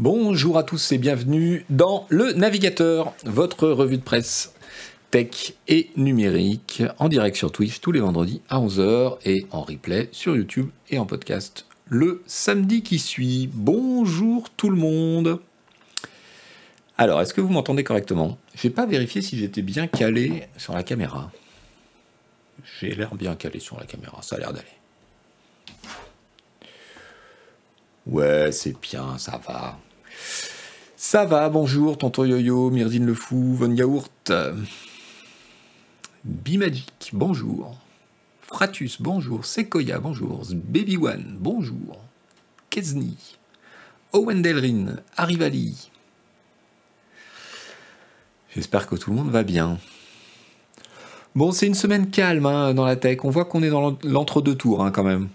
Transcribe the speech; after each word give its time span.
Bonjour 0.00 0.58
à 0.58 0.64
tous 0.64 0.90
et 0.90 0.98
bienvenue 0.98 1.64
dans 1.70 2.08
Le 2.08 2.32
Navigateur, 2.32 3.14
votre 3.24 3.68
revue 3.68 3.96
de 3.96 4.02
presse 4.02 4.52
tech 5.12 5.52
et 5.68 5.90
numérique 5.94 6.82
en 6.98 7.08
direct 7.08 7.36
sur 7.36 7.52
Twitch 7.52 7.78
tous 7.78 7.92
les 7.92 8.00
vendredis 8.00 8.42
à 8.48 8.58
11h 8.58 9.18
et 9.24 9.46
en 9.52 9.62
replay 9.62 10.08
sur 10.10 10.34
YouTube 10.34 10.68
et 10.90 10.98
en 10.98 11.06
podcast 11.06 11.66
le 11.86 12.24
samedi 12.26 12.82
qui 12.82 12.98
suit. 12.98 13.48
Bonjour 13.52 14.50
tout 14.50 14.68
le 14.68 14.76
monde. 14.76 15.38
Alors, 16.98 17.20
est-ce 17.20 17.32
que 17.32 17.40
vous 17.40 17.52
m'entendez 17.52 17.84
correctement? 17.84 18.36
J'ai 18.56 18.70
pas 18.70 18.86
vérifié 18.86 19.22
si 19.22 19.38
j'étais 19.38 19.62
bien 19.62 19.86
calé 19.86 20.48
sur 20.56 20.74
la 20.74 20.82
caméra. 20.82 21.30
J'ai 22.80 22.96
l'air 22.96 23.14
bien 23.14 23.36
calé 23.36 23.60
sur 23.60 23.78
la 23.78 23.86
caméra, 23.86 24.22
ça 24.22 24.34
a 24.34 24.38
l'air 24.40 24.52
d'aller. 24.52 24.66
Ouais, 28.06 28.52
c'est 28.52 28.78
bien, 28.80 29.16
ça 29.16 29.40
va. 29.46 29.78
Ça 30.94 31.24
va, 31.24 31.48
bonjour, 31.48 31.96
tonton 31.96 32.24
Yo-Yo, 32.24 32.70
Myrdine 32.70 33.06
le 33.06 33.14
Fou, 33.14 33.54
Von 33.54 33.74
Yaourt. 33.74 34.32
Bimagic, 36.24 37.10
bonjour. 37.14 37.76
Fratus, 38.42 39.00
bonjour. 39.00 39.46
Sequoia, 39.46 39.98
bonjour. 40.00 40.42
Baby 40.52 40.98
One, 40.98 41.36
bonjour. 41.40 41.98
Kezni. 42.68 43.16
Owen 44.12 44.42
Delrin, 44.42 44.96
Arrivali. 45.16 45.90
J'espère 48.54 48.86
que 48.86 48.96
tout 48.96 49.10
le 49.10 49.16
monde 49.16 49.30
va 49.30 49.42
bien. 49.42 49.78
Bon, 51.34 51.52
c'est 51.52 51.66
une 51.66 51.74
semaine 51.74 52.10
calme 52.10 52.46
hein, 52.46 52.74
dans 52.74 52.84
la 52.84 52.96
tech. 52.96 53.24
On 53.24 53.30
voit 53.30 53.46
qu'on 53.46 53.62
est 53.62 53.70
dans 53.70 53.96
l'entre-deux 54.04 54.54
tours 54.54 54.84
hein, 54.84 54.90
quand 54.90 55.02
même. 55.04 55.28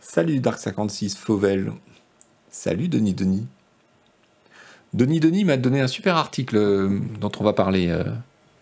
Salut 0.00 0.40
Dark56, 0.40 1.16
Fauvel. 1.16 1.72
Salut 2.58 2.88
Denis 2.88 3.12
Denis. 3.12 3.46
Denis 4.94 5.20
Denis 5.20 5.44
m'a 5.44 5.58
donné 5.58 5.82
un 5.82 5.88
super 5.88 6.16
article 6.16 6.56
euh, 6.56 7.00
dont 7.20 7.30
on 7.38 7.44
va 7.44 7.52
parler 7.52 7.88
euh, 7.88 8.04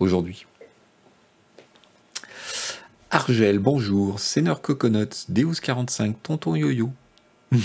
aujourd'hui. 0.00 0.47
Argel, 3.12 3.61
bonjour. 3.61 4.19
Seigneur 4.19 4.62
Coconuts, 4.62 5.31
Deus45, 5.31 6.17
Tonton 6.25 6.56
Yo-Yo. 6.56 6.91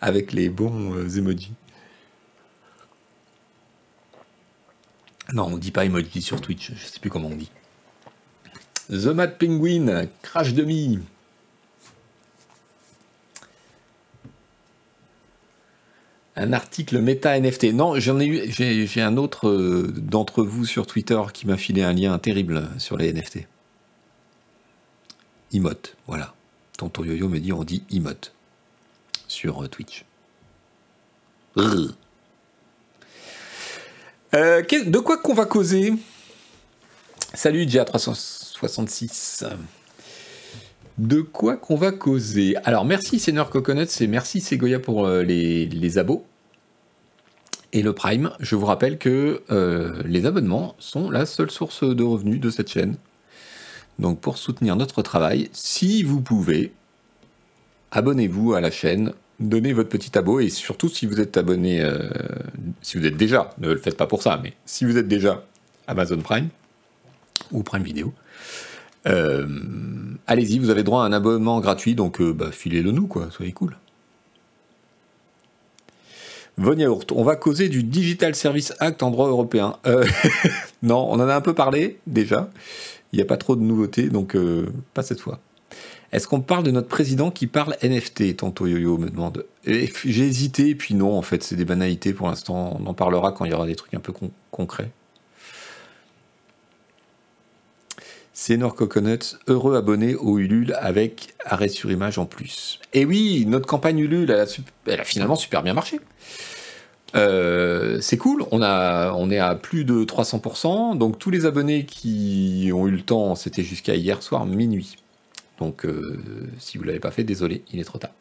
Avec 0.00 0.32
les 0.32 0.48
bons 0.48 0.94
euh, 0.94 1.18
emojis. 1.18 1.52
Non, 5.34 5.44
on 5.44 5.58
dit 5.58 5.72
pas 5.72 5.84
emoji 5.84 6.22
sur 6.22 6.40
Twitch, 6.40 6.72
je 6.74 6.86
sais 6.86 7.00
plus 7.00 7.10
comment 7.10 7.28
on 7.28 7.36
dit. 7.36 7.50
The 8.88 9.08
Mad 9.08 9.36
Penguin, 9.36 10.06
Crash 10.22 10.54
Demi. 10.54 11.00
Un 16.34 16.52
article 16.54 16.98
méta 16.98 17.38
NFT. 17.38 17.74
Non, 17.74 17.98
j'en 18.00 18.18
ai 18.18 18.26
eu. 18.26 18.50
J'ai 18.50 19.02
un 19.02 19.16
autre 19.18 19.48
euh, 19.48 19.92
d'entre 19.96 20.42
vous 20.42 20.64
sur 20.64 20.86
Twitter 20.86 21.20
qui 21.34 21.46
m'a 21.46 21.58
filé 21.58 21.82
un 21.82 21.92
lien 21.92 22.18
terrible 22.18 22.68
sur 22.78 22.96
les 22.96 23.12
NFT. 23.12 23.40
Emote, 25.52 25.96
voilà. 26.06 26.34
Tonton 26.78 27.04
Yo-Yo 27.04 27.28
me 27.28 27.38
dit 27.38 27.52
on 27.52 27.64
dit 27.64 27.84
emote 27.90 28.32
sur 29.28 29.62
euh, 29.62 29.68
Twitch. 29.68 30.06
Euh, 31.58 31.92
de 34.32 34.98
quoi 34.98 35.18
qu'on 35.18 35.34
va 35.34 35.44
causer? 35.44 35.92
Salut 37.34 37.66
GA366. 37.66 39.44
De 40.98 41.22
quoi 41.22 41.56
qu'on 41.56 41.76
va 41.76 41.90
causer 41.90 42.54
Alors, 42.64 42.84
merci 42.84 43.18
Seigneur 43.18 43.48
Coconuts 43.48 43.86
et 44.00 44.06
merci 44.06 44.42
Segoya 44.42 44.78
pour 44.78 45.06
euh, 45.06 45.22
les, 45.22 45.98
abos. 45.98 46.26
Et 47.72 47.80
le 47.80 47.94
Prime, 47.94 48.32
je 48.40 48.56
vous 48.56 48.66
rappelle 48.66 48.98
que 48.98 49.42
euh, 49.50 50.02
les 50.04 50.26
abonnements 50.26 50.74
sont 50.78 51.10
la 51.10 51.24
seule 51.24 51.50
source 51.50 51.82
de 51.82 52.04
revenus 52.04 52.40
de 52.40 52.50
cette 52.50 52.70
chaîne. 52.70 52.96
Donc, 53.98 54.20
pour 54.20 54.36
soutenir 54.36 54.76
notre 54.76 55.00
travail, 55.00 55.48
si 55.52 56.02
vous 56.02 56.20
pouvez, 56.20 56.74
abonnez-vous 57.90 58.52
à 58.52 58.60
la 58.60 58.70
chaîne, 58.70 59.14
donnez 59.40 59.72
votre 59.72 59.88
petit 59.88 60.16
abo 60.18 60.40
et 60.40 60.50
surtout 60.50 60.90
si 60.90 61.06
vous 61.06 61.20
êtes 61.20 61.38
abonné, 61.38 61.80
euh, 61.80 62.10
si 62.82 62.98
vous 62.98 63.06
êtes 63.06 63.16
déjà, 63.16 63.54
ne 63.58 63.68
le 63.68 63.78
faites 63.78 63.96
pas 63.96 64.06
pour 64.06 64.22
ça, 64.22 64.38
mais 64.42 64.52
si 64.66 64.84
vous 64.84 64.98
êtes 64.98 65.08
déjà 65.08 65.42
Amazon 65.86 66.18
Prime 66.18 66.48
ou 67.50 67.62
Prime 67.62 67.82
Vidéo, 67.82 68.12
euh, 69.06 69.46
allez-y, 70.26 70.58
vous 70.58 70.70
avez 70.70 70.82
droit 70.82 71.02
à 71.02 71.06
un 71.06 71.12
abonnement 71.12 71.60
gratuit, 71.60 71.94
donc 71.94 72.20
euh, 72.20 72.32
bah, 72.32 72.50
filez-le 72.52 72.92
nous, 72.92 73.06
quoi, 73.06 73.28
soyez 73.30 73.52
cool. 73.52 73.76
Von 76.58 76.76
on 77.12 77.24
va 77.24 77.34
causer 77.36 77.70
du 77.70 77.82
Digital 77.82 78.34
Service 78.34 78.74
Act 78.78 79.02
en 79.02 79.10
droit 79.10 79.28
européen. 79.28 79.76
Euh, 79.86 80.04
non, 80.82 81.08
on 81.10 81.14
en 81.14 81.28
a 81.28 81.34
un 81.34 81.40
peu 81.40 81.54
parlé 81.54 81.98
déjà. 82.06 82.50
Il 83.12 83.16
n'y 83.16 83.22
a 83.22 83.26
pas 83.26 83.38
trop 83.38 83.56
de 83.56 83.62
nouveautés, 83.62 84.08
donc 84.08 84.36
pas 84.94 85.02
cette 85.02 85.20
fois. 85.20 85.40
Est-ce 86.12 86.28
qu'on 86.28 86.40
parle 86.40 86.62
de 86.62 86.70
notre 86.70 86.88
président 86.88 87.30
qui 87.30 87.46
parle 87.46 87.76
NFT 87.82 88.36
Tantôt 88.36 88.66
Yo-Yo 88.66 88.98
me 88.98 89.08
demande. 89.08 89.46
J'ai 89.64 90.26
hésité, 90.26 90.74
puis 90.74 90.94
non, 90.94 91.16
en 91.16 91.22
fait, 91.22 91.42
c'est 91.42 91.56
des 91.56 91.64
banalités 91.64 92.12
pour 92.12 92.28
l'instant. 92.28 92.78
On 92.78 92.86
en 92.86 92.94
parlera 92.94 93.32
quand 93.32 93.46
il 93.46 93.50
y 93.50 93.54
aura 93.54 93.66
des 93.66 93.76
trucs 93.76 93.94
un 93.94 94.00
peu 94.00 94.12
concrets. 94.50 94.90
C'est 98.34 98.58
Coconuts, 98.58 99.36
heureux 99.46 99.76
abonné 99.76 100.14
au 100.14 100.38
Ulule 100.38 100.74
avec 100.80 101.34
arrêt 101.44 101.68
sur 101.68 101.90
image 101.90 102.18
en 102.18 102.24
plus. 102.24 102.80
Et 102.94 103.04
oui, 103.04 103.44
notre 103.46 103.66
campagne 103.66 103.98
Ulule, 103.98 104.30
elle 104.86 105.00
a, 105.00 105.04
finalement 105.04 105.36
super 105.36 105.62
bien 105.62 105.74
marché. 105.74 106.00
Euh, 107.14 108.00
c'est 108.00 108.16
cool, 108.16 108.44
on 108.50 108.62
est 109.30 109.38
à 109.38 109.54
plus 109.54 109.84
de 109.84 110.04
300%, 110.04 110.96
donc 110.96 111.18
tous 111.18 111.30
les 111.30 111.44
abonnés 111.44 111.84
qui 111.84 112.70
ont 112.74 112.88
eu 112.88 112.90
le 112.90 113.02
temps, 113.02 113.34
c'était 113.34 113.62
jusqu'à 113.62 113.94
hier 113.94 114.22
soir 114.22 114.46
minuit. 114.46 114.96
Donc 115.58 115.84
euh, 115.84 116.18
si 116.58 116.78
vous 116.78 116.84
ne 116.84 116.88
l'avez 116.88 117.00
pas 117.00 117.10
fait, 117.10 117.24
désolé, 117.24 117.62
il 117.70 117.80
est 117.80 117.84
trop 117.84 117.98
tard. 117.98 118.12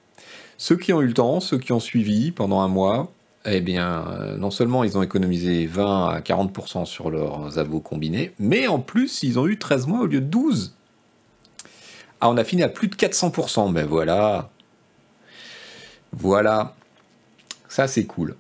Ceux 0.58 0.76
qui 0.76 0.92
ont 0.92 1.02
eu 1.02 1.08
le 1.08 1.14
temps, 1.14 1.40
ceux 1.40 1.58
qui 1.58 1.72
ont 1.72 1.80
suivi 1.80 2.32
pendant 2.32 2.60
un 2.60 2.68
mois, 2.68 3.12
eh 3.46 3.62
bien, 3.62 4.06
euh, 4.08 4.38
non 4.38 4.52
seulement 4.52 4.84
ils 4.84 4.98
ont 4.98 5.04
économisé 5.04 5.66
20 5.66 6.10
à 6.10 6.20
40% 6.20 6.86
sur 6.86 7.10
leurs 7.10 7.58
abos 7.58 7.80
combinés, 7.80 8.34
mais 8.40 8.68
en 8.68 8.80
plus, 8.80 9.24
ils 9.24 9.40
ont 9.40 9.48
eu 9.48 9.58
13 9.58 9.88
mois 9.88 10.02
au 10.02 10.06
lieu 10.06 10.22
de 10.22 10.26
12. 10.28 10.76
Ah, 12.20 12.30
on 12.30 12.38
a 12.38 12.44
fini 12.44 12.62
à 12.62 12.70
plus 12.70 12.88
de 12.88 12.96
400%, 12.96 13.74
ben 13.74 13.86
voilà. 13.88 14.52
Voilà. 16.14 16.76
Ça, 17.68 17.88
c'est 17.88 18.06
cool. 18.06 18.36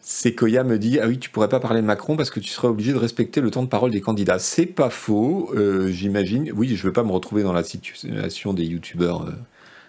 Sequoia 0.00 0.64
me 0.64 0.78
dit 0.78 0.98
Ah 1.00 1.06
oui, 1.06 1.18
tu 1.18 1.28
pourrais 1.28 1.50
pas 1.50 1.60
parler 1.60 1.82
de 1.82 1.86
Macron 1.86 2.16
parce 2.16 2.30
que 2.30 2.40
tu 2.40 2.48
serais 2.48 2.68
obligé 2.68 2.92
de 2.92 2.98
respecter 2.98 3.42
le 3.42 3.50
temps 3.50 3.62
de 3.62 3.68
parole 3.68 3.90
des 3.90 4.00
candidats. 4.00 4.38
C'est 4.38 4.64
pas 4.64 4.88
faux, 4.88 5.52
euh, 5.54 5.88
j'imagine. 5.88 6.50
Oui, 6.56 6.74
je 6.76 6.82
veux 6.82 6.94
pas 6.94 7.04
me 7.04 7.12
retrouver 7.12 7.42
dans 7.42 7.52
la 7.52 7.62
situation 7.62 8.54
des 8.54 8.64
youtubeurs. 8.64 9.26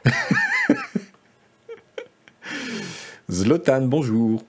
Euh, 0.06 0.12
Zlotan, 3.29 3.81
bonjour. 3.81 4.44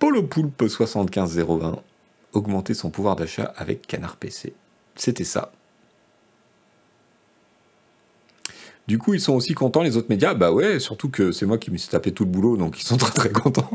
Polo 0.00 0.24
Poulpe 0.24 0.66
7501, 0.66 1.78
augmenter 2.32 2.74
son 2.74 2.90
pouvoir 2.90 3.14
d'achat 3.14 3.54
avec 3.56 3.86
Canard 3.86 4.16
PC. 4.16 4.54
C'était 4.96 5.22
ça. 5.22 5.52
Du 8.88 8.98
coup, 8.98 9.14
ils 9.14 9.20
sont 9.20 9.34
aussi 9.34 9.54
contents, 9.54 9.82
les 9.82 9.96
autres 9.96 10.08
médias. 10.10 10.34
Bah 10.34 10.50
ouais, 10.50 10.80
surtout 10.80 11.10
que 11.10 11.30
c'est 11.30 11.46
moi 11.46 11.58
qui 11.58 11.70
me 11.70 11.76
suis 11.76 11.90
tapé 11.90 12.10
tout 12.10 12.24
le 12.24 12.30
boulot, 12.30 12.56
donc 12.56 12.80
ils 12.80 12.84
sont 12.84 12.96
très 12.98 13.12
très 13.12 13.30
contents. 13.30 13.70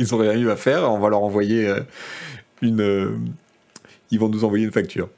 ils 0.00 0.12
ont 0.12 0.18
rien 0.18 0.32
eu 0.32 0.50
à 0.50 0.56
faire. 0.56 0.90
On 0.90 0.98
va 0.98 1.08
leur 1.08 1.22
envoyer 1.22 1.68
euh, 1.68 1.80
une. 2.62 2.80
Euh, 2.80 3.16
ils 4.10 4.18
vont 4.18 4.28
nous 4.28 4.42
envoyer 4.42 4.64
une 4.64 4.72
facture. 4.72 5.08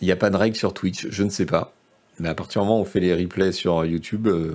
Il 0.00 0.06
n'y 0.06 0.12
a 0.12 0.16
pas 0.16 0.30
de 0.30 0.36
règle 0.36 0.56
sur 0.56 0.74
Twitch, 0.74 1.06
je 1.08 1.22
ne 1.22 1.30
sais 1.30 1.46
pas. 1.46 1.72
Mais 2.22 2.28
à 2.28 2.34
partir 2.34 2.62
du 2.62 2.68
moment 2.68 2.78
où 2.78 2.82
on 2.82 2.84
fait 2.84 3.00
les 3.00 3.12
replays 3.12 3.50
sur 3.50 3.84
YouTube. 3.84 4.28
Euh, 4.28 4.54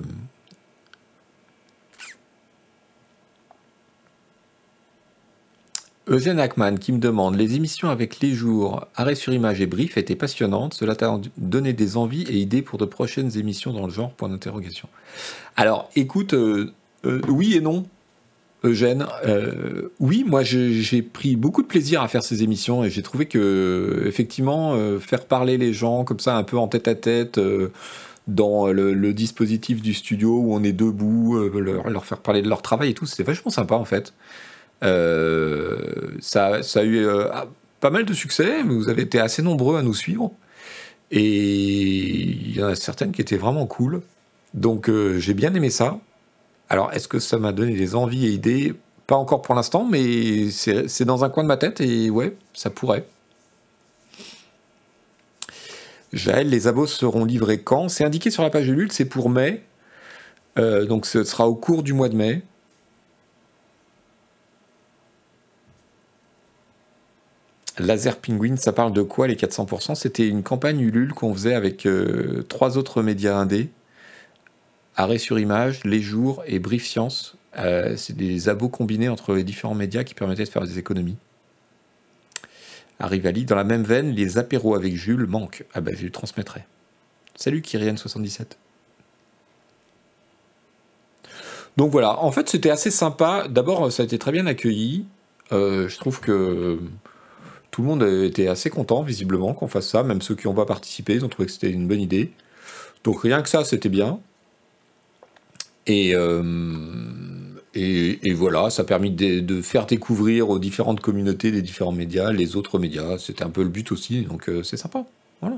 Eugène 6.06 6.40
Ackman 6.40 6.76
qui 6.76 6.92
me 6.92 6.98
demande 6.98 7.36
Les 7.36 7.56
émissions 7.56 7.90
avec 7.90 8.20
les 8.20 8.32
jours, 8.32 8.86
arrêt 8.96 9.14
sur 9.14 9.34
image 9.34 9.60
et 9.60 9.66
brief 9.66 9.98
étaient 9.98 10.16
passionnantes. 10.16 10.72
Cela 10.72 10.96
t'a 10.96 11.20
donné 11.36 11.74
des 11.74 11.98
envies 11.98 12.22
et 12.22 12.38
idées 12.38 12.62
pour 12.62 12.78
de 12.78 12.86
prochaines 12.86 13.36
émissions 13.36 13.74
dans 13.74 13.84
le 13.84 13.92
genre? 13.92 14.14
Point 14.14 14.30
d'interrogation. 14.30 14.88
Alors, 15.54 15.90
écoute, 15.94 16.32
euh, 16.32 16.72
euh, 17.04 17.20
oui 17.28 17.54
et 17.54 17.60
non. 17.60 17.84
Eugène, 18.64 19.06
euh, 19.24 19.90
oui, 20.00 20.24
moi 20.26 20.42
j'ai 20.42 21.02
pris 21.02 21.36
beaucoup 21.36 21.62
de 21.62 21.68
plaisir 21.68 22.02
à 22.02 22.08
faire 22.08 22.22
ces 22.22 22.42
émissions 22.42 22.82
et 22.82 22.90
j'ai 22.90 23.02
trouvé 23.02 23.26
que 23.26 24.04
effectivement 24.06 24.74
euh, 24.74 24.98
faire 24.98 25.26
parler 25.26 25.58
les 25.58 25.72
gens 25.72 26.04
comme 26.04 26.18
ça 26.18 26.36
un 26.36 26.42
peu 26.42 26.58
en 26.58 26.66
tête 26.66 26.88
à 26.88 26.94
tête 26.94 27.38
euh, 27.38 27.70
dans 28.26 28.66
le, 28.66 29.12
dispositif 29.12 29.80
du 29.80 29.94
studio 29.94 30.38
où 30.38 30.54
on 30.54 30.62
est 30.62 30.72
debout, 30.72 31.38
leur, 31.38 32.04
faire 32.04 32.18
parler 32.18 32.42
de 32.42 32.48
leur 32.48 32.62
travail 32.62 32.90
et 32.90 32.94
tout, 32.94 33.06
c'était 33.06 33.22
vachement 33.22 33.50
sympa 33.50 33.76
en 33.76 33.84
fait. 33.84 34.12
ça, 34.82 36.62
ça 36.62 36.80
a 36.80 36.84
eu 36.84 37.06
pas 37.80 37.90
mal 37.90 38.04
de 38.04 38.12
succès, 38.12 38.62
vous 38.64 38.88
avez 38.88 39.02
été 39.02 39.20
assez 39.20 39.40
nombreux 39.40 39.78
à 39.78 39.82
nous 39.82 39.94
suivre. 39.94 40.32
Et 41.10 41.22
il 41.22 42.56
y 42.56 42.62
en 42.62 42.66
a 42.66 42.74
certaines 42.74 43.12
qui 43.12 43.20
étaient 43.20 43.36
vraiment 43.36 43.66
cool. 43.66 44.02
Donc 44.54 44.88
euh, 44.88 45.18
j'ai 45.18 45.34
bien 45.34 45.54
aimé 45.54 45.70
ça. 45.70 45.98
Alors 46.68 46.92
est-ce 46.92 47.08
que 47.08 47.18
ça 47.18 47.38
m'a 47.38 47.52
donné 47.52 47.74
des 47.76 47.94
envies 47.94 48.26
et 48.26 48.30
idées? 48.30 48.74
Pas 49.06 49.16
encore 49.16 49.42
pour 49.42 49.54
l'instant, 49.54 49.84
mais 49.84 50.50
c'est 50.50 51.04
dans 51.04 51.24
un 51.24 51.30
coin 51.30 51.42
de 51.42 51.48
ma 51.48 51.56
tête 51.56 51.80
et 51.80 52.10
ouais, 52.10 52.36
ça 52.52 52.70
pourrait. 52.70 53.06
Jaël, 56.12 56.48
les 56.48 56.66
abos 56.66 56.86
seront 56.86 57.24
livrés 57.24 57.60
quand? 57.62 57.88
C'est 57.88 58.04
indiqué 58.04 58.30
sur 58.30 58.42
la 58.42 58.50
page 58.50 58.66
de 58.66 58.72
Lul, 58.72 58.92
c'est 58.92 59.04
pour 59.06 59.30
mai. 59.30 59.62
Euh, 60.58 60.86
donc 60.86 61.06
ce 61.06 61.24
sera 61.24 61.48
au 61.48 61.54
cours 61.54 61.82
du 61.82 61.92
mois 61.92 62.08
de 62.08 62.16
mai. 62.16 62.42
Laser 67.78 68.16
Penguin, 68.16 68.56
ça 68.56 68.72
parle 68.72 68.92
de 68.92 69.02
quoi 69.02 69.28
les 69.28 69.36
400% 69.36 69.94
C'était 69.94 70.26
une 70.28 70.42
campagne 70.42 70.80
Ulule 70.80 71.12
qu'on 71.14 71.32
faisait 71.32 71.54
avec 71.54 71.86
euh, 71.86 72.44
trois 72.48 72.76
autres 72.76 73.02
médias 73.02 73.36
indés. 73.36 73.70
Arrêt 74.98 75.18
sur 75.18 75.38
image, 75.38 75.84
Les 75.84 76.02
Jours 76.02 76.42
et 76.44 76.58
Brief 76.58 76.84
Science. 76.84 77.36
Euh, 77.56 77.96
c'est 77.96 78.16
des 78.16 78.48
abos 78.48 78.68
combinés 78.68 79.08
entre 79.08 79.32
les 79.32 79.44
différents 79.44 79.76
médias 79.76 80.02
qui 80.02 80.12
permettaient 80.12 80.42
de 80.42 80.48
faire 80.48 80.66
des 80.66 80.76
économies. 80.80 81.16
Arrivali, 82.98 83.44
dans 83.44 83.54
la 83.54 83.62
même 83.62 83.84
veine, 83.84 84.10
les 84.10 84.38
apéros 84.38 84.74
avec 84.74 84.96
Jules 84.96 85.28
manquent. 85.28 85.64
Ah 85.72 85.80
ben 85.80 85.94
je 85.94 86.02
lui 86.02 86.10
transmettrai. 86.10 86.64
Salut 87.36 87.60
Kyrian77. 87.60 88.56
Donc 91.76 91.92
voilà, 91.92 92.18
en 92.18 92.32
fait 92.32 92.48
c'était 92.48 92.70
assez 92.70 92.90
sympa. 92.90 93.46
D'abord 93.48 93.92
ça 93.92 94.02
a 94.02 94.04
été 94.04 94.18
très 94.18 94.32
bien 94.32 94.46
accueilli. 94.48 95.06
Euh, 95.52 95.88
je 95.88 95.96
trouve 95.96 96.18
que 96.18 96.80
tout 97.70 97.82
le 97.82 97.86
monde 97.86 98.02
était 98.02 98.48
assez 98.48 98.68
content, 98.68 99.02
visiblement, 99.02 99.54
qu'on 99.54 99.68
fasse 99.68 99.86
ça. 99.86 100.02
Même 100.02 100.22
ceux 100.22 100.34
qui 100.34 100.48
n'ont 100.48 100.54
pas 100.54 100.66
participé, 100.66 101.14
ils 101.14 101.24
ont 101.24 101.28
trouvé 101.28 101.46
que 101.46 101.52
c'était 101.52 101.70
une 101.70 101.86
bonne 101.86 102.00
idée. 102.00 102.32
Donc 103.04 103.22
rien 103.22 103.42
que 103.42 103.48
ça, 103.48 103.62
c'était 103.62 103.88
bien. 103.88 104.18
Et, 105.88 106.14
euh, 106.14 106.42
et, 107.74 108.32
voilà, 108.34 108.70
ça 108.70 108.82
a 108.82 108.84
permis 108.84 109.10
de, 109.10 109.62
faire 109.62 109.86
découvrir 109.86 110.50
aux 110.50 110.58
différentes 110.58 111.00
communautés 111.00 111.50
des 111.50 111.62
différents 111.62 111.92
médias, 111.92 112.30
les 112.30 112.56
autres 112.56 112.78
médias. 112.78 113.18
C'était 113.18 113.42
un 113.42 113.50
peu 113.50 113.62
le 113.62 113.70
but 113.70 113.90
aussi, 113.90 114.22
donc 114.22 114.48
euh, 114.48 114.62
c'est 114.62 114.76
sympa. 114.76 115.06
Voilà. 115.40 115.56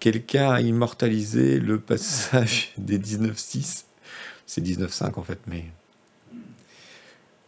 Quelqu'un 0.00 0.50
a 0.50 0.60
immortalisé 0.60 1.58
le 1.60 1.80
passage 1.80 2.72
des 2.78 2.98
19.6. 2.98 3.84
C'est 4.46 4.62
19.5 4.62 5.18
en 5.18 5.22
fait, 5.22 5.38
mais 5.46 5.64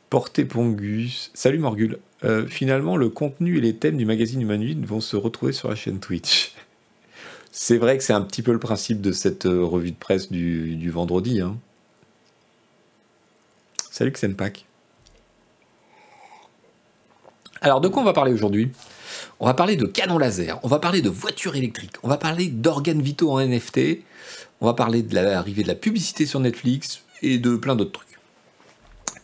Porté 0.09 0.47
Pongus. 0.47 1.31
Salut 1.35 1.59
Morgul. 1.59 1.99
Euh, 2.25 2.47
finalement, 2.47 2.97
le 2.97 3.11
contenu 3.11 3.59
et 3.59 3.61
les 3.61 3.77
thèmes 3.77 3.99
du 3.99 4.07
magazine 4.07 4.41
Humanoid 4.41 4.87
vont 4.87 5.03
se 5.03 5.17
retrouver 5.17 5.53
sur 5.53 5.69
la 5.69 5.75
chaîne 5.75 6.01
Twitch. 6.01 6.56
C'est 7.59 7.79
vrai 7.79 7.97
que 7.97 8.05
c'est 8.05 8.13
un 8.13 8.21
petit 8.21 8.43
peu 8.43 8.53
le 8.53 8.59
principe 8.59 9.01
de 9.01 9.13
cette 9.13 9.47
euh, 9.47 9.65
revue 9.65 9.91
de 9.91 9.97
presse 9.97 10.31
du, 10.31 10.91
vendredi. 10.91 11.41
Hein. 11.41 11.57
Salut 13.91 14.11
Xenpak. 14.11 14.67
Alors, 17.63 17.81
de 17.81 17.89
quoi 17.89 18.03
on 18.03 18.05
va 18.05 18.13
parler 18.13 18.35
aujourd'hui? 18.35 18.73
On 19.41 19.47
va 19.47 19.55
parler 19.55 19.77
de 19.77 19.87
canon 19.87 20.19
laser, 20.19 20.61
on 20.65 20.69
va 20.69 20.79
parler 20.79 21.01
de 21.01 21.09
voitures 21.09 21.57
électriques, 21.57 21.97
on 22.03 22.09
va 22.09 22.19
parler 22.19 22.49
d'organes 22.49 23.01
vitaux 23.01 23.31
en 23.31 23.41
NFT, 23.41 24.03
on 24.61 24.67
va 24.67 24.75
parler 24.75 25.03
de 25.03 25.15
l'arrivée 25.15 25.63
de 25.63 25.69
la 25.69 25.75
publicité 25.75 26.27
sur 26.27 26.41
Netflix 26.41 27.05
et 27.23 27.39
de 27.39 27.57
plein 27.57 27.75
d'autres 27.75 27.93
trucs. 27.93 28.19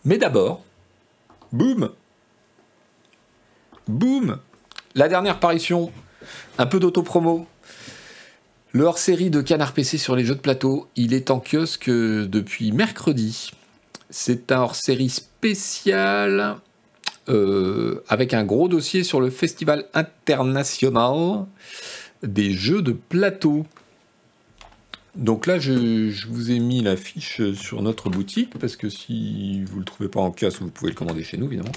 Mais 0.07 0.17
d'abord, 0.17 0.65
Boum 1.53 1.91
Boum 3.87 4.39
La 4.95 5.09
dernière 5.09 5.35
apparition, 5.35 5.93
un 6.57 6.65
peu 6.65 6.81
d'auto-promo. 6.81 7.47
Le 8.75 8.85
hors-série 8.85 9.29
de 9.29 9.43
Canard 9.43 9.75
PC 9.75 9.99
sur 9.99 10.17
les 10.17 10.25
jeux 10.25 10.35
de 10.35 10.41
plateau, 10.41 10.89
il 10.97 11.13
est 11.13 11.31
en 11.31 11.41
kiosque 11.41 11.91
depuis 11.91 12.73
mercredi. 12.73 13.51
C'est 14.09 14.51
un 14.51 14.63
hors-série 14.63 15.11
spécial 15.11 16.57
euh, 17.29 18.03
avec 18.09 18.33
un 18.33 18.45
gros 18.45 18.69
dossier 18.69 19.05
sur 19.05 19.21
le 19.21 19.29
Festival 19.29 19.85
international 19.93 21.45
des 22.23 22.53
jeux 22.53 22.81
de 22.81 22.93
plateau. 22.93 23.67
Donc 25.17 25.47
là, 25.47 25.59
je, 25.59 26.27
vous 26.27 26.51
ai 26.51 26.59
mis 26.59 26.81
la 26.81 26.97
fiche 26.97 27.43
sur 27.53 27.83
notre 27.83 28.09
boutique, 28.09 28.59
parce 28.59 28.77
que 28.77 28.89
si 28.89 29.63
vous 29.65 29.75
ne 29.75 29.81
le 29.81 29.85
trouvez 29.85 30.09
pas 30.09 30.21
en 30.21 30.31
casse, 30.31 30.61
vous 30.61 30.71
pouvez 30.71 30.93
le 30.93 30.97
commander 30.97 31.25
chez 31.25 31.37
nous, 31.37 31.45
évidemment. 31.45 31.73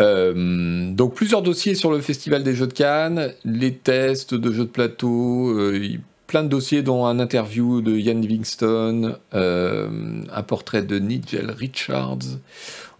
Euh, 0.00 0.90
donc 0.92 1.14
plusieurs 1.14 1.42
dossiers 1.42 1.74
sur 1.74 1.90
le 1.90 2.00
Festival 2.00 2.42
des 2.42 2.54
Jeux 2.54 2.66
de 2.66 2.72
Cannes, 2.72 3.34
les 3.44 3.74
tests 3.74 4.34
de 4.34 4.52
jeux 4.52 4.64
de 4.64 4.70
plateau, 4.70 5.50
euh, 5.50 5.98
plein 6.26 6.42
de 6.42 6.48
dossiers 6.48 6.82
dont 6.82 7.04
un 7.04 7.18
interview 7.18 7.82
de 7.82 7.92
Ian 7.92 8.18
Livingstone, 8.18 9.16
euh, 9.34 10.22
un 10.32 10.42
portrait 10.42 10.82
de 10.82 10.98
Nigel 10.98 11.50
Richards. 11.50 12.38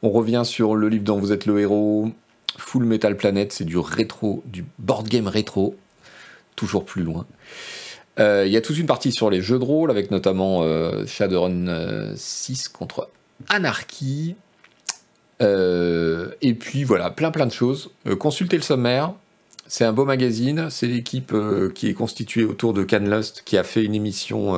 On 0.03 0.11
revient 0.11 0.43
sur 0.45 0.75
le 0.77 0.89
livre 0.89 1.05
dont 1.05 1.19
vous 1.19 1.33
êtes 1.33 1.47
le 1.47 1.61
héros, 1.61 2.11
Full 2.59 2.85
Metal 2.85 3.17
Planet, 3.17 3.53
c'est 3.53 3.65
du 3.65 3.79
rétro, 3.79 4.43
du 4.47 4.65
board 4.79 5.09
game 5.09 5.29
rétro, 5.29 5.77
toujours 6.57 6.85
plus 6.85 7.03
loin. 7.03 7.27
Il 8.19 8.49
y 8.49 8.57
a 8.59 8.61
toute 8.61 8.77
une 8.79 8.87
partie 8.87 9.11
sur 9.11 9.31
les 9.31 9.41
jeux 9.41 9.59
de 9.59 9.65
rôle, 9.65 9.91
avec 9.91 10.11
notamment 10.11 10.63
Shadowrun 11.07 12.15
6 12.15 12.67
euh, 12.67 12.79
contre 12.79 13.09
Anarchy. 13.49 14.37
Et 15.43 16.55
puis 16.55 16.85
voilà, 16.85 17.11
plein 17.11 17.31
plein 17.31 17.47
de 17.47 17.53
choses. 17.53 17.91
consultez 18.19 18.57
le 18.57 18.63
sommaire. 18.63 19.15
C'est 19.67 19.85
un 19.85 19.93
beau 19.93 20.05
magazine. 20.05 20.69
C'est 20.71 20.87
l'équipe 20.87 21.35
qui 21.75 21.89
est 21.89 21.95
constituée 21.95 22.45
autour 22.45 22.73
de 22.75 22.85
Canlust 22.85 23.43
qui 23.45 23.57
a 23.59 23.65
fait 23.65 23.85
une 23.85 23.95
émission 23.95 24.55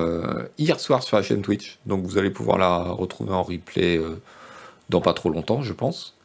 hier 0.59 0.81
soir 0.81 1.03
sur 1.03 1.17
la 1.17 1.23
chaîne 1.23 1.43
Twitch. 1.43 1.79
Donc 1.87 2.05
vous 2.05 2.19
allez 2.19 2.31
pouvoir 2.31 2.59
la 2.59 2.79
retrouver 2.79 3.33
en 3.33 3.43
replay 3.43 4.01
dans 4.91 5.01
pas 5.01 5.13
trop 5.15 5.31
longtemps, 5.31 5.63
je 5.63 5.73
pense, 5.73 6.17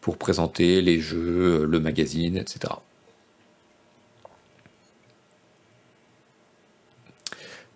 pour 0.00 0.16
présenter 0.16 0.80
les 0.82 1.00
jeux, 1.00 1.66
le 1.66 1.80
magazine, 1.80 2.36
etc. 2.36 2.74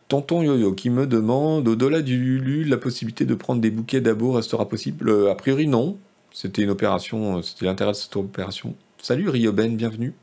Tonton 0.09 0.43
Yo-Yo 0.43 0.73
qui 0.75 0.91
me 0.91 1.07
demande 1.07 1.67
au-delà 1.67 2.03
du 2.03 2.19
Lulu, 2.19 2.65
la 2.65 2.77
possibilité 2.77 3.25
de 3.25 3.35
prendre 3.35 3.61
des 3.61 3.71
bouquets 3.71 4.01
d'abos 4.01 4.33
restera 4.33 4.69
possible? 4.69 5.09
Euh, 5.09 5.31
A 5.31 5.35
priori, 5.35 5.67
non. 5.67 5.99
C'était 6.35 6.63
une 6.63 6.71
opération, 6.71 7.39
euh, 7.39 7.43
c'était 7.43 7.65
l'intérêt 7.65 7.93
de 7.93 7.97
cette 7.97 8.17
opération. 8.17 8.75
Salut 9.01 9.29
Ryoben, 9.29 9.77
bienvenue. 9.77 10.15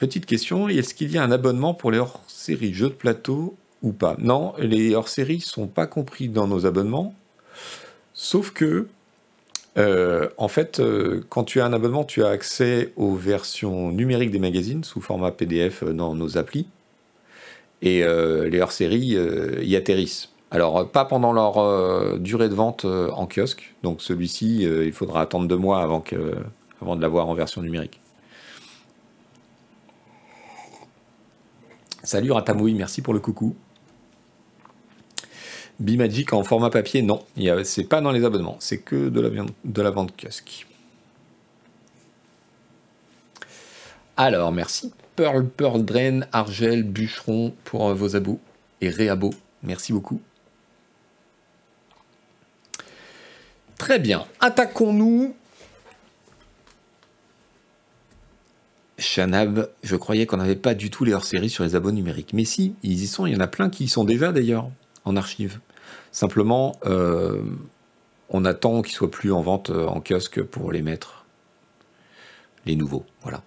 Petite 0.00 0.26
question, 0.26 0.68
est-ce 0.68 0.94
qu'il 0.94 1.12
y 1.12 1.18
a 1.18 1.22
un 1.22 1.30
abonnement 1.30 1.74
pour 1.74 1.92
les 1.92 1.98
hors-séries 1.98 2.74
jeux 2.74 2.88
de 2.88 2.94
plateau 2.94 3.56
ou 3.82 3.92
pas? 3.92 4.16
Non, 4.18 4.52
les 4.58 4.96
hors-séries 4.96 5.38
sont 5.38 5.68
pas 5.68 5.86
compris 5.86 6.28
dans 6.28 6.48
nos 6.48 6.66
abonnements, 6.66 7.14
sauf 8.14 8.50
que 8.50 8.88
euh, 9.78 10.28
en 10.38 10.48
fait, 10.48 10.80
euh, 10.80 11.24
quand 11.28 11.44
tu 11.44 11.60
as 11.60 11.66
un 11.66 11.72
abonnement, 11.72 12.02
tu 12.02 12.24
as 12.24 12.30
accès 12.30 12.92
aux 12.96 13.14
versions 13.14 13.92
numériques 13.92 14.32
des 14.32 14.40
magazines 14.40 14.82
sous 14.82 15.00
format 15.00 15.30
PDF 15.30 15.84
dans 15.84 16.16
nos 16.16 16.36
applis. 16.36 16.66
Et 17.80 18.04
les 18.04 18.60
hors-séries 18.60 19.16
y 19.60 19.74
atterrissent. 19.74 20.31
Alors, 20.52 20.88
pas 20.90 21.06
pendant 21.06 21.32
leur 21.32 22.18
durée 22.18 22.50
de 22.50 22.54
vente 22.54 22.84
en 22.84 23.26
kiosque. 23.26 23.74
Donc, 23.82 24.02
celui-ci, 24.02 24.64
il 24.64 24.92
faudra 24.92 25.22
attendre 25.22 25.48
deux 25.48 25.56
mois 25.56 25.82
avant, 25.82 26.04
de 26.10 27.00
l'avoir 27.00 27.26
en 27.28 27.34
version 27.34 27.62
numérique. 27.62 28.02
Salut 32.04 32.32
Ratamoui, 32.32 32.74
merci 32.74 33.00
pour 33.00 33.14
le 33.14 33.20
coucou. 33.20 33.54
Bimagic 35.78 36.32
en 36.32 36.42
format 36.42 36.68
papier, 36.68 37.00
non. 37.00 37.24
C'est 37.64 37.88
pas 37.88 38.00
dans 38.00 38.10
les 38.10 38.24
abonnements, 38.24 38.56
c'est 38.58 38.78
que 38.78 39.08
de 39.08 39.82
la, 39.82 39.90
vente 39.90 40.12
kiosque. 40.16 40.66
Alors, 44.16 44.52
merci 44.52 44.92
Pearl, 45.16 45.48
Pearl 45.48 45.84
Drain, 45.84 46.20
Argel, 46.32 46.82
Bûcheron 46.82 47.54
pour 47.64 47.88
euh, 47.88 47.94
vos 47.94 48.16
abos 48.16 48.40
et 48.80 48.88
réabos. 48.88 49.32
Merci 49.62 49.92
beaucoup. 49.92 50.20
Très 53.82 53.98
bien. 53.98 54.26
Attaquons-nous. 54.38 55.34
Shanab, 58.96 59.70
je 59.82 59.96
croyais 59.96 60.24
qu'on 60.24 60.36
n'avait 60.36 60.54
pas 60.54 60.74
du 60.74 60.88
tout 60.88 61.04
les 61.04 61.12
hors-séries 61.12 61.50
sur 61.50 61.64
les 61.64 61.74
abos 61.74 61.90
numériques. 61.90 62.32
Mais 62.32 62.44
si, 62.44 62.76
ils 62.84 63.02
y 63.02 63.08
sont. 63.08 63.26
Il 63.26 63.32
y 63.32 63.36
en 63.36 63.40
a 63.40 63.48
plein 63.48 63.70
qui 63.70 63.82
y 63.82 63.88
sont 63.88 64.04
déjà 64.04 64.30
d'ailleurs 64.30 64.70
en 65.04 65.16
archive. 65.16 65.58
Simplement, 66.12 66.76
euh, 66.86 67.42
on 68.28 68.44
attend 68.44 68.82
qu'ils 68.82 68.94
soient 68.94 69.10
plus 69.10 69.32
en 69.32 69.40
vente 69.40 69.70
euh, 69.70 69.88
en 69.88 70.00
kiosque 70.00 70.44
pour 70.44 70.70
les 70.70 70.82
mettre, 70.82 71.24
les 72.66 72.76
nouveaux, 72.76 73.04
voilà. 73.22 73.42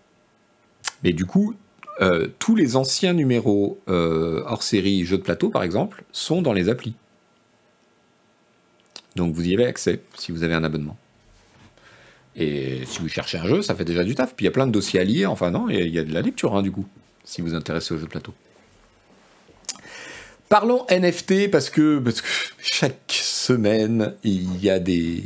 Mais 1.06 1.14
du 1.14 1.26
coup, 1.26 1.54
euh, 2.02 2.28
tous 2.40 2.58
les 2.58 2.76
anciens 2.76 3.14
numéros 3.14 3.80
hors 3.88 4.64
série 4.64 5.06
jeux 5.06 5.18
de 5.18 5.24
plateau, 5.24 5.50
par 5.50 5.64
exemple, 5.64 6.04
sont 6.12 6.42
dans 6.42 6.52
les 6.52 6.68
applis. 6.68 6.96
Donc 9.16 9.34
vous 9.34 9.48
y 9.48 9.54
avez 9.54 9.66
accès 9.66 10.02
si 10.18 10.32
vous 10.32 10.44
avez 10.44 10.54
un 10.54 10.64
abonnement. 10.64 10.98
Et 12.36 12.82
si 12.86 13.00
vous 13.00 13.08
cherchez 13.08 13.38
un 13.38 13.48
jeu, 13.48 13.62
ça 13.62 13.76
fait 13.76 13.86
déjà 13.86 14.04
du 14.04 14.14
taf. 14.14 14.36
Puis 14.36 14.44
il 14.44 14.48
y 14.48 14.50
a 14.50 14.52
plein 14.52 14.68
de 14.68 14.72
dossiers 14.72 15.00
à 15.00 15.04
lire. 15.04 15.32
Enfin 15.32 15.52
non, 15.52 15.70
il 15.70 15.88
y, 15.88 16.00
a 16.00 16.04
de 16.04 16.14
la 16.14 16.22
lecture 16.22 16.56
hein, 16.56 16.62
du 16.62 16.72
coup, 16.72 16.86
si 17.24 17.42
vous 17.42 17.50
vous 17.50 17.56
intéressez 17.56 17.94
au 17.94 17.98
jeu 17.98 18.08
plateau. 18.08 18.34
Parlons 20.50 20.86
NFT 20.90 21.50
parce 21.50 21.70
que, 21.70 22.00
parce 22.00 22.22
que 22.22 22.28
chaque 22.60 23.00
semaine, 23.10 24.14
il 24.24 24.62
y 24.62 24.70
a 24.70 24.80
des, 24.80 25.24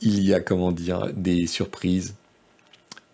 il 0.00 0.22
y 0.22 0.34
a 0.34 0.40
comment 0.40 0.70
dire, 0.70 1.08
des 1.14 1.46
surprises. 1.46 2.14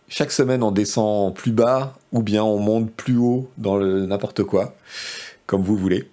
Chaque 0.09 0.33
semaine, 0.33 0.63
on 0.63 0.71
descend 0.71 1.35
plus 1.35 1.53
bas 1.53 1.97
ou 2.13 2.23
bien 2.23 2.43
on 2.43 2.59
monte 2.59 2.91
plus 2.93 3.19
haut 3.19 3.51
dans 3.59 3.77
le 3.77 4.07
n'importe 4.07 4.43
quoi, 4.43 4.75
comme 5.47 5.63
vous 5.63 5.77
voulez. 5.77 6.09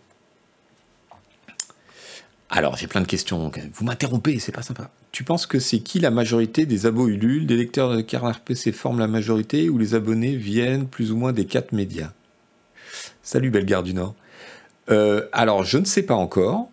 Alors, 2.50 2.78
j'ai 2.78 2.88
plein 2.88 3.02
de 3.02 3.08
questions. 3.08 3.52
Vous 3.74 3.86
m'interrompez, 3.86 4.40
c'est 4.40 4.52
pas 4.52 4.62
sympa. 4.62 4.90
Tu 5.12 5.24
penses 5.24 5.48
que 5.48 5.60
c'est 5.60 5.80
qui 5.80 6.00
la 6.00 6.12
majorité 6.12 6.66
des 6.66 6.86
abos 6.86 7.08
Ulule 7.08 7.48
Des 7.48 7.58
lecteurs 7.58 7.96
de 7.96 8.02
Canard 8.02 8.42
PC 8.42 8.72
forment 8.72 9.00
la 9.00 9.08
majorité 9.08 9.70
ou 9.70 9.78
les 9.78 9.96
abonnés 9.96 10.36
viennent 10.36 10.88
plus 10.88 11.12
ou 11.12 11.18
moins 11.18 11.34
des 11.34 11.46
quatre 11.46 11.72
médias? 11.72 12.12
Salut 13.24 13.50
Bellegarde 13.50 13.86
du 13.86 13.94
Nord. 13.94 14.14
Euh, 14.92 15.28
alors, 15.32 15.64
je 15.64 15.80
ne 15.80 15.86
sais 15.86 16.04
pas 16.04 16.14
encore, 16.14 16.70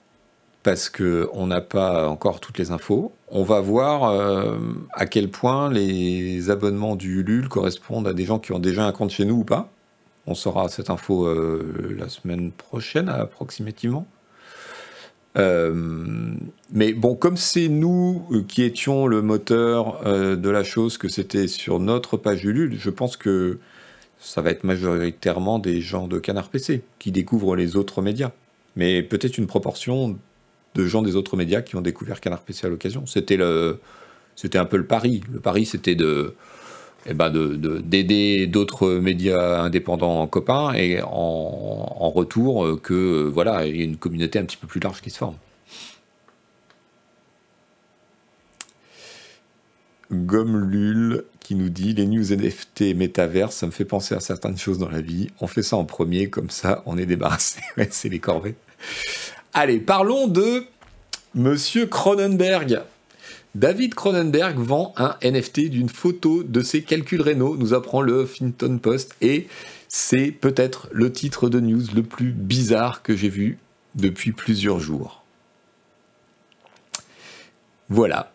parce 0.63 0.91
qu'on 0.91 1.47
n'a 1.47 1.61
pas 1.61 2.09
encore 2.09 2.41
toutes 2.41 2.59
les 2.59 2.71
infos. 2.71 3.13
On 3.29 3.43
va 3.43 3.61
voir 3.61 4.05
euh, 4.05 4.59
à 4.93 5.07
quel 5.07 5.31
point 5.31 5.71
les 5.71 6.51
abonnements 6.51 6.97
du 6.97 7.21
Ulule 7.21 7.49
correspondent 7.49 8.07
à 8.07 8.13
des 8.13 8.25
gens 8.25 8.39
qui 8.39 8.53
ont 8.53 8.59
déjà 8.59 8.85
un 8.85 8.93
compte 8.93 9.11
chez 9.11 9.25
nous 9.25 9.37
ou 9.37 9.45
pas. 9.45 9.71
On 10.27 10.35
saura 10.35 10.69
cette 10.69 10.91
info 10.91 11.27
euh, 11.27 11.97
la 11.99 12.09
semaine 12.09 12.53
prochaine, 12.53 13.09
approximativement. 13.09 14.07
Mais 15.35 16.93
bon, 16.93 17.15
comme 17.15 17.37
c'est 17.37 17.69
nous 17.69 18.27
qui 18.49 18.63
étions 18.63 19.07
le 19.07 19.23
moteur 19.23 20.03
de 20.05 20.51
la 20.51 20.65
chose, 20.65 20.99
que 20.99 21.09
c'était 21.09 21.49
sur 21.49 21.81
notre 21.81 22.17
page 22.17 22.45
Ulule, 22.45 22.79
je 22.79 22.91
pense 22.91 23.17
que 23.17 23.59
ça 24.19 24.41
va 24.43 24.51
être 24.51 24.65
majoritairement 24.65 25.59
des 25.59 25.81
gens 25.81 26.07
de 26.07 26.19
Canard 26.19 26.49
PC 26.49 26.83
qui 26.99 27.13
découvrent 27.13 27.57
les 27.57 27.77
autres 27.77 28.03
médias. 28.03 28.31
Mais 28.77 29.03
peut-être 29.03 29.39
une 29.39 29.47
proportion 29.47 30.19
de 30.75 30.87
gens 30.87 31.03
des 31.03 31.17
autres 31.17 31.37
médias 31.37 31.61
qui 31.61 31.77
ont 31.77 31.83
découvert 31.83 32.21
Canard 32.21 32.43
PC 32.43 32.67
à 32.67 32.71
l'occasion. 32.71 33.07
C'était 33.07 33.39
c'était 34.37 34.59
un 34.59 34.65
peu 34.65 34.77
le 34.77 34.87
pari. 34.87 35.23
Le 35.31 35.41
pari, 35.41 35.67
c'était 35.67 35.95
de, 35.95 36.35
eh 37.07 37.15
ben 37.15 37.31
de, 37.31 37.79
d'aider 37.81 38.47
d'autres 38.47 38.89
médias 38.89 39.61
indépendants 39.63 40.21
en 40.21 40.27
copains 40.27 40.73
et 40.75 41.01
en, 41.03 42.11
retour 42.11 42.81
que 42.83 43.23
voilà, 43.33 43.67
il 43.67 43.77
y 43.77 43.81
ait 43.81 43.85
une 43.85 43.97
communauté 43.97 44.39
un 44.39 44.45
petit 44.45 44.57
peu 44.57 44.67
plus 44.67 44.81
large 44.81 45.01
qui 45.01 45.11
se 45.11 45.19
forme. 45.19 45.37
Gomme 50.13 50.59
Lul 50.59 51.25
qui 51.41 51.55
nous 51.55 51.71
dit 51.71 51.95
les 51.95 52.07
news 52.07 52.33
NFT 52.33 52.95
métavers, 52.95 53.51
ça 53.51 53.67
me 53.67 53.73
fait 53.73 53.87
penser 53.87 54.15
à 54.15 54.21
certaines 54.21 54.59
choses 54.59 54.79
dans 54.79 54.91
la 54.91 55.01
vie. 55.01 55.29
On 55.41 55.47
fait 55.47 55.63
ça 55.63 55.77
en 55.77 55.85
premier, 55.85 56.29
comme 56.29 56.51
ça 56.51 56.83
on 56.87 56.99
est 56.99 57.07
débarrassé. 57.07 57.61
c'est 57.91 58.11
les 58.11 58.19
corvées. 58.19 58.55
Allez, 59.55 59.81
parlons 59.81 60.29
de 60.29 60.65
Monsieur 61.35 61.87
Cronenberg. 61.87 62.83
David 63.55 63.95
Cronenberg 63.95 64.59
vend 64.59 64.95
un 64.97 65.17
NFT 65.23 65.69
d'une 65.69 65.91
photo 65.91 66.43
de 66.43 66.63
ses 66.63 66.83
calculs 66.83 67.21
rénaux, 67.21 67.57
nous 67.57 67.75
apprend 67.75 68.01
le 68.01 68.23
Huffington 68.23 68.79
Post, 68.79 69.15
et 69.21 69.47
c'est 69.89 70.31
peut-être 70.31 70.89
le 70.91 71.13
titre 71.13 71.49
de 71.49 71.61
news 71.61 71.83
le 71.95 72.03
plus 72.03 72.33
bizarre 72.33 73.03
que 73.03 73.15
j'ai 73.15 73.29
vu 73.29 73.59
depuis 73.95 74.33
plusieurs 74.33 74.81
jours. 74.81 75.23
Voilà, 77.91 78.33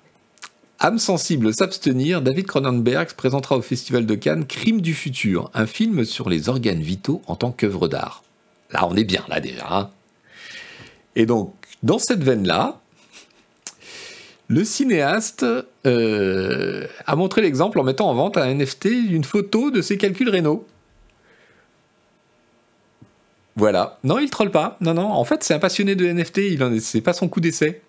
Âme 0.80 1.00
sensible 1.00 1.56
s'abstenir, 1.56 2.22
David 2.22 2.46
Cronenberg 2.46 3.12
présentera 3.16 3.58
au 3.58 3.64
Festival 3.64 4.06
de 4.06 4.14
Cannes 4.14 4.46
Crime 4.46 4.80
du 4.80 4.94
futur, 4.94 5.50
un 5.56 5.66
film 5.66 6.06
sur 6.06 6.30
les 6.30 6.50
organes 6.50 6.82
vitaux 6.82 7.24
en 7.26 7.36
tant 7.36 7.52
qu'œuvre 7.52 7.88
d'art. 7.88 8.24
Là, 8.70 8.88
on 8.88 8.96
est 8.96 9.04
bien, 9.04 9.26
là 9.28 9.40
déjà. 9.40 9.66
Hein. 9.68 9.90
Et 11.16 11.26
donc, 11.26 11.56
dans 11.82 11.98
cette 11.98 12.24
veine-là, 12.24 12.80
le 14.48 14.64
cinéaste 14.64 15.46
euh, 15.86 16.88
a 17.06 17.16
montré 17.16 17.42
l'exemple 17.42 17.80
en 17.80 17.84
mettant 17.84 18.10
en 18.10 18.14
vente 18.14 18.38
un 18.38 18.54
NFT 18.54 18.88
d'une 19.08 19.24
photo 19.24 19.72
de 19.72 19.82
ses 19.82 19.98
calculs 19.98 20.30
rénaux. 20.30 20.66
Voilà. 23.56 23.98
Non, 24.04 24.20
il 24.20 24.30
troll 24.30 24.52
pas. 24.52 24.78
Non, 24.82 24.94
non. 24.94 25.12
En 25.12 25.26
fait, 25.26 25.44
c'est 25.44 25.54
un 25.54 25.60
passionné 25.60 25.96
de 25.96 26.06
NFT. 26.06 26.38
Il 26.38 26.64
en 26.64 26.72
c'est 26.80 27.02
pas 27.02 27.14
son 27.14 27.28
coup 27.28 27.42
d'essai. 27.42 27.82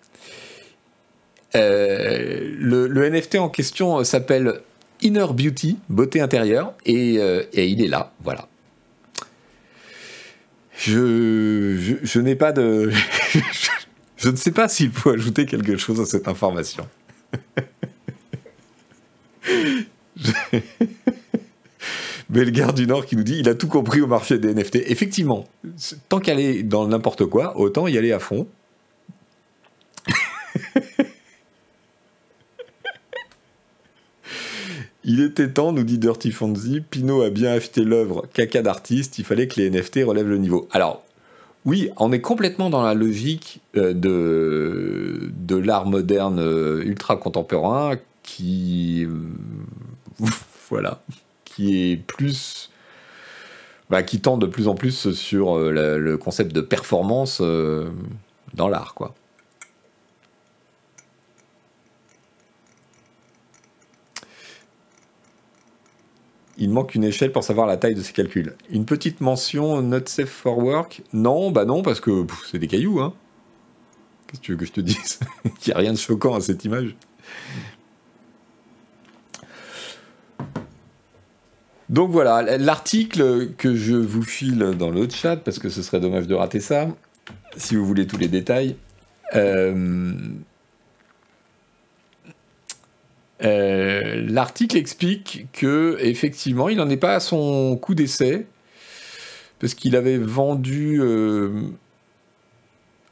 Euh, 1.55 2.55
le, 2.59 3.09
NFT 3.09 3.35
en 3.35 3.49
question 3.49 4.03
s'appelle 4.03 4.61
Inner 5.01 5.27
Beauty, 5.33 5.77
beauté 5.89 6.21
intérieure, 6.21 6.73
et, 6.85 7.17
euh, 7.19 7.43
il 7.53 7.81
est 7.81 7.87
là, 7.87 8.13
voilà. 8.23 8.47
Je, 10.77 12.19
n'ai 12.19 12.35
pas 12.35 12.51
de... 12.51 12.91
je 14.19 14.29
ne 14.29 14.35
sais 14.35 14.51
pas 14.51 14.67
s'il 14.67 14.91
faut 14.91 15.11
ajouter 15.11 15.45
quelque 15.45 15.77
chose 15.77 16.01
à 16.01 16.05
cette 16.05 16.27
information. 16.27 16.85
Bellegarde 22.29 22.75
du 22.75 22.85
Nord 22.85 23.05
qui 23.05 23.15
nous 23.15 23.23
dit 23.23 23.37
il 23.39 23.47
a 23.49 23.55
tout 23.55 23.67
compris 23.67 24.01
au 24.01 24.07
marché 24.07 24.37
des 24.37 24.53
NFT. 24.53 24.75
Effectivement, 24.87 25.47
tant 26.09 26.19
qu'aller 26.19 26.63
dans 26.63 26.87
n'importe 26.87 27.25
quoi, 27.25 27.57
autant 27.57 27.87
y 27.87 27.97
aller 27.97 28.11
à 28.11 28.19
fond. 28.19 28.47
Il 35.05 35.23
était 35.23 35.49
temps, 35.49 35.71
nous 35.71 35.83
dit 35.83 35.97
Dirty 35.97 36.31
Fonzie, 36.31 36.81
Pinot 36.81 37.23
a 37.23 37.31
bien 37.31 37.53
acheté 37.53 37.83
l'œuvre 37.83 38.27
caca 38.31 38.61
d'artiste, 38.61 39.17
il 39.17 39.25
fallait 39.25 39.47
que 39.47 39.59
les 39.59 39.71
NFT 39.71 40.01
relèvent 40.05 40.27
le 40.27 40.37
niveau. 40.37 40.67
Alors, 40.71 41.03
oui, 41.65 41.89
on 41.97 42.11
est 42.11 42.21
complètement 42.21 42.69
dans 42.69 42.83
la 42.83 42.93
logique 42.93 43.61
euh, 43.75 43.93
de, 43.93 45.55
l'art 45.55 45.85
moderne 45.85 46.39
euh, 46.39 46.81
ultra 46.83 47.17
contemporain 47.17 47.97
qui. 48.23 49.05
Euh, 49.05 50.25
voilà. 50.69 51.01
Qui 51.43 51.91
est 51.91 51.97
plus. 51.97 52.71
Bah, 53.89 54.03
qui 54.03 54.21
tend 54.21 54.37
de 54.37 54.45
plus 54.45 54.67
en 54.67 54.75
plus 54.75 55.11
sur 55.13 55.57
le 55.57 56.15
concept 56.17 56.53
de 56.53 56.61
performance 56.61 57.41
dans 57.41 58.67
l'art, 58.67 58.93
quoi. 58.93 59.15
Il 66.59 66.69
manque 66.69 66.93
une 66.93 67.05
échelle 67.05 67.31
pour 67.31 67.43
savoir 67.43 67.65
la 67.65 67.77
taille 67.77 67.95
de 67.95 68.01
ses 68.01 68.11
calculs. 68.11 68.53
Une 68.69 68.85
petite 68.85 69.21
mention 69.21 69.81
not 69.81 70.05
safe 70.05 70.29
for 70.29 70.57
work 70.57 71.01
Non, 71.13 71.51
bah 71.51 71.65
non, 71.65 71.81
parce 71.81 72.01
que 72.01 72.27
c'est 72.51 72.59
des 72.59 72.67
cailloux. 72.67 72.99
Hein. 72.99 73.13
Qu'est-ce 74.27 74.41
que 74.41 74.45
tu 74.45 74.51
veux 74.51 74.57
que 74.57 74.65
je 74.65 74.73
te 74.73 74.81
dise? 74.81 75.19
Il 75.45 75.51
n'y 75.67 75.73
a 75.73 75.77
rien 75.77 75.93
de 75.93 75.97
choquant 75.97 76.35
à 76.35 76.41
cette 76.41 76.65
image. 76.65 76.95
Donc 81.87 82.11
voilà, 82.11 82.57
l'article 82.57 83.49
que 83.57 83.73
je 83.73 83.95
vous 83.95 84.21
file 84.21 84.75
dans 84.77 84.91
le 84.91 85.09
chat, 85.09 85.37
parce 85.37 85.57
que 85.57 85.69
ce 85.69 85.81
serait 85.81 85.99
dommage 85.99 86.27
de 86.27 86.35
rater 86.35 86.59
ça, 86.59 86.87
si 87.57 87.75
vous 87.75 87.85
voulez 87.85 88.05
tous 88.05 88.17
les 88.17 88.27
détails. 88.27 88.75
Euh, 89.33 90.13
euh, 93.41 94.25
l'article 94.27 94.77
explique 94.77 95.47
que 95.53 95.97
effectivement, 96.01 96.69
il 96.69 96.77
n'en 96.77 96.89
est 96.89 96.97
pas 96.97 97.15
à 97.15 97.19
son 97.19 97.77
coup 97.77 97.95
d'essai 97.95 98.47
parce 99.59 99.73
qu'il 99.73 99.95
avait 99.95 100.17
vendu. 100.17 100.99
Euh, 101.01 101.61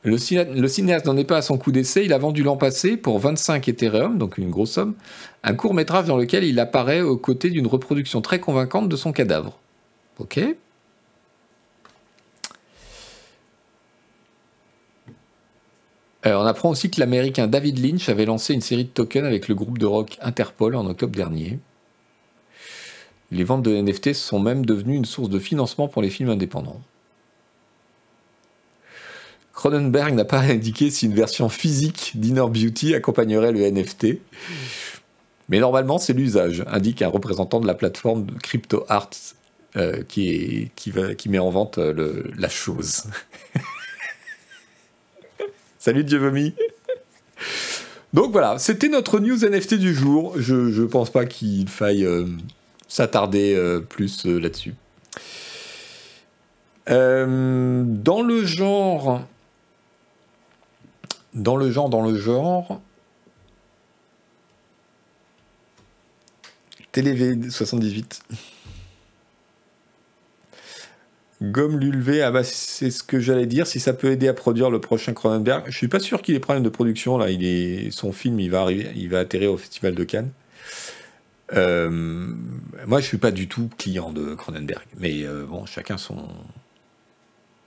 le, 0.03 0.17
cinéaste 0.17 1.05
n'en 1.05 1.17
est 1.17 1.25
pas 1.25 1.38
à 1.38 1.41
son 1.41 1.57
coup 1.57 1.72
d'essai. 1.72 2.05
Il 2.05 2.13
a 2.13 2.17
vendu 2.17 2.43
l'an 2.43 2.57
passé 2.57 2.98
pour 2.98 3.19
25 3.19 3.67
Ethereum, 3.67 4.17
donc 4.17 4.38
une 4.38 4.50
grosse 4.50 4.72
somme, 4.72 4.96
un 5.43 5.53
court 5.53 5.74
métrage 5.74 6.05
dans 6.05 6.17
lequel 6.17 6.43
il 6.43 6.60
apparaît 6.60 7.01
aux 7.01 7.17
côtés 7.17 7.50
d'une 7.50 7.67
reproduction 7.67 8.22
très 8.22 8.39
convaincante 8.39 8.88
de 8.89 8.96
son 8.96 9.12
cadavre. 9.12 9.60
Ok 10.19 10.39
on 16.36 16.46
apprend 16.46 16.69
aussi 16.69 16.89
que 16.89 17.00
l'américain 17.00 17.48
David 17.48 17.79
Lynch 17.79 18.10
avait 18.10 18.25
lancé 18.25 18.53
une 18.53 18.62
série 18.62 18.86
de 18.86 18.89
tokens 18.89 19.25
avec 19.25 19.48
le 19.48 19.55
groupe 19.55 19.77
de 19.77 19.86
rock 19.86 20.17
Interpol 20.22 20.75
en 20.75 20.86
octobre 20.86 21.15
dernier. 21.15 21.60
Les 23.31 23.43
ventes 23.43 23.63
de 23.63 23.75
NFT 23.75 24.13
sont 24.13 24.39
même 24.39 24.65
devenues 24.65 24.96
une 24.96 25.05
source 25.05 25.29
de 25.29 25.39
financement 25.39 25.88
pour 25.88 26.01
les 26.01 26.10
films 26.10 26.29
indépendants. 26.29 26.81
Cronenberg 29.53 30.13
n'a 30.13 30.25
pas 30.25 30.39
indiqué 30.50 30.89
si 30.89 31.07
une 31.07 31.13
version 31.13 31.50
physique 31.50 32.13
d'Inner 32.15 32.46
Beauty 32.50 32.96
accompagnerait 32.96 33.51
le 33.51 33.69
NFT. 33.69 34.19
Mais 35.50 35.60
normalement, 35.60 35.98
c'est 35.98 36.13
l'usage, 36.13 36.63
indique 36.67 37.01
un 37.01 37.07
représentant 37.07 37.60
de 37.60 37.67
la 37.67 37.74
plateforme 37.74 38.27
Crypto 38.43 38.86
Arts 38.89 39.10
euh, 39.75 40.03
qui, 40.03 40.72
met 41.27 41.39
en 41.39 41.50
vente 41.50 41.77
euh, 41.77 42.24
la 42.38 42.50
chose. 42.50 43.05
Salut 45.88 46.03
Dieu 46.03 46.17
vomi 46.17 46.53
Donc 48.12 48.34
voilà, 48.34 48.60
c'était 48.60 48.89
notre 48.89 49.22
news 49.22 49.46
NFT 49.46 49.75
du 49.75 49.94
jour. 49.94 50.34
Je 50.36 50.53
ne 50.53 50.86
pense 50.86 51.10
pas 51.10 51.25
qu'il 51.25 51.70
faille 51.70 52.03
euh, 52.03 52.25
s'attarder 52.89 53.56
euh, 53.56 53.79
plus 53.79 54.25
euh, 54.25 54.38
là-dessus. 54.38 54.75
dans 56.89 58.22
le 58.22 58.46
genre. 58.46 59.22
Dans 61.34 61.56
le 61.56 61.72
genre, 61.72 61.88
dans 61.88 62.01
le 62.01 62.20
genre. 62.20 62.82
Télév 66.91 67.50
78. 67.50 68.24
Gomme 71.41 71.79
l'ulvé, 71.79 72.24
ah 72.24 72.32
bah 72.32 72.44
c'est 72.44 72.89
ce 72.89 73.03
que 73.03 73.20
j'allais 73.20 73.46
dire, 73.46 73.67
si 73.67 73.79
ça 73.79 73.94
peut 73.94 74.12
aider 74.12 74.27
à 74.27 74.34
produire 74.34 74.72
le 74.72 74.82
prochain 74.82 75.13
Cronenberg. 75.13 75.65
Je 75.67 75.77
suis 75.77 75.88
pas 75.88 76.00
sûr 76.00 76.24
qu'il 76.24 76.34
ait 76.34 76.39
problème 76.39 76.63
de 76.63 76.70
production 76.70 77.17
là. 77.17 77.29
Il 77.29 77.46
est, 77.46 77.91
son 77.91 78.12
film, 78.12 78.39
il 78.39 78.50
va 78.50 78.72
il 78.72 79.10
va 79.10 79.20
atterrir 79.20 79.51
au 79.51 79.58
Festival 79.58 79.94
de 79.94 80.03
Cannes. 80.03 80.32
Euh, 81.53 81.89
moi, 82.86 83.00
je 83.00 83.06
suis 83.06 83.17
pas 83.17 83.32
du 83.32 83.48
tout 83.48 83.70
client 83.77 84.12
de 84.12 84.34
Cronenberg, 84.34 84.86
mais 84.98 85.24
euh, 85.24 85.46
bon, 85.46 85.65
chacun 85.65 85.98
son, 85.98 86.27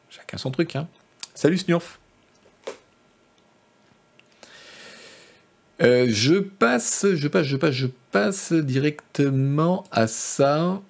chacun 0.09 0.37
son 0.37 0.51
truc. 0.51 0.77
Hein. 0.77 0.89
Salut 1.35 1.59
Snurf. 1.59 2.01
Euh, 5.81 6.07
je 6.11 6.35
passe, 6.35 7.07
je 7.15 7.29
passe, 7.29 7.47
je 7.47 7.57
passe, 7.57 7.73
je 7.73 7.87
passe 8.11 8.53
directement 8.53 9.85
à 9.91 10.07
ça 10.09 10.83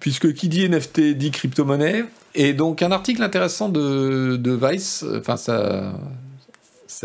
puisque 0.00 0.32
qui 0.34 0.48
dit 0.48 0.68
NFT 0.68 1.00
dit 1.14 1.30
crypto-monnaie. 1.30 2.04
Et 2.34 2.52
donc 2.52 2.82
un 2.82 2.92
article 2.92 3.22
intéressant 3.22 3.68
de, 3.68 4.58
Vice, 4.60 5.04
enfin 5.16 5.36
sa, 5.36 5.94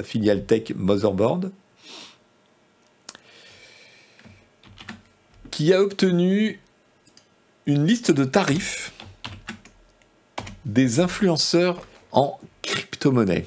filiale 0.03 0.45
tech 0.45 0.71
Motherboard, 0.75 1.51
qui 5.51 5.73
a 5.73 5.81
obtenu 5.81 6.59
une 7.65 7.85
liste 7.85 8.11
de 8.11 8.23
tarifs 8.23 8.93
des 10.65 10.99
influenceurs 10.99 11.85
en 12.11 12.39
crypto-monnaie. 12.61 13.45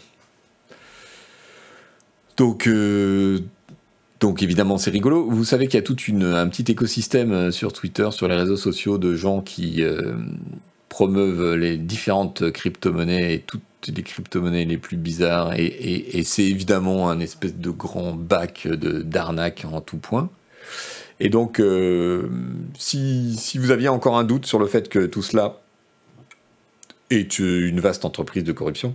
Donc, 2.37 2.67
euh, 2.67 3.41
donc 4.23 4.41
évidemment 4.41 4.79
c'est 4.79 4.93
rigolo. 4.93 5.29
Vous 5.29 5.45
savez 5.45 5.67
qu'il 5.67 5.75
y 5.75 5.83
a 5.83 5.85
tout 5.85 5.97
un 6.23 6.49
petit 6.49 6.71
écosystème 6.71 7.33
euh, 7.33 7.51
sur 7.51 7.73
Twitter, 7.73 8.09
sur 8.13 8.29
les 8.29 8.37
réseaux 8.37 8.57
sociaux 8.57 8.97
de 8.97 9.17
gens 9.17 9.41
qui 9.41 9.83
euh, 9.83 10.15
promeuvent 10.89 11.57
les 11.57 11.77
différentes 11.77 12.53
crypto-monnaies 12.53 13.35
et 13.35 13.41
toutes 13.41 13.63
les 13.89 14.03
crypto-monnaies 14.05 14.65
les 14.65 14.79
plus 14.79 14.97
bizarres. 14.97 15.55
Et, 15.59 16.23
c'est 16.23 16.45
évidemment 16.45 17.11
un 17.11 17.19
espèce 17.19 17.57
de 17.57 17.71
grand 17.71 18.13
bac 18.13 18.69
d'arnaque 18.69 19.67
en 19.71 19.81
tout 19.81 19.97
point. 19.97 20.31
Et 21.19 21.29
donc 21.29 21.59
euh, 21.59 22.29
si, 22.79 23.35
si 23.37 23.59
vous 23.59 23.73
aviez 23.73 23.89
encore 23.89 24.17
un 24.17 24.25
doute 24.25 24.47
sur 24.47 24.61
le 24.61 24.67
fait 24.67 24.89
que 24.89 25.05
tout 25.05 25.23
cela 25.23 25.57
est 27.11 27.41
une 27.41 27.81
vaste 27.81 28.05
entreprise 28.05 28.45
de 28.45 28.53
corruption, 28.53 28.95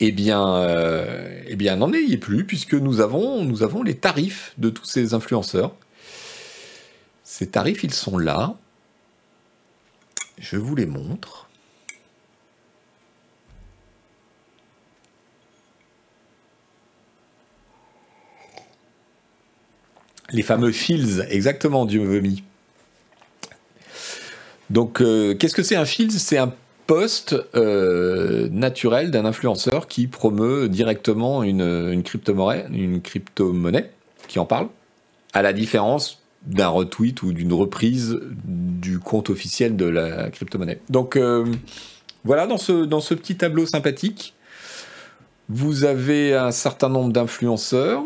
eh 0.00 0.12
bien, 0.12 0.56
euh, 0.56 1.42
eh 1.46 1.56
bien 1.56 1.76
n'en 1.76 1.92
ayez 1.92 2.18
plus, 2.18 2.44
puisque 2.44 2.74
nous 2.74 3.00
avons, 3.00 3.44
nous 3.44 3.62
avons 3.62 3.82
les 3.82 3.96
tarifs 3.96 4.54
de 4.58 4.70
tous 4.70 4.84
ces 4.84 5.14
influenceurs. 5.14 5.74
Ces 7.24 7.48
tarifs, 7.48 7.82
ils 7.84 7.92
sont 7.94 8.18
là. 8.18 8.56
Je 10.38 10.56
vous 10.56 10.76
les 10.76 10.86
montre. 10.86 11.48
Les 20.30 20.42
fameux 20.42 20.72
Shields, 20.72 21.24
exactement, 21.30 21.86
Dieu 21.86 22.02
me 22.02 22.20
mis. 22.20 22.44
Donc, 24.70 25.00
euh, 25.00 25.34
qu'est-ce 25.34 25.54
que 25.54 25.62
c'est 25.62 25.76
un 25.76 25.86
Shields 25.86 26.18
C'est 26.18 26.36
un 26.36 26.54
post 26.88 27.36
euh, 27.54 28.48
naturel 28.50 29.10
d'un 29.10 29.26
influenceur 29.26 29.88
qui 29.88 30.06
promeut 30.06 30.70
directement 30.70 31.42
une, 31.42 31.60
une 31.92 32.02
crypto-monnaie, 33.02 33.90
qui 34.26 34.38
en 34.38 34.46
parle, 34.46 34.68
à 35.34 35.42
la 35.42 35.52
différence 35.52 36.22
d'un 36.46 36.68
retweet 36.68 37.22
ou 37.22 37.34
d'une 37.34 37.52
reprise 37.52 38.18
du 38.42 39.00
compte 39.00 39.28
officiel 39.28 39.76
de 39.76 39.84
la 39.84 40.30
crypto-monnaie. 40.30 40.80
Donc 40.88 41.16
euh, 41.16 41.44
voilà, 42.24 42.46
dans 42.46 42.56
ce, 42.56 42.86
dans 42.86 43.00
ce 43.00 43.12
petit 43.12 43.36
tableau 43.36 43.66
sympathique, 43.66 44.32
vous 45.50 45.84
avez 45.84 46.34
un 46.34 46.52
certain 46.52 46.88
nombre 46.88 47.12
d'influenceurs. 47.12 48.02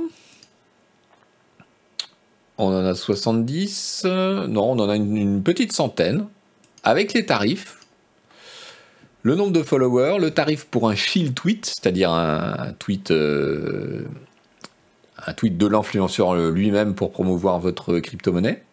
On 2.59 2.67
en 2.67 2.85
a 2.85 2.97
70, 2.97 4.07
non, 4.49 4.73
on 4.73 4.79
en 4.81 4.89
a 4.89 4.97
une 4.97 5.41
petite 5.45 5.73
centaine, 5.73 6.27
avec 6.83 7.13
les 7.13 7.25
tarifs 7.25 7.79
le 9.23 9.37
nombre 9.37 9.53
de 9.53 9.63
followers, 9.63 10.19
le 10.19 10.31
tarif 10.33 10.65
pour 10.67 10.89
un 10.89 10.95
shield 10.95 11.35
tweet, 11.35 11.67
c'est-à-dire 11.67 12.11
un, 12.11 12.73
tweet, 12.79 13.11
euh, 13.13 14.05
un 15.27 15.33
tweet 15.33 15.57
de 15.57 15.67
l'influenceur 15.67 16.35
lui-même 16.35 16.95
pour 16.95 17.13
promouvoir 17.13 17.61
votre 17.61 17.99
crypto-monnaie. 18.01 18.65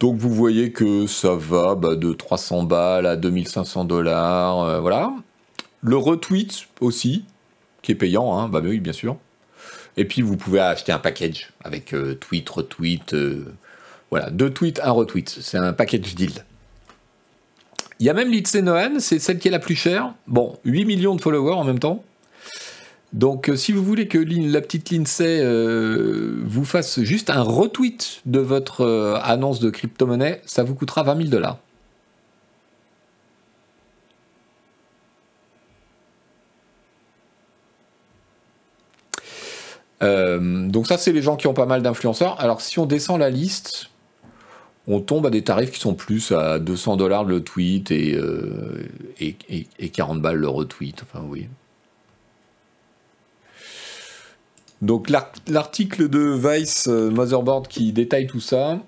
Donc 0.00 0.16
vous 0.16 0.32
voyez 0.32 0.72
que 0.72 1.06
ça 1.06 1.34
va 1.34 1.74
bah, 1.74 1.94
de 1.94 2.12
300 2.12 2.64
balles 2.64 3.06
à 3.06 3.16
2500 3.16 3.84
dollars, 3.84 4.60
euh, 4.60 4.80
voilà. 4.80 5.12
Le 5.82 5.96
retweet 5.96 6.68
aussi, 6.80 7.24
qui 7.82 7.92
est 7.92 7.96
payant, 7.96 8.38
hein, 8.38 8.48
bah 8.48 8.60
oui 8.64 8.80
bien 8.80 8.92
sûr. 8.92 9.16
Et 9.98 10.06
puis 10.06 10.22
vous 10.22 10.36
pouvez 10.36 10.60
acheter 10.60 10.92
un 10.92 10.98
package 10.98 11.50
avec 11.62 11.92
euh, 11.92 12.14
tweet, 12.14 12.48
retweet, 12.48 13.14
voilà, 14.10 14.30
deux 14.30 14.50
tweets, 14.50 14.80
un 14.82 14.92
retweet. 14.92 15.28
C'est 15.28 15.58
un 15.58 15.74
package 15.74 16.14
deal. 16.14 16.44
Il 18.02 18.06
y 18.06 18.10
a 18.10 18.14
même 18.14 18.32
Lindsay 18.32 18.62
Nohan, 18.62 18.98
c'est 18.98 19.20
celle 19.20 19.38
qui 19.38 19.46
est 19.46 19.52
la 19.52 19.60
plus 19.60 19.76
chère. 19.76 20.12
Bon, 20.26 20.58
8 20.64 20.86
millions 20.86 21.14
de 21.14 21.20
followers 21.20 21.54
en 21.54 21.62
même 21.62 21.78
temps. 21.78 22.02
Donc 23.12 23.48
euh, 23.48 23.54
si 23.54 23.70
vous 23.70 23.84
voulez 23.84 24.08
que 24.08 24.18
la 24.18 24.60
petite 24.60 24.90
Lindsay 24.90 25.38
euh, 25.40 26.42
vous 26.44 26.64
fasse 26.64 27.00
juste 27.02 27.30
un 27.30 27.42
retweet 27.42 28.22
de 28.26 28.40
votre 28.40 28.80
euh, 28.80 29.20
annonce 29.22 29.60
de 29.60 29.70
crypto-monnaie, 29.70 30.42
ça 30.46 30.64
vous 30.64 30.74
coûtera 30.74 31.04
20 31.04 31.16
000 31.16 31.28
dollars. 31.28 31.58
donc 40.00 40.88
ça, 40.88 40.98
c'est 40.98 41.12
les 41.12 41.22
gens 41.22 41.36
qui 41.36 41.46
ont 41.46 41.54
pas 41.54 41.66
mal 41.66 41.82
d'influenceurs. 41.82 42.40
Alors 42.40 42.60
si 42.62 42.80
on 42.80 42.86
descend 42.86 43.20
la 43.20 43.30
liste, 43.30 43.91
on 44.88 45.00
tombe 45.00 45.26
à 45.26 45.30
des 45.30 45.42
tarifs 45.42 45.70
qui 45.70 45.80
sont 45.80 45.94
plus 45.94 46.32
à 46.32 46.58
200 46.58 46.96
dollars 46.96 47.24
le 47.24 47.42
tweet 47.42 47.90
et, 47.90 48.14
euh, 48.14 48.88
et, 49.20 49.88
40 49.88 50.20
balles 50.20 50.38
le 50.38 50.48
retweet. 50.48 51.02
Enfin, 51.02 51.24
oui. 51.28 51.48
Donc 54.80 55.08
l'article 55.10 56.08
de 56.08 56.34
Vice 56.36 56.88
euh, 56.88 57.10
Motherboard 57.10 57.68
qui 57.68 57.92
détaille 57.92 58.26
tout 58.26 58.40
ça, 58.40 58.80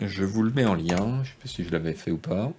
je 0.00 0.24
vous 0.24 0.42
le 0.42 0.50
mets 0.50 0.64
en 0.64 0.74
lien. 0.74 0.96
Je 0.96 1.20
ne 1.20 1.24
sais 1.24 1.34
pas 1.40 1.48
si 1.48 1.64
je 1.64 1.70
l'avais 1.70 1.94
fait 1.94 2.10
ou 2.10 2.18
pas. 2.18 2.52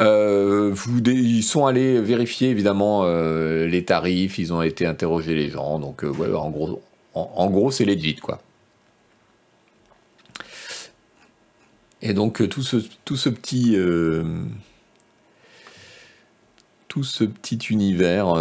Euh, 0.00 0.74
ils 1.06 1.42
sont 1.42 1.66
allés 1.66 2.00
vérifier 2.00 2.50
évidemment 2.50 3.02
euh, 3.04 3.66
les 3.66 3.84
tarifs, 3.84 4.38
ils 4.38 4.52
ont 4.52 4.60
été 4.60 4.86
interroger 4.86 5.34
les 5.34 5.48
gens, 5.48 5.78
donc 5.78 6.04
euh, 6.04 6.34
en 6.34 7.50
gros, 7.50 7.70
c'est 7.70 7.86
legit 7.86 8.16
quoi. 8.16 8.42
Et 12.02 12.12
donc 12.12 12.46
tout 12.48 12.62
ce, 12.62 12.76
tout 13.04 13.16
ce 13.16 13.30
petit 13.30 13.76
tout 16.88 17.04
ce 17.04 17.24
petit 17.24 17.56
univers 17.70 18.34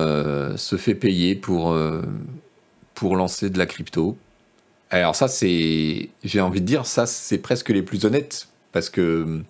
se 0.58 0.76
fait 0.76 0.94
payer 0.94 1.36
pour 1.36 1.76
pour 2.94 3.16
lancer 3.16 3.50
de 3.50 3.58
la 3.58 3.66
crypto. 3.66 4.18
Alors 4.90 5.16
ça 5.16 5.30
c'est, 5.30 6.10
j'ai 6.24 6.42
envie 6.42 6.62
de 6.62 6.66
dire 6.66 6.86
ça 6.86 7.06
c'est 7.06 7.38
presque 7.38 7.70
les 7.70 7.82
plus 7.82 8.06
honnêtes 8.06 8.50
parce 8.74 8.90
que 8.90 9.42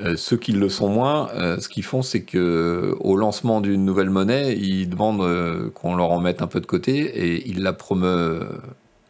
euh, 0.00 0.16
ceux 0.16 0.36
qui 0.36 0.52
le 0.52 0.68
sont 0.68 0.88
moins, 0.88 1.30
euh, 1.34 1.60
ce 1.60 1.68
qu'ils 1.68 1.84
font, 1.84 2.02
c'est 2.02 2.22
que 2.22 2.96
au 2.98 3.16
lancement 3.16 3.60
d'une 3.60 3.84
nouvelle 3.84 4.10
monnaie, 4.10 4.56
ils 4.56 4.88
demandent 4.88 5.22
euh, 5.22 5.70
qu'on 5.70 5.94
leur 5.94 6.10
en 6.10 6.20
mette 6.20 6.42
un 6.42 6.48
peu 6.48 6.60
de 6.60 6.66
côté 6.66 6.96
et 6.98 7.48
ils 7.48 7.62
la 7.62 7.72
promeuvent 7.72 8.60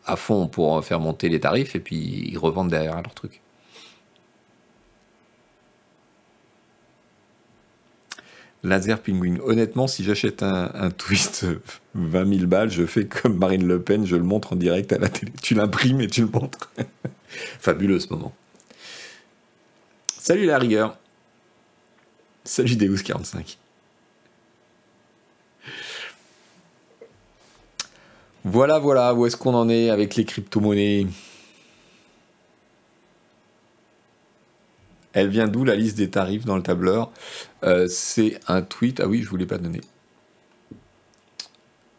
à 0.04 0.16
fond 0.16 0.46
pour 0.46 0.84
faire 0.84 1.00
monter 1.00 1.30
les 1.30 1.40
tarifs 1.40 1.74
et 1.74 1.80
puis 1.80 2.28
ils 2.30 2.36
revendent 2.36 2.68
derrière 2.68 2.96
leur 2.96 3.14
truc. 3.14 3.40
Laser 8.62 9.00
Penguin. 9.00 9.36
Honnêtement, 9.44 9.86
si 9.86 10.04
j'achète 10.04 10.42
un, 10.42 10.70
un, 10.74 10.90
twist 10.90 11.46
20 11.94 12.36
000 12.38 12.46
balles, 12.46 12.70
je 12.70 12.84
fais 12.86 13.06
comme 13.06 13.36
Marine 13.38 13.66
Le 13.66 13.80
Pen, 13.80 14.06
je 14.06 14.16
le 14.16 14.22
montre 14.22 14.54
en 14.54 14.56
direct 14.56 14.92
à 14.92 14.98
la 14.98 15.08
télé. 15.08 15.32
Tu 15.42 15.54
l'imprimes 15.54 16.00
et 16.00 16.06
tu 16.08 16.22
le 16.22 16.28
montres. 16.28 16.70
Fabuleux 17.60 18.00
ce 18.00 18.08
moment. 18.12 18.34
Salut 20.26 20.46
la 20.46 20.56
rigueur. 20.56 20.96
Salut 22.44 22.76
Deus45. 22.76 23.58
Voilà, 28.42 28.78
voilà, 28.78 29.12
où 29.12 29.26
est-ce 29.26 29.36
qu'on 29.36 29.52
en 29.52 29.68
est 29.68 29.90
avec 29.90 30.16
les 30.16 30.24
crypto-monnaies? 30.24 31.08
Elle 35.12 35.28
vient 35.28 35.46
d'où 35.46 35.62
la 35.62 35.76
liste 35.76 35.98
des 35.98 36.08
tarifs 36.08 36.46
dans 36.46 36.56
le 36.56 36.62
tableur? 36.62 37.12
Euh, 37.62 37.86
C'est 37.86 38.40
un 38.48 38.62
tweet. 38.62 39.00
Ah 39.00 39.06
oui, 39.06 39.18
je 39.18 39.24
ne 39.24 39.28
voulais 39.28 39.44
pas 39.44 39.58
donner. 39.58 39.82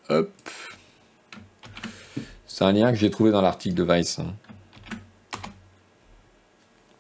Hop. 0.09 0.31
C'est 2.47 2.65
un 2.65 2.71
lien 2.71 2.91
que 2.91 2.97
j'ai 2.97 3.11
trouvé 3.11 3.29
dans 3.29 3.41
l'article 3.41 3.75
de 3.75 3.83
Vice. 3.83 4.17
Hein. 4.17 4.33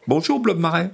Bonjour 0.05 0.39
Blob 0.39 0.59
Marais. 0.59 0.91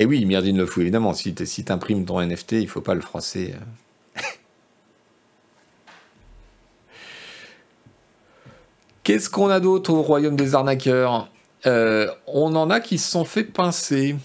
Et 0.00 0.06
oui, 0.06 0.24
Myrdine 0.24 0.56
le 0.56 0.64
fou, 0.64 0.80
évidemment, 0.80 1.12
si 1.12 1.34
tu 1.34 1.44
imprimes 1.68 2.06
ton 2.06 2.22
NFT, 2.22 2.52
il 2.52 2.68
faut 2.68 2.80
pas 2.80 2.94
le 2.94 3.02
froisser. 3.02 3.52
Euh. 4.16 4.20
Qu'est-ce 9.02 9.28
qu'on 9.28 9.50
a 9.50 9.60
d'autre 9.60 9.92
au 9.92 10.00
royaume 10.00 10.36
des 10.36 10.54
arnaqueurs? 10.54 11.28
Euh, 11.66 12.10
On 12.26 12.56
en 12.56 12.70
a 12.70 12.80
qui 12.80 12.96
se 12.96 13.10
sont 13.10 13.26
fait 13.26 13.44
pincer. 13.44 14.16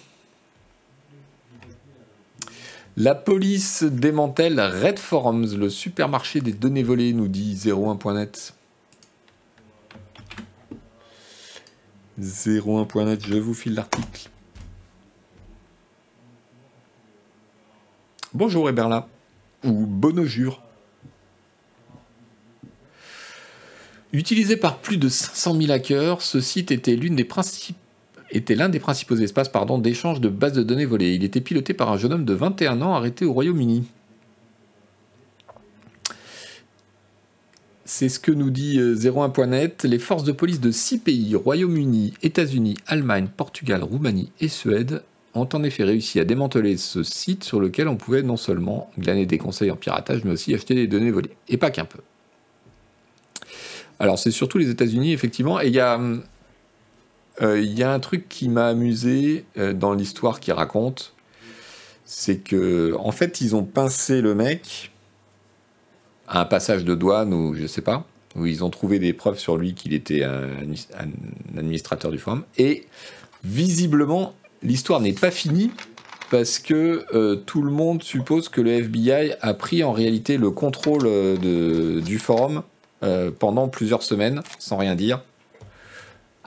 La 2.95 3.13
police 3.13 3.83
démantèle 3.83 4.61
Red 4.61 4.97
Forums, 4.97 5.57
le 5.57 5.69
supermarché 5.69 6.39
des 6.39 6.53
données 6.53 6.83
volées, 6.83 7.11
nous 7.11 7.27
dit 7.27 7.53
01.net. 7.53 8.53
01.net, 12.21 13.27
je 13.27 13.35
vous 13.35 13.53
file 13.53 13.73
l'article. 13.73 14.29
Bonjour 18.35 18.67
Eberla, 18.67 19.07
ou 19.63 19.85
Bonojure. 19.85 20.61
Utilisé 24.11 24.57
par 24.57 24.79
plus 24.79 24.97
de 24.97 25.07
500 25.07 25.61
000 25.61 25.71
hackers, 25.71 26.21
ce 26.21 26.41
site 26.41 26.69
était 26.69 26.97
l'un 26.97 28.67
des 28.67 28.79
principaux 28.79 29.15
espaces 29.15 29.49
d'échange 29.79 30.19
de 30.19 30.27
bases 30.27 30.51
de 30.51 30.63
données 30.63 30.83
volées. 30.83 31.13
Il 31.13 31.23
était 31.23 31.39
piloté 31.39 31.73
par 31.73 31.89
un 31.89 31.97
jeune 31.97 32.11
homme 32.11 32.25
de 32.25 32.33
21 32.33 32.81
ans 32.81 32.93
arrêté 32.93 33.23
au 33.23 33.31
Royaume-Uni. 33.31 33.85
C'est 37.85 38.09
ce 38.09 38.19
que 38.19 38.33
nous 38.33 38.49
dit 38.49 38.77
01.net. 38.77 39.85
Euh, 39.85 39.87
Les 39.87 39.99
forces 39.99 40.25
de 40.25 40.33
police 40.33 40.59
de 40.59 40.71
six 40.71 40.97
pays, 40.97 41.35
Royaume-Uni, 41.35 42.13
États-Unis, 42.21 42.75
Allemagne, 42.85 43.29
Portugal, 43.37 43.81
Roumanie 43.81 44.33
et 44.41 44.49
Suède, 44.49 45.03
ont 45.35 45.49
en 45.53 45.63
effet 45.63 45.83
réussi 45.83 46.19
à 46.19 46.25
démanteler 46.25 46.77
ce 46.77 47.03
site 47.03 47.43
sur 47.43 47.59
lequel 47.59 47.87
on 47.87 47.97
pouvait 47.97 48.23
non 48.23 48.37
seulement 48.37 48.89
glaner 48.97 49.25
des 49.25 49.37
conseils 49.37 49.69
en 49.69 49.75
piratage, 49.75 50.23
mais 50.23 50.31
aussi 50.31 50.53
acheter 50.55 50.73
des 50.73 50.87
données 50.87 51.11
volées. 51.11 51.35
Et 51.49 51.57
pas 51.57 51.71
qu'un 51.71 51.85
peu. 51.85 51.99
Alors 53.99 54.17
c'est 54.17 54.31
surtout 54.31 54.57
les 54.57 54.69
États-Unis, 54.69 55.13
effectivement, 55.13 55.61
et 55.61 55.67
il 55.67 55.73
y 55.73 55.79
a, 55.79 55.99
euh, 57.41 57.79
un 57.81 57.99
truc 57.99 58.27
qui 58.29 58.49
m'a 58.49 58.67
amusé 58.67 59.45
euh, 59.57 59.73
dans 59.73 59.93
l'histoire 59.93 60.39
qu'ils 60.39 60.53
racontent, 60.53 61.03
c'est 62.05 62.37
que 62.37 62.95
en 62.97 63.11
fait 63.11 63.41
ils 63.41 63.55
ont 63.55 63.63
pincé 63.63 64.21
le 64.21 64.35
mec 64.35 64.91
à 66.27 66.41
un 66.41 66.45
passage 66.45 66.85
de 66.85 66.93
douane 66.95 67.33
ou 67.33 67.55
je 67.55 67.67
sais 67.67 67.81
pas, 67.81 68.05
où 68.35 68.45
ils 68.45 68.63
ont 68.63 68.69
trouvé 68.69 68.99
des 68.99 69.13
preuves 69.13 69.39
sur 69.39 69.57
lui 69.57 69.73
qu'il 69.73 69.93
était 69.93 70.23
un, 70.23 70.49
un 70.97 71.57
administrateur 71.57 72.11
du 72.11 72.17
forum, 72.17 72.43
et 72.57 72.85
visiblement 73.43 74.33
l'histoire 74.65 74.99
n'est 74.99 75.13
pas 75.13 75.31
finie 75.31 75.71
parce 76.29 76.59
que 76.59 77.05
euh, 77.13 77.35
tout 77.35 77.61
le 77.61 77.71
monde 77.71 78.03
suppose 78.03 78.49
que 78.49 78.61
le 78.61 78.71
FBI 78.71 79.33
a 79.41 79.53
pris 79.53 79.83
en 79.83 79.93
réalité 79.93 80.37
le 80.37 80.51
contrôle 80.51 81.03
euh, 81.05 82.01
du 82.01 82.19
forum 82.19 82.63
euh, 83.03 83.31
pendant 83.31 83.67
plusieurs 83.67 84.03
semaines 84.03 84.41
sans 84.59 84.77
rien 84.77 84.95
dire 84.95 85.21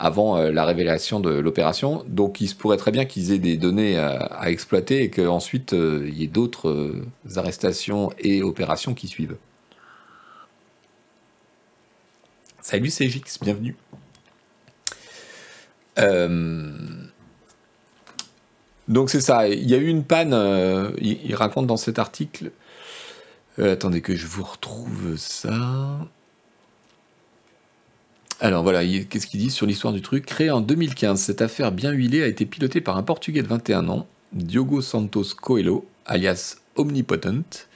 avant 0.00 0.38
la 0.38 0.64
révélation 0.64 1.18
de 1.18 1.28
l'opération. 1.28 2.04
Donc 2.06 2.40
il 2.40 2.46
se 2.46 2.54
pourrait 2.54 2.76
très 2.76 2.92
bien 2.92 3.04
qu'ils 3.04 3.32
aient 3.32 3.40
des 3.40 3.56
données 3.56 3.98
à, 3.98 4.48
exploiter 4.48 5.02
et 5.02 5.10
qu'ensuite 5.10 5.72
il 5.72 6.16
y 6.16 6.22
ait 6.22 6.28
d'autres 6.28 6.94
arrestations 7.34 8.12
et 8.20 8.44
opérations 8.44 8.94
qui 8.94 9.08
suivent. 9.08 9.34
Salut 12.60 12.90
CGX, 12.90 13.40
bienvenue. 13.42 13.74
Donc 18.88 19.10
c'est 19.10 19.20
ça, 19.20 19.48
il 19.48 19.68
y 19.68 19.74
a 19.74 19.76
eu 19.76 19.86
une 19.86 20.02
panne, 20.02 20.32
euh, 20.32 20.90
il, 20.98 21.34
raconte 21.34 21.66
dans 21.66 21.76
cet 21.76 21.98
article, 21.98 22.52
euh, 23.58 23.74
attendez 23.74 24.00
que 24.00 24.16
je 24.16 24.26
vous 24.26 24.42
retrouve 24.42 25.16
ça. 25.16 26.08
Alors 28.40 28.62
voilà, 28.62 28.82
qu'est-ce 29.04 29.26
qu'il 29.26 29.40
dit 29.40 29.50
sur 29.50 29.66
l'histoire 29.66 29.92
du 29.92 30.00
truc? 30.00 30.24
Créé 30.24 30.50
en 30.50 30.62
2015, 30.62 31.20
cette 31.20 31.42
affaire 31.42 31.70
bien 31.70 31.90
huilée 31.90 32.22
a 32.22 32.26
été 32.26 32.46
pilotée 32.46 32.80
par 32.80 32.96
un 32.96 33.02
Portugais 33.02 33.42
de 33.42 33.48
21 33.48 33.88
ans, 33.88 34.06
Diogo 34.32 34.80
Santos 34.80 35.34
Coelho, 35.40 35.86
alias 36.06 36.56
Omnipotent, 36.76 37.66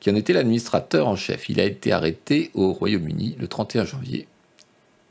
qui 0.00 0.10
en 0.10 0.14
était 0.14 0.32
l'administrateur 0.32 1.06
en 1.06 1.16
chef. 1.16 1.50
Il 1.50 1.60
a 1.60 1.64
été 1.64 1.92
arrêté 1.92 2.50
au 2.54 2.72
Royaume-Uni 2.72 3.36
le 3.38 3.46
31 3.46 3.84
janvier, 3.84 4.26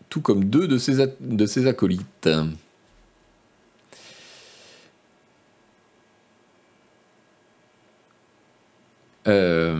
tout 0.09 0.21
comme 0.21 0.45
deux 0.45 0.67
de 0.67 0.77
ses, 0.79 1.05
de 1.19 1.45
ses 1.45 1.67
acolytes. 1.67 2.29
Euh, 9.27 9.75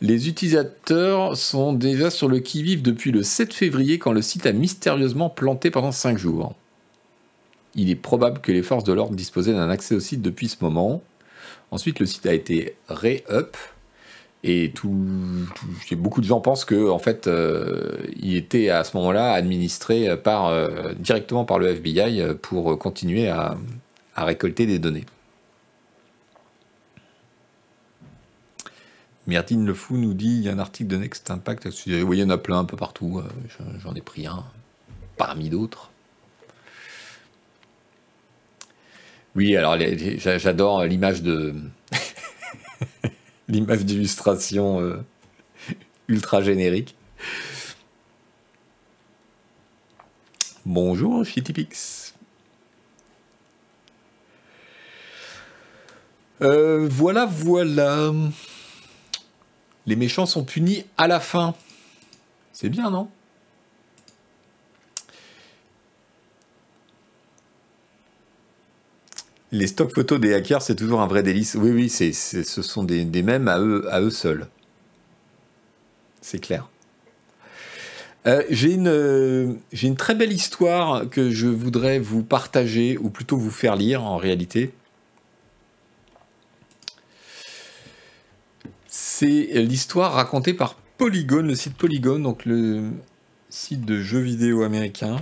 les 0.00 0.28
utilisateurs 0.28 1.36
sont 1.36 1.72
déjà 1.72 2.10
sur 2.10 2.28
le 2.28 2.40
qui-vive 2.40 2.82
depuis 2.82 3.10
le 3.10 3.22
7 3.22 3.52
février 3.52 3.98
quand 3.98 4.12
le 4.12 4.22
site 4.22 4.46
a 4.46 4.52
mystérieusement 4.52 5.30
planté 5.30 5.70
pendant 5.70 5.92
5 5.92 6.18
jours. 6.18 6.54
Il 7.74 7.90
est 7.90 7.96
probable 7.96 8.40
que 8.40 8.52
les 8.52 8.62
forces 8.62 8.84
de 8.84 8.92
l'ordre 8.92 9.14
disposaient 9.14 9.52
d'un 9.52 9.70
accès 9.70 9.94
au 9.94 10.00
site 10.00 10.22
depuis 10.22 10.48
ce 10.48 10.56
moment. 10.60 11.02
Ensuite, 11.70 12.00
le 12.00 12.06
site 12.06 12.26
a 12.26 12.32
été 12.32 12.76
re-up 12.88 13.56
et 14.44 14.70
tout, 14.72 15.04
beaucoup 15.92 16.20
de 16.20 16.26
gens 16.26 16.40
pensent 16.40 16.64
que 16.64 16.88
en 16.88 16.98
fait, 16.98 17.26
euh, 17.26 17.96
il 18.20 18.36
était 18.36 18.70
à 18.70 18.84
ce 18.84 18.96
moment-là 18.96 19.32
administré 19.32 20.16
par, 20.16 20.46
euh, 20.46 20.92
directement 20.98 21.44
par 21.44 21.58
le 21.58 21.68
FBI 21.68 22.34
pour 22.40 22.78
continuer 22.78 23.28
à 23.28 23.56
récolter 24.16 24.66
des 24.66 24.78
données. 24.78 25.04
Myrtine 29.28 29.66
Le 29.66 29.74
Fou 29.74 29.98
nous 29.98 30.14
dit 30.14 30.38
il 30.38 30.40
y 30.40 30.48
a 30.48 30.52
un 30.52 30.58
article 30.58 30.88
de 30.88 30.96
Next 30.96 31.30
Impact 31.30 31.66
à 31.66 31.70
ce 31.70 31.76
sujet. 31.76 32.02
Oui, 32.02 32.16
il 32.16 32.20
y 32.20 32.24
en 32.24 32.30
a 32.30 32.38
plein 32.38 32.60
un 32.60 32.64
peu 32.64 32.78
partout. 32.78 33.20
Euh, 33.22 33.28
j'en 33.78 33.94
ai 33.94 34.00
pris 34.00 34.26
un 34.26 34.42
parmi 35.18 35.50
d'autres. 35.50 35.90
Oui, 39.36 39.54
alors 39.54 39.76
j'adore 40.16 40.84
l'image 40.84 41.22
de. 41.22 41.54
l'image 43.48 43.84
d'illustration 43.84 44.80
euh, 44.80 45.04
ultra 46.08 46.40
générique. 46.40 46.96
Bonjour, 50.64 51.22
Chittipix. 51.26 52.14
Euh, 56.40 56.88
voilà, 56.90 57.26
voilà 57.26 58.10
les 59.88 59.96
méchants 59.96 60.26
sont 60.26 60.44
punis 60.44 60.84
à 60.98 61.08
la 61.08 61.18
fin. 61.18 61.54
C'est 62.52 62.68
bien, 62.68 62.90
non? 62.90 63.08
Les 69.50 69.66
stock 69.66 69.94
photos 69.94 70.20
des 70.20 70.34
hackers, 70.34 70.60
c'est 70.60 70.74
toujours 70.74 71.00
un 71.00 71.06
vrai 71.06 71.22
délice. 71.22 71.54
Oui, 71.58 71.70
oui, 71.70 71.88
c'est, 71.88 72.12
ce 72.12 72.60
sont 72.60 72.84
des, 72.84 73.22
mèmes 73.22 73.48
à 73.48 73.58
eux, 73.60 73.86
à 73.90 74.02
eux 74.02 74.10
seuls. 74.10 74.48
C'est 76.20 76.38
clair. 76.38 76.68
Euh, 78.26 78.42
une, 78.50 79.58
j'ai 79.72 79.88
une 79.88 79.96
très 79.96 80.14
belle 80.14 80.32
histoire 80.32 81.08
que 81.08 81.30
je 81.30 81.46
voudrais 81.46 81.98
vous 81.98 82.22
partager, 82.22 82.98
ou 82.98 83.08
plutôt 83.08 83.38
vous 83.38 83.50
faire 83.50 83.74
lire 83.74 84.04
en 84.04 84.18
réalité. 84.18 84.74
C'est 88.90 89.50
l'histoire 89.54 90.14
racontée 90.14 90.54
par 90.54 90.74
Polygon, 90.96 91.42
le 91.42 91.54
site 91.54 91.76
Polygon, 91.76 92.20
donc 92.20 92.46
le 92.46 92.90
site 93.50 93.84
de 93.84 94.00
jeux 94.00 94.20
vidéo 94.20 94.62
américain, 94.62 95.16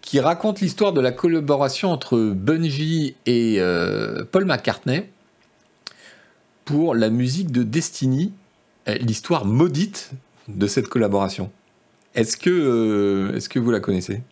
qui 0.00 0.18
raconte 0.18 0.60
l'histoire 0.60 0.92
de 0.92 1.00
la 1.00 1.12
collaboration 1.12 1.92
entre 1.92 2.18
Bungie 2.18 3.14
et 3.26 3.60
euh, 3.60 4.24
Paul 4.24 4.44
McCartney 4.44 5.08
pour 6.64 6.96
la 6.96 7.10
musique 7.10 7.52
de 7.52 7.62
Destiny, 7.62 8.32
euh, 8.88 8.94
l'histoire 8.94 9.44
maudite 9.44 10.10
de 10.48 10.66
cette 10.66 10.88
collaboration. 10.88 11.52
Est-ce 12.16 12.36
que, 12.36 13.32
est-ce 13.36 13.48
que 13.48 13.60
vous 13.60 13.70
la 13.70 13.78
connaissez? 13.78 14.22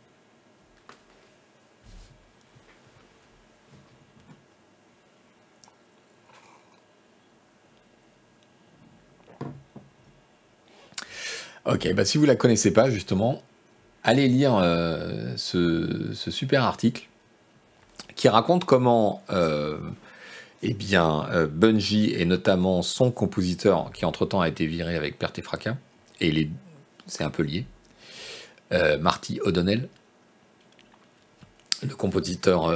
Ok, 11.67 11.93
bah 11.93 12.07
si 12.07 12.17
vous 12.17 12.25
la 12.25 12.37
connaissez 12.37 12.73
pas, 12.73 12.89
justement, 12.89 13.43
allez 14.03 14.29
lire 14.29 14.57
euh, 14.57 15.35
ce, 15.37 16.15
super 16.15 16.65
article 16.65 17.07
qui 18.17 18.29
raconte 18.29 18.65
comment 18.65 19.23
euh, 19.29 19.79
eh 20.63 20.73
bien, 20.73 21.29
euh, 21.33 21.47
Bungie 21.47 22.15
et 22.15 22.25
notamment 22.25 22.81
son 22.81 23.11
compositeur, 23.11 23.93
qui 23.93 24.07
entre-temps 24.07 24.41
a 24.41 24.49
été 24.49 24.67
viré 24.67 24.97
avec 24.97 25.19
perte 25.19 25.39
et 25.39 25.43
fracas, 25.43 25.77
et 26.21 26.49
c'est 27.07 27.25
un 27.25 27.31
peu 27.31 27.43
lié, 27.43 27.67
Marty 29.01 29.41
O'Donnell, 29.43 29.89
le 31.83 31.95
compositeur 31.95 32.75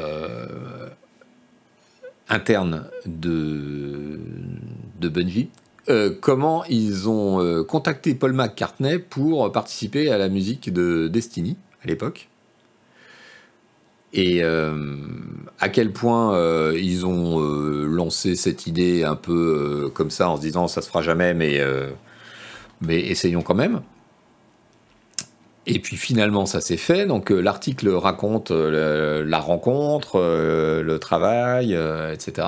interne 2.28 2.90
de 3.06 4.18
Bungie, 5.00 5.50
euh, 5.90 6.10
comment 6.18 6.64
ils 6.64 7.08
ont 7.10 7.42
euh, 7.42 7.62
contacté 7.62 8.14
Paul 8.14 8.32
McCartney 8.32 8.98
pour 8.98 9.52
participer 9.52 10.10
à 10.10 10.16
la 10.16 10.28
musique 10.28 10.72
de 10.72 11.08
Destiny 11.08 11.56
à 11.82 11.86
l'époque? 11.86 12.28
Et 14.14 14.42
euh, 14.42 14.96
à 15.58 15.68
quel 15.68 15.92
point 15.92 16.38
ils 16.72 17.04
ont 17.04 17.40
lancé 17.40 18.36
cette 18.36 18.68
idée 18.68 19.02
un 19.02 19.16
peu 19.16 19.90
comme 19.92 20.10
ça 20.10 20.28
en 20.30 20.36
se 20.36 20.42
disant 20.42 20.68
ça 20.68 20.82
se 20.82 20.86
fera 20.86 21.02
jamais, 21.02 21.34
mais, 21.34 21.60
mais 22.80 23.00
essayons 23.00 23.42
quand 23.42 23.56
même? 23.56 23.82
Et 25.66 25.80
puis 25.80 25.96
finalement 25.96 26.46
ça 26.46 26.60
s'est 26.60 26.76
fait. 26.76 27.06
Donc 27.06 27.30
l'article 27.30 27.88
raconte 27.88 28.52
la 28.52 29.40
rencontre, 29.40 30.20
le 30.20 30.98
travail, 30.98 31.76
etc. 32.12 32.46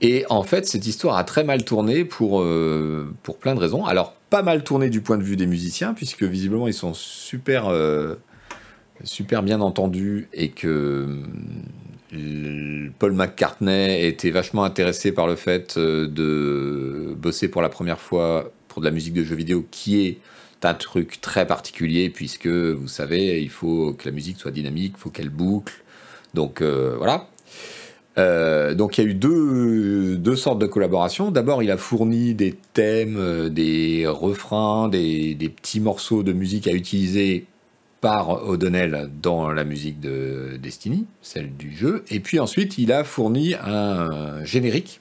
Et 0.00 0.24
en 0.30 0.42
fait, 0.42 0.66
cette 0.66 0.86
histoire 0.86 1.16
a 1.16 1.24
très 1.24 1.44
mal 1.44 1.64
tourné 1.64 2.04
pour, 2.04 2.40
euh, 2.40 3.14
pour 3.22 3.36
plein 3.38 3.54
de 3.54 3.60
raisons. 3.60 3.84
Alors, 3.84 4.14
pas 4.30 4.42
mal 4.42 4.64
tourné 4.64 4.88
du 4.88 5.02
point 5.02 5.18
de 5.18 5.22
vue 5.22 5.36
des 5.36 5.46
musiciens, 5.46 5.92
puisque 5.92 6.22
visiblement, 6.22 6.68
ils 6.68 6.74
sont 6.74 6.94
super, 6.94 7.68
euh, 7.68 8.14
super 9.04 9.42
bien 9.42 9.60
entendus 9.60 10.28
et 10.32 10.50
que 10.50 11.18
euh, 12.14 12.88
Paul 12.98 13.12
McCartney 13.12 14.06
était 14.06 14.30
vachement 14.30 14.64
intéressé 14.64 15.12
par 15.12 15.26
le 15.26 15.36
fait 15.36 15.78
de 15.78 17.14
bosser 17.18 17.48
pour 17.48 17.60
la 17.60 17.68
première 17.68 18.00
fois 18.00 18.52
pour 18.68 18.80
de 18.80 18.86
la 18.86 18.92
musique 18.92 19.14
de 19.14 19.24
jeux 19.24 19.36
vidéo, 19.36 19.66
qui 19.70 20.06
est 20.06 20.18
un 20.62 20.74
truc 20.74 21.20
très 21.20 21.46
particulier, 21.46 22.08
puisque 22.08 22.46
vous 22.46 22.88
savez, 22.88 23.42
il 23.42 23.50
faut 23.50 23.94
que 23.94 24.08
la 24.08 24.12
musique 24.14 24.38
soit 24.38 24.50
dynamique, 24.50 24.94
il 24.96 25.00
faut 25.00 25.10
qu'elle 25.10 25.30
boucle. 25.30 25.82
Donc 26.34 26.62
voilà. 26.62 27.28
Euh, 28.18 28.74
donc 28.74 28.98
il 28.98 29.04
y 29.04 29.06
a 29.06 29.10
eu 29.10 29.14
deux, 29.14 30.36
sortes 30.36 30.58
de 30.58 30.66
collaborations. 30.66 31.30
D'abord, 31.30 31.62
il 31.62 31.70
a 31.70 31.76
fourni 31.76 32.34
des 32.34 32.54
thèmes, 32.72 33.16
euh, 33.18 33.48
des 33.48 34.06
refrains, 34.06 34.88
des, 34.88 35.36
petits 35.54 35.80
morceaux 35.80 36.22
de 36.22 36.32
musique 36.32 36.66
à 36.66 36.72
utiliser 36.72 37.46
par 38.00 38.48
O'Donnell 38.48 39.10
dans 39.22 39.52
la 39.52 39.62
musique 39.64 40.00
de 40.00 40.58
Destiny, 40.60 41.06
celle 41.20 41.54
du 41.56 41.74
jeu. 41.76 42.02
Et 42.10 42.20
puis 42.20 42.40
ensuite, 42.40 42.78
il 42.78 42.92
a 42.92 43.04
fourni 43.04 43.54
un 43.54 44.42
générique, 44.42 45.00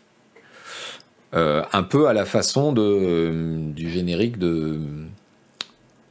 euh, 1.33 1.63
un 1.71 1.83
peu 1.83 2.07
à 2.07 2.13
la 2.13 2.25
façon 2.25 2.73
de, 2.73 3.71
du 3.73 3.89
générique 3.89 4.37
de, 4.37 4.79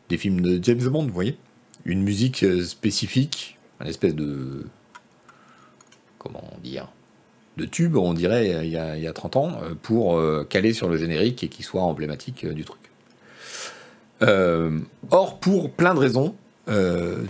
des 0.08 0.16
films 0.16 0.40
de 0.40 0.64
James 0.64 0.88
Bond, 0.88 1.06
vous 1.06 1.12
voyez 1.12 1.37
Une 1.84 2.02
musique 2.02 2.44
spécifique, 2.62 3.58
une 3.80 3.88
espèce 3.88 4.14
de 4.14 4.64
comment 6.29 6.45
dire, 6.62 6.88
de 7.57 7.64
tube, 7.64 7.97
on 7.97 8.14
dirait, 8.14 8.64
il 8.64 8.71
y 8.71 8.77
a, 8.79 9.12
30 9.12 9.37
ans, 9.37 9.61
euh, 9.62 9.75
pour 9.81 10.17
euh, 10.17 10.47
caler 10.49 10.73
sur 10.73 10.88
le 10.88 10.97
générique 10.97 11.43
et 11.45 11.49
qu'il 11.49 11.64
soit 11.64 11.83
emblématique 11.83 12.45
euh, 12.45 12.53
du 12.53 12.64
truc. 12.64 12.79
or, 15.11 15.38
pour 15.41 15.71
plein 15.73 15.95
de 15.95 16.01
raisons, 16.01 16.35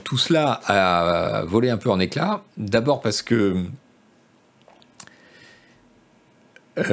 tout 0.05 0.19
cela 0.19 0.61
a 0.67 1.45
volé 1.45 1.71
un 1.71 1.77
peu 1.77 1.91
en 1.91 2.01
éclat. 2.01 2.43
D'abord 2.57 3.01
parce 3.01 3.23
que 3.23 3.65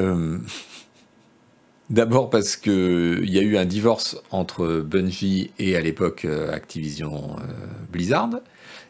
D'abord 1.90 2.30
parce 2.30 2.56
qu'il 2.56 3.30
y 3.30 3.40
a 3.40 3.42
eu 3.42 3.58
un 3.58 3.66
divorce 3.66 4.18
entre 4.32 4.82
Bungie 4.82 5.52
et 5.60 5.76
à 5.76 5.82
l'époque 5.82 6.26
Activision 6.52 7.38
Blizzard 7.92 8.42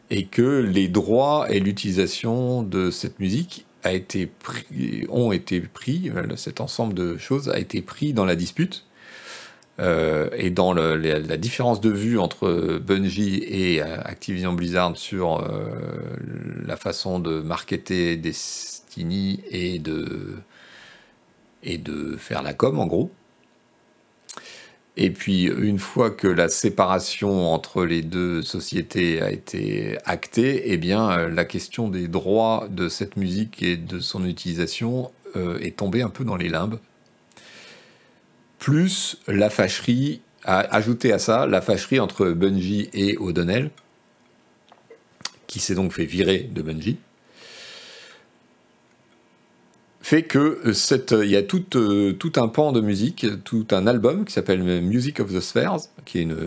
et 0.10 0.26
que 0.26 0.62
les 0.62 0.88
droits 0.88 1.48
et 1.50 1.60
l'utilisation 1.60 2.64
de 2.64 2.92
cette 2.92 3.20
musique 3.20 3.66
ont 5.10 5.32
été 5.32 5.62
pris, 5.62 6.10
euh, 6.10 6.36
cet 6.36 6.62
ensemble 6.62 6.94
de 6.94 7.18
choses 7.18 7.50
a 7.50 7.60
été 7.60 7.82
pris 7.82 8.14
dans 8.14 8.26
la 8.26 8.36
dispute. 8.36 8.86
Euh, 9.78 10.30
et 10.38 10.52
dans 10.52 10.72
la, 10.72 11.20
différence 11.36 11.82
de 11.82 11.90
vue 11.90 12.18
entre 12.18 12.80
Bungie 12.80 13.44
et 13.44 13.82
euh, 13.82 13.98
Activision 14.06 14.54
Blizzard 14.54 14.96
sur 14.96 15.46
la 16.66 16.78
façon 16.78 17.20
de 17.20 17.42
marketer 17.42 18.16
Destiny 18.16 19.42
et 19.52 19.80
de, 19.80 20.38
et 21.62 21.78
de 21.78 22.16
faire 22.16 22.42
la 22.42 22.54
com 22.54 22.80
en 22.80 22.88
gros. 22.88 23.12
Et 24.98 25.12
puis, 25.12 25.44
une 25.44 25.80
fois 25.80 26.10
que 26.10 26.28
la 26.28 26.48
séparation 26.48 27.52
entre 27.52 27.84
les 27.84 28.02
deux 28.02 28.42
sociétés 28.42 29.22
a 29.22 29.30
été 29.30 29.98
actée, 30.06 30.72
eh 30.72 30.78
bien, 30.78 31.12
euh, 31.12 31.30
la 31.30 31.44
question 31.44 31.90
des 31.90 32.08
droits 32.08 32.68
de 32.72 32.88
cette 32.88 33.18
musique 33.18 33.62
et 33.62 33.76
de 33.76 34.00
son 34.00 34.26
utilisation 34.26 35.12
euh, 35.36 35.60
est 35.60 35.78
tombée 35.78 36.02
un 36.02 36.10
peu 36.10 36.24
dans 36.24 36.38
les 36.38 36.48
limbes. 36.48 36.80
Plus 38.58 39.18
la 39.28 39.50
fâcherie, 39.50 40.22
a 40.46 40.60
ajouté 40.60 41.12
à 41.12 41.20
ça 41.20 41.46
la 41.46 41.62
fâcherie 41.62 42.00
entre 42.00 42.30
Bungie 42.30 42.90
et 42.94 43.18
O'Donnell, 43.18 43.72
qui 45.48 45.60
s'est 45.60 45.76
donc 45.76 45.92
fait 45.92 46.06
virer 46.06 46.50
de 46.54 46.62
Bungie 46.62 46.98
fait 50.06 50.22
que 50.22 50.60
euh, 50.64 50.74
cette, 50.74 51.16
il 51.20 51.32
y 51.32 51.36
a 51.36 51.42
tout, 51.42 51.66
euh, 51.76 52.14
tout 52.14 52.34
un 52.36 52.48
pan 52.48 52.72
de 52.72 52.80
musique, 52.80 53.26
tout 53.44 53.66
un 53.72 53.88
album 53.88 54.24
qui 54.24 54.34
s'appelle 54.34 54.62
Music 54.62 55.20
of 55.20 55.34
the 55.34 55.40
Spheres, 55.40 55.80
qui 56.06 56.20
est 56.20 56.22
une, 56.22 56.38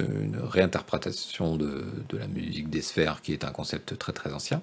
réinterprétation 0.49 1.57
de, 1.57 1.83
la 2.17 2.29
musique 2.29 2.71
des 2.71 2.83
sphères, 2.83 3.21
qui 3.21 3.33
est 3.33 3.43
un 3.43 3.51
concept 3.51 3.99
très 3.99 4.13
très 4.13 4.33
ancien, 4.33 4.63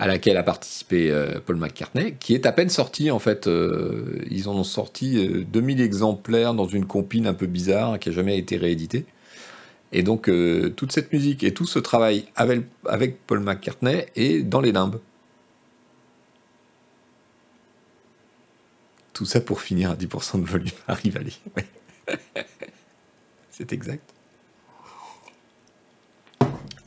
à 0.00 0.08
laquelle 0.08 0.36
a 0.36 0.42
participé 0.42 1.12
euh, 1.12 1.38
Paul 1.46 1.54
McCartney, 1.54 2.16
qui 2.18 2.34
est 2.34 2.44
à 2.44 2.50
peine 2.50 2.68
sorti 2.68 3.12
en 3.12 3.20
fait. 3.20 3.48
ils 4.28 4.48
en 4.48 4.54
ont 4.56 4.64
sorti 4.64 5.44
2000 5.46 5.80
exemplaires 5.80 6.52
dans 6.52 6.66
une 6.66 6.86
compine 6.86 7.28
un 7.28 7.34
peu 7.34 7.46
bizarre 7.46 8.00
qui 8.00 8.08
a 8.08 8.12
jamais 8.12 8.36
été 8.38 8.56
rééditée. 8.56 9.06
Et 9.92 10.02
donc 10.02 10.28
toute 10.74 10.90
cette 10.90 11.12
musique 11.12 11.44
et 11.44 11.54
tout 11.54 11.66
ce 11.66 11.78
travail 11.78 12.24
avec, 12.34 12.62
avec 12.86 13.24
Paul 13.24 13.38
McCartney 13.38 14.06
est 14.16 14.42
dans 14.42 14.60
les 14.60 14.72
limbes. 14.72 14.98
Tout 19.12 19.26
ça 19.26 19.40
pour 19.40 19.60
finir 19.60 19.90
à 19.90 19.96
10% 19.96 20.40
de 20.40 20.46
volume 20.46 20.70
à 20.88 20.94
Rivali. 20.94 21.40
C'est 23.50 23.72
exact. 23.72 24.12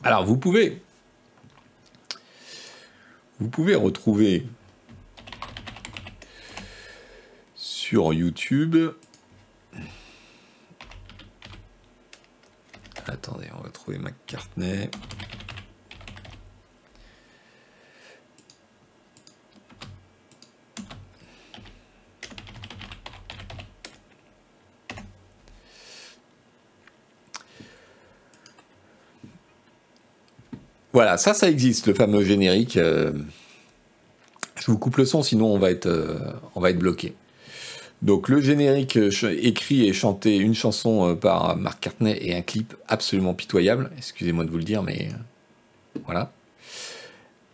Alors 0.02 0.24
vous 0.24 0.36
pouvez 0.36 0.82
vous 3.38 3.48
pouvez 3.48 3.74
retrouver 3.74 4.46
sur 7.54 8.12
YouTube. 8.12 8.76
Attendez, 13.06 13.48
on 13.56 13.62
va 13.62 13.68
trouver 13.70 13.98
McCartney. 13.98 14.90
Voilà, 30.96 31.18
ça, 31.18 31.34
ça 31.34 31.50
existe, 31.50 31.88
le 31.88 31.92
fameux 31.92 32.24
générique. 32.24 32.78
Euh, 32.78 33.12
je 34.58 34.70
vous 34.70 34.78
coupe 34.78 34.96
le 34.96 35.04
son, 35.04 35.22
sinon 35.22 35.52
on 35.52 35.58
va 35.58 35.70
être, 35.70 35.84
euh, 35.84 36.72
bloqué. 36.72 37.12
Donc 38.00 38.30
le 38.30 38.40
générique 38.40 38.96
euh, 38.96 39.10
écrit 39.42 39.86
et 39.86 39.92
chanté, 39.92 40.38
une 40.38 40.54
chanson 40.54 41.14
par 41.14 41.54
Mark 41.58 41.80
Cartney 41.80 42.16
et 42.22 42.34
un 42.34 42.40
clip 42.40 42.74
absolument 42.88 43.34
pitoyable. 43.34 43.90
Excusez-moi 43.98 44.46
de 44.46 44.50
vous 44.50 44.56
le 44.56 44.64
dire, 44.64 44.82
mais 44.82 45.10
voilà. 46.06 46.32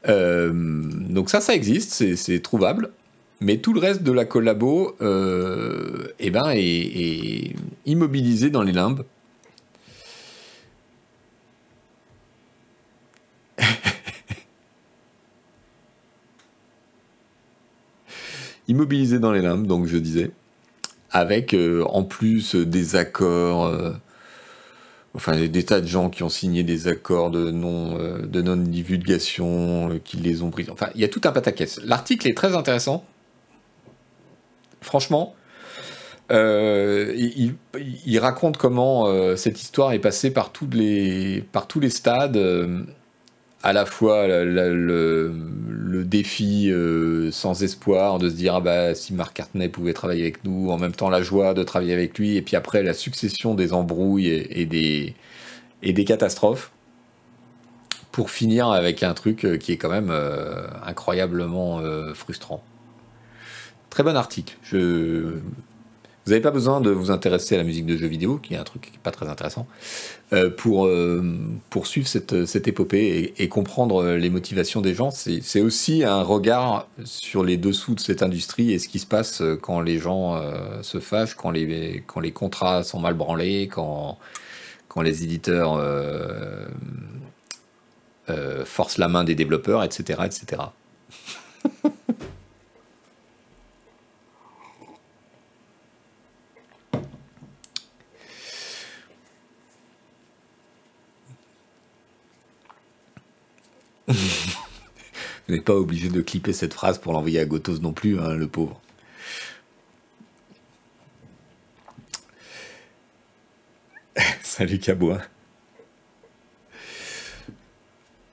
donc 0.06 1.28
ça, 1.28 1.40
ça 1.40 1.52
existe, 1.52 2.14
c'est 2.14 2.40
trouvable. 2.42 2.90
Mais 3.40 3.56
tout 3.56 3.72
le 3.72 3.80
reste 3.80 4.04
de 4.04 4.12
la 4.12 4.24
collabo 4.24 4.94
eh 5.00 6.30
ben, 6.30 6.52
est 6.54 7.56
immobilisé 7.86 8.50
dans 8.50 8.62
les 8.62 8.70
limbes. 8.70 9.02
Immobilisé 18.72 19.18
dans 19.18 19.32
les 19.32 19.40
limbes, 19.40 19.66
donc 19.66 19.86
je 19.86 19.96
disais, 19.96 20.30
avec 21.10 21.54
euh, 21.54 21.84
en 21.84 22.02
plus 22.02 22.54
des 22.54 22.96
accords, 22.96 23.66
euh, 23.66 23.92
enfin 25.14 25.36
des 25.36 25.64
tas 25.64 25.80
de 25.80 25.86
gens 25.86 26.10
qui 26.10 26.22
ont 26.22 26.28
signé 26.28 26.62
des 26.62 26.88
accords 26.88 27.30
de 27.30 27.50
non, 27.50 27.96
de 27.96 28.42
non 28.42 28.56
divulgation, 28.56 30.00
qui 30.04 30.16
les 30.16 30.42
ont 30.42 30.50
pris. 30.50 30.66
Enfin, 30.70 30.88
il 30.94 31.00
y 31.00 31.04
a 31.04 31.08
tout 31.08 31.20
un 31.24 31.32
pataquès. 31.32 31.80
L'article 31.84 32.28
est 32.28 32.36
très 32.36 32.56
intéressant. 32.56 33.04
Franchement, 34.80 35.34
il, 36.30 38.18
raconte 38.18 38.56
comment 38.56 39.06
cette 39.36 39.60
histoire 39.60 39.92
est 39.92 39.98
passée 39.98 40.30
par, 40.30 40.50
les, 40.72 41.44
par 41.52 41.68
tous 41.68 41.78
les 41.78 41.90
stades 41.90 42.38
à 43.62 43.72
la 43.72 43.86
fois 43.86 44.26
le, 44.26 46.04
défi 46.04 46.70
euh, 46.70 47.30
sans 47.30 47.62
espoir 47.62 48.18
de 48.18 48.28
se 48.28 48.34
dire 48.34 48.56
ah 48.56 48.60
bah 48.60 48.94
si 48.94 49.14
Mark 49.14 49.34
Cartney 49.34 49.68
pouvait 49.68 49.94
travailler 49.94 50.22
avec 50.22 50.44
nous, 50.44 50.70
en 50.70 50.78
même 50.78 50.92
temps 50.92 51.08
la 51.08 51.22
joie 51.22 51.54
de 51.54 51.62
travailler 51.62 51.94
avec 51.94 52.18
lui, 52.18 52.36
et 52.36 52.42
puis 52.42 52.56
après 52.56 52.82
la 52.82 52.92
succession 52.92 53.54
des 53.54 53.72
embrouilles 53.72 54.28
et, 54.28 54.66
des, 54.66 55.14
et 55.82 55.92
des 55.92 56.04
catastrophes, 56.04 56.72
pour 58.10 58.30
finir 58.30 58.68
avec 58.68 59.02
un 59.02 59.14
truc 59.14 59.44
euh, 59.44 59.56
qui 59.56 59.72
est 59.72 59.76
quand 59.76 59.88
même 59.88 60.10
euh, 60.10 60.66
incroyablement 60.84 61.80
frustrant. 62.14 62.62
Très 63.88 64.02
bon 64.02 64.16
article. 64.16 64.56
Je 64.62 65.38
vous 66.24 66.30
n'avez 66.30 66.42
pas 66.42 66.52
besoin 66.52 66.80
de 66.80 66.90
vous 66.90 67.10
intéresser 67.10 67.56
à 67.56 67.58
la 67.58 67.64
musique 67.64 67.84
de 67.84 67.96
jeux 67.96 68.06
vidéo, 68.06 68.38
qui 68.38 68.54
est 68.54 68.56
un 68.56 68.62
truc 68.62 68.92
pas 69.02 69.10
très 69.10 69.28
intéressant, 69.28 69.66
euh, 70.32 70.50
pour, 70.50 70.86
euh, 70.86 71.20
pour 71.68 71.88
suivre 71.88 72.06
cette, 72.06 72.46
cette 72.46 72.68
épopée 72.68 73.34
et, 73.36 73.48
comprendre 73.48 74.04
les 74.12 74.30
motivations 74.30 74.80
des 74.80 74.94
gens. 74.94 75.10
C'est 75.10 75.60
aussi 75.60 76.04
un 76.04 76.22
regard 76.22 76.86
sur 77.04 77.42
les 77.42 77.56
dessous 77.56 77.96
de 77.96 78.00
cette 78.00 78.22
industrie 78.22 78.72
et 78.72 78.78
ce 78.78 78.86
qui 78.86 79.00
se 79.00 79.06
passe 79.06 79.42
quand 79.62 79.80
les 79.80 79.98
gens 79.98 80.36
euh, 80.36 80.82
se 80.82 81.00
fâchent, 81.00 81.34
quand 81.34 81.50
les, 81.50 82.04
quand 82.06 82.20
les 82.20 82.32
contrats 82.32 82.84
sont 82.84 83.00
mal 83.00 83.14
branlés, 83.14 83.66
quand, 83.66 84.16
quand 84.86 85.02
les 85.02 85.24
éditeurs 85.24 85.82
forcent 88.64 88.98
la 88.98 89.08
main 89.08 89.24
des 89.24 89.34
développeurs, 89.34 89.82
etc. 89.82 90.20
etc. 90.24 90.62
n'êtes 105.52 105.64
pas 105.64 105.74
obligé 105.74 106.08
de 106.08 106.20
clipper 106.20 106.52
cette 106.52 106.74
phrase 106.74 106.98
pour 106.98 107.12
l'envoyer 107.12 107.40
à 107.40 107.44
Gotos 107.44 107.80
non 107.80 107.92
plus, 107.92 108.18
hein, 108.18 108.34
le 108.34 108.48
pauvre. 108.48 108.80
Salut 114.42 114.78
Cabouin. 114.78 115.20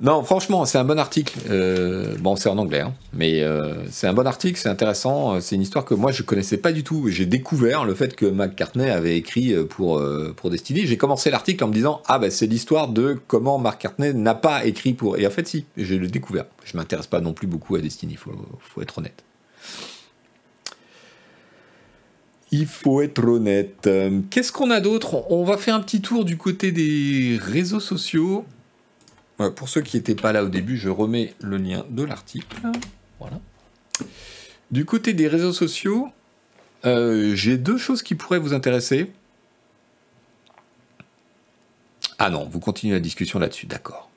Non, 0.02 0.24
franchement, 0.24 0.64
c'est 0.64 0.78
un 0.78 0.86
bon 0.86 0.98
article. 0.98 1.38
Euh, 1.50 2.16
bon, 2.20 2.38
c'est 2.38 2.48
en 2.48 2.58
anglais, 2.58 2.80
hein, 2.80 2.94
mais 3.12 3.42
euh, 3.42 3.86
c'est 3.92 4.08
un 4.08 4.14
bon 4.14 4.26
article, 4.26 4.58
c'est 4.58 4.70
intéressant. 4.70 5.42
C'est 5.42 5.56
une 5.56 5.62
histoire 5.62 5.84
que 5.84 5.94
moi 5.94 6.14
je 6.14 6.24
connaissais 6.24 6.56
pas 6.56 6.72
du 6.72 6.86
tout. 6.86 7.10
J'ai 7.10 7.26
découvert 7.26 7.84
le 7.84 7.94
fait 7.94 8.16
que 8.16 8.26
McCartney 8.26 8.90
avait 8.90 9.18
écrit 9.18 9.54
euh, 9.54 9.66
pour 9.66 10.02
pour 10.38 10.50
Destiny. 10.50 10.86
J'ai 10.86 10.96
commencé 10.96 11.30
l'article 11.30 11.66
en 11.66 11.68
me 11.68 11.74
disant 11.74 12.02
ah 12.08 12.18
bah 12.18 12.32
c'est 12.32 12.48
l'histoire 12.48 12.88
de 12.88 13.20
comment 13.28 13.60
McCartney 13.60 14.14
n'a 14.14 14.36
pas 14.36 14.66
écrit 14.66 14.94
pour. 14.94 15.18
Et 15.18 15.28
en 15.28 15.32
fait 15.32 15.46
si, 15.46 15.66
j'ai 15.76 15.98
le 15.98 16.08
découvert. 16.08 16.46
Je 16.64 16.78
m'intéresse 16.78 17.08
pas 17.08 17.20
non 17.20 17.34
plus 17.34 17.48
beaucoup 17.48 17.76
à 17.76 17.82
Destiny, 17.82 18.16
faut 18.16 18.32
faut 18.62 18.82
être 18.82 19.00
honnête. 19.00 19.26
Il 22.52 22.68
faut 22.68 23.02
être 23.02 23.28
honnête. 23.28 23.90
Qu'est-ce 24.30 24.54
qu'on 24.54 24.72
a 24.72 24.80
d'autre? 24.80 25.30
On 25.30 25.44
va 25.44 25.58
faire 25.58 25.76
un 25.76 25.82
petit 25.82 26.02
tour 26.02 26.24
du 26.24 26.38
côté 26.38 26.72
des 26.72 27.38
réseaux 27.40 27.82
sociaux 27.82 28.46
pour 29.48 29.70
ceux 29.70 29.82
qui 29.82 29.96
n'étaient 29.96 30.16
pas 30.16 30.34
là 30.34 30.44
au 30.44 30.50
début, 30.50 30.78
je 30.78 30.90
remets 30.90 31.34
le 31.40 31.58
lien 31.58 31.86
de 31.90 32.04
l'article. 32.04 32.58
Voilà. 33.20 33.40
Du 34.72 34.84
côté 34.84 35.14
des 35.14 35.30
réseaux 35.30 35.54
sociaux, 35.54 36.10
euh, 36.86 37.34
j'ai 37.36 37.58
deux 37.58 37.78
choses 37.78 38.04
qui 38.04 38.16
pourraient 38.16 38.40
vous 38.40 38.54
intéresser. 38.54 39.12
Ah 42.18 42.30
non, 42.30 42.46
vous 42.46 42.60
continuez 42.60 42.94
la 42.94 43.00
discussion 43.00 43.40
là-dessus, 43.40 43.66
d'accord. 43.66 44.10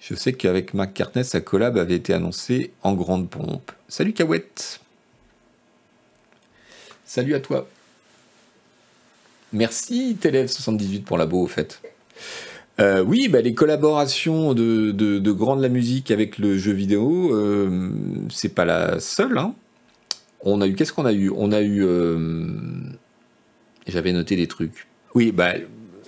Je 0.00 0.14
sais 0.14 0.32
qu'avec 0.32 0.72
McCartney, 0.72 1.24
sa 1.24 1.40
collab 1.40 1.76
avait 1.76 1.96
été 1.96 2.14
annoncée 2.14 2.72
en 2.82 2.94
grande 2.94 3.28
pompe. 3.28 3.72
Salut 3.88 4.14
Kawet 4.14 4.48
Salut 7.04 7.34
à 7.34 7.40
toi 7.40 7.68
Merci 9.52 10.16
Télév78 10.20 11.02
pour 11.02 11.18
la 11.18 11.26
beau 11.26 11.42
au 11.42 11.46
fait. 11.46 11.80
Euh, 12.78 13.02
oui, 13.02 13.28
bah, 13.28 13.40
les 13.40 13.54
collaborations 13.54 14.52
de, 14.52 14.90
de, 14.90 15.60
la 15.60 15.68
musique 15.68 16.10
avec 16.10 16.38
le 16.38 16.58
jeu 16.58 16.72
vidéo, 16.72 17.34
euh, 17.34 17.90
c'est 18.28 18.54
pas 18.54 18.64
la 18.64 19.00
seule. 19.00 19.38
Hein. 19.38 19.54
On 20.42 20.60
a 20.60 20.66
eu, 20.66 20.74
qu'est-ce 20.74 20.92
qu'on 20.92 21.06
a 21.06 21.12
eu? 21.12 21.30
On 21.34 21.52
a 21.52 21.62
eu, 21.62 21.82
euh, 21.84 22.50
j'avais 23.86 24.12
noté 24.12 24.36
des 24.36 24.46
trucs. 24.46 24.86
Oui, 25.14 25.32
bah, 25.32 25.54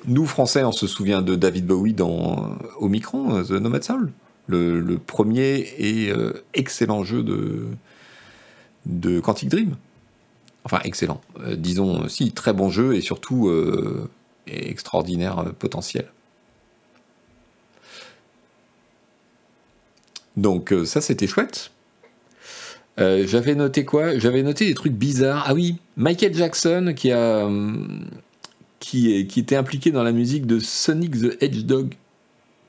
nous 0.06 0.26
Français, 0.26 0.62
on 0.64 0.72
se 0.72 0.86
souvient 0.86 1.22
de 1.22 1.36
David 1.36 1.66
Bowie 1.66 1.94
dans 1.94 2.58
Omicron, 2.78 3.42
The 3.44 3.52
Nomad 3.52 3.82
Soul, 3.82 4.12
le, 4.46 4.80
le 4.80 4.98
premier 4.98 5.66
et 5.78 6.12
excellent 6.52 7.02
jeu 7.02 7.22
de, 7.22 7.66
de 8.84 9.20
Quantic 9.20 9.48
Dream. 9.48 9.76
Enfin, 10.64 10.80
excellent. 10.84 11.22
disons, 11.56 12.08
si, 12.08 12.32
très 12.32 12.52
bon 12.52 12.68
jeu 12.68 12.94
et 12.94 13.00
surtout 13.00 13.50
extraordinaire 14.50 15.52
potentiel. 15.58 16.06
Donc 20.38 20.72
euh, 20.72 20.84
ça, 20.84 21.00
c'était 21.00 21.26
chouette. 21.26 21.72
Euh, 23.00 23.26
j'avais 23.26 23.54
noté 23.54 23.84
quoi? 23.84 24.18
J'avais 24.18 24.42
noté 24.42 24.66
des 24.66 24.74
trucs 24.74 24.92
bizarres. 24.92 25.44
Ah 25.46 25.54
oui, 25.54 25.76
Michael 25.96 26.34
Jackson 26.34 26.94
qui 26.96 27.10
a 27.12 27.46
euh, 27.46 27.74
qui, 28.78 29.12
était 29.18 29.56
impliqué 29.56 29.90
dans 29.90 30.04
la 30.04 30.12
musique 30.12 30.46
de 30.46 30.60
Sonic 30.60 31.20
the 31.20 31.42
Hedgehog 31.42 31.94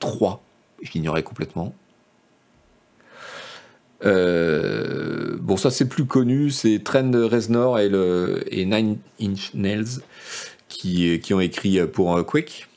3. 0.00 0.42
J'ignorais 0.82 1.22
complètement. 1.22 1.74
bon, 4.02 5.56
ça 5.56 5.70
c'est 5.70 5.88
plus 5.88 6.06
connu, 6.06 6.50
c'est 6.50 6.80
Trent 6.82 7.12
Reznor 7.12 7.78
et 7.78 8.64
Nine 8.66 8.98
Inch 9.20 9.54
Nails 9.54 10.00
qui, 10.70 11.20
qui 11.20 11.34
ont 11.34 11.40
écrit 11.40 11.86
pour 11.86 12.24
Quake. 12.26 12.68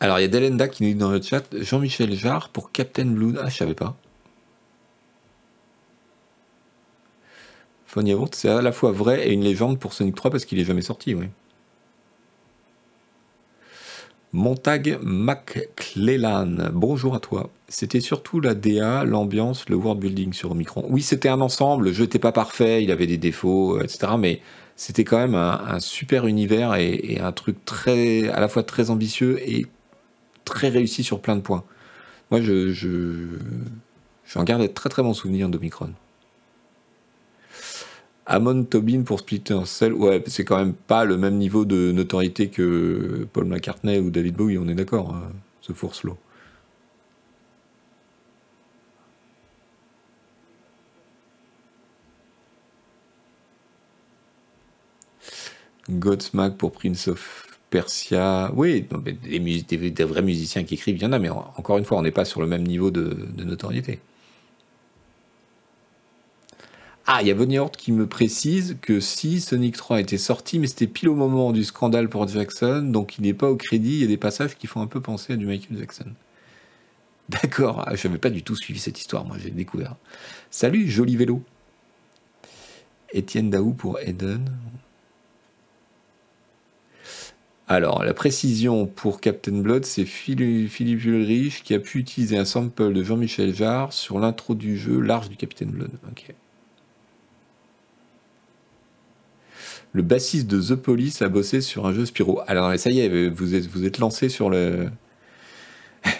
Alors, 0.00 0.18
il 0.18 0.22
y 0.22 0.24
a 0.26 0.28
Delenda 0.28 0.68
qui 0.68 0.82
nous 0.82 0.90
dit 0.90 0.94
dans 0.96 1.10
le 1.10 1.22
chat 1.22 1.44
Jean-Michel 1.52 2.14
Jarre 2.14 2.50
pour 2.50 2.72
Captain 2.72 3.06
Blue. 3.06 3.36
Ah, 3.40 3.48
je 3.48 3.56
savais 3.56 3.74
pas. 3.74 3.96
Funny 7.86 8.14
c'est 8.32 8.48
à 8.48 8.60
la 8.60 8.72
fois 8.72 8.92
vrai 8.92 9.28
et 9.28 9.32
une 9.32 9.42
légende 9.42 9.78
pour 9.78 9.92
Sonic 9.92 10.16
3 10.16 10.30
parce 10.30 10.44
qu'il 10.44 10.58
est 10.58 10.64
jamais 10.64 10.82
sorti, 10.82 11.14
oui. 11.14 11.28
Montag 14.34 14.98
McClellan, 15.00 16.72
bonjour 16.72 17.14
à 17.14 17.20
toi. 17.20 17.50
C'était 17.68 18.00
surtout 18.00 18.40
la 18.40 18.56
DA, 18.56 19.04
l'ambiance, 19.04 19.68
le 19.68 19.76
world 19.76 20.00
building 20.00 20.32
sur 20.32 20.50
Omicron. 20.50 20.84
Oui, 20.88 21.02
c'était 21.02 21.28
un 21.28 21.40
ensemble, 21.40 21.84
le 21.84 21.92
jeu 21.92 22.02
n'était 22.02 22.18
pas 22.18 22.32
parfait, 22.32 22.82
il 22.82 22.90
avait 22.90 23.06
des 23.06 23.16
défauts, 23.16 23.80
etc. 23.80 24.14
Mais 24.18 24.40
c'était 24.74 25.04
quand 25.04 25.18
même 25.18 25.36
un, 25.36 25.78
super 25.78 26.26
univers 26.26 26.74
et, 26.74 27.20
un 27.22 27.30
truc 27.30 27.64
très, 27.64 28.28
à 28.28 28.40
la 28.40 28.48
fois 28.48 28.64
très 28.64 28.90
ambitieux 28.90 29.38
et 29.48 29.68
très 30.44 30.68
réussi 30.68 31.04
sur 31.04 31.20
plein 31.20 31.36
de 31.36 31.40
points. 31.40 31.62
Moi, 32.32 32.40
je, 32.40 32.72
je, 32.72 33.38
j'en 34.26 34.42
garde 34.42 34.74
très 34.74 34.88
très 34.88 35.04
bon 35.04 35.14
souvenir 35.14 35.48
d'Omicron. 35.48 35.92
Amon 38.26 38.64
Tobin 38.64 39.02
pour 39.02 39.20
Splitter 39.20 39.60
Cell, 39.66 39.92
ouais, 39.92 40.22
c'est 40.26 40.44
quand 40.44 40.56
même 40.58 40.72
pas 40.74 41.04
le 41.04 41.16
même 41.18 41.36
niveau 41.36 41.64
de 41.64 41.92
notoriété 41.92 42.48
que 42.48 43.26
Paul 43.32 43.44
McCartney 43.46 43.98
ou 43.98 44.10
David 44.10 44.34
Bowie, 44.36 44.58
on 44.58 44.66
est 44.68 44.74
d'accord, 44.74 45.14
hein, 45.14 45.30
ce 45.60 45.72
Force 45.72 46.04
Low. 46.04 46.16
Godsmack 55.90 56.56
pour 56.56 56.72
Prince 56.72 57.08
of 57.08 57.58
Persia. 57.70 58.50
Oui, 58.54 58.86
des, 59.28 60.04
vrais 60.04 60.22
musiciens 60.22 60.64
qui 60.64 60.74
écrivent, 60.74 60.96
il 60.96 61.02
y 61.02 61.06
en 61.06 61.12
a, 61.12 61.18
mais 61.18 61.28
encore 61.30 61.78
une 61.78 61.84
fois, 61.84 61.98
on 61.98 62.02
n'est 62.02 62.10
pas 62.10 62.24
sur 62.24 62.40
le 62.40 62.46
même 62.46 62.62
niveau 62.62 62.90
de, 62.90 63.16
notoriété. 63.44 64.00
Ah, 67.06 67.20
il 67.20 67.28
y 67.28 67.30
a 67.30 67.34
Bonnie 67.34 67.58
qui 67.76 67.92
me 67.92 68.06
précise 68.06 68.78
que 68.80 68.98
si 68.98 69.40
Sonic 69.40 69.76
3 69.76 70.00
était 70.00 70.16
sorti, 70.16 70.58
mais 70.58 70.66
c'était 70.66 70.86
pile 70.86 71.10
au 71.10 71.14
moment 71.14 71.52
du 71.52 71.62
scandale 71.62 72.08
pour 72.08 72.26
Jackson, 72.26 72.82
donc 72.82 73.18
il 73.18 73.22
n'est 73.22 73.34
pas 73.34 73.50
au 73.50 73.56
crédit, 73.56 73.96
il 73.96 74.00
y 74.00 74.04
a 74.04 74.06
des 74.06 74.16
passages 74.16 74.56
qui 74.56 74.66
font 74.66 74.80
un 74.80 74.86
peu 74.86 75.00
penser 75.02 75.34
à 75.34 75.36
du 75.36 75.44
Michael 75.46 75.76
Jackson. 75.78 76.06
D'accord, 77.28 77.84
ah, 77.86 77.94
je 77.94 78.08
n'avais 78.08 78.18
pas 78.18 78.30
du 78.30 78.42
tout 78.42 78.56
suivi 78.56 78.80
cette 78.80 78.98
histoire, 78.98 79.24
moi 79.26 79.36
j'ai 79.42 79.50
découvert. 79.50 79.96
Salut, 80.50 80.88
joli 80.90 81.16
vélo. 81.16 81.42
Étienne 83.12 83.50
Daou 83.50 83.74
pour 83.74 84.00
Eden. 84.00 84.50
Alors, 87.68 88.04
la 88.04 88.14
précision 88.14 88.86
pour 88.86 89.20
Captain 89.20 89.58
Blood, 89.58 89.84
c'est 89.84 90.04
Philippe 90.04 91.04
Ulrich 91.04 91.62
qui 91.62 91.74
a 91.74 91.78
pu 91.80 91.98
utiliser 91.98 92.36
un 92.38 92.44
sample 92.44 92.92
de 92.92 93.02
Jean-Michel 93.02 93.54
Jarre 93.54 93.92
sur 93.92 94.18
l'intro 94.18 94.54
du 94.54 94.78
jeu 94.78 95.00
L'Arche 95.00 95.28
du 95.28 95.36
Captain 95.36 95.66
Blood. 95.66 95.92
Ok. 96.10 96.34
Le 99.94 100.02
bassiste 100.02 100.46
de 100.48 100.60
The 100.60 100.74
Police 100.74 101.22
a 101.22 101.28
bossé 101.28 101.60
sur 101.60 101.86
un 101.86 101.94
jeu 101.94 102.04
Spyro. 102.04 102.40
Alors, 102.48 102.76
ça 102.78 102.90
y 102.90 102.98
est, 102.98 103.28
vous 103.28 103.54
êtes, 103.54 103.68
vous 103.68 103.84
êtes 103.84 103.98
lancé 103.98 104.28
sur 104.28 104.50
le. 104.50 104.90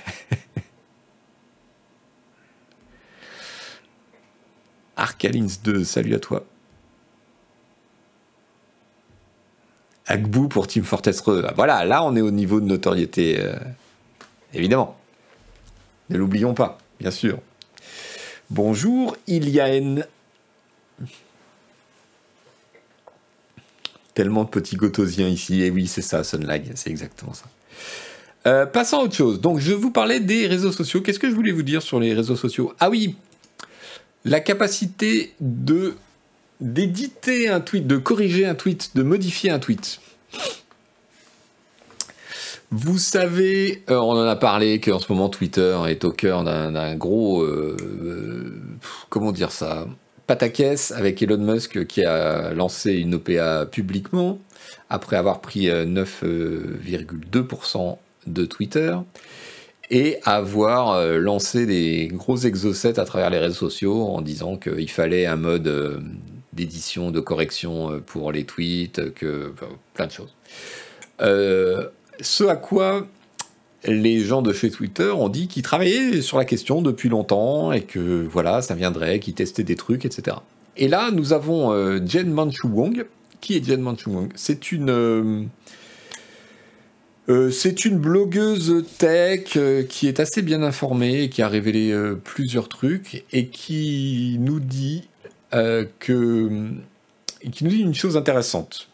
Arcalins 4.97 5.49
2, 5.65 5.83
salut 5.83 6.15
à 6.15 6.21
toi. 6.21 6.45
Agbou 10.07 10.47
pour 10.47 10.69
Team 10.69 10.85
Fortress 10.85 11.21
Re. 11.21 11.53
Voilà, 11.57 11.85
là 11.85 12.05
on 12.05 12.15
est 12.15 12.21
au 12.21 12.31
niveau 12.31 12.61
de 12.61 12.67
notoriété, 12.67 13.41
euh, 13.41 13.57
évidemment. 14.53 14.97
Ne 16.11 16.19
l'oublions 16.19 16.55
pas, 16.55 16.79
bien 17.01 17.11
sûr. 17.11 17.41
Bonjour 18.51 19.17
Iliane. 19.27 20.07
Tellement 24.15 24.45
de 24.45 24.49
petits 24.49 24.77
gotosiens 24.77 25.29
ici. 25.29 25.63
Et 25.63 25.71
oui, 25.71 25.87
c'est 25.87 26.03
ça, 26.03 26.25
Sunlag, 26.25 26.73
c'est 26.75 26.91
exactement 26.91 27.35
ça. 27.35 27.45
Euh, 28.47 28.67
passons 28.67 28.99
à 28.99 29.03
autre 29.03 29.15
chose. 29.15 29.41
Donc, 29.41 29.59
je 29.59 29.73
vous 29.73 29.91
parlais 29.91 30.21
des 30.21 30.47
réseaux 30.47 30.73
sociaux. 30.73 31.01
Qu'est-ce 31.01 31.19
que 31.19 31.31
je 31.31 31.35
voulais 31.35 31.53
vous 31.53 31.63
dire 31.63 31.83
sur 31.83 31.99
les 31.99 32.15
réseaux 32.15 32.37
sociaux? 32.37 32.75
Ah 32.79 32.91
oui, 32.91 33.17
la 34.25 34.41
capacité 34.41 35.35
de 35.41 35.95
d'éditer 36.61 37.49
un 37.49 37.61
tweet, 37.61 37.87
de 37.87 37.97
corriger 37.97 38.47
un 38.47 38.55
tweet, 38.55 38.93
de 38.95 39.03
modifier 39.03 39.51
un 39.51 39.59
tweet. 39.59 40.01
Vous 42.71 42.99
savez, 42.99 43.85
euh, 43.91 43.99
on 43.99 44.13
en 44.13 44.27
a 44.27 44.37
parlé 44.37 44.81
qu'en 44.81 44.99
ce 44.99 45.13
moment 45.13 45.29
Twitter 45.29 45.79
est 45.89 46.05
au 46.05 46.11
cœur 46.11 46.43
d'un 46.45 46.97
gros, 46.97 47.43
euh, 47.43 47.77
comment 49.11 49.33
dire 49.33 49.53
ça, 49.53 49.87
pataquès 50.27 50.91
avec 50.93 51.23
Elon 51.23 51.39
Musk 51.39 51.87
qui 51.87 52.05
a 52.05 52.53
lancé 52.55 52.95
une 52.95 53.15
OPA 53.15 53.67
publiquement 53.67 54.41
après 54.91 55.17
avoir 55.17 55.41
pris 55.41 55.67
9,2% 55.67 57.99
de 58.27 58.45
Twitter 58.45 58.97
et 59.91 60.19
avoir 60.25 61.07
lancé 61.19 61.67
des 61.67 62.09
gros 62.13 62.39
exocets 62.39 62.99
à 62.99 63.05
travers 63.05 63.31
les 63.31 63.39
réseaux 63.39 63.69
sociaux 63.69 64.09
en 64.09 64.23
disant 64.23 64.57
qu'il 64.57 64.91
fallait 64.91 65.27
un 65.27 65.37
mode 65.37 66.03
d'édition, 66.55 67.11
de 67.11 67.21
correction 67.21 67.93
euh, 67.93 67.99
pour 67.99 68.33
les 68.33 68.45
tweets, 68.45 69.13
que 69.15 69.53
plein 69.93 70.07
de 70.07 70.13
choses. 70.13 70.35
Euh, 71.21 71.89
ce 72.21 72.45
à 72.45 72.57
quoi 72.57 73.07
les 73.87 74.21
gens 74.21 74.43
de 74.43 74.53
chez 74.53 74.71
Twitter 74.71 75.11
ont 75.11 75.29
dit 75.29 75.49
qu'ils 75.49 75.63
travaillaient 75.63 76.23
sur 76.23 76.39
la 76.39 76.45
question 76.45 76.83
depuis 76.83 77.09
longtemps 77.09 77.73
et 77.73 77.83
que 77.83 78.27
voilà, 78.31 78.63
ça 78.63 78.75
viendrait, 78.75 79.21
qu'ils 79.21 79.35
testaient 79.35 79.65
des 79.65 79.77
trucs, 79.77 80.05
etc. 80.05 80.39
Et 80.77 80.89
là, 80.89 81.11
nous 81.11 81.33
avons 81.33 81.73
euh, 81.73 82.01
Jen 82.05 82.31
Manchu 82.31 82.67
Wong. 82.67 83.07
Qui 83.41 83.57
est 83.57 83.65
Jen 83.65 83.81
Manchu 83.81 84.09
Wong 84.09 84.31
C'est 84.35 84.73
une 84.73 85.49
c'est 87.51 87.87
une 87.87 87.97
blogueuse 87.97 88.85
tech 88.99 89.57
qui 89.89 90.09
est 90.09 90.21
assez 90.21 90.43
bien 90.43 90.63
informée, 90.63 91.31
qui 91.31 91.41
a 91.41 91.49
révélé 91.49 91.95
plusieurs 92.23 92.69
trucs 92.69 93.25
et 93.33 93.47
qui 93.47 94.37
nous 94.41 94.61
dit 94.61 95.09
euh, 95.55 95.85
que, 96.01 96.49
qui 97.53 97.63
nous 97.65 97.71
dit 97.71 97.81
une 97.81 97.95
chose 97.95 98.17
intéressante. 98.17 98.89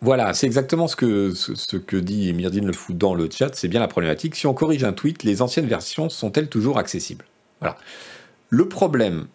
Voilà, 0.00 0.32
c'est 0.32 0.46
exactement 0.46 0.86
ce 0.86 0.94
que, 0.94 1.96
dit 1.96 2.32
Myrdine 2.32 2.66
Le 2.66 2.72
Fou 2.72 2.92
dans 2.92 3.14
le 3.14 3.28
chat, 3.30 3.54
c'est 3.54 3.66
bien 3.66 3.80
la 3.80 3.88
problématique. 3.88 4.36
Si 4.36 4.46
on 4.46 4.54
corrige 4.54 4.84
un 4.84 4.92
tweet, 4.92 5.24
les 5.24 5.42
anciennes 5.42 5.66
versions 5.66 6.08
sont-elles 6.08 6.48
toujours 6.48 6.78
accessibles? 6.78 7.24
Voilà. 7.60 7.76
Le 8.48 8.68
problème 8.68 9.26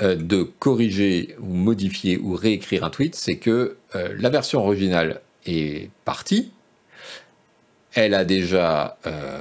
euh, 0.00 0.14
de 0.14 0.44
corriger 0.44 1.34
ou 1.40 1.52
modifier 1.52 2.18
ou 2.18 2.34
réécrire 2.34 2.84
un 2.84 2.90
tweet, 2.90 3.16
c'est 3.16 3.38
que 3.38 3.76
euh, 3.96 4.14
la 4.16 4.30
version 4.30 4.60
originale 4.60 5.20
est 5.46 5.90
partie, 6.04 6.52
elle 7.92 8.14
a 8.14 8.24
déjà 8.24 8.98
euh, 9.06 9.40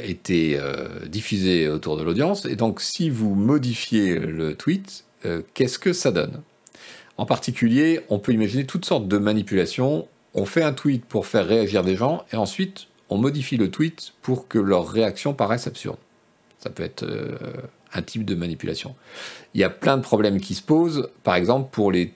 été 0.00 0.60
diffusée 1.06 1.68
autour 1.68 1.96
de 1.96 2.02
l'audience, 2.02 2.44
et 2.44 2.54
donc 2.54 2.80
si 2.80 3.10
vous 3.10 3.34
modifiez 3.34 4.18
le 4.20 4.54
tweet, 4.54 5.04
qu'est-ce 5.54 5.78
que 5.80 5.92
ça 5.92 6.12
donne? 6.12 6.42
En 7.20 7.26
particulier, 7.26 8.00
on 8.08 8.18
peut 8.18 8.32
imaginer 8.32 8.64
toutes 8.64 8.86
sortes 8.86 9.06
de 9.06 9.18
manipulations. 9.18 10.08
On 10.32 10.46
fait 10.46 10.62
un 10.62 10.72
tweet 10.72 11.04
pour 11.04 11.26
faire 11.26 11.46
réagir 11.46 11.84
des 11.84 11.94
gens, 11.94 12.24
et 12.32 12.36
ensuite 12.36 12.86
on 13.10 13.18
modifie 13.18 13.58
le 13.58 13.70
tweet 13.70 14.14
pour 14.22 14.48
que 14.48 14.58
leur 14.58 14.88
réaction 14.88 15.34
paraisse 15.34 15.66
absurde. 15.66 15.98
Ça 16.60 16.70
peut 16.70 16.82
être 16.82 17.04
un 17.92 18.00
type 18.00 18.24
de 18.24 18.34
manipulation. 18.34 18.94
Il 19.52 19.60
y 19.60 19.64
a 19.64 19.68
plein 19.68 19.98
de 19.98 20.02
problèmes 20.02 20.40
qui 20.40 20.54
se 20.54 20.62
posent, 20.62 21.10
par 21.22 21.34
exemple 21.34 21.68
pour 21.70 21.92
les 21.92 22.14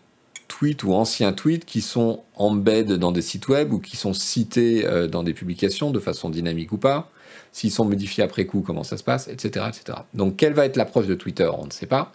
tweets 0.48 0.84
ou 0.84 0.94
anciens 0.94 1.34
tweets 1.34 1.66
qui 1.66 1.82
sont 1.82 2.22
embed 2.36 2.92
dans 2.92 3.12
des 3.12 3.22
sites 3.22 3.48
web 3.48 3.74
ou 3.74 3.80
qui 3.80 3.98
sont 3.98 4.14
cités 4.14 4.86
euh, 4.86 5.06
dans 5.06 5.22
des 5.22 5.34
publications 5.34 5.90
de 5.90 5.98
façon 5.98 6.30
dynamique 6.30 6.72
ou 6.72 6.78
pas, 6.78 7.10
s'ils 7.52 7.72
sont 7.72 7.84
modifiés 7.84 8.24
après 8.24 8.46
coup, 8.46 8.60
comment 8.60 8.84
ça 8.84 8.96
se 8.96 9.04
passe, 9.04 9.28
etc. 9.28 9.66
etc. 9.68 9.98
Donc 10.14 10.36
quelle 10.36 10.54
va 10.54 10.64
être 10.64 10.76
l'approche 10.76 11.06
de 11.06 11.14
Twitter? 11.14 11.50
On 11.58 11.66
ne 11.66 11.72
sait 11.72 11.86
pas. 11.86 12.12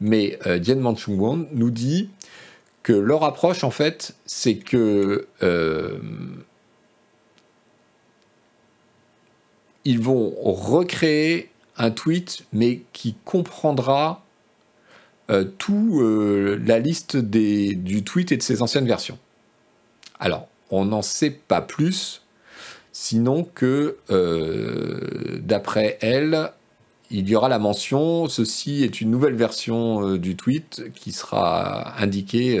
Mais 0.00 0.38
euh, 0.46 0.62
Jen 0.62 0.80
Manchungwon 0.80 1.46
nous 1.52 1.70
dit 1.70 2.08
que 2.82 2.92
leur 2.92 3.24
approche, 3.24 3.64
en 3.64 3.70
fait, 3.70 4.14
c'est 4.26 4.56
que 4.56 5.26
euh, 5.42 5.98
ils 9.84 10.00
vont 10.00 10.34
recréer 10.42 11.50
un 11.76 11.90
tweet, 11.90 12.44
mais 12.52 12.82
qui 12.92 13.16
comprendra 13.24 14.24
euh, 15.30 15.44
tout 15.58 16.00
euh, 16.00 16.60
la 16.66 16.78
liste 16.78 17.16
des, 17.16 17.74
du 17.74 18.02
tweet 18.02 18.32
et 18.32 18.36
de 18.36 18.42
ses 18.42 18.62
anciennes 18.62 18.86
versions. 18.86 19.18
Alors, 20.18 20.48
on 20.70 20.84
n'en 20.84 21.02
sait 21.02 21.30
pas 21.30 21.60
plus, 21.60 22.22
sinon 22.92 23.44
que 23.44 23.96
euh, 24.10 25.38
d'après 25.40 25.98
elle, 26.00 26.52
il 27.10 27.28
y 27.28 27.34
aura 27.34 27.48
la 27.48 27.58
mention 27.58 28.28
ceci 28.28 28.84
est 28.84 29.00
une 29.00 29.10
nouvelle 29.10 29.34
version 29.34 30.16
du 30.16 30.36
tweet 30.36 30.84
qui 30.94 31.12
sera 31.12 32.00
indiquée 32.00 32.58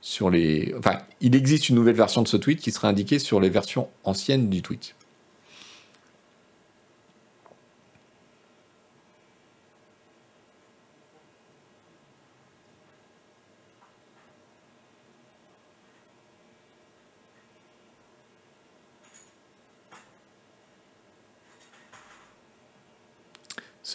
sur 0.00 0.30
les. 0.30 0.74
Enfin, 0.78 0.98
il 1.20 1.34
existe 1.34 1.68
une 1.68 1.74
nouvelle 1.74 1.96
version 1.96 2.22
de 2.22 2.28
ce 2.28 2.36
tweet 2.36 2.60
qui 2.60 2.70
sera 2.70 2.88
indiquée 2.88 3.18
sur 3.18 3.40
les 3.40 3.50
versions 3.50 3.88
anciennes 4.04 4.48
du 4.48 4.62
tweet. 4.62 4.94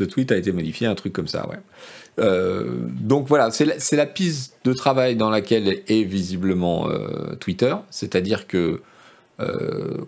Ce 0.01 0.07
tweet 0.07 0.31
a 0.31 0.37
été 0.37 0.51
modifié, 0.51 0.87
un 0.87 0.95
truc 0.95 1.13
comme 1.13 1.27
ça, 1.27 1.47
ouais. 1.47 1.59
Euh, 2.19 2.79
donc 2.89 3.27
voilà, 3.27 3.51
c'est 3.51 3.95
la, 3.95 4.05
piste 4.05 4.57
de 4.65 4.73
travail 4.73 5.15
dans 5.15 5.29
laquelle 5.29 5.81
est 5.87 6.03
visiblement 6.03 6.89
euh, 6.89 7.35
Twitter, 7.39 7.73
c'est-à-dire 7.89 8.47
que 8.47 8.81
euh, 9.39 9.99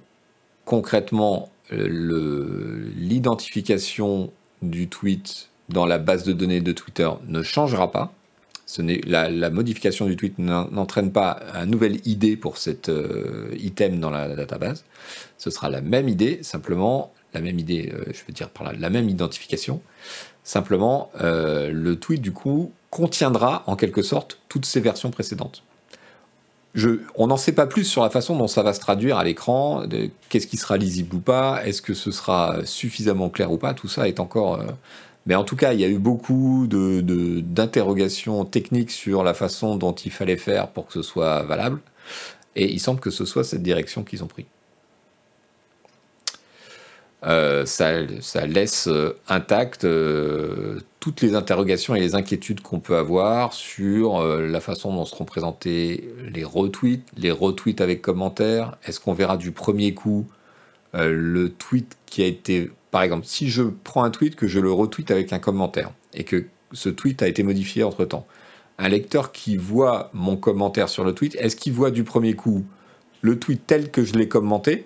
concrètement, 0.65 1.49
l'identification 1.71 4.33
du 4.61 4.89
tweet 4.89 5.47
dans 5.69 5.85
la 5.85 5.97
base 5.97 6.25
de 6.25 6.33
données 6.33 6.59
de 6.59 6.73
Twitter 6.73 7.09
ne 7.27 7.41
changera 7.41 7.89
pas. 7.91 8.11
Ce 8.65 8.81
la, 9.07 9.29
la, 9.29 9.49
modification 9.49 10.07
du 10.07 10.17
tweet 10.17 10.39
n'entraîne 10.39 11.11
pas 11.11 11.39
un 11.53 11.65
nouvel 11.65 11.99
ID 12.05 12.39
pour 12.39 12.57
cet 12.57 12.89
item 13.57 13.99
dans 13.99 14.09
la, 14.09 14.27
la 14.27 14.35
database. 14.35 14.83
Ce 15.37 15.51
sera 15.51 15.69
la 15.69 15.81
même 15.81 16.09
idée, 16.09 16.39
simplement 16.41 17.13
la 17.33 17.41
même 17.41 17.59
idée, 17.59 17.91
euh, 17.93 18.03
je 18.07 18.21
veux 18.27 18.33
dire 18.33 18.49
par 18.49 18.63
là, 18.63 18.73
la 18.77 18.89
même 18.89 19.09
identification. 19.09 19.81
Simplement, 20.43 21.09
euh, 21.21 21.71
le 21.71 21.95
tweet 21.95 22.21
du 22.21 22.31
coup 22.31 22.71
contiendra 22.89 23.63
en 23.65 23.75
quelque 23.75 24.01
sorte 24.01 24.39
toutes 24.49 24.65
ces 24.65 24.79
versions 24.79 25.11
précédentes. 25.11 25.63
On 27.15 27.27
n'en 27.27 27.37
sait 27.37 27.51
pas 27.51 27.67
plus 27.67 27.83
sur 27.83 28.01
la 28.01 28.09
façon 28.09 28.35
dont 28.35 28.47
ça 28.47 28.63
va 28.63 28.73
se 28.73 28.79
traduire 28.79 29.17
à 29.17 29.23
l'écran, 29.23 29.83
qu'est-ce 30.29 30.47
qui 30.47 30.57
sera 30.57 30.75
lisible 30.77 31.15
ou 31.15 31.19
pas, 31.19 31.61
est-ce 31.65 31.83
que 31.83 31.93
ce 31.93 32.09
sera 32.11 32.65
suffisamment 32.65 33.29
clair 33.29 33.51
ou 33.51 33.57
pas, 33.57 33.73
tout 33.73 33.87
ça 33.87 34.07
est 34.07 34.19
encore... 34.19 34.59
Euh, 34.59 34.65
mais 35.25 35.35
en 35.35 35.43
tout 35.43 35.55
cas, 35.55 35.71
il 35.73 35.79
y 35.79 35.85
a 35.85 35.87
eu 35.87 35.99
beaucoup 35.99 36.67
d'interrogations 36.67 38.43
techniques 38.43 38.91
sur 38.91 39.23
la 39.23 39.33
façon 39.33 39.77
dont 39.77 39.93
il 39.93 40.11
fallait 40.11 40.35
faire 40.35 40.67
pour 40.67 40.87
que 40.87 40.93
ce 40.93 41.01
soit 41.01 41.43
valable, 41.43 41.79
et 42.55 42.71
il 42.71 42.79
semble 42.79 42.99
que 42.99 43.11
ce 43.11 43.23
soit 43.23 43.43
cette 43.43 43.63
direction 43.63 44.03
qu'ils 44.03 44.23
ont 44.23 44.27
pris. 44.27 44.47
Euh, 47.25 47.65
ça, 47.65 48.01
laisse 48.45 48.87
euh, 48.87 49.17
intactes 49.29 49.85
euh, 49.85 50.79
toutes 50.99 51.21
les 51.21 51.35
interrogations 51.35 51.95
et 51.95 51.99
les 52.01 52.15
inquiétudes 52.15 52.61
qu'on 52.61 52.79
peut 52.79 52.97
avoir 52.97 53.53
sur 53.53 54.23
la 54.23 54.59
façon 54.59 54.93
dont 54.93 55.05
seront 55.05 55.25
présentés 55.25 56.09
les 56.33 56.43
retweets, 56.43 57.03
les 57.17 57.31
retweets 57.31 57.81
avec 57.81 58.01
commentaires. 58.01 58.77
Est-ce 58.85 58.99
qu'on 58.99 59.13
verra 59.13 59.37
du 59.37 59.51
premier 59.51 59.93
coup 59.93 60.25
le 60.93 61.49
tweet 61.49 61.97
qui 62.05 62.21
a 62.21 62.25
été, 62.25 62.71
par 62.91 63.01
exemple, 63.01 63.25
si 63.25 63.49
je 63.49 63.63
prends 63.63 64.03
un 64.03 64.11
tweet 64.11 64.35
que 64.35 64.47
je 64.47 64.59
le 64.61 64.71
retweet 64.71 65.11
avec 65.11 65.33
un 65.33 65.39
commentaire 65.39 65.91
et 66.13 66.23
que 66.23 66.45
ce 66.71 66.87
tweet 66.87 67.21
a 67.21 67.27
été 67.27 67.43
modifié 67.43 67.83
entre 67.83 68.05
temps, 68.05 68.25
un 68.77 68.87
lecteur 68.87 69.33
qui 69.33 69.57
voit 69.57 70.09
mon 70.13 70.37
commentaire 70.37 70.87
sur 70.87 71.03
le 71.03 71.13
tweet, 71.13 71.35
est-ce 71.35 71.57
qu'il 71.57 71.73
voit 71.73 71.91
du 71.91 72.05
premier 72.05 72.35
coup 72.35 72.63
le 73.21 73.39
tweet 73.39 73.63
tel 73.67 73.91
que 73.91 74.05
je 74.05 74.13
l'ai 74.13 74.29
commenté 74.29 74.85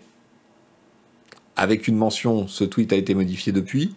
avec 1.58 1.88
une 1.88 1.98
mention, 1.98 2.48
ce 2.48 2.64
tweet 2.64 2.94
a 2.94 2.96
été 2.96 3.16
modifié 3.16 3.52
depuis. 3.52 3.96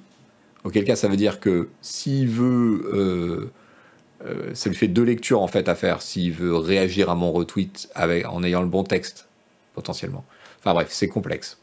Auquel 0.65 0.85
cas, 0.85 0.97
ça 0.97 1.09
veut 1.09 1.17
dire 1.17 1.41
que 1.41 1.69
s'il 1.83 2.29
veut, 2.29 2.91
euh, 2.93 3.51
euh, 4.25 4.55
ça 4.55 4.71
lui 4.71 4.77
fait 4.77 4.89
deux 4.89 5.03
lectures 5.03 5.43
en 5.43 5.47
fait 5.47 5.69
à 5.69 5.75
faire. 5.75 6.03
S'il 6.03 6.33
veut 6.33 6.57
réagir 6.57 7.11
à 7.11 7.15
mon 7.15 7.33
retweet 7.33 7.91
en 7.95 8.43
ayant 8.43 8.63
le 8.63 8.69
bon 8.69 8.83
texte, 8.83 9.29
potentiellement. 9.75 10.25
Enfin 10.59 10.73
bref, 10.73 10.89
c'est 10.91 11.09
complexe. 11.09 11.59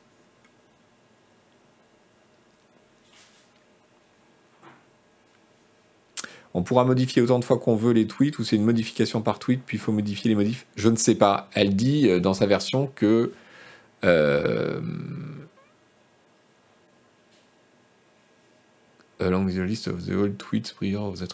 On 6.54 6.64
pourra 6.64 6.86
modifier 6.86 7.22
autant 7.22 7.38
de 7.38 7.46
fois 7.46 7.60
qu'on 7.60 7.76
veut 7.76 7.94
les 7.94 8.08
tweets 8.08 8.40
ou 8.40 8.44
c'est 8.44 8.56
une 8.56 8.66
modification 8.66 9.22
par 9.22 9.38
tweet, 9.38 9.62
puis 9.66 9.78
il 9.78 9.80
faut 9.80 9.92
modifier 9.92 10.30
les 10.30 10.36
modifs. 10.36 10.66
Je 10.76 10.90
ne 10.90 10.96
sais 10.96 11.14
pas. 11.16 11.50
Elle 11.54 11.76
dit 11.76 12.08
euh, 12.08 12.20
dans 12.20 12.34
sa 12.34 12.46
version 12.46 12.92
que 12.96 13.32
along 19.20 19.50
the 19.50 19.88
of 19.88 20.06
the 20.06 20.16
old 20.16 20.38
tweets 20.38 20.72
prior 20.72 20.98
of 20.98 21.20
that 21.20 21.28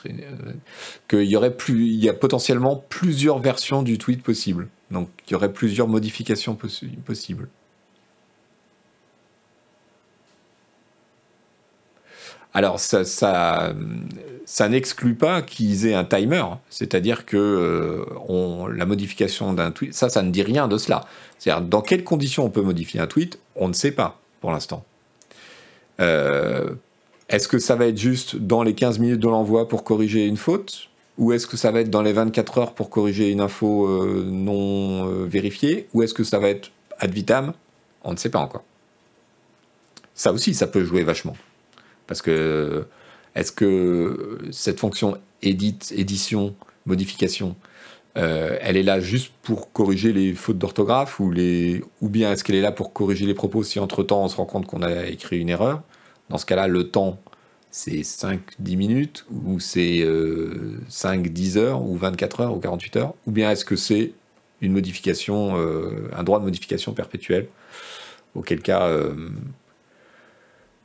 qu'il 1.08 1.24
y 1.24 1.36
aurait 1.36 1.56
plus, 1.56 1.88
il 1.88 2.04
y 2.04 2.10
a 2.10 2.14
potentiellement 2.14 2.84
plusieurs 2.90 3.40
versions 3.40 3.84
du 3.84 3.98
tweet 3.98 4.24
possible. 4.24 4.68
Donc 4.92 5.10
il 5.28 5.34
y 5.34 5.36
aurait 5.36 5.52
plusieurs 5.52 5.88
modifications 5.88 6.58
possibles. 7.06 7.50
Alors 12.56 12.80
ça, 12.80 13.04
ça, 13.04 13.74
ça 14.46 14.70
n'exclut 14.70 15.16
pas 15.16 15.42
qu'ils 15.42 15.88
aient 15.88 15.96
un 15.96 16.06
timer, 16.06 16.44
c'est-à-dire 16.70 17.26
que 17.26 17.36
euh, 17.36 18.06
on, 18.28 18.68
la 18.68 18.86
modification 18.86 19.54
d'un 19.54 19.72
tweet, 19.72 19.96
ça, 19.96 20.08
ça 20.10 20.22
ne 20.22 20.30
dit 20.30 20.44
rien 20.44 20.68
de 20.68 20.78
cela. 20.78 21.06
C'est-à-dire 21.40 21.66
dans 21.66 21.82
quelles 21.82 22.04
conditions 22.04 22.46
on 22.46 22.52
peut 22.52 22.62
modifier 22.62 23.00
un 23.00 23.08
tweet, 23.08 23.40
on 23.56 23.68
ne 23.70 23.74
sait 23.74 23.92
pas 23.92 24.20
pour 24.40 24.52
l'instant. 24.52 24.86
Euh, 26.00 26.76
est-ce 27.34 27.48
que 27.48 27.58
ça 27.58 27.76
va 27.76 27.88
être 27.88 27.98
juste 27.98 28.36
dans 28.36 28.62
les 28.62 28.76
15 28.76 29.00
minutes 29.00 29.20
de 29.20 29.28
l'envoi 29.28 29.68
pour 29.68 29.84
corriger 29.84 30.28
une 30.28 30.38
faute? 30.38 30.90
Ou 31.18 31.34
est-ce 31.34 31.48
que 31.48 31.58
ça 31.58 31.72
va 31.72 31.82
être 31.82 31.90
dans 31.90 32.04
les 32.04 32.14
24 32.14 32.58
heures 32.60 32.74
pour 32.74 32.92
corriger 32.92 33.32
une 33.32 33.42
info 33.42 33.88
euh, 33.88 34.24
non 34.30 35.10
euh, 35.10 35.26
vérifiée? 35.26 35.88
Ou 35.96 36.04
est-ce 36.04 36.14
que 36.14 36.24
ça 36.24 36.38
va 36.38 36.50
être 36.50 36.70
ad 37.00 37.12
vitam? 37.12 37.54
On 38.04 38.12
ne 38.12 38.18
sait 38.18 38.30
pas 38.30 38.38
encore. 38.38 38.64
Ça 40.14 40.32
aussi, 40.32 40.54
ça 40.54 40.68
peut 40.68 40.84
jouer 40.84 41.02
vachement. 41.02 41.36
Parce 42.06 42.22
que 42.22 42.86
est-ce 43.34 43.52
que 43.52 44.38
cette 44.52 44.80
fonction 44.80 45.18
edit, 45.42 45.80
édition, 45.92 46.54
modification, 46.86 47.56
euh, 48.16 48.60
elle 48.62 48.78
est 48.78 48.84
là 48.84 49.00
juste 49.00 49.34
pour 49.42 49.72
corriger 49.72 50.14
les 50.14 50.36
fautes 50.36 50.60
d'orthographe? 50.60 51.20
Ou, 51.20 51.32
bien 52.04 52.32
est-ce 52.32 52.44
qu'elle 52.44 52.58
est 52.58 52.62
là 52.62 52.72
pour 52.72 52.94
corriger 52.94 53.26
les 53.26 53.34
propos 53.34 53.64
si 53.64 53.80
entre-temps 53.80 54.24
on 54.24 54.28
se 54.28 54.36
rend 54.36 54.46
compte 54.46 54.68
qu'on 54.68 54.84
a 54.84 55.08
écrit 55.08 55.40
une 55.40 55.50
erreur? 55.50 55.82
Dans 56.30 56.38
ce 56.38 56.46
cas-là, 56.46 56.68
le 56.68 56.90
temps, 56.90 57.20
c'est 57.74 58.02
5-10 58.02 58.78
minutes, 58.78 59.26
ou 59.32 59.60
c'est 59.60 60.06
5-10 60.90 61.58
euh, 61.58 61.60
heures, 61.60 61.82
ou 61.82 61.98
24 61.98 62.42
heures, 62.42 62.56
ou 62.56 62.60
48 62.60 62.98
heures, 62.98 63.16
ou 63.26 63.32
bien 63.32 63.50
est-ce 63.50 63.66
que 63.66 63.76
c'est 63.76 64.14
une 64.62 64.74
modification, 64.74 65.58
euh, 65.58 66.08
un 66.16 66.24
droit 66.24 66.40
de 66.40 66.46
modification 66.46 66.94
perpétuel, 66.94 67.48
auquel 68.36 68.62
cas, 68.62 68.88
euh, 68.90 69.30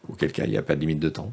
auquel 0.09 0.33
cas 0.33 0.45
il 0.45 0.51
n'y 0.51 0.57
a 0.57 0.63
pas 0.63 0.77
de 0.77 0.81
limite 0.81 0.99
de 0.99 1.11
temps. 1.11 1.31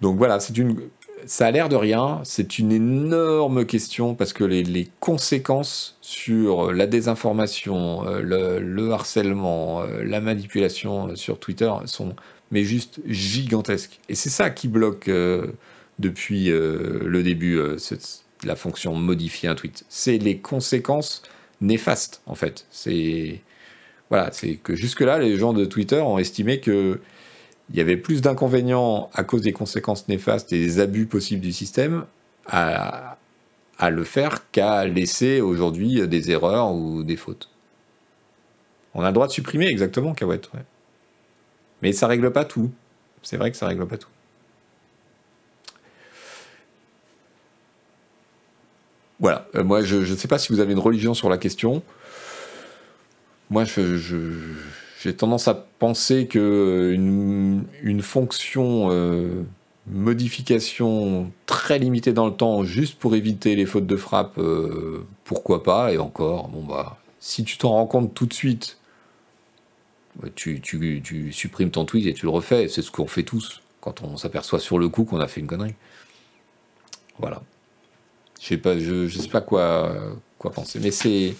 Donc 0.00 0.16
voilà, 0.16 0.40
c'est 0.40 0.56
une, 0.56 0.88
ça 1.26 1.46
a 1.46 1.50
l'air 1.50 1.68
de 1.68 1.76
rien, 1.76 2.20
c'est 2.24 2.58
une 2.58 2.72
énorme 2.72 3.64
question 3.64 4.14
parce 4.14 4.32
que 4.32 4.44
les, 4.44 4.88
conséquences 5.00 5.96
sur 6.00 6.72
la 6.72 6.86
désinformation, 6.86 8.06
euh, 8.06 8.58
le, 8.60 8.90
harcèlement, 8.92 9.82
euh, 9.82 10.02
la 10.02 10.20
manipulation 10.20 11.14
sur 11.16 11.38
Twitter 11.38 11.70
sont 11.86 12.14
mais 12.50 12.64
juste 12.64 13.00
gigantesques. 13.06 14.00
Et 14.08 14.14
c'est 14.14 14.28
ça 14.28 14.50
qui 14.50 14.68
bloque 14.68 15.08
euh, 15.08 15.46
depuis 15.98 16.46
le 16.48 17.22
début 17.22 17.60
la 18.42 18.56
fonction 18.56 18.94
modifier 18.94 19.48
un 19.48 19.54
tweet. 19.54 19.84
C'est 19.88 20.18
les 20.18 20.38
conséquences 20.38 21.22
néfastes 21.60 22.22
en 22.26 22.34
fait. 22.34 22.66
C'est 22.70 23.42
voilà, 24.08 24.30
c'est 24.32 24.54
que 24.54 24.74
jusque 24.74 25.02
là 25.02 25.18
les 25.18 25.36
gens 25.36 25.52
de 25.52 25.64
Twitter 25.64 26.00
ont 26.00 26.18
estimé 26.18 26.60
que 26.60 27.00
il 27.70 27.78
y 27.78 27.80
avait 27.80 27.96
plus 27.96 28.20
d'inconvénients 28.20 29.10
à 29.14 29.22
cause 29.22 29.42
des 29.42 29.52
conséquences 29.52 30.08
néfastes 30.08 30.52
et 30.52 30.58
des 30.58 30.80
abus 30.80 31.06
possibles 31.06 31.40
du 31.40 31.52
système 31.52 32.04
à, 32.46 33.16
le 33.90 34.04
faire 34.04 34.50
qu'à 34.50 34.84
laisser 34.84 35.40
aujourd'hui 35.40 36.06
des 36.06 36.30
erreurs 36.30 36.72
ou 36.72 37.02
des 37.02 37.16
fautes. 37.16 37.48
On 38.94 39.02
a 39.02 39.06
le 39.06 39.12
droit 39.14 39.26
de 39.26 39.32
supprimer 39.32 39.68
exactement 39.68 40.12
Kawet. 40.12 40.42
Mais 41.80 41.92
ça 41.92 42.06
règle 42.06 42.30
pas 42.32 42.44
tout. 42.44 42.70
C'est 43.22 43.36
vrai 43.36 43.50
que 43.50 43.56
ça 43.56 43.66
règle 43.66 43.86
pas 43.86 43.96
tout. 43.96 44.10
Voilà, 49.20 49.46
euh, 49.54 49.62
moi 49.62 49.82
je 49.82 49.96
ne 49.96 50.16
sais 50.16 50.28
pas 50.28 50.38
si 50.38 50.52
vous 50.52 50.60
avez 50.60 50.72
une 50.72 50.78
religion 50.78 51.14
sur 51.14 51.28
la 51.28 51.38
question. 51.38 51.82
Moi 53.50 53.64
je, 53.64 53.96
j'ai 55.02 55.16
tendance 55.16 55.48
à 55.48 55.54
penser 55.54 56.26
que 56.26 56.38
euh, 56.38 56.94
une, 57.82 58.02
fonction 58.02 58.88
euh, 58.90 59.44
modification 59.86 61.32
très 61.46 61.78
limitée 61.78 62.12
dans 62.12 62.26
le 62.26 62.34
temps, 62.34 62.64
juste 62.64 62.98
pour 62.98 63.14
éviter 63.14 63.56
les 63.56 63.64
fautes 63.64 63.86
de 63.86 63.96
frappe, 63.96 64.36
euh, 64.36 65.06
pourquoi 65.24 65.62
pas 65.62 65.92
Et 65.92 65.98
encore, 65.98 66.48
bon 66.48 66.62
bah, 66.62 66.98
si 67.18 67.44
tu 67.44 67.56
t'en 67.56 67.70
rends 67.70 67.86
compte 67.86 68.12
tout 68.12 68.26
de 68.26 68.34
suite, 68.34 68.76
tu, 70.34 70.60
tu, 70.60 71.32
supprimes 71.32 71.70
ton 71.70 71.86
tweet 71.86 72.06
et 72.06 72.12
tu 72.12 72.26
le 72.26 72.30
refais. 72.30 72.68
C'est 72.68 72.82
ce 72.82 72.90
qu'on 72.90 73.06
fait 73.06 73.22
tous 73.22 73.62
quand 73.80 74.02
on 74.02 74.18
s'aperçoit 74.18 74.58
sur 74.58 74.78
le 74.78 74.90
coup 74.90 75.04
qu'on 75.04 75.20
a 75.20 75.28
fait 75.28 75.40
une 75.40 75.46
connerie. 75.46 75.74
Voilà. 77.18 77.40
Je 78.38 78.48
sais 78.48 78.58
pas, 78.58 78.78
je 78.78 79.08
sais 79.08 79.28
pas 79.28 79.40
quoi, 79.40 79.94
quoi 80.38 80.50
penser, 80.50 80.78
mais 80.78 80.90
c'est 80.90 81.34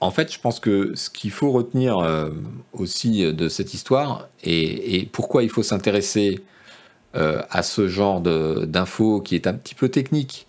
en 0.00 0.10
fait, 0.10 0.32
je 0.32 0.38
pense 0.38 0.60
que 0.60 0.94
ce 0.94 1.10
qu'il 1.10 1.30
faut 1.30 1.50
retenir 1.50 1.98
euh, 1.98 2.30
aussi 2.72 3.32
de 3.32 3.48
cette 3.48 3.74
histoire, 3.74 4.28
et, 4.44 5.08
pourquoi 5.12 5.42
il 5.42 5.50
faut 5.50 5.62
s'intéresser 5.62 6.40
euh, 7.16 7.42
à 7.50 7.62
ce 7.62 7.88
genre 7.88 8.20
d'infos 8.20 9.20
qui 9.20 9.34
est 9.34 9.46
un 9.46 9.54
petit 9.54 9.74
peu 9.74 9.88
technique, 9.88 10.46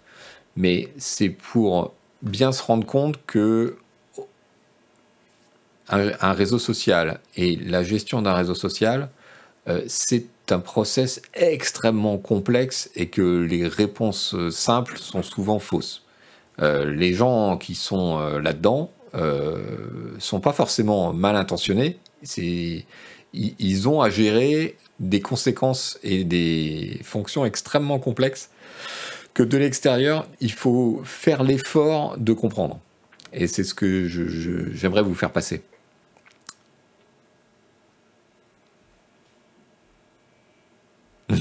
mais 0.56 0.94
c'est 0.98 1.30
pour 1.30 1.94
bien 2.22 2.52
se 2.52 2.62
rendre 2.62 2.86
compte 2.86 3.20
que 3.26 3.78
un, 5.92 6.34
réseau 6.34 6.60
social 6.60 7.20
et 7.36 7.56
la 7.56 7.82
gestion 7.82 8.22
d'un 8.22 8.36
réseau 8.36 8.54
social, 8.54 9.10
euh, 9.68 9.82
c'est 9.88 10.28
un 10.52 10.60
process 10.60 11.20
extrêmement 11.34 12.20
complexe 12.20 12.92
et 12.96 13.08
que 13.08 13.42
les 13.42 13.68
réponses 13.68 14.36
simples 14.52 15.00
sont 15.00 15.24
souvent 15.24 15.58
fausses. 15.60 16.04
les 16.60 17.14
gens 17.14 17.58
qui 17.58 17.74
sont 17.74 18.20
là-dedans, 18.40 18.92
euh, 19.16 20.16
sont 20.20 20.40
pas 20.40 20.54
forcément 20.54 21.14
mal 21.14 21.36
intentionnés. 21.36 21.98
C'est, 22.24 22.86
ils, 23.34 23.90
ont 23.90 24.02
à 24.02 24.10
gérer 24.10 24.76
des 25.00 25.22
conséquences 25.22 26.00
et 26.04 26.24
des 26.24 27.00
fonctions 27.04 27.46
extrêmement 27.46 28.00
complexes 28.00 28.50
que 29.34 29.44
de 29.44 29.58
l'extérieur, 29.58 30.28
il 30.42 30.52
faut 30.52 31.02
faire 31.06 31.44
l'effort 31.44 32.18
de 32.18 32.34
comprendre. 32.34 32.80
Et 33.32 33.48
c'est 33.48 33.64
ce 33.64 33.74
que 33.74 34.08
j'aimerais 34.74 35.04
vous 35.04 35.16
faire 35.16 35.32
passer. 35.32 35.62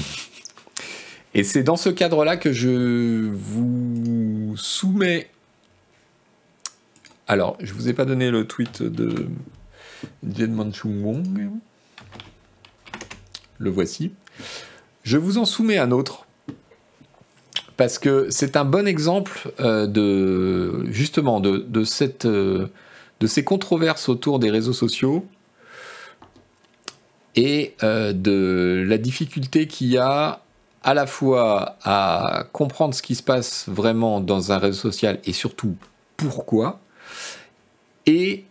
Et 1.35 1.43
c'est 1.43 1.61
dans 1.63 1.77
ce 1.77 1.89
cadre-là 1.89 2.37
que 2.37 2.51
je 2.51 3.29
vous 3.31 4.55
soumets 4.57 5.29
alors, 7.29 7.57
je 7.61 7.73
vous 7.75 7.87
ai 7.87 7.93
pas 7.93 8.05
donné 8.05 8.31
le 8.31 8.47
tweet 8.47 8.81
de 8.81 9.27
Jen 10.35 10.73
Chung 10.73 11.03
Wong. 11.03 11.51
Le 13.59 13.69
voici. 13.69 14.13
Je 15.03 15.17
vous 15.17 15.37
en 15.37 15.45
soumets 15.45 15.77
un 15.77 15.91
autre. 15.91 16.25
parce 17.77 17.99
que 17.99 18.31
c'est 18.31 18.57
un 18.57 18.65
bon 18.65 18.87
exemple 18.87 19.53
euh, 19.59 19.85
de 19.85 20.85
justement 20.91 21.39
euh, 21.45 21.63
de 21.69 23.27
ces 23.27 23.43
controverses 23.43 24.09
autour 24.09 24.39
des 24.39 24.49
réseaux 24.49 24.73
sociaux 24.73 25.23
et 27.35 27.75
euh, 27.83 28.11
de 28.11 28.83
la 28.87 28.97
difficulté 28.97 29.67
qu'il 29.67 29.87
y 29.89 29.99
a 29.99 30.41
à 30.81 30.93
la 30.95 31.05
fois 31.05 31.77
à 31.83 32.47
comprendre 32.53 32.95
ce 32.95 33.03
qui 33.03 33.13
se 33.13 33.21
passe 33.21 33.69
vraiment 33.69 34.19
dans 34.19 34.51
un 34.51 34.57
réseau 34.57 34.89
social 34.89 35.19
et 35.25 35.33
surtout 35.33 35.75
pourquoi, 36.17 36.79
et 38.05 38.45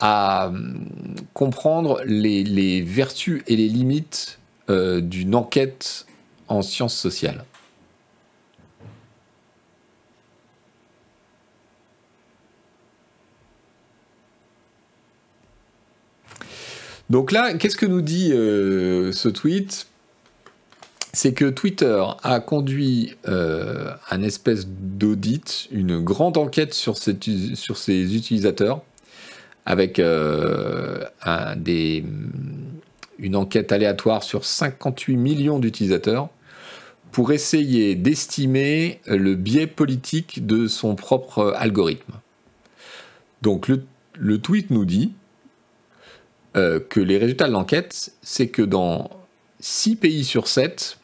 à 0.00 0.48
hum, 0.48 0.86
comprendre 1.32 2.00
les, 2.04 2.82
vertus 2.82 3.42
et 3.46 3.56
les 3.56 3.68
limites 3.68 4.38
d'une 4.68 5.34
enquête 5.34 6.06
en 6.48 6.62
sciences 6.62 6.96
sociales. 6.96 7.44
Donc 17.10 17.32
là, 17.32 17.54
qu'est-ce 17.54 17.76
que 17.76 17.86
nous 17.86 18.00
dit 18.00 18.32
euh, 18.32 19.12
ce 19.12 19.28
tweet? 19.28 19.86
C'est 21.14 21.32
que 21.32 21.44
Twitter 21.44 22.04
a 22.24 22.40
conduit 22.40 23.14
euh, 23.28 23.92
un 24.10 24.22
espèce 24.22 24.66
d'audit, 24.66 25.68
une 25.70 26.00
grande 26.00 26.36
enquête 26.36 26.74
sur, 26.74 26.96
ses 26.96 27.12
utilisateurs, 28.16 28.82
avec 29.64 30.00
euh, 30.00 31.04
une 33.20 33.36
enquête 33.36 33.70
aléatoire 33.70 34.24
sur 34.24 34.44
58 34.44 35.16
millions 35.16 35.60
d'utilisateurs, 35.60 36.30
pour 37.12 37.30
essayer 37.30 37.94
d'estimer 37.94 39.00
le 39.06 39.36
biais 39.36 39.68
politique 39.68 40.44
de 40.44 40.66
son 40.66 40.96
propre 40.96 41.54
algorithme. 41.56 42.14
Donc 43.40 43.70
le 44.18 44.38
tweet 44.38 44.72
nous 44.72 44.84
dit 44.84 45.12
euh, 46.56 46.80
que 46.80 46.98
les 46.98 47.18
résultats 47.18 47.46
de 47.46 47.52
l'enquête, 47.52 48.12
c'est 48.22 48.48
que 48.48 48.62
dans 48.62 49.10
6 49.60 49.94
pays 49.94 50.24
sur 50.24 50.48
7, 50.48 50.98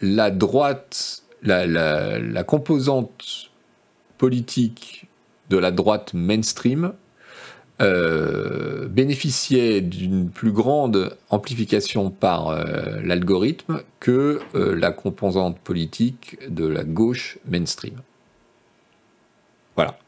la 0.00 0.30
droite, 0.30 1.22
la, 1.42 2.44
composante 2.44 3.50
politique 4.16 5.06
de 5.50 5.56
la 5.56 5.70
droite 5.70 6.14
mainstream 6.14 6.92
euh, 7.80 8.88
bénéficiait 8.88 9.80
d'une 9.80 10.30
plus 10.30 10.50
grande 10.50 11.16
amplification 11.30 12.10
par 12.10 12.48
euh, 12.48 13.00
l'algorithme 13.04 13.82
que 14.00 14.40
la 14.54 14.90
composante 14.90 15.58
politique 15.58 16.38
de 16.48 16.66
la 16.66 16.84
gauche 16.84 17.38
mainstream. 17.46 17.94
Voilà. 19.76 19.98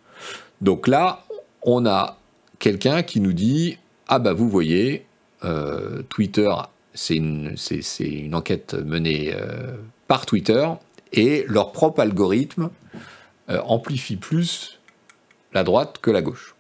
Donc 0.61 0.89
là, 0.89 1.25
on 1.63 1.87
a 1.87 2.19
quelqu'un 2.59 3.03
qui 3.03 3.21
nous 3.21 3.33
dit 3.33 3.79
ah 4.11 4.19
bah 4.19 4.33
vous 4.33 4.51
voyez, 4.51 5.07
euh, 5.45 6.03
Twitter, 6.09 6.51
c'est 6.95 7.17
une, 7.17 8.35
enquête 8.35 8.75
menée 8.75 9.33
euh, 9.35 9.77
par 10.09 10.27
Twitter, 10.27 10.69
et 11.13 11.45
leur 11.49 11.73
propre 11.73 12.01
algorithme 12.01 12.71
euh, 13.49 13.61
amplifie 13.63 14.17
plus 14.17 14.81
la 15.53 15.65
droite 15.65 15.99
que 16.01 16.11
la 16.11 16.23
gauche. 16.23 16.55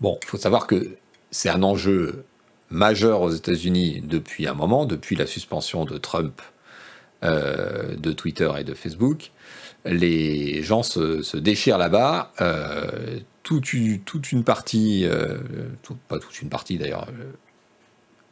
Bon, 0.00 0.18
il 0.22 0.26
faut 0.26 0.36
savoir 0.36 0.66
que 0.66 0.96
c'est 1.30 1.48
un 1.48 1.62
enjeu 1.62 2.24
majeur 2.70 3.22
aux 3.22 3.30
États-Unis 3.30 4.02
depuis 4.04 4.46
un 4.46 4.54
moment, 4.54 4.84
depuis 4.84 5.16
la 5.16 5.26
suspension 5.26 5.84
de 5.84 5.98
Trump 5.98 6.40
de 7.22 8.12
Twitter 8.12 8.48
et 8.58 8.62
de 8.62 8.74
Facebook. 8.74 9.32
Les 9.84 10.62
gens 10.62 10.84
se, 10.84 11.36
déchirent 11.36 11.78
là-bas 11.78 12.32
toute 13.46 13.72
une, 13.72 14.42
partie, 14.42 15.06
euh, 15.06 15.38
pas 16.08 16.18
toute 16.18 16.42
une 16.42 16.48
partie 16.48 16.78
d'ailleurs, 16.78 17.06
euh, 17.10 17.30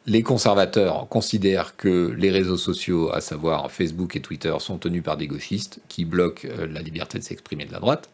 les 0.07 0.21
conservateurs 0.21 1.07
considèrent 1.09 1.75
que 1.75 2.13
les 2.17 2.29
réseaux 2.29 2.57
sociaux, 2.57 3.11
à 3.11 3.21
savoir 3.21 3.71
Facebook 3.71 4.15
et 4.15 4.21
Twitter, 4.21 4.53
sont 4.59 4.77
tenus 4.77 5.03
par 5.03 5.17
des 5.17 5.27
gauchistes 5.27 5.79
qui 5.87 6.05
bloquent 6.05 6.47
euh, 6.47 6.67
la 6.67 6.81
liberté 6.81 7.17
de 7.17 7.23
s'exprimer 7.23 7.65
de 7.65 7.71
la 7.71 7.79
droite. 7.79 8.09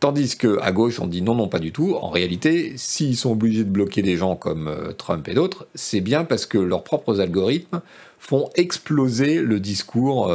Tandis 0.00 0.36
qu'à 0.36 0.72
gauche, 0.72 1.00
on 1.00 1.06
dit 1.06 1.22
non, 1.22 1.34
non, 1.34 1.48
pas 1.48 1.60
du 1.60 1.72
tout. 1.72 1.94
En 1.94 2.10
réalité, 2.10 2.74
s'ils 2.76 3.16
sont 3.16 3.32
obligés 3.32 3.64
de 3.64 3.70
bloquer 3.70 4.02
des 4.02 4.16
gens 4.16 4.36
comme 4.36 4.92
Trump 4.98 5.26
et 5.28 5.34
d'autres, 5.34 5.66
c'est 5.74 6.02
bien 6.02 6.24
parce 6.24 6.44
que 6.44 6.58
leurs 6.58 6.84
propres 6.84 7.20
algorithmes 7.20 7.80
font 8.18 8.50
exploser 8.54 9.40
le 9.40 9.60
discours 9.60 10.30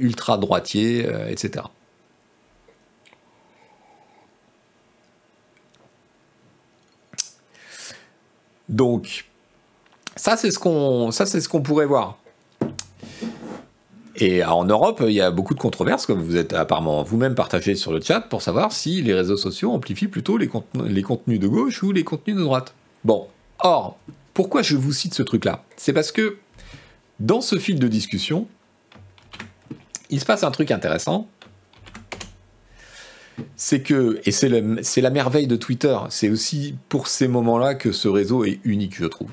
ultra-droitier, 0.00 1.06
etc. 1.28 1.66
Donc, 8.68 9.26
ça, 10.16 10.36
c'est 10.36 10.50
ce 10.50 10.58
qu'on, 10.58 11.10
ce 11.10 11.58
pourrait 11.58 11.86
voir. 11.86 12.18
Et 14.16 14.44
en 14.44 14.64
Europe, 14.64 15.02
il 15.06 15.14
y 15.14 15.20
a 15.20 15.30
beaucoup 15.30 15.54
de 15.54 15.58
controverses, 15.58 16.06
comme 16.06 16.22
vous 16.22 16.36
êtes 16.36 16.52
apparemment 16.52 17.02
vous-même 17.02 17.34
partagé 17.34 17.74
sur 17.74 17.92
le 17.92 18.00
chat, 18.00 18.20
pour 18.20 18.42
savoir 18.42 18.72
si 18.72 19.02
les 19.02 19.14
réseaux 19.14 19.38
sociaux 19.38 19.72
amplifient 19.72 20.08
plutôt 20.08 20.36
les, 20.36 20.50
les 20.84 21.02
contenus 21.02 21.40
de 21.40 21.48
gauche 21.48 21.82
ou 21.82 21.92
les 21.92 22.04
contenus 22.04 22.36
de 22.36 22.42
droite. 22.42 22.74
Bon, 23.04 23.26
or, 23.58 23.98
pourquoi 24.34 24.62
je 24.62 24.76
vous 24.76 24.92
cite 24.92 25.14
ce 25.14 25.22
truc-là? 25.22 25.64
C'est 25.76 25.92
parce 25.92 26.12
que 26.12 26.36
dans 27.20 27.40
ce 27.40 27.58
fil 27.58 27.78
de 27.78 27.88
discussion, 27.88 28.46
il 30.10 30.20
se 30.20 30.26
passe 30.26 30.44
un 30.44 30.50
truc 30.50 30.70
intéressant, 30.70 31.26
c'est 33.56 33.82
que, 33.82 34.20
et 34.24 34.30
c'est 34.30 35.00
la 35.00 35.10
merveille 35.10 35.46
de 35.46 35.56
Twitter, 35.56 35.96
c'est 36.10 36.28
aussi 36.28 36.76
pour 36.90 37.08
ces 37.08 37.28
moments-là 37.28 37.74
que 37.74 37.92
ce 37.92 38.08
réseau 38.08 38.44
est 38.44 38.60
unique, 38.64 38.94
je 38.96 39.06
trouve. 39.06 39.30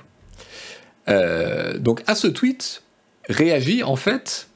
Euh, 1.10 1.78
donc 1.78 2.03
à 2.07 2.16
ce 2.16 2.28
tweet 2.28 2.84
réagit 3.28 3.84
en 3.84 3.95
fait 3.95 4.47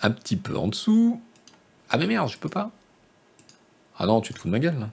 un 0.00 0.10
petit 0.10 0.36
peu 0.36 0.56
en 0.56 0.68
dessous. 0.68 1.20
Ah 1.90 1.98
mais 1.98 2.06
merde, 2.06 2.28
je 2.28 2.38
peux 2.38 2.48
pas. 2.48 2.70
Ah 3.98 4.06
non, 4.06 4.20
tu 4.20 4.32
te 4.32 4.38
fous 4.38 4.48
de 4.48 4.52
ma 4.52 4.58
gueule 4.58 4.78
là. 4.78 4.90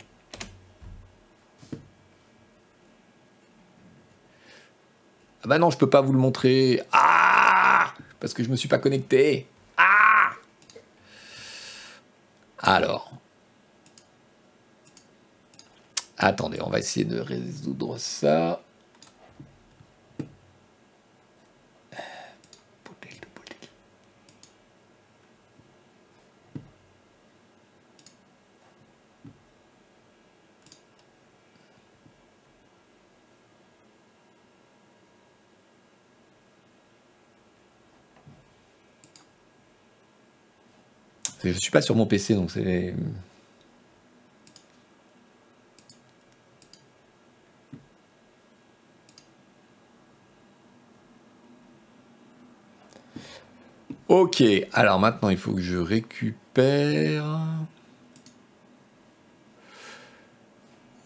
Ah 5.42 5.48
bah 5.48 5.58
non, 5.58 5.70
je 5.70 5.78
peux 5.78 5.90
pas 5.90 6.02
vous 6.02 6.12
le 6.12 6.20
montrer. 6.20 6.82
Ah 6.92 7.94
Parce 8.20 8.34
que 8.34 8.44
je 8.44 8.50
me 8.50 8.56
suis 8.56 8.68
pas 8.68 8.78
connecté. 8.78 9.48
Alors. 12.60 13.14
Attendez, 16.18 16.60
on 16.62 16.70
va 16.70 16.80
essayer 16.80 17.06
de 17.06 17.20
résoudre 17.20 17.98
ça. 17.98 18.62
Je 41.44 41.54
suis 41.54 41.72
pas 41.72 41.82
sur 41.82 41.96
mon 41.96 42.06
PC, 42.06 42.36
donc 42.36 42.52
c'est. 42.52 42.94
Ok, 54.10 54.44
alors 54.74 55.00
maintenant 55.00 55.30
il 55.30 55.38
faut 55.38 55.54
que 55.54 55.62
je 55.62 55.78
récupère. 55.78 57.26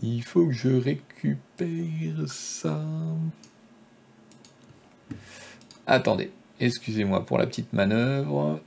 Il 0.02 0.24
faut 0.24 0.48
que 0.48 0.54
je 0.54 0.70
récupère 0.70 2.28
ça. 2.28 2.82
Attendez, 5.86 6.32
excusez-moi 6.60 7.26
pour 7.26 7.38
la 7.38 7.46
petite 7.46 7.74
manœuvre. 7.74 8.62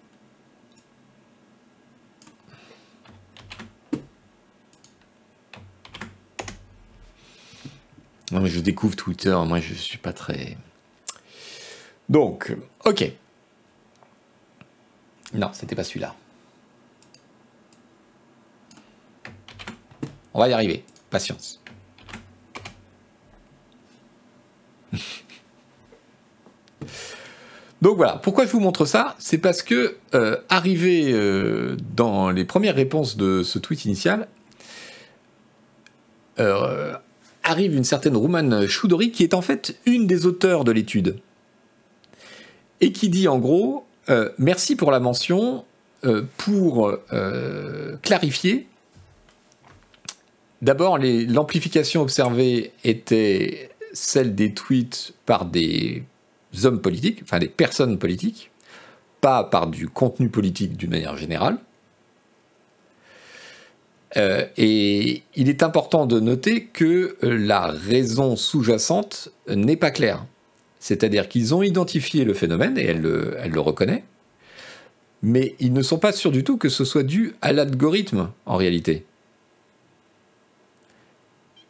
Non, 8.32 8.40
mais 8.40 8.48
je 8.48 8.60
découvre 8.60 8.96
Twitter, 8.96 9.36
moi 9.46 9.60
je 9.60 9.74
suis 9.74 9.98
pas 9.98 10.12
très. 10.12 10.56
Donc, 12.08 12.56
ok. 12.84 13.12
Non, 15.34 15.50
c'était 15.52 15.76
pas 15.76 15.84
celui-là. 15.84 16.14
On 20.34 20.40
va 20.40 20.48
y 20.48 20.52
arriver. 20.52 20.84
Patience. 21.10 21.60
Donc 27.82 27.96
voilà, 27.96 28.14
pourquoi 28.22 28.46
je 28.46 28.50
vous 28.50 28.60
montre 28.60 28.84
ça? 28.84 29.14
C'est 29.18 29.38
parce 29.38 29.62
que, 29.62 29.98
euh, 30.14 30.36
arrivé 30.48 31.12
euh, 31.12 31.76
dans 31.94 32.30
les 32.30 32.44
premières 32.44 32.74
réponses 32.74 33.16
de 33.16 33.42
ce 33.42 33.58
tweet 33.58 33.84
initial, 33.84 34.28
euh, 36.38 36.96
arrive 37.48 37.74
une 37.74 37.84
certaine 37.84 38.16
Rouman 38.16 38.66
Choudori 38.66 39.10
qui 39.10 39.22
est 39.22 39.34
en 39.34 39.42
fait 39.42 39.78
une 39.86 40.06
des 40.06 40.26
auteurs 40.26 40.64
de 40.64 40.72
l'étude. 40.72 41.18
Et 42.80 42.92
qui 42.92 43.08
dit 43.08 43.28
en 43.28 43.38
gros 43.38 43.84
Merci 44.38 44.76
pour 44.76 44.92
la 44.92 45.00
mention, 45.00 45.64
pour 46.36 46.92
clarifier. 48.02 48.68
D'abord, 50.62 50.98
l'amplification 50.98 52.02
observée 52.02 52.72
était 52.84 53.70
celle 53.92 54.34
des 54.34 54.52
tweets 54.52 55.14
par 55.26 55.44
des 55.46 56.04
hommes 56.64 56.80
politiques, 56.80 57.20
enfin 57.22 57.38
des 57.38 57.48
personnes 57.48 57.98
politiques, 57.98 58.50
pas 59.20 59.44
par 59.44 59.66
du 59.66 59.88
contenu 59.88 60.28
politique 60.28 60.76
d'une 60.76 60.90
manière 60.90 61.16
générale. 61.16 61.58
Euh, 64.16 64.46
et 64.56 65.22
il 65.34 65.48
est 65.48 65.62
important 65.62 66.06
de 66.06 66.20
noter 66.20 66.64
que 66.64 67.16
la 67.22 67.66
raison 67.66 68.36
sous-jacente 68.36 69.30
n'est 69.48 69.76
pas 69.76 69.90
claire. 69.90 70.24
C'est-à-dire 70.78 71.28
qu'ils 71.28 71.54
ont 71.54 71.62
identifié 71.62 72.24
le 72.24 72.34
phénomène, 72.34 72.78
et 72.78 72.84
elle 72.84 73.00
le, 73.00 73.60
reconnaît, 73.60 74.04
mais 75.22 75.54
ils 75.58 75.72
ne 75.72 75.82
sont 75.82 75.98
pas 75.98 76.12
sûrs 76.12 76.30
du 76.30 76.44
tout 76.44 76.56
que 76.56 76.68
ce 76.68 76.84
soit 76.84 77.02
dû 77.02 77.34
à 77.42 77.52
l'algorithme 77.52 78.30
en 78.44 78.56
réalité 78.56 79.04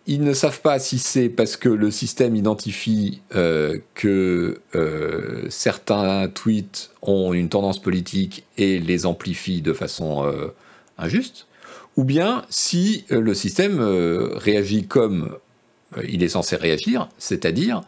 ils 0.06 0.22
ne 0.22 0.32
savent 0.32 0.60
pas 0.60 0.78
si 0.78 0.98
c'est 0.98 1.28
parce 1.28 1.56
que 1.56 1.68
le 1.68 1.90
système 1.90 2.36
identifie 2.36 3.22
euh, 3.34 3.78
que 3.94 4.60
euh, 4.74 5.46
certains 5.50 6.28
tweets 6.28 6.92
ont 7.02 7.32
une 7.32 7.48
tendance 7.48 7.82
politique 7.82 8.44
et 8.56 8.78
les 8.78 9.04
amplifie 9.04 9.62
de 9.62 9.72
façon 9.72 10.24
euh, 10.24 10.48
injuste, 10.96 11.46
ou 11.96 12.04
bien 12.04 12.44
si 12.50 13.04
le 13.08 13.34
système 13.34 13.80
réagit 13.80 14.86
comme 14.86 15.38
il 16.06 16.22
est 16.22 16.28
censé 16.28 16.56
réagir, 16.56 17.08
c'est-à-dire 17.18 17.82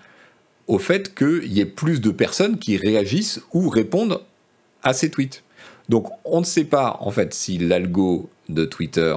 au 0.66 0.78
fait 0.78 1.14
qu'il 1.14 1.52
y 1.52 1.60
ait 1.60 1.66
plus 1.66 2.00
de 2.00 2.10
personnes 2.10 2.58
qui 2.58 2.76
réagissent 2.76 3.40
ou 3.52 3.68
répondent 3.68 4.20
à 4.82 4.92
ces 4.92 5.10
tweets. 5.10 5.42
Donc 5.88 6.08
on 6.24 6.40
ne 6.40 6.44
sait 6.44 6.64
pas 6.64 6.96
en 7.00 7.10
fait 7.10 7.34
si 7.34 7.58
l'algo 7.58 8.28
de 8.48 8.64
Twitter 8.64 9.16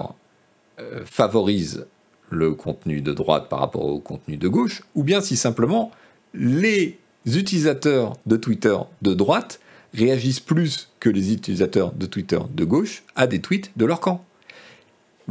favorise 1.06 1.86
le 2.30 2.54
contenu 2.54 3.02
de 3.02 3.14
droite 3.14 3.50
par 3.50 3.60
rapport 3.60 3.86
au 3.86 4.00
contenu 4.00 4.38
de 4.38 4.48
gauche, 4.48 4.84
ou 4.96 5.04
bien 5.04 5.22
si 5.22 5.36
simplement 5.36 5.92
les 6.34 6.98
utilisateurs 7.26 8.18
de 8.26 8.38
Twitter 8.38 8.78
de 9.02 9.14
droite 9.14 9.60
réagissent 9.94 10.40
plus 10.40 10.90
que 11.00 11.10
les 11.10 11.34
utilisateurs 11.34 11.92
de 11.92 12.06
Twitter 12.06 12.40
de 12.54 12.64
gauche 12.64 13.04
à 13.16 13.28
des 13.28 13.42
tweets 13.42 13.72
de 13.76 13.86
leur 13.86 14.00
camp. 14.00 14.26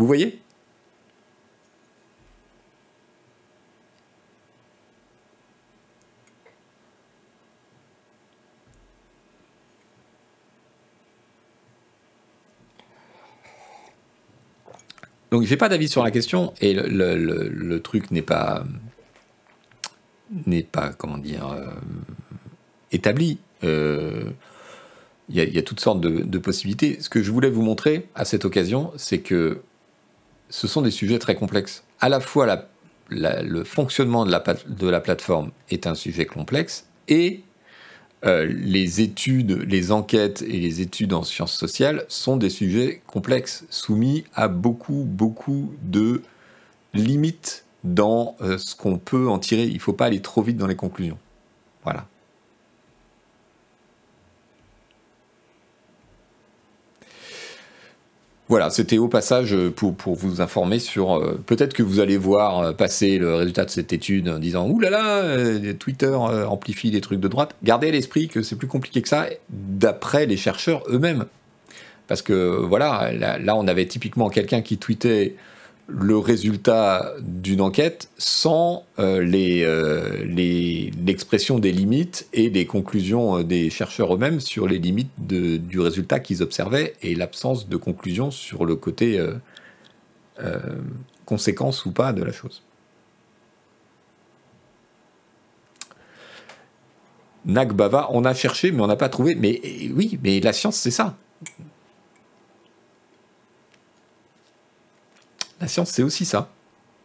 Vous 0.01 0.07
voyez? 0.07 0.41
Donc 15.31 15.43
j'ai 15.43 15.59
pas 15.59 15.69
d'avis 15.69 15.89
sur 15.89 16.03
la 16.03 16.11
question 16.11 16.55
et 16.63 16.73
le, 16.73 17.79
truc 17.81 18.11
n'est 18.11 18.23
pas 18.23 18.65
n'est 20.47 20.63
pas 20.63 20.95
comment 20.95 21.19
dire 21.19 21.47
euh, 21.47 21.67
établi. 22.91 23.39
Euh, 23.65 24.31
il 25.29 25.37
y, 25.37 25.59
a 25.59 25.63
toutes 25.63 25.79
sortes 25.79 26.01
de, 26.01 26.39
possibilités. 26.39 26.99
Ce 27.01 27.11
que 27.11 27.23
je 27.23 27.31
voulais 27.31 27.51
vous 27.51 27.63
montrer 27.63 28.09
à 28.15 28.25
cette 28.25 28.45
occasion, 28.45 28.93
c'est 28.97 29.21
que 29.21 29.61
ce 30.51 30.69
sont 30.69 30.83
des 30.83 30.91
sujets 30.91 31.19
très 31.19 31.35
complexes. 31.35 31.85
À 32.01 32.09
la 32.09 32.21
fois 32.21 32.67
le 33.09 33.65
fonctionnement 33.65 34.25
de 34.25 34.31
la, 34.31 35.01
plateforme 35.01 35.51
est 35.71 35.87
un 35.87 35.95
sujet 35.95 36.27
complexe 36.27 36.87
et 37.09 37.43
euh, 38.25 38.45
les 38.45 39.01
études, 39.01 39.65
les 39.67 39.93
enquêtes 39.93 40.43
et 40.43 40.59
les 40.61 40.83
études 40.83 41.15
en 41.15 41.23
sciences 41.23 41.55
sociales 41.55 42.05
sont 42.09 42.37
des 42.37 42.51
sujets 42.51 43.01
complexes, 43.07 43.65
soumis 43.71 44.25
à 44.35 44.49
beaucoup, 44.49 45.05
beaucoup 45.07 45.73
de 45.83 46.23
limites 46.93 47.65
dans 47.83 48.37
euh, 48.43 48.59
ce 48.59 48.77
qu'on 48.77 48.99
peut 48.99 49.29
en 49.29 49.39
tirer. 49.39 49.65
Il 49.65 49.75
ne 49.75 49.79
faut 49.79 49.95
pas 49.95 50.07
aller 50.07 50.21
trop 50.21 50.43
vite 50.43 50.59
dans 50.59 50.67
les 50.67 50.77
conclusions. 50.77 51.19
Voilà. 51.83 52.07
Voilà, 58.51 58.69
c'était 58.69 58.99
au 58.99 59.07
passage 59.07 59.57
pour, 59.77 59.95
pour, 59.95 60.17
vous 60.17 60.41
informer 60.41 60.81
sur. 60.81 61.17
Euh, 61.17 61.41
peut-être 61.47 61.73
que 61.73 61.85
vous 61.85 62.01
allez 62.01 62.17
voir 62.17 62.59
euh, 62.59 62.73
passer 62.73 63.17
le 63.17 63.37
résultat 63.37 63.65
de 63.65 63.71
cette 63.71 63.93
étude 63.93 64.29
en 64.29 64.41
disant 64.41 64.69
Ouh 64.69 64.81
là 64.81 64.91
là, 64.91 65.19
euh, 65.19 65.73
Twitter 65.73 66.13
amplifie 66.13 66.91
des 66.91 67.01
trucs 67.01 67.21
de 67.21 67.29
droite. 67.29 67.55
Gardez 67.63 67.91
à 67.91 67.91
l'esprit 67.93 68.27
que 68.27 68.43
c'est 68.43 68.57
plus 68.57 68.67
compliqué 68.67 69.03
que 69.03 69.09
ça, 69.09 69.27
d'après 69.51 70.27
les 70.27 70.37
chercheurs 70.37 70.83
eux-mêmes. 70.89 71.27
Parce 72.09 72.23
que 72.23 72.33
voilà, 72.67 73.13
là 73.13 73.55
on 73.55 73.69
avait 73.69 73.87
typiquement 73.87 74.29
quelqu'un 74.31 74.63
qui 74.63 74.79
tweetait 74.79 75.37
le 75.93 76.19
résultat 76.19 77.15
d'une 77.21 77.61
enquête 77.61 78.11
sans 78.17 78.85
euh, 78.99 79.27
euh, 79.35 80.25
l'expression 80.25 81.59
des 81.59 81.73
limites 81.73 82.29
et 82.33 82.49
des 82.51 82.65
conclusions 82.65 83.39
euh, 83.39 83.43
des 83.43 83.71
chercheurs 83.71 84.15
eux-mêmes 84.15 84.41
sur 84.41 84.69
les 84.69 84.79
limites 84.79 85.11
du 85.19 85.81
résultat 85.81 86.21
qu'ils 86.21 86.43
observaient 86.43 86.95
et 87.03 87.15
l'absence 87.15 87.69
de 87.69 87.77
conclusion 87.77 88.31
sur 88.31 88.65
le 88.65 88.77
côté 88.77 89.21
conséquence 91.27 91.85
ou 91.85 91.93
pas 91.93 92.13
de 92.13 92.23
la 92.23 92.33
chose. 92.33 92.63
Nagbava, 97.47 98.09
on 98.11 98.25
a 98.25 98.35
cherché 98.35 98.71
mais 98.71 98.81
on 98.83 98.87
n'a 98.87 98.97
pas 98.97 99.09
trouvé. 99.09 99.35
Mais 99.35 99.61
oui, 99.95 100.19
mais 100.23 100.41
la 100.41 100.53
science 100.53 100.77
c'est 100.77 100.91
ça. 100.91 101.17
La 105.61 105.69
science, 105.69 105.91
c'est 105.91 106.03
aussi 106.03 106.25
ça. 106.25 106.49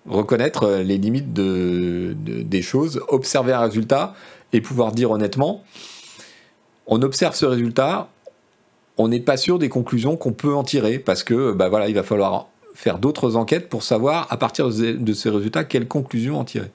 Reconnaître 0.07 0.63
euh, 0.63 0.83
les 0.83 0.97
limites 0.97 1.33
de, 1.33 2.15
des 2.17 2.61
choses, 2.61 3.01
observer 3.09 3.53
un 3.53 3.59
résultat 3.59 4.15
et 4.53 4.61
pouvoir 4.61 4.91
dire 4.91 5.11
honnêtement, 5.11 5.63
on 6.87 7.01
observe 7.01 7.35
ce 7.35 7.45
résultat, 7.45 8.09
on 8.97 9.07
n'est 9.07 9.19
pas 9.19 9.37
sûr 9.37 9.59
des 9.59 9.69
conclusions 9.69 10.15
qu'on 10.15 10.31
peut 10.31 10.53
en 10.53 10.63
tirer 10.63 10.99
parce 10.99 11.23
que 11.23 11.51
bah 11.51 11.67
voilà, 11.69 11.89
il 11.89 11.95
va 11.95 12.03
falloir 12.03 12.47
faire 12.75 12.99
d'autres 12.99 13.35
enquêtes 13.35 13.67
pour 13.67 13.83
savoir 13.83 14.27
à 14.31 14.37
partir 14.37 14.69
de 14.69 15.13
ces 15.13 15.29
résultats 15.29 15.63
quelles 15.63 15.87
conclusions 15.87 16.39
en 16.39 16.45
tirer. 16.45 16.71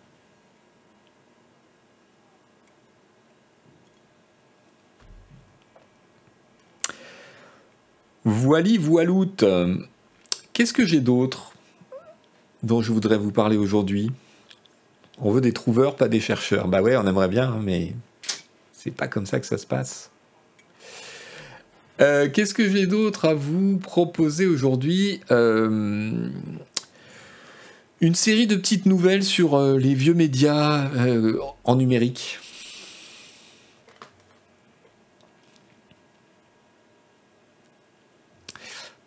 Voili 8.25 8.77
voiloute. 8.77 9.45
Qu'est-ce 10.53 10.73
que 10.75 10.85
j'ai 10.85 11.01
d'autre? 11.01 11.50
Dont 12.63 12.83
je 12.83 12.93
voudrais 12.93 13.19
vous 13.19 13.33
parler 13.33 13.57
aujourd'hui. 13.57 14.11
On 15.21 15.31
veut 15.31 15.41
des 15.41 15.53
trouveurs, 15.53 15.97
pas 15.97 16.09
des 16.09 16.21
chercheurs. 16.21 16.69
Bah 16.69 16.83
ouais, 16.83 16.97
on 16.97 17.07
aimerait 17.07 17.29
bien, 17.29 17.51
hein, 17.51 17.61
mais 17.63 17.95
c'est 18.73 18.91
pas 18.91 19.09
comme 19.09 19.27
ça 19.27 19.41
que 19.41 19.47
ça 19.47 19.59
se 19.59 19.67
passe. 19.67 20.11
Euh, 22.01 22.31
qu'est-ce 22.33 22.55
que 22.55 22.69
j'ai 22.69 22.87
d'autre 22.87 23.27
à 23.27 23.35
vous 23.35 23.77
proposer 23.77 24.47
aujourd'hui 24.47 25.21
euh, 25.31 26.31
Une 28.01 28.15
série 28.15 28.47
de 28.47 28.57
petites 28.57 28.87
nouvelles 28.87 29.23
sur 29.23 29.55
euh, 29.55 29.77
les 29.77 29.95
vieux 29.95 30.15
médias 30.15 30.89
en 31.65 31.77
numérique. 31.77 32.39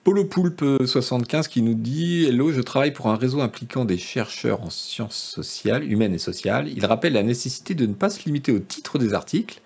Polo 0.04 0.26
Poulpe 0.26 0.86
75 0.86 1.47
qui 1.47 1.62
nous 1.62 1.76
dit 1.76 2.26
Hello, 2.26 2.51
je 2.51 2.60
travaille 2.60 2.91
pour 2.91 3.08
un 3.08 3.16
réseau 3.16 3.39
impliquant 3.39 3.86
des 3.86 3.97
chercheurs 3.97 4.62
en 4.62 4.70
sciences 4.70 5.16
sociales, 5.16 5.89
humaines 5.89 6.14
et 6.14 6.18
sociales. 6.18 6.68
Il 6.68 6.86
rappelle 6.86 7.14
la 7.14 7.24
nécessité 7.24 7.74
de 7.74 7.86
ne 7.86 7.93
pas 7.93 8.10
se 8.10 8.26
limiter 8.26 8.51
au 8.51 8.60
titre 8.60 8.99
des 8.99 9.14
articles, 9.14 9.62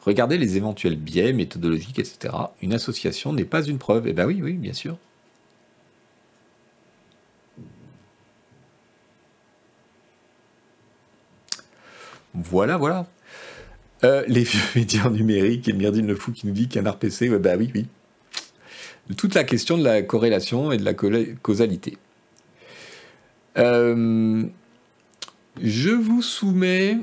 regarder 0.00 0.38
les 0.38 0.56
éventuels 0.56 0.96
biais 0.96 1.34
méthodologiques, 1.34 1.98
etc. 1.98 2.34
Une 2.62 2.72
association 2.72 3.34
n'est 3.34 3.44
pas 3.44 3.62
une 3.62 3.76
preuve. 3.76 4.06
Eh 4.08 4.14
bien 4.14 4.24
oui, 4.24 4.40
oui, 4.42 4.54
bien 4.54 4.72
sûr. 4.72 4.96
Voilà, 12.32 12.78
voilà. 12.78 13.06
Euh, 14.04 14.24
les 14.28 14.44
vieux 14.44 14.60
médias 14.76 15.10
numériques 15.10 15.68
et 15.68 15.74
Myrdine 15.74 16.06
Le 16.06 16.14
Fou 16.14 16.32
qui 16.32 16.46
nous 16.46 16.54
dit 16.54 16.68
qu'un 16.68 16.90
RPC, 16.90 17.28
ouais, 17.28 17.38
bah 17.38 17.56
oui, 17.58 17.70
oui 17.74 17.86
de 19.08 19.14
toute 19.14 19.34
la 19.34 19.44
question 19.44 19.76
de 19.76 19.84
la 19.84 20.02
corrélation 20.02 20.72
et 20.72 20.78
de 20.78 20.84
la 20.84 20.94
causalité. 20.94 21.98
Euh, 23.56 24.44
je 25.62 25.90
vous 25.90 26.22
soumets 26.22 26.98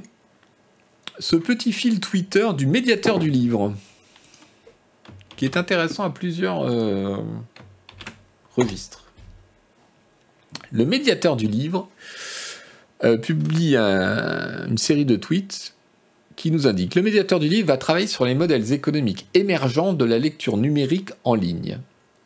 ce 1.20 1.36
petit 1.36 1.72
fil 1.72 2.00
Twitter 2.00 2.50
du 2.58 2.66
médiateur 2.66 3.20
du 3.20 3.30
livre, 3.30 3.74
qui 5.38 5.46
est 5.46 5.58
intéressant 5.58 6.04
à 6.04 6.10
plusieurs 6.10 6.64
euh, 6.64 7.18
registres. 8.56 9.06
Le 10.72 10.86
médiateur 10.86 11.36
du 11.36 11.48
livre 11.48 11.90
euh, 13.04 13.18
publie 13.18 13.76
une 13.76 14.78
série 14.78 15.06
de 15.06 15.16
tweets 15.16 15.76
qui 16.36 16.52
nous 16.52 16.66
indique 16.66 16.96
le 16.96 17.02
médiateur 17.02 17.40
du 17.40 17.48
livre 17.48 17.68
va 17.68 17.78
travailler 17.78 18.08
sur 18.08 18.26
les 18.26 18.36
modèles 18.36 18.74
économiques 18.74 19.28
émergents 19.34 19.94
de 19.94 20.06
la 20.06 20.18
lecture 20.18 20.58
numérique 20.58 21.12
en 21.24 21.36
ligne, 21.36 21.80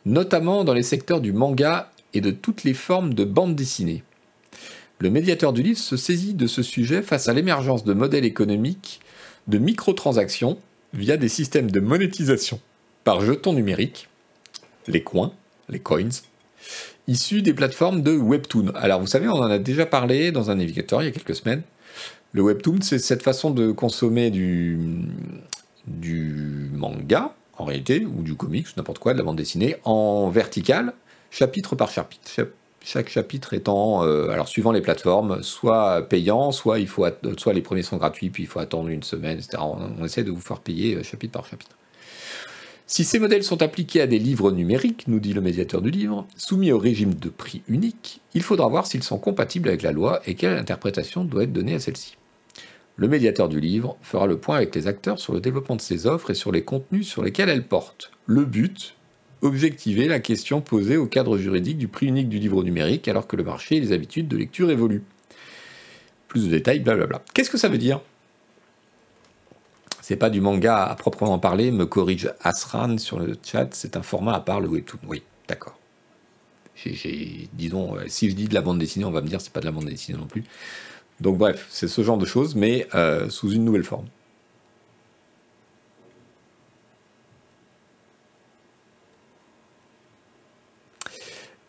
notamment 0.06 0.64
dans 0.64 0.72
les 0.72 0.84
secteurs 0.84 1.20
du 1.20 1.32
manga 1.32 1.90
et 2.14 2.22
de 2.22 2.30
toutes 2.30 2.64
les 2.64 2.72
formes 2.72 3.12
de 3.12 3.24
bande 3.24 3.54
dessinée. 3.54 4.02
Le 4.98 5.10
médiateur 5.10 5.52
du 5.52 5.62
livre 5.62 5.78
se 5.78 5.98
saisit 5.98 6.32
de 6.32 6.46
ce 6.46 6.62
sujet 6.62 7.02
face 7.02 7.28
à 7.28 7.34
l'émergence 7.34 7.84
de 7.84 7.92
modèles 7.92 8.24
économiques 8.24 9.00
de 9.48 9.58
microtransactions 9.58 10.58
via 10.94 11.18
des 11.18 11.28
systèmes 11.28 11.70
de 11.70 11.80
monétisation 11.80 12.60
par 13.04 13.20
jetons 13.20 13.52
numériques, 13.52 14.08
les 14.88 15.02
coins, 15.02 15.32
les 15.68 15.80
coins, 15.80 16.22
issus 17.08 17.42
des 17.42 17.52
plateformes 17.52 18.02
de 18.02 18.16
Webtoon. 18.16 18.72
Alors 18.74 19.00
vous 19.00 19.06
savez, 19.06 19.28
on 19.28 19.34
en 19.34 19.50
a 19.50 19.58
déjà 19.58 19.86
parlé 19.86 20.32
dans 20.32 20.50
un 20.50 20.54
navigateur 20.54 21.02
il 21.02 21.06
y 21.06 21.08
a 21.08 21.12
quelques 21.12 21.34
semaines. 21.34 21.62
Le 22.32 22.42
Webtoon, 22.42 22.78
c'est 22.80 22.98
cette 22.98 23.22
façon 23.22 23.50
de 23.50 23.72
consommer 23.72 24.30
du, 24.30 24.78
du 25.86 26.70
manga, 26.72 27.34
en 27.58 27.64
réalité, 27.64 28.06
ou 28.06 28.22
du 28.22 28.34
comics, 28.34 28.66
n'importe 28.76 28.98
quoi, 28.98 29.12
de 29.12 29.18
la 29.18 29.24
bande 29.24 29.36
dessinée, 29.36 29.76
en 29.84 30.28
vertical, 30.28 30.94
chapitre 31.30 31.76
par 31.76 31.90
chapitre. 31.90 32.30
Chaque 32.84 33.08
chapitre 33.08 33.52
étant, 33.52 34.04
euh, 34.04 34.28
alors 34.28 34.46
suivant 34.46 34.70
les 34.70 34.80
plateformes, 34.80 35.42
soit 35.42 36.02
payant, 36.02 36.52
soit 36.52 36.78
les 36.78 37.62
premiers 37.62 37.82
sont 37.82 37.96
gratuits, 37.96 38.30
puis 38.30 38.44
il 38.44 38.46
faut 38.46 38.60
attendre 38.60 38.88
une 38.88 39.02
semaine, 39.02 39.38
etc. 39.38 39.58
On, 39.60 40.04
essaie 40.04 40.22
de 40.22 40.30
vous 40.30 40.40
faire 40.40 40.60
payer 40.60 40.94
euh, 40.94 41.02
chapitre 41.02 41.32
par 41.32 41.46
chapitre. 41.46 41.76
Si 42.86 43.02
ces 43.02 43.18
modèles 43.18 43.42
sont 43.42 43.62
appliqués 43.62 44.00
à 44.00 44.06
des 44.06 44.20
livres 44.20 44.52
numériques, 44.52 45.08
nous 45.08 45.18
dit 45.18 45.32
le 45.32 45.40
médiateur 45.40 45.82
du 45.82 45.90
livre, 45.90 46.28
soumis 46.36 46.70
au 46.70 46.78
régime 46.78 47.14
de 47.14 47.28
prix 47.28 47.62
unique, 47.66 48.20
il 48.34 48.42
faudra 48.42 48.68
voir 48.68 48.86
s'ils 48.86 49.02
sont 49.02 49.18
compatibles 49.18 49.68
avec 49.68 49.82
la 49.82 49.90
loi 49.90 50.20
et 50.24 50.36
quelle 50.36 50.56
interprétation 50.56 51.24
doit 51.24 51.42
être 51.42 51.52
donnée 51.52 51.74
à 51.74 51.80
celle-ci. 51.80 52.16
Le 52.96 53.08
médiateur 53.08 53.48
du 53.48 53.60
livre 53.60 53.96
fera 54.00 54.26
le 54.26 54.38
point 54.38 54.56
avec 54.56 54.74
les 54.74 54.86
acteurs 54.86 55.18
sur 55.18 55.34
le 55.34 55.40
développement 55.40 55.76
de 55.76 55.82
ces 55.82 56.06
offres 56.06 56.30
et 56.30 56.34
sur 56.34 56.50
les 56.50 56.62
contenus 56.62 57.06
sur 57.06 57.22
lesquels 57.22 57.50
elles 57.50 57.66
portent. 57.66 58.10
Le 58.24 58.46
but, 58.46 58.96
objectiver 59.42 60.08
la 60.08 60.18
question 60.18 60.62
posée 60.62 60.96
au 60.96 61.06
cadre 61.06 61.36
juridique 61.36 61.76
du 61.76 61.88
prix 61.88 62.06
unique 62.06 62.30
du 62.30 62.38
livre 62.38 62.62
numérique 62.62 63.06
alors 63.06 63.26
que 63.26 63.36
le 63.36 63.44
marché 63.44 63.76
et 63.76 63.80
les 63.80 63.92
habitudes 63.92 64.28
de 64.28 64.38
lecture 64.38 64.70
évoluent. 64.70 65.04
Plus 66.28 66.46
de 66.46 66.50
détails, 66.50 66.80
blablabla. 66.80 67.22
Qu'est-ce 67.34 67.50
que 67.50 67.58
ça 67.58 67.68
veut 67.68 67.78
dire? 67.78 68.00
C'est 70.00 70.16
pas 70.16 70.30
du 70.30 70.40
manga 70.40 70.84
à 70.84 70.94
proprement 70.94 71.38
parler, 71.38 71.70
me 71.70 71.84
corrige 71.84 72.32
Asran 72.42 72.96
sur 72.96 73.18
le 73.18 73.36
chat, 73.44 73.68
c'est 73.72 73.96
un 73.96 74.02
format 74.02 74.34
à 74.34 74.40
part 74.40 74.60
le 74.60 74.68
webtoon. 74.68 75.00
Oui, 75.06 75.22
d'accord. 75.48 75.78
disons, 77.52 77.96
euh, 77.96 78.04
si 78.06 78.30
je 78.30 78.36
dis 78.36 78.46
de 78.46 78.54
la 78.54 78.62
bande 78.62 78.78
dessinée, 78.78 79.04
on 79.04 79.10
va 79.10 79.20
me 79.20 79.26
dire 79.26 79.40
c'est 79.40 79.52
pas 79.52 79.60
de 79.60 79.66
la 79.66 79.72
bande 79.72 79.86
dessinée 79.86 80.16
non 80.16 80.26
plus. 80.26 80.44
Donc 81.20 81.38
bref, 81.38 81.66
c'est 81.70 81.88
ce 81.88 82.02
genre 82.02 82.18
de 82.18 82.26
choses, 82.26 82.54
mais 82.54 82.86
euh, 82.94 83.28
sous 83.30 83.50
une 83.52 83.64
nouvelle 83.64 83.84
forme. 83.84 84.06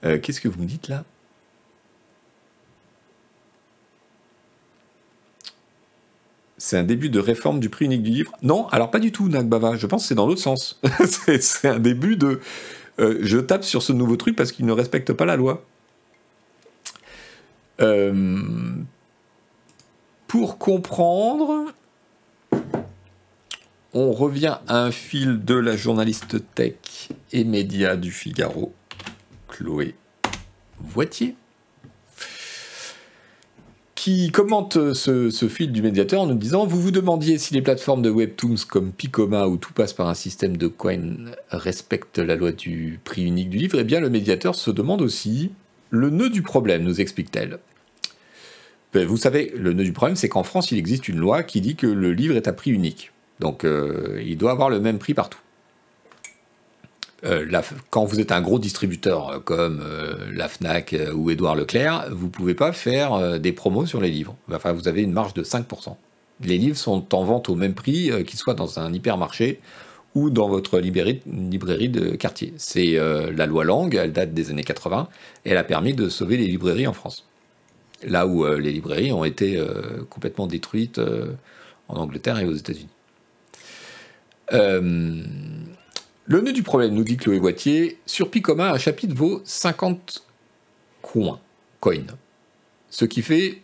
Euh, 0.05 0.19
qu'est-ce 0.19 0.41
que 0.41 0.47
vous 0.47 0.61
me 0.61 0.65
dites 0.67 0.87
là? 0.87 1.03
C'est 6.59 6.77
un 6.77 6.83
début 6.83 7.09
de 7.09 7.19
réforme 7.19 7.59
du 7.59 7.69
prix 7.69 7.85
unique 7.85 8.03
du 8.03 8.09
livre? 8.11 8.33
Non, 8.41 8.67
alors 8.69 8.89
pas 8.89 8.99
du 8.99 9.11
tout, 9.11 9.29
Nagbava. 9.29 9.75
Je 9.77 9.85
pense 9.85 10.03
que 10.03 10.07
c'est 10.09 10.15
dans 10.15 10.25
l'autre 10.27 10.41
sens. 10.41 10.79
c'est 11.39 11.67
un 11.67 11.79
début 11.79 12.15
de. 12.15 12.39
Euh, 12.99 13.19
je 13.21 13.37
tape 13.37 13.63
sur 13.63 13.83
ce 13.83 13.93
nouveau 13.93 14.15
truc 14.17 14.35
parce 14.35 14.51
qu'il 14.51 14.65
ne 14.65 14.71
respecte 14.71 15.13
pas 15.13 15.25
la 15.25 15.35
loi. 15.35 15.63
Pour 20.27 20.57
comprendre, 20.57 21.73
on 23.93 24.11
revient 24.11 24.57
à 24.67 24.83
un 24.83 24.91
fil 24.91 25.43
de 25.43 25.55
la 25.55 25.75
journaliste 25.77 26.37
tech 26.53 27.09
et 27.31 27.43
média 27.43 27.95
du 27.95 28.11
Figaro. 28.11 28.73
Chloé 29.47 29.95
Voitier, 30.79 31.35
qui 33.95 34.29
commente 34.29 34.93
ce, 34.93 35.47
fil 35.49 35.71
du 35.71 35.81
médiateur 35.81 36.21
en 36.21 36.27
nous 36.27 36.35
disant 36.35 36.67
Vous 36.67 36.79
vous 36.79 36.91
demandiez 36.91 37.37
si 37.39 37.53
les 37.53 37.63
plateformes 37.63 38.03
de 38.03 38.11
webtoons 38.11 38.67
comme 38.69 38.91
Picoma 38.91 39.47
ou 39.47 39.57
tout 39.57 39.73
passe 39.73 39.93
par 39.93 40.07
un 40.07 40.13
système 40.13 40.57
de 40.57 40.67
coin 40.67 40.99
respectent 41.49 42.19
la 42.19 42.35
loi 42.35 42.51
du 42.51 42.99
prix 43.03 43.23
unique 43.23 43.49
du 43.49 43.57
livre 43.57 43.79
Eh 43.79 43.83
bien, 43.83 43.99
le 43.99 44.09
médiateur 44.09 44.53
se 44.53 44.69
demande 44.69 45.01
aussi 45.01 45.51
le 45.89 46.09
nœud 46.09 46.29
du 46.29 46.43
problème, 46.43 46.83
nous 46.83 47.01
explique-t-elle. 47.01 47.59
Ben, 48.93 49.05
vous 49.05 49.17
savez, 49.17 49.51
le 49.55 49.73
nœud 49.73 49.83
du 49.83 49.93
problème, 49.93 50.15
c'est 50.15 50.29
qu'en 50.29 50.43
France, 50.43 50.71
il 50.71 50.77
existe 50.77 51.07
une 51.07 51.17
loi 51.17 51.43
qui 51.43 51.61
dit 51.61 51.75
que 51.75 51.87
le 51.87 52.13
livre 52.13 52.35
est 52.35 52.47
à 52.47 52.53
prix 52.53 52.71
unique. 52.71 53.11
Donc, 53.39 53.63
euh, 53.63 54.21
il 54.25 54.37
doit 54.37 54.51
avoir 54.51 54.69
le 54.69 54.79
même 54.79 54.97
prix 54.97 55.13
partout. 55.13 55.39
Euh, 57.25 57.45
quand 57.89 58.05
vous 58.05 58.19
êtes 58.19 58.31
un 58.31 58.41
gros 58.41 58.59
distributeur 58.59 59.29
euh, 59.29 59.39
comme 59.39 59.83
la 60.31 60.47
Fnac 60.47 60.95
ou 61.13 61.29
Édouard 61.29 61.55
Leclerc, 61.55 62.07
vous 62.11 62.27
ne 62.27 62.31
pouvez 62.31 62.53
pas 62.53 62.71
faire 62.71 63.39
des 63.39 63.51
promos 63.51 63.85
sur 63.85 63.99
les 63.99 64.09
livres. 64.09 64.35
Enfin, 64.51 64.71
vous 64.71 64.87
avez 64.87 65.01
une 65.01 65.13
marge 65.13 65.33
de 65.33 65.43
5%. 65.43 65.95
Les 66.41 66.57
livres 66.57 66.77
sont 66.77 67.13
en 67.15 67.23
vente 67.23 67.49
au 67.49 67.55
même 67.55 67.73
prix 67.73 68.11
qu'ils 68.25 68.39
soient 68.39 68.53
dans 68.53 68.79
un 68.79 68.93
hypermarché 68.93 69.59
ou 70.15 70.29
dans 70.29 70.47
votre 70.47 70.79
librairie, 70.79 71.21
librairie 71.25 71.89
de 71.89 72.15
quartier. 72.15 72.53
C'est 72.57 72.93
la 72.95 73.45
loi 73.47 73.63
Lang, 73.63 73.93
elle 73.95 74.13
date 74.13 74.33
des 74.33 74.51
années 74.51 74.63
80, 74.63 75.09
et 75.45 75.51
elle 75.51 75.57
a 75.57 75.63
permis 75.63 75.93
de 75.93 76.09
sauver 76.09 76.37
les 76.37 76.45
librairies 76.45 76.87
en 76.87 76.93
France. 76.93 77.26
Là 78.03 78.27
où 78.27 78.45
les 78.45 78.71
librairies 78.71 79.11
ont 79.11 79.23
été 79.23 79.59
complètement 80.09 80.47
détruites 80.47 80.99
en 81.87 81.95
Angleterre 81.95 82.39
et 82.39 82.45
aux 82.45 82.53
États-Unis. 82.53 82.89
Le 86.29 86.41
nœud 86.41 86.53
du 86.53 86.63
problème, 86.63 86.93
nous 86.93 87.03
dit 87.03 87.17
Chloé 87.17 87.39
Boitier, 87.39 87.99
sur 88.05 88.29
Picoma, 88.29 88.71
un 88.71 88.77
chapitre 88.77 89.15
vaut 89.15 89.41
50 89.45 90.25
coins, 91.01 91.39
coins, 91.79 92.05
ce 92.89 93.05
qui 93.05 93.21
fait 93.21 93.61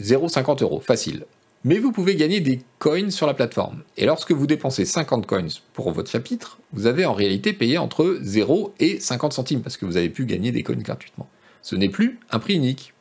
0,50 0.00 0.62
euros, 0.62 0.80
facile. 0.80 1.26
Mais 1.64 1.78
vous 1.78 1.92
pouvez 1.92 2.16
gagner 2.16 2.40
des 2.40 2.62
coins 2.78 3.10
sur 3.10 3.26
la 3.26 3.34
plateforme. 3.34 3.82
Et 3.96 4.06
lorsque 4.06 4.32
vous 4.32 4.46
dépensez 4.46 4.84
50 4.84 5.26
coins 5.26 5.48
pour 5.72 5.92
votre 5.92 6.10
chapitre, 6.10 6.58
vous 6.72 6.86
avez 6.86 7.04
en 7.04 7.12
réalité 7.12 7.52
payé 7.52 7.76
entre 7.76 8.18
0 8.22 8.74
et 8.80 8.98
50 8.98 9.32
centimes, 9.32 9.62
parce 9.62 9.76
que 9.76 9.84
vous 9.84 9.96
avez 9.96 10.08
pu 10.08 10.24
gagner 10.24 10.52
des 10.52 10.62
coins 10.62 10.76
gratuitement. 10.76 11.28
Ce 11.62 11.76
n'est 11.76 11.88
plus 11.88 12.18
un 12.30 12.38
prix 12.38 12.54
unique. 12.54 12.94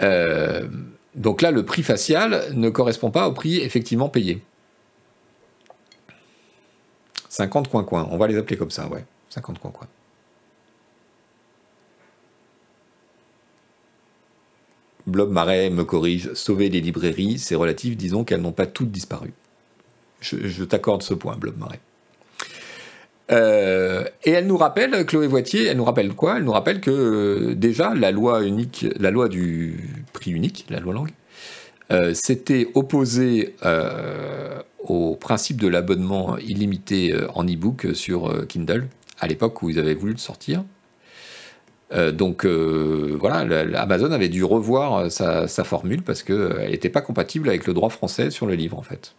Euh, 0.00 0.68
donc 1.14 1.42
là, 1.42 1.50
le 1.50 1.64
prix 1.64 1.82
facial 1.82 2.52
ne 2.54 2.70
correspond 2.70 3.10
pas 3.10 3.28
au 3.28 3.32
prix 3.32 3.58
effectivement 3.58 4.08
payé. 4.08 4.42
50 7.28 7.68
coins-coins, 7.68 8.08
on 8.10 8.16
va 8.16 8.26
les 8.26 8.36
appeler 8.36 8.56
comme 8.56 8.70
ça, 8.70 8.88
ouais. 8.88 9.04
50 9.30 9.58
coins-coins. 9.58 9.88
Blob 15.06 15.30
Marais 15.30 15.70
me 15.70 15.84
corrige, 15.84 16.32
sauver 16.34 16.68
les 16.68 16.80
librairies, 16.80 17.38
c'est 17.38 17.54
relatif, 17.54 17.96
disons 17.96 18.24
qu'elles 18.24 18.40
n'ont 18.40 18.52
pas 18.52 18.66
toutes 18.66 18.90
disparu. 18.90 19.32
Je, 20.20 20.64
t'accorde 20.64 21.02
ce 21.02 21.14
point, 21.14 21.36
Blob 21.36 21.56
Marais. 21.56 21.80
Euh, 23.30 24.04
et 24.24 24.30
elle 24.30 24.46
nous 24.46 24.56
rappelle, 24.56 25.04
Chloé 25.06 25.26
Voitier, 25.26 25.66
elle 25.66 25.76
nous 25.76 25.84
rappelle 25.84 26.12
quoi? 26.14 26.36
Elle 26.36 26.44
nous 26.44 26.52
rappelle 26.52 26.80
que 26.80 26.90
euh, 26.90 27.54
déjà 27.54 27.94
la 27.94 28.10
loi 28.10 28.42
unique, 28.42 28.86
la 28.98 29.10
loi 29.10 29.28
du 29.28 30.04
prix 30.12 30.32
unique, 30.32 30.66
la 30.68 30.80
loi 30.80 30.94
langue, 30.94 31.10
euh, 31.92 32.12
s'était 32.14 32.68
opposée 32.74 33.54
au 34.78 35.16
principe 35.16 35.60
de 35.60 35.68
l'abonnement 35.68 36.38
illimité 36.38 37.14
en 37.34 37.44
e-book 37.44 37.88
sur 37.94 38.46
Kindle, 38.48 38.88
à 39.20 39.26
l'époque 39.26 39.62
où 39.62 39.70
ils 39.70 39.78
avaient 39.78 39.94
voulu 39.94 40.12
le 40.12 40.18
sortir. 40.18 40.64
Donc 42.12 42.46
voilà, 42.46 43.38
Amazon 43.80 44.12
avait 44.12 44.28
dû 44.28 44.42
revoir 44.42 45.10
sa, 45.10 45.46
formule 45.64 46.02
parce 46.02 46.22
qu'elle 46.22 46.70
n'était 46.70 46.88
pas 46.88 47.02
compatible 47.02 47.48
avec 47.48 47.66
le 47.66 47.74
droit 47.74 47.90
français 47.90 48.30
sur 48.30 48.46
le 48.46 48.54
livre 48.54 48.78
en 48.78 48.82
fait. 48.82 49.14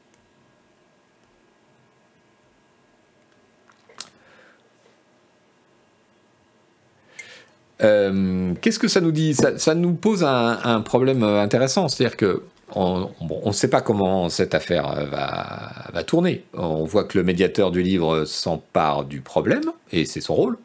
Qu'est-ce 7.82 8.80
que 8.80 8.88
ça 8.88 9.02
nous 9.02 9.12
dit? 9.12 9.34
Ça, 9.34 9.76
nous 9.76 9.94
pose 9.94 10.24
un, 10.24 10.82
problème 10.82 11.24
intéressant, 11.24 11.88
c'est-à-dire 11.88 12.18
que 12.18 12.44
on 12.76 13.10
ne 13.46 13.52
sait 13.52 13.70
pas 13.70 13.82
comment 13.82 14.30
cette 14.30 14.56
affaire 14.56 14.98
euh, 14.98 15.06
va, 15.06 16.04
tourner. 16.04 16.44
On 16.54 16.84
voit 16.84 17.04
que 17.04 17.18
le 17.18 17.24
médiateur 17.24 17.72
du 17.72 17.82
livre 17.82 18.26
s'empare 18.26 19.06
du 19.06 19.22
problème, 19.22 19.64
et 19.92 20.06
c'est 20.06 20.22
son 20.22 20.36
rôle. 20.36 20.58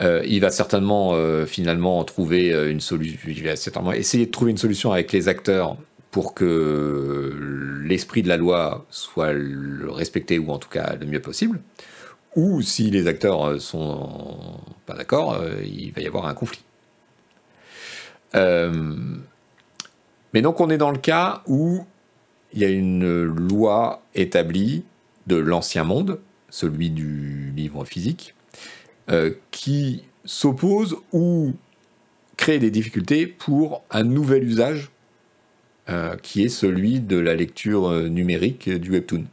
Euh, 0.00 0.22
il 0.26 0.40
va 0.40 0.50
certainement 0.50 1.12
euh, 1.14 1.46
finalement 1.46 2.02
trouver 2.04 2.48
une 2.68 2.80
solution. 2.80 3.18
Il 3.26 3.44
va 3.44 3.56
certainement 3.56 3.92
essayer 3.92 4.26
de 4.26 4.30
trouver 4.30 4.50
une 4.50 4.58
solution 4.58 4.92
avec 4.92 5.12
les 5.12 5.28
acteurs 5.28 5.76
pour 6.10 6.34
que 6.34 7.32
l'esprit 7.84 8.22
de 8.22 8.28
la 8.28 8.36
loi 8.36 8.84
soit 8.90 9.32
respecté, 9.88 10.38
ou 10.38 10.50
en 10.50 10.58
tout 10.58 10.68
cas 10.68 10.94
le 11.00 11.06
mieux 11.06 11.20
possible. 11.20 11.60
Ou 12.34 12.62
si 12.62 12.90
les 12.90 13.06
acteurs 13.06 13.60
sont 13.60 14.58
pas 14.86 14.94
d'accord, 14.94 15.38
il 15.62 15.92
va 15.92 16.00
y 16.00 16.06
avoir 16.06 16.26
un 16.26 16.34
conflit. 16.34 16.64
mais 18.34 20.40
donc 20.40 20.60
on 20.60 20.70
est 20.70 20.78
dans 20.78 20.90
le 20.90 20.98
cas 20.98 21.42
où 21.46 21.84
il 22.52 22.60
y 22.60 22.64
a 22.64 22.68
une 22.68 23.24
loi 23.24 24.02
établie 24.14 24.84
de 25.26 25.36
l'ancien 25.36 25.84
monde, 25.84 26.20
celui 26.50 26.90
du 26.90 27.52
livre 27.56 27.84
physique, 27.84 28.34
euh, 29.10 29.32
qui 29.50 30.04
s'oppose 30.24 30.96
ou 31.12 31.52
crée 32.36 32.58
des 32.58 32.70
difficultés 32.70 33.26
pour 33.26 33.82
un 33.90 34.04
nouvel 34.04 34.44
usage 34.44 34.90
euh, 35.88 36.16
qui 36.16 36.44
est 36.44 36.48
celui 36.48 37.00
de 37.00 37.18
la 37.18 37.34
lecture 37.34 37.88
euh, 37.88 38.08
numérique 38.08 38.70
du 38.70 38.90
webtoon. 38.90 39.24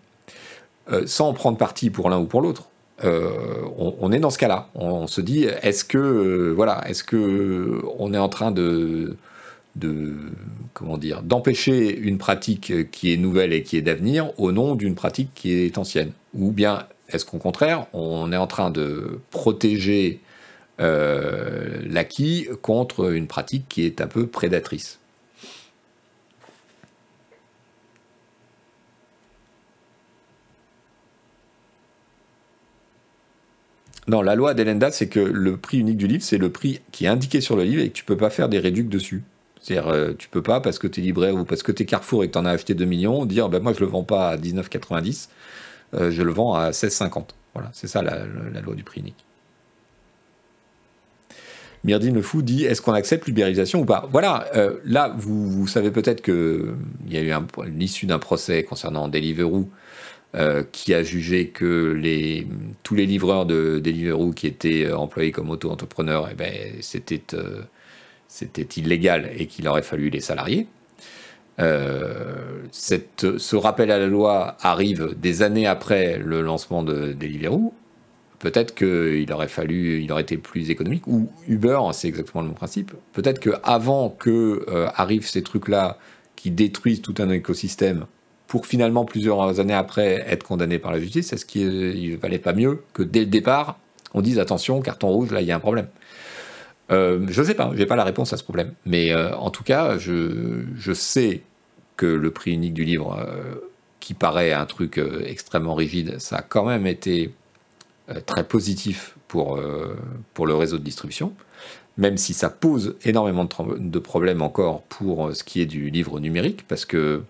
sans 1.05 1.33
prendre 1.33 1.57
parti 1.57 1.91
pour 1.91 2.09
l'un 2.09 2.19
ou 2.19 2.25
pour 2.25 2.41
l'autre, 2.41 2.68
on, 3.03 4.11
est 4.11 4.19
dans 4.19 4.29
ce 4.29 4.37
cas-là. 4.37 4.69
On, 4.75 5.07
se 5.07 5.21
dit, 5.21 5.45
est-ce 5.61 5.83
que 5.85 6.51
voilà, 6.55 6.83
est-ce 6.87 7.03
que 7.03 7.81
on 7.97 8.13
est 8.13 8.17
en 8.17 8.29
train 8.29 8.51
de 8.51 9.15
comment 10.73 10.97
d'empêcher 10.97 11.97
une 11.97 12.17
pratique 12.17 12.91
qui 12.91 13.13
est 13.13 13.17
nouvelle 13.17 13.53
et 13.53 13.63
qui 13.63 13.77
est 13.77 13.81
d'avenir 13.81 14.31
au 14.39 14.51
nom 14.51 14.75
d'une 14.75 14.95
pratique 14.95 15.29
qui 15.35 15.53
est 15.53 15.77
ancienne? 15.77 16.11
Ou 16.33 16.51
bien 16.51 16.87
est-ce 17.09 17.25
qu'au 17.25 17.37
contraire 17.37 17.85
on 17.93 18.31
est 18.31 18.37
en 18.37 18.47
train 18.47 18.71
de 18.71 19.19
protéger 19.31 20.19
euh, 20.79 21.81
l'acquis 21.87 22.47
contre 22.61 23.11
une 23.13 23.27
pratique 23.27 23.65
qui 23.69 23.85
est 23.85 24.01
un 24.01 24.07
peu 24.07 24.27
prédatrice? 24.27 24.98
Non, 34.09 34.23
la 34.23 34.33
loi 34.33 34.55
d'Elenda, 34.55 34.89
c'est 34.89 35.07
que 35.07 35.19
le 35.19 35.55
prix 35.55 35.77
unique 35.77 35.97
du 35.97 36.07
livre, 36.07 36.23
c'est 36.23 36.39
le 36.39 36.49
prix 36.49 36.81
qui 36.91 37.05
est 37.05 37.07
indiqué 37.07 37.41
sur 37.41 37.55
le 37.55 37.63
livre 37.63 37.83
et 37.83 37.89
que 37.89 37.93
tu 37.93 38.03
peux 38.03 38.17
pas 38.17 38.31
faire 38.31 38.49
des 38.49 38.57
réductions 38.57 38.89
dessus. 38.89 39.23
C'est-à-dire, 39.61 39.87
euh, 39.89 40.13
tu 40.17 40.29
peux 40.29 40.41
pas, 40.41 40.61
parce 40.61 40.79
que 40.79 40.87
tu 40.87 40.99
es 40.99 41.03
libraire 41.03 41.35
ou 41.35 41.45
parce 41.45 41.61
que 41.61 41.71
tu 41.71 41.83
es 41.83 41.85
Carrefour 41.85 42.23
et 42.23 42.27
que 42.27 42.33
tu 42.33 42.39
en 42.39 42.45
as 42.45 42.49
acheté 42.49 42.73
2 42.73 42.85
millions, 42.85 43.27
dire 43.27 43.49
ben, 43.49 43.61
moi 43.61 43.71
je 43.71 43.81
le 43.81 43.85
vends 43.85 44.01
pas 44.01 44.29
à 44.29 44.37
19,90, 44.37 45.29
euh, 45.93 46.09
je 46.09 46.23
le 46.23 46.31
vends 46.31 46.55
à 46.55 46.71
16,50. 46.71 47.25
Voilà, 47.53 47.69
c'est 47.71 47.85
ça 47.85 48.01
la, 48.01 48.25
loi 48.61 48.73
du 48.73 48.83
prix 48.83 49.01
unique. 49.01 49.23
Myrdine 51.83 52.15
le 52.15 52.23
fou 52.23 52.41
dit 52.41 52.65
est-ce 52.65 52.81
qu'on 52.81 52.93
accepte 52.93 53.27
l'ubérisation 53.27 53.81
ou 53.81 53.85
pas? 53.85 54.09
Voilà, 54.11 54.47
euh, 54.55 54.77
là, 54.85 55.13
vous, 55.15 55.67
savez 55.67 55.91
peut-être 55.91 56.23
qu'il 56.23 56.73
y 57.09 57.17
a 57.17 57.21
eu 57.21 57.33
l'issue 57.67 58.07
d'un 58.07 58.19
procès 58.19 58.63
concernant 58.63 59.07
Deliveroo 59.07 59.69
qui 60.71 60.93
a 60.93 61.01
jugé 61.01 61.47
que 61.47 61.99
tous 62.83 62.95
les 62.95 63.05
livreurs 63.05 63.45
de 63.45 63.79
Deliveroo 63.79 64.31
qui 64.31 64.45
étaient 64.47 64.91
employés 64.91 65.31
comme 65.31 65.49
auto-entrepreneurs, 65.49 66.29
eh 66.31 66.35
ben, 66.35 66.53
c'était 66.81 67.21
c'était 68.27 68.79
illégal 68.79 69.31
et 69.35 69.47
qu'il 69.47 69.67
aurait 69.67 69.81
fallu 69.81 70.09
les 70.09 70.21
salariés. 70.21 70.67
Euh, 71.59 72.63
ce 72.71 73.55
rappel 73.55 73.91
à 73.91 73.97
la 73.97 74.07
loi 74.07 74.55
arrive 74.61 75.15
des 75.19 75.41
années 75.41 75.67
après 75.67 76.17
le 76.17 76.41
lancement 76.41 76.83
de 76.83 77.11
Deliveroo. 77.11 77.73
Peut-être 78.37 78.73
qu'il 78.73 79.31
aurait 79.33 79.49
fallu, 79.49 80.01
il 80.01 80.09
aurait 80.13 80.21
été 80.21 80.37
plus 80.37 80.69
économique. 80.69 81.05
Ou 81.07 81.29
Uber, 81.49 81.79
c'est 81.91 82.07
exactement 82.07 82.41
le 82.41 82.47
même 82.47 82.55
principe. 82.55 82.93
Peut-être 83.11 83.39
que 83.39 83.49
euh, 84.69 84.87
arrivent 84.95 85.27
ces 85.27 85.43
trucs-là 85.43 85.97
qui 86.37 86.51
détruisent 86.51 87.01
tout 87.01 87.15
un 87.17 87.29
écosystème, 87.31 88.05
pour 88.49 88.65
finalement 88.65 89.05
plusieurs 89.05 89.59
années 89.59 89.75
après 89.75 90.25
être 90.27 90.43
condamné 90.43 90.79
par 90.79 90.91
la 90.91 90.99
justice, 90.99 91.31
est-ce 91.31 91.45
qu'il 91.45 92.11
ne 92.11 92.17
valait 92.17 92.39
pas 92.39 92.51
mieux 92.51 92.81
que 92.93 93.03
dès 93.03 93.19
le 93.19 93.27
départ, 93.27 93.77
on 94.15 94.21
dise 94.21 94.39
attention, 94.39 94.81
carton 94.81 95.07
rouge, 95.09 95.31
là 95.31 95.41
il 95.41 95.47
y 95.47 95.51
a 95.51 95.55
un 95.55 95.61
problème 95.61 95.87
euh, 96.91 97.23
je 97.29 97.41
ne 97.41 97.45
sais 97.45 97.53
pas, 97.53 97.69
je 97.73 97.77
n'ai 97.77 97.85
pas 97.85 97.95
la 97.95 98.03
réponse 98.03 98.33
à 98.33 98.37
ce 98.37 98.43
problème. 98.43 98.73
Mais 98.83 99.11
euh, 99.11 99.35
en 99.35 99.51
tout 99.51 99.63
cas, 99.63 99.99
je, 99.99 100.93
sais 100.95 101.43
que 101.97 102.07
le 102.07 102.31
prix 102.31 102.53
unique 102.53 102.73
du 102.73 102.83
livre, 102.83 103.15
euh, 103.19 103.69
qui 103.99 104.15
paraît 104.15 104.53
un 104.53 104.65
truc 104.65 104.99
extrêmement 105.23 105.75
rigide, 105.75 106.17
ça 106.17 106.37
a 106.37 106.41
quand 106.41 106.65
même 106.65 106.87
été 106.87 107.31
très 108.25 108.43
positif 108.43 109.15
pour, 109.27 109.59
pour 110.33 110.47
le 110.47 110.55
réseau 110.55 110.79
de 110.79 110.83
distribution, 110.83 111.31
même 111.97 112.17
si 112.17 112.33
ça 112.33 112.49
pose 112.49 112.95
énormément 113.03 113.47
de 113.77 113.99
problèmes 113.99 114.41
encore 114.41 114.81
pour 114.83 115.35
ce 115.35 115.43
qui 115.43 115.61
est 115.61 115.67
du 115.67 115.91
livre 115.91 116.19
numérique, 116.19 116.65
parce 116.67 116.85
que 116.85 117.21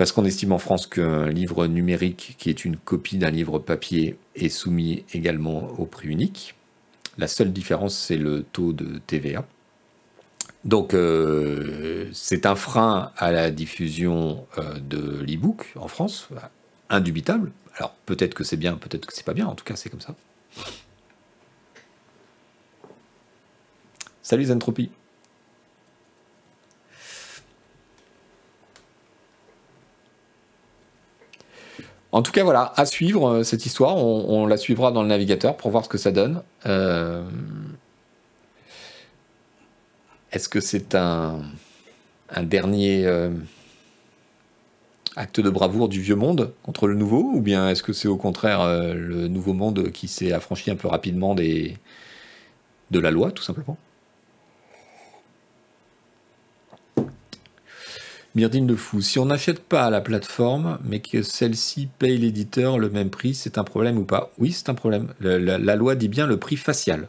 parce 0.00 0.12
qu'on 0.12 0.24
estime 0.24 0.52
en 0.52 0.58
France 0.58 0.86
qu'un 0.86 1.28
livre 1.28 1.66
numérique 1.66 2.34
qui 2.38 2.48
est 2.48 2.64
une 2.64 2.78
copie 2.78 3.18
d'un 3.18 3.28
livre 3.28 3.58
papier 3.58 4.16
est 4.34 4.48
soumis 4.48 5.04
également 5.12 5.78
au 5.78 5.84
prix 5.84 6.08
unique. 6.08 6.54
La 7.18 7.28
seule 7.28 7.52
différence, 7.52 7.98
c'est 7.98 8.16
le 8.16 8.42
taux 8.42 8.72
de 8.72 8.98
TVA. 9.06 9.44
Donc, 10.64 10.94
euh, 10.94 12.08
c'est 12.14 12.46
un 12.46 12.54
frein 12.54 13.12
à 13.18 13.30
la 13.30 13.50
diffusion 13.50 14.46
euh, 14.56 14.78
de 14.78 15.22
l'e-book 15.22 15.70
en 15.76 15.86
France, 15.86 16.30
indubitable. 16.88 17.52
Alors, 17.76 17.94
peut-être 18.06 18.32
que 18.32 18.42
c'est 18.42 18.56
bien, 18.56 18.78
peut-être 18.78 19.04
que 19.04 19.12
c'est 19.12 19.26
pas 19.26 19.34
bien, 19.34 19.48
en 19.48 19.54
tout 19.54 19.64
cas, 19.64 19.76
c'est 19.76 19.90
comme 19.90 20.00
ça. 20.00 20.14
Salut 24.22 24.46
Zentropie. 24.46 24.90
En 32.12 32.22
tout 32.22 32.32
cas, 32.32 32.42
voilà, 32.42 32.72
à 32.76 32.86
suivre 32.86 33.28
euh, 33.28 33.42
cette 33.44 33.66
histoire. 33.66 33.96
On, 33.96 34.46
la 34.46 34.56
suivra 34.56 34.90
dans 34.92 35.02
le 35.02 35.08
navigateur 35.08 35.56
pour 35.56 35.70
voir 35.70 35.84
ce 35.84 35.88
que 35.88 35.98
ça 35.98 36.10
donne. 36.10 36.42
Euh, 36.66 37.22
est-ce 40.32 40.48
que 40.48 40.60
c'est 40.60 40.94
un, 40.94 41.40
dernier 42.42 43.06
euh, 43.06 43.30
acte 45.16 45.40
de 45.40 45.50
bravoure 45.50 45.88
du 45.88 46.00
vieux 46.00 46.16
monde 46.16 46.52
contre 46.62 46.88
le 46.88 46.94
nouveau? 46.94 47.22
Ou 47.34 47.40
bien 47.40 47.68
est-ce 47.68 47.82
que 47.82 47.92
c'est 47.92 48.08
au 48.08 48.16
contraire 48.16 48.64
le 48.94 49.28
nouveau 49.28 49.52
monde 49.52 49.90
qui 49.90 50.08
s'est 50.08 50.32
affranchi 50.32 50.70
un 50.70 50.76
peu 50.76 50.88
rapidement 50.88 51.34
de 51.34 51.78
la 52.98 53.10
loi, 53.10 53.30
tout 53.30 53.42
simplement? 53.42 53.76
Myrdine 58.36 58.66
de 58.66 58.76
fou. 58.76 59.00
Si 59.00 59.18
on 59.18 59.26
n'achète 59.26 59.60
pas 59.60 59.90
la 59.90 60.00
plateforme, 60.00 60.78
mais 60.84 61.00
que 61.00 61.22
celle-ci 61.22 61.88
paye 61.98 62.16
l'éditeur 62.18 62.78
le 62.78 62.88
même 62.88 63.10
prix, 63.10 63.34
c'est 63.34 63.58
un 63.58 63.64
problème 63.64 63.98
ou 63.98 64.04
pas? 64.04 64.30
Oui, 64.38 64.52
c'est 64.52 64.68
un 64.68 64.74
problème. 64.74 65.08
La, 65.20 65.76
loi 65.76 65.96
dit 65.96 66.08
bien 66.08 66.26
le 66.26 66.36
prix 66.38 66.56
facial. 66.56 67.08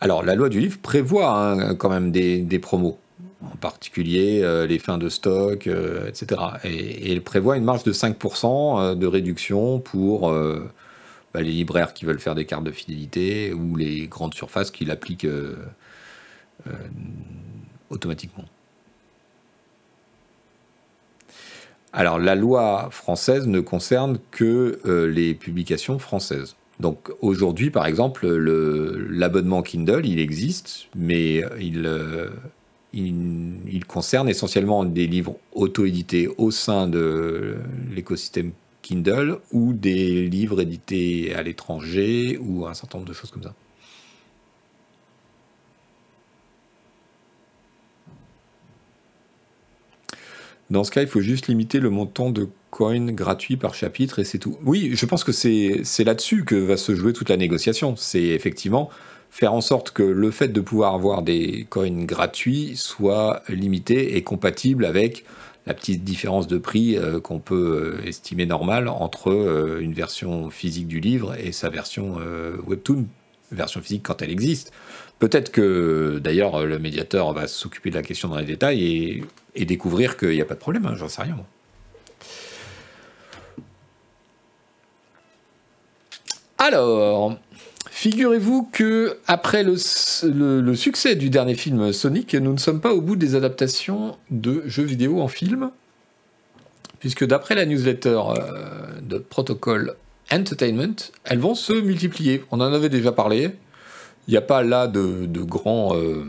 Alors, 0.00 0.22
la 0.22 0.34
loi 0.34 0.48
du 0.48 0.60
livre 0.60 0.78
prévoit 0.80 1.38
hein, 1.38 1.74
quand 1.74 1.90
même 1.90 2.10
des 2.10 2.58
promos 2.58 2.99
en 3.52 3.56
particulier 3.56 4.42
euh, 4.42 4.66
les 4.66 4.78
fins 4.78 4.98
de 4.98 5.08
stock, 5.08 5.66
euh, 5.66 6.08
etc. 6.08 6.40
Et, 6.64 7.12
elle 7.12 7.22
prévoit 7.22 7.56
une 7.56 7.64
marge 7.64 7.82
de 7.82 7.92
5% 7.92 8.80
euh, 8.80 8.94
de 8.94 9.06
réduction 9.06 9.80
pour 9.80 10.30
bah, 10.30 11.42
les 11.42 11.52
libraires 11.52 11.94
qui 11.94 12.04
veulent 12.04 12.20
faire 12.20 12.34
des 12.34 12.44
cartes 12.44 12.64
de 12.64 12.72
fidélité 12.72 13.52
ou 13.52 13.76
les 13.76 14.06
grandes 14.06 14.34
surfaces 14.34 14.70
qui 14.70 14.84
l'appliquent 14.84 15.26
automatiquement. 17.88 18.44
Alors 21.92 22.18
la 22.18 22.34
loi 22.34 22.88
française 22.90 23.46
ne 23.46 23.60
concerne 23.60 24.18
que 24.30 24.80
les 25.08 25.34
publications 25.34 25.98
françaises. 25.98 26.56
Donc 26.80 27.10
aujourd'hui, 27.20 27.70
par 27.70 27.86
exemple, 27.86 28.26
l'abonnement 28.26 29.62
Kindle, 29.62 30.04
il 30.04 30.18
existe, 30.18 30.88
mais 30.96 31.44
il, 31.58 31.86
il, 32.92 33.84
concerne 33.86 34.28
essentiellement 34.28 34.84
des 34.84 35.06
livres 35.06 35.36
auto-édités 35.52 36.28
au 36.38 36.50
sein 36.50 36.86
de 36.86 37.56
l'écosystème 37.94 38.52
Kindle 38.82 39.38
ou 39.52 39.72
des 39.72 40.26
livres 40.26 40.60
édités 40.60 41.34
à 41.34 41.42
l'étranger 41.42 42.38
ou 42.40 42.66
un 42.66 42.74
certain 42.74 42.98
nombre 42.98 43.08
de 43.08 43.14
choses 43.14 43.30
comme 43.30 43.42
ça. 43.42 43.54
Dans 50.70 50.84
ce 50.84 50.92
cas, 50.92 51.02
il 51.02 51.08
faut 51.08 51.20
juste 51.20 51.48
limiter 51.48 51.80
le 51.80 51.90
montant 51.90 52.30
de 52.30 52.48
coins 52.70 53.10
gratuits 53.10 53.56
par 53.56 53.74
chapitre 53.74 54.20
et 54.20 54.24
c'est 54.24 54.38
tout. 54.38 54.56
Oui, 54.64 54.92
je 54.94 55.04
pense 55.04 55.24
que 55.24 55.32
c'est 55.32 56.04
là-dessus 56.04 56.44
que 56.44 56.54
va 56.54 56.76
se 56.76 56.94
jouer 56.94 57.12
toute 57.12 57.28
la 57.28 57.36
négociation. 57.36 57.96
C'est 57.96 58.22
effectivement 58.22 58.88
faire 59.30 59.52
en 59.54 59.60
sorte 59.60 59.90
que 59.92 60.02
le 60.02 60.30
fait 60.30 60.48
de 60.48 60.60
pouvoir 60.60 60.94
avoir 60.94 61.22
des 61.22 61.66
coins 61.70 62.04
gratuits 62.04 62.72
soit 62.76 63.42
limité 63.48 64.16
et 64.16 64.22
compatible 64.22 64.84
avec 64.84 65.24
la 65.66 65.74
petite 65.74 66.04
différence 66.04 66.46
de 66.46 66.58
prix 66.58 66.98
qu'on 67.22 67.38
peut 67.38 67.98
estimer 68.04 68.46
normale 68.46 68.88
entre 68.88 69.78
une 69.80 69.92
version 69.92 70.50
physique 70.50 70.88
du 70.88 71.00
livre 71.00 71.34
et 71.38 71.52
sa 71.52 71.68
version 71.68 72.16
webtoon, 72.66 73.06
version 73.52 73.80
physique 73.80 74.02
quand 74.02 74.22
elle 74.22 74.30
existe. 74.30 74.72
Peut-être 75.18 75.52
que 75.52 76.18
d'ailleurs 76.18 76.64
le 76.64 76.78
médiateur 76.78 77.32
va 77.34 77.46
s'occuper 77.46 77.90
de 77.90 77.94
la 77.94 78.02
question 78.02 78.28
dans 78.28 78.38
les 78.38 78.46
détails 78.46 79.22
et, 79.54 79.64
découvrir 79.66 80.16
qu'il 80.16 80.30
n'y 80.30 80.40
a 80.40 80.46
pas 80.46 80.54
de 80.54 80.60
problème, 80.60 80.86
hein, 80.86 80.94
j'en 80.96 81.08
sais 81.08 81.22
rien. 81.22 81.36
Moi. 81.36 81.46
Alors, 86.62 87.38
figurez-vous 88.00 88.66
que 88.72 89.18
après 89.26 89.62
le, 89.62 90.74
succès 90.74 91.16
du 91.16 91.28
dernier 91.28 91.54
film 91.54 91.92
Sonic, 91.92 92.34
nous 92.34 92.54
ne 92.54 92.58
sommes 92.58 92.80
pas 92.80 92.94
au 92.94 93.02
bout 93.02 93.14
des 93.14 93.34
adaptations 93.34 94.16
de 94.30 94.62
jeux 94.64 94.84
vidéo 94.84 95.20
en 95.20 95.28
film, 95.28 95.70
puisque 96.98 97.26
d'après 97.26 97.54
la 97.54 97.66
newsletter 97.66 98.18
euh, 98.28 99.00
de 99.02 99.18
Protocol 99.18 99.96
Entertainment, 100.32 100.96
elles 101.24 101.40
vont 101.40 101.54
se 101.54 101.74
multiplier. 101.74 102.42
On 102.50 102.62
en 102.62 102.72
avait 102.72 102.88
déjà 102.88 103.12
parlé. 103.12 103.50
Il 104.28 104.30
n'y 104.30 104.38
a 104.38 104.42
pas 104.42 104.62
là 104.62 104.86
de, 104.86 105.26
grands 105.42 105.94
euh, 105.94 106.24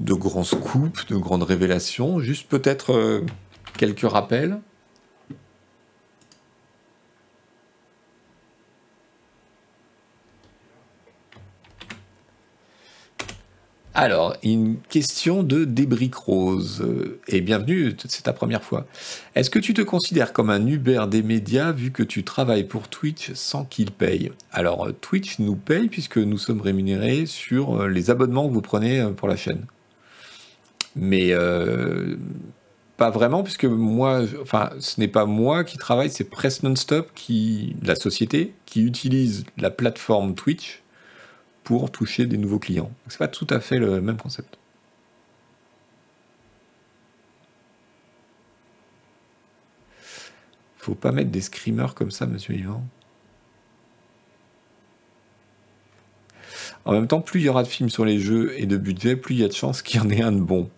de 0.00 0.12
grands 0.12 0.44
scoops, 0.44 1.06
de 1.06 1.16
grandes 1.16 1.44
révélations, 1.44 2.20
juste 2.20 2.46
peut-être 2.50 2.92
euh, 2.92 3.22
quelques 3.78 4.06
rappels. 4.06 4.60
Alors, 14.00 14.36
une 14.44 14.76
question 14.88 15.42
de 15.42 15.64
Débric 15.64 16.14
Rose. 16.14 16.86
Et 17.26 17.40
bienvenue, 17.40 17.96
c'est 18.06 18.22
ta 18.22 18.32
première 18.32 18.62
fois. 18.62 18.86
Est-ce 19.34 19.50
que 19.50 19.58
tu 19.58 19.74
te 19.74 19.82
considères 19.82 20.32
comme 20.32 20.50
un 20.50 20.64
Uber 20.64 21.06
des 21.10 21.24
médias 21.24 21.72
vu 21.72 21.90
que 21.90 22.04
tu 22.04 22.22
travailles 22.22 22.62
pour 22.62 22.86
Twitch 22.86 23.32
sans 23.34 23.64
qu'il 23.64 23.90
paye 23.90 24.30
Alors, 24.52 24.86
Twitch 25.00 25.40
nous 25.40 25.56
paye 25.56 25.88
puisque 25.88 26.18
nous 26.18 26.38
sommes 26.38 26.60
rémunérés 26.60 27.26
sur 27.26 27.74
euh, 27.82 27.88
les 27.88 28.08
abonnements 28.08 28.46
que 28.46 28.54
vous 28.54 28.62
prenez 28.62 29.00
euh, 29.00 29.10
pour 29.10 29.26
la 29.26 29.34
chaîne. 29.34 29.64
Mais 30.94 31.32
euh, 31.32 32.14
pas 32.98 33.10
vraiment, 33.10 33.42
puisque 33.42 33.64
moi, 33.64 34.22
enfin, 34.40 34.70
ce 34.78 35.00
n'est 35.00 35.08
pas 35.08 35.24
moi 35.24 35.64
qui 35.64 35.76
travaille, 35.76 36.10
c'est 36.10 36.30
Press 36.30 36.62
Nonstop, 36.62 37.10
qui, 37.16 37.74
la 37.82 37.96
société, 37.96 38.54
qui 38.64 38.84
utilise 38.84 39.42
la 39.56 39.70
plateforme 39.70 40.36
Twitch 40.36 40.84
pour 41.68 41.90
toucher 41.90 42.24
des 42.24 42.38
nouveaux 42.38 42.58
clients. 42.58 42.90
C'est 43.08 43.18
pas 43.18 43.28
tout 43.28 43.46
à 43.50 43.60
fait 43.60 43.78
le 43.78 44.00
même 44.00 44.16
concept. 44.16 44.56
Faut 50.78 50.94
pas 50.94 51.12
mettre 51.12 51.30
des 51.30 51.42
screamers 51.42 51.94
comme 51.94 52.10
ça, 52.10 52.24
monsieur 52.24 52.54
Yvan. 52.54 52.82
En 56.86 56.92
même 56.92 57.06
temps, 57.06 57.20
plus 57.20 57.40
il 57.40 57.44
y 57.44 57.48
aura 57.50 57.64
de 57.64 57.68
films 57.68 57.90
sur 57.90 58.06
les 58.06 58.18
jeux 58.18 58.58
et 58.58 58.64
de 58.64 58.78
budget, 58.78 59.14
plus 59.14 59.34
il 59.34 59.42
y 59.42 59.44
a 59.44 59.48
de 59.48 59.52
chances 59.52 59.82
qu'il 59.82 60.00
y 60.00 60.02
en 60.02 60.08
ait 60.08 60.22
un 60.22 60.32
de 60.32 60.40
bon. 60.40 60.70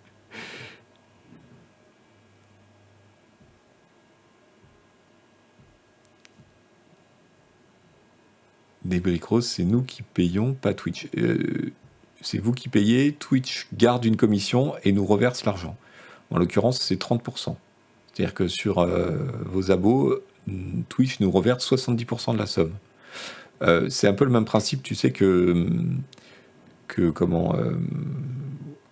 Des 8.84 9.02
c'est 9.42 9.64
nous 9.64 9.82
qui 9.82 10.02
payons, 10.02 10.54
pas 10.54 10.74
Twitch. 10.74 11.08
Euh, 11.16 11.72
c'est 12.22 12.38
vous 12.38 12.52
qui 12.52 12.68
payez, 12.68 13.12
Twitch 13.12 13.66
garde 13.74 14.04
une 14.04 14.16
commission 14.16 14.74
et 14.84 14.92
nous 14.92 15.04
reverse 15.04 15.44
l'argent. 15.44 15.76
En 16.30 16.38
l'occurrence, 16.38 16.80
c'est 16.80 17.00
30%. 17.00 17.56
C'est-à-dire 18.12 18.34
que 18.34 18.48
sur 18.48 18.78
euh, 18.78 19.18
vos 19.46 19.70
abos, 19.70 20.18
Twitch 20.88 21.20
nous 21.20 21.30
reverse 21.30 21.70
70% 21.70 22.34
de 22.34 22.38
la 22.38 22.46
somme. 22.46 22.72
Euh, 23.62 23.88
c'est 23.88 24.08
un 24.08 24.14
peu 24.14 24.24
le 24.24 24.30
même 24.30 24.44
principe, 24.44 24.82
tu 24.82 24.94
sais, 24.94 25.12
que, 25.12 25.66
que, 26.88 27.10
comment, 27.10 27.54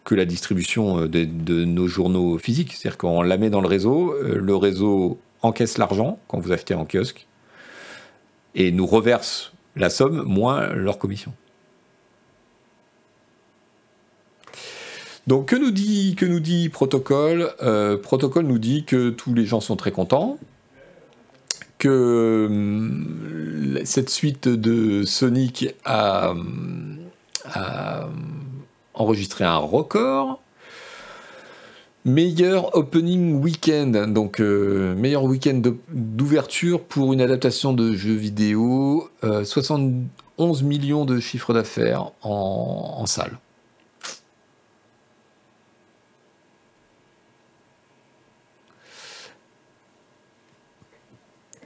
que 0.04 0.14
la 0.14 0.24
distribution 0.24 1.06
de, 1.06 1.24
de, 1.24 1.64
nos 1.64 1.86
journaux 1.86 2.38
physiques. 2.38 2.74
C'est-à-dire 2.74 2.98
qu'on 2.98 3.22
la 3.22 3.38
met 3.38 3.50
dans 3.50 3.60
le 3.60 3.68
réseau, 3.68 4.14
le 4.22 4.56
réseau 4.56 5.18
encaisse 5.42 5.78
l'argent 5.78 6.18
quand 6.28 6.38
vous 6.40 6.52
achetez 6.52 6.74
en 6.74 6.84
kiosque 6.84 7.26
et 8.54 8.72
nous 8.72 8.86
reverse 8.86 9.52
la 9.78 9.90
somme 9.90 10.22
moins 10.22 10.68
leur 10.68 10.98
commission. 10.98 11.32
Donc 15.26 15.48
que 15.48 15.56
nous 15.56 15.70
dit, 15.70 16.14
que 16.16 16.24
nous 16.24 16.40
dit 16.40 16.68
Protocole? 16.70 17.50
Euh, 17.62 17.98
Protocole 17.98 18.46
nous 18.46 18.58
dit 18.58 18.84
que 18.84 19.10
tous 19.10 19.34
les 19.34 19.44
gens 19.44 19.60
sont 19.60 19.76
très 19.76 19.92
contents, 19.92 20.38
que 21.76 22.46
hum, 22.48 23.78
cette 23.84 24.08
suite 24.08 24.48
de 24.48 25.04
Sonic 25.04 25.74
a, 25.84 26.32
a 27.52 28.08
enregistré 28.94 29.44
un 29.44 29.58
record, 29.58 30.40
Meilleur 32.08 32.74
opening 32.74 33.34
week-end, 33.42 34.06
donc 34.08 34.40
euh, 34.40 34.94
meilleur 34.94 35.24
week-end 35.24 35.60
d'ouverture 35.90 36.82
pour 36.82 37.12
une 37.12 37.20
adaptation 37.20 37.74
de 37.74 37.92
jeu 37.92 38.14
vidéo, 38.14 39.10
71 39.20 40.62
euh, 40.62 40.64
millions 40.64 41.04
de 41.04 41.20
chiffre 41.20 41.52
d'affaires 41.52 42.12
en, 42.22 43.04
salle. 43.04 43.38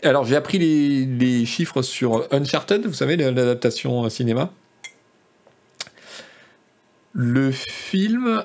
Alors 0.03 0.25
j'ai 0.25 0.35
appris 0.35 0.59
les, 0.59 1.07
les, 1.07 1.47
chiffres 1.47 1.83
sur 1.83 2.27
Uncharted, 2.33 2.85
vous 2.85 2.95
savez, 2.95 3.17
l'adaptation 3.17 4.11
cinéma. 4.11 4.51
Le 7.13 7.53
film 7.53 8.43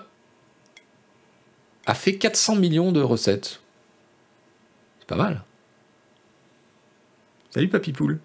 a 1.88 1.96
fait 1.96 2.18
400 2.18 2.58
millions 2.58 2.92
de 2.92 3.02
recettes. 3.02 3.62
C'est 5.00 5.08
pas 5.08 5.16
mal. 5.16 5.44
Salut 7.50 7.70
Papy 7.70 7.94
Poule. 7.94 8.20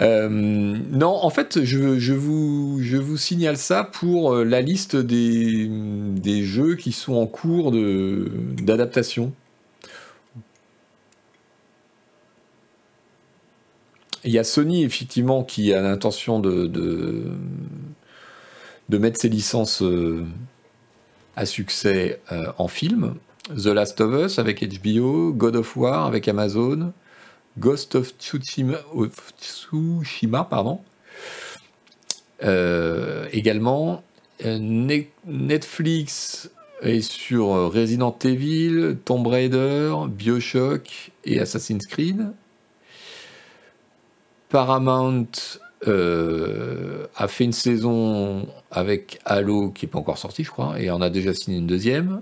Euh, 0.00 0.28
non, 0.28 1.10
en 1.10 1.30
fait, 1.30 1.64
je, 1.64 1.98
je, 1.98 2.12
vous, 2.12 2.78
je, 2.82 2.96
vous, 2.96 3.16
signale 3.16 3.56
ça 3.56 3.84
pour 3.84 4.34
euh, 4.34 4.44
la 4.44 4.60
liste 4.60 4.96
des, 4.96 5.68
des 5.70 6.42
jeux 6.42 6.74
qui 6.74 6.90
sont 6.90 7.14
en 7.14 7.26
cours 7.26 7.70
d'adaptation. 7.70 9.32
Il 14.24 14.30
y 14.30 14.38
a 14.38 14.44
Sony, 14.44 14.84
effectivement, 14.84 15.42
qui 15.42 15.72
a 15.72 15.82
l'intention 15.82 16.38
de, 16.38 16.70
mettre 18.88 19.20
ses 19.20 19.28
licences 19.28 19.82
euh, 19.82 20.24
à 21.34 21.44
succès 21.44 22.20
euh, 22.30 22.52
en 22.58 22.68
film. 22.68 23.16
The 23.48 23.66
Last 23.66 24.00
of 24.00 24.14
Us 24.14 24.38
avec 24.38 24.62
HBO, 24.62 25.32
God 25.32 25.56
of 25.56 25.76
War 25.76 26.06
avec 26.06 26.28
Amazon, 26.28 26.92
Ghost 27.58 27.96
of 27.96 28.14
Tsushima, 28.18 28.78
pardon. 30.44 30.80
Euh, 32.44 33.26
également, 33.32 34.04
Netflix 34.44 36.48
est 36.82 37.00
sur 37.00 37.72
Resident 37.72 38.16
Evil, 38.24 38.98
Tomb 39.04 39.26
Raider, 39.26 39.94
Bioshock 40.08 41.10
et 41.24 41.40
Assassin's 41.40 41.86
Creed. 41.86 42.32
Paramount 44.52 45.30
euh, 45.88 47.06
a 47.16 47.26
fait 47.26 47.44
une 47.44 47.54
saison 47.54 48.46
avec 48.70 49.18
Halo 49.24 49.70
qui 49.70 49.86
n'est 49.86 49.90
pas 49.90 49.98
encore 49.98 50.18
sorti, 50.18 50.44
je 50.44 50.50
crois, 50.50 50.78
et 50.78 50.90
on 50.90 51.00
a 51.00 51.08
déjà 51.08 51.32
signé 51.32 51.56
une 51.56 51.66
deuxième. 51.66 52.20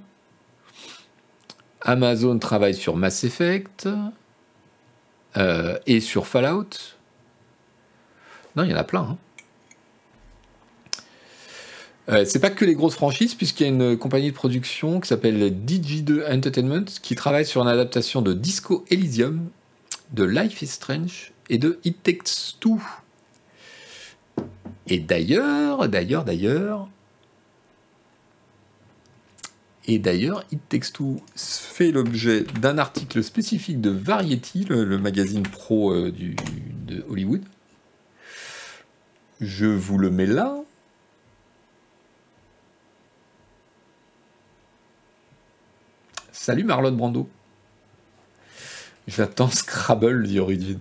Amazon 1.80 2.38
travaille 2.38 2.74
sur 2.74 2.96
Mass 2.96 3.24
Effect 3.24 3.88
euh, 5.36 5.76
et 5.86 5.98
sur 5.98 6.28
Fallout. 6.28 6.70
Non, 8.54 8.62
il 8.62 8.70
y 8.70 8.74
en 8.74 8.78
a 8.78 8.84
plein. 8.84 9.00
Hein. 9.00 9.18
Euh, 12.10 12.24
c'est 12.24 12.40
pas 12.40 12.50
que 12.50 12.64
les 12.64 12.74
grosses 12.74 12.94
franchises, 12.94 13.34
puisqu'il 13.34 13.64
y 13.64 13.66
a 13.66 13.72
une 13.72 13.98
compagnie 13.98 14.30
de 14.30 14.36
production 14.36 15.00
qui 15.00 15.08
s'appelle 15.08 15.52
Digi2 15.64 16.32
Entertainment 16.32 16.84
qui 17.02 17.16
travaille 17.16 17.44
sur 17.44 17.60
une 17.60 17.68
adaptation 17.68 18.22
de 18.22 18.32
Disco 18.34 18.84
Elysium, 18.88 19.48
de 20.12 20.22
Life 20.22 20.62
is 20.62 20.68
Strange 20.68 21.32
et 21.50 21.58
de 21.58 21.78
It 21.84 22.02
Takes 22.02 22.56
Two. 22.60 22.80
Et 24.86 24.98
d'ailleurs, 24.98 25.88
d'ailleurs, 25.88 26.24
d'ailleurs, 26.24 26.88
Et 29.86 29.98
d'ailleurs, 29.98 30.44
It 30.52 30.60
Takes 30.68 30.92
Two 30.92 31.16
fait 31.34 31.90
l'objet 31.90 32.42
d'un 32.60 32.78
article 32.78 33.24
spécifique 33.24 33.80
de 33.80 33.90
Variety, 33.90 34.64
le, 34.64 34.98
magazine 34.98 35.42
pro 35.42 35.92
euh, 35.92 36.12
de 36.12 37.04
Hollywood. 37.08 37.42
Je 39.40 39.66
vous 39.66 39.98
le 39.98 40.10
mets 40.10 40.26
là. 40.26 40.54
Salut 46.30 46.64
Marlon 46.64 46.92
Brando. 46.92 47.28
J'attends 49.08 49.50
Scrabble, 49.50 50.26
dit 50.26 50.38
Origin. 50.38 50.78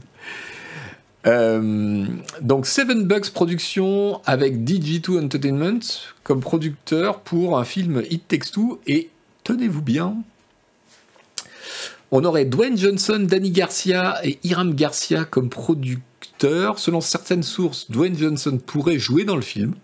Euh, 1.28 2.06
donc 2.41 2.66
Seven 2.66 3.06
Bucks 3.06 3.32
Production 3.32 4.22
avec 4.26 4.64
DG2 4.64 5.26
Entertainment 5.26 5.80
comme 6.24 6.40
producteur 6.40 7.20
pour 7.20 7.60
un 7.60 7.66
film 7.66 8.02
It 8.10 8.28
Takes 8.28 8.52
Two 8.54 8.80
et 8.88 9.10
tenez-vous 9.44 9.82
bien, 9.82 10.16
on 12.12 12.24
aurait 12.24 12.46
Dwayne 12.46 12.78
Johnson, 12.78 13.20
Danny 13.28 13.52
Garcia 13.52 14.16
et 14.24 14.40
Iram 14.44 14.74
Garcia 14.74 15.26
comme 15.26 15.50
producteurs. 15.50 16.80
Selon 16.80 17.02
certaines 17.02 17.44
sources, 17.44 17.91
Dwayne 17.91 18.18
Johnson 18.18 18.60
pourrait 18.66 18.98
jouer 18.98 19.26
dans 19.26 19.36
le 19.36 19.41
film. 19.41 19.76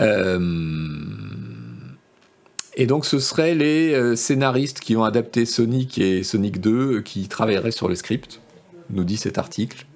Euh, 0.00 0.38
et 2.76 2.86
donc 2.86 3.06
ce 3.06 3.18
seraient 3.18 3.54
les 3.54 3.94
euh, 3.94 4.16
scénaristes 4.16 4.80
qui 4.80 4.96
ont 4.96 5.04
adapté 5.04 5.46
Sonic 5.46 5.98
et 5.98 6.22
Sonic 6.22 6.60
2 6.60 6.70
euh, 6.70 7.02
qui 7.02 7.26
travailleraient 7.26 7.70
sur 7.70 7.88
le 7.88 7.94
script, 7.94 8.42
nous 8.90 9.04
dit 9.04 9.16
cet 9.16 9.38
article. 9.38 9.86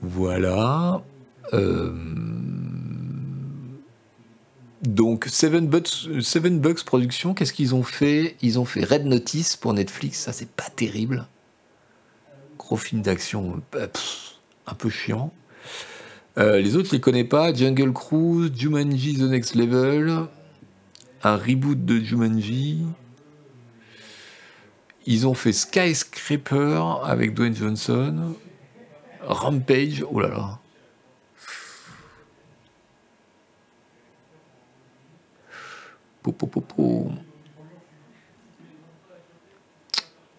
Voilà. 0.00 1.02
Euh, 1.52 1.92
donc 4.82 5.26
Seven 5.26 5.66
Bucks, 5.66 6.84
Productions, 6.84 7.34
qu'est-ce 7.34 7.52
qu'ils 7.52 7.74
ont 7.74 7.82
fait? 7.82 8.36
Ils 8.40 8.60
ont 8.60 8.64
fait 8.64 8.84
Red 8.84 9.06
Notice 9.06 9.56
pour 9.56 9.74
Netflix, 9.74 10.20
ça 10.20 10.32
c'est 10.32 10.48
pas 10.48 10.70
terrible. 10.74 11.26
Gros 12.58 12.76
film 12.76 13.02
d'action, 13.02 13.60
un 14.66 14.74
peu 14.74 14.88
chiant. 14.88 15.32
les 16.36 16.76
autres, 16.76 16.88
je 16.88 16.92
les 16.92 17.00
connais 17.00 17.24
pas. 17.24 17.52
Jungle 17.52 17.92
Cruise, 17.92 18.52
Jumanji 18.54 19.14
The 19.14 19.22
Next 19.22 19.56
Level, 19.56 20.28
un 21.22 21.36
reboot 21.36 21.84
de 21.84 21.98
Jumanji. 21.98 22.84
Ils 25.06 25.26
ont 25.26 25.34
fait 25.34 25.52
Skyscraper 25.52 26.82
avec 27.04 27.34
Dwayne 27.34 27.54
Johnson. 27.54 28.34
Rampage, 29.22 30.04
oh 30.10 30.20
là 30.20 30.28
là. 30.28 30.58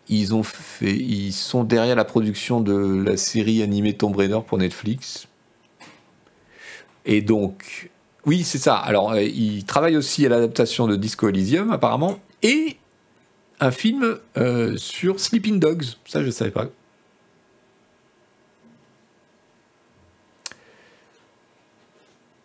Ils 0.07 0.35
ont 0.35 0.43
fait, 0.43 0.95
ils 0.95 1.31
sont 1.31 1.63
derrière 1.63 1.95
la 1.95 2.05
production 2.05 2.59
de 2.61 3.03
la 3.03 3.17
série 3.17 3.61
animée 3.61 3.95
Tomb 3.95 4.15
Raider 4.15 4.39
pour 4.45 4.57
Netflix. 4.57 5.27
Et 7.05 7.21
donc, 7.21 7.89
oui, 8.25 8.43
c'est 8.43 8.57
ça. 8.59 8.75
Alors, 8.75 9.11
euh, 9.13 9.21
il 9.23 9.65
travaille 9.65 9.97
aussi 9.97 10.25
à 10.25 10.29
l'adaptation 10.29 10.87
de 10.87 10.95
Disco 10.95 11.27
Elysium, 11.29 11.71
apparemment, 11.71 12.19
et 12.43 12.77
un 13.59 13.71
film 13.71 14.19
euh, 14.37 14.77
sur 14.77 15.19
Sleeping 15.19 15.59
Dogs. 15.59 15.85
Ça, 16.05 16.21
je 16.21 16.27
ne 16.27 16.31
savais 16.31 16.51
pas. 16.51 16.67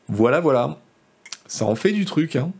Voilà, 0.08 0.40
voilà. 0.40 0.78
Ça 1.46 1.64
en 1.66 1.74
fait 1.74 1.92
du 1.92 2.04
truc, 2.04 2.36
hein. 2.36 2.52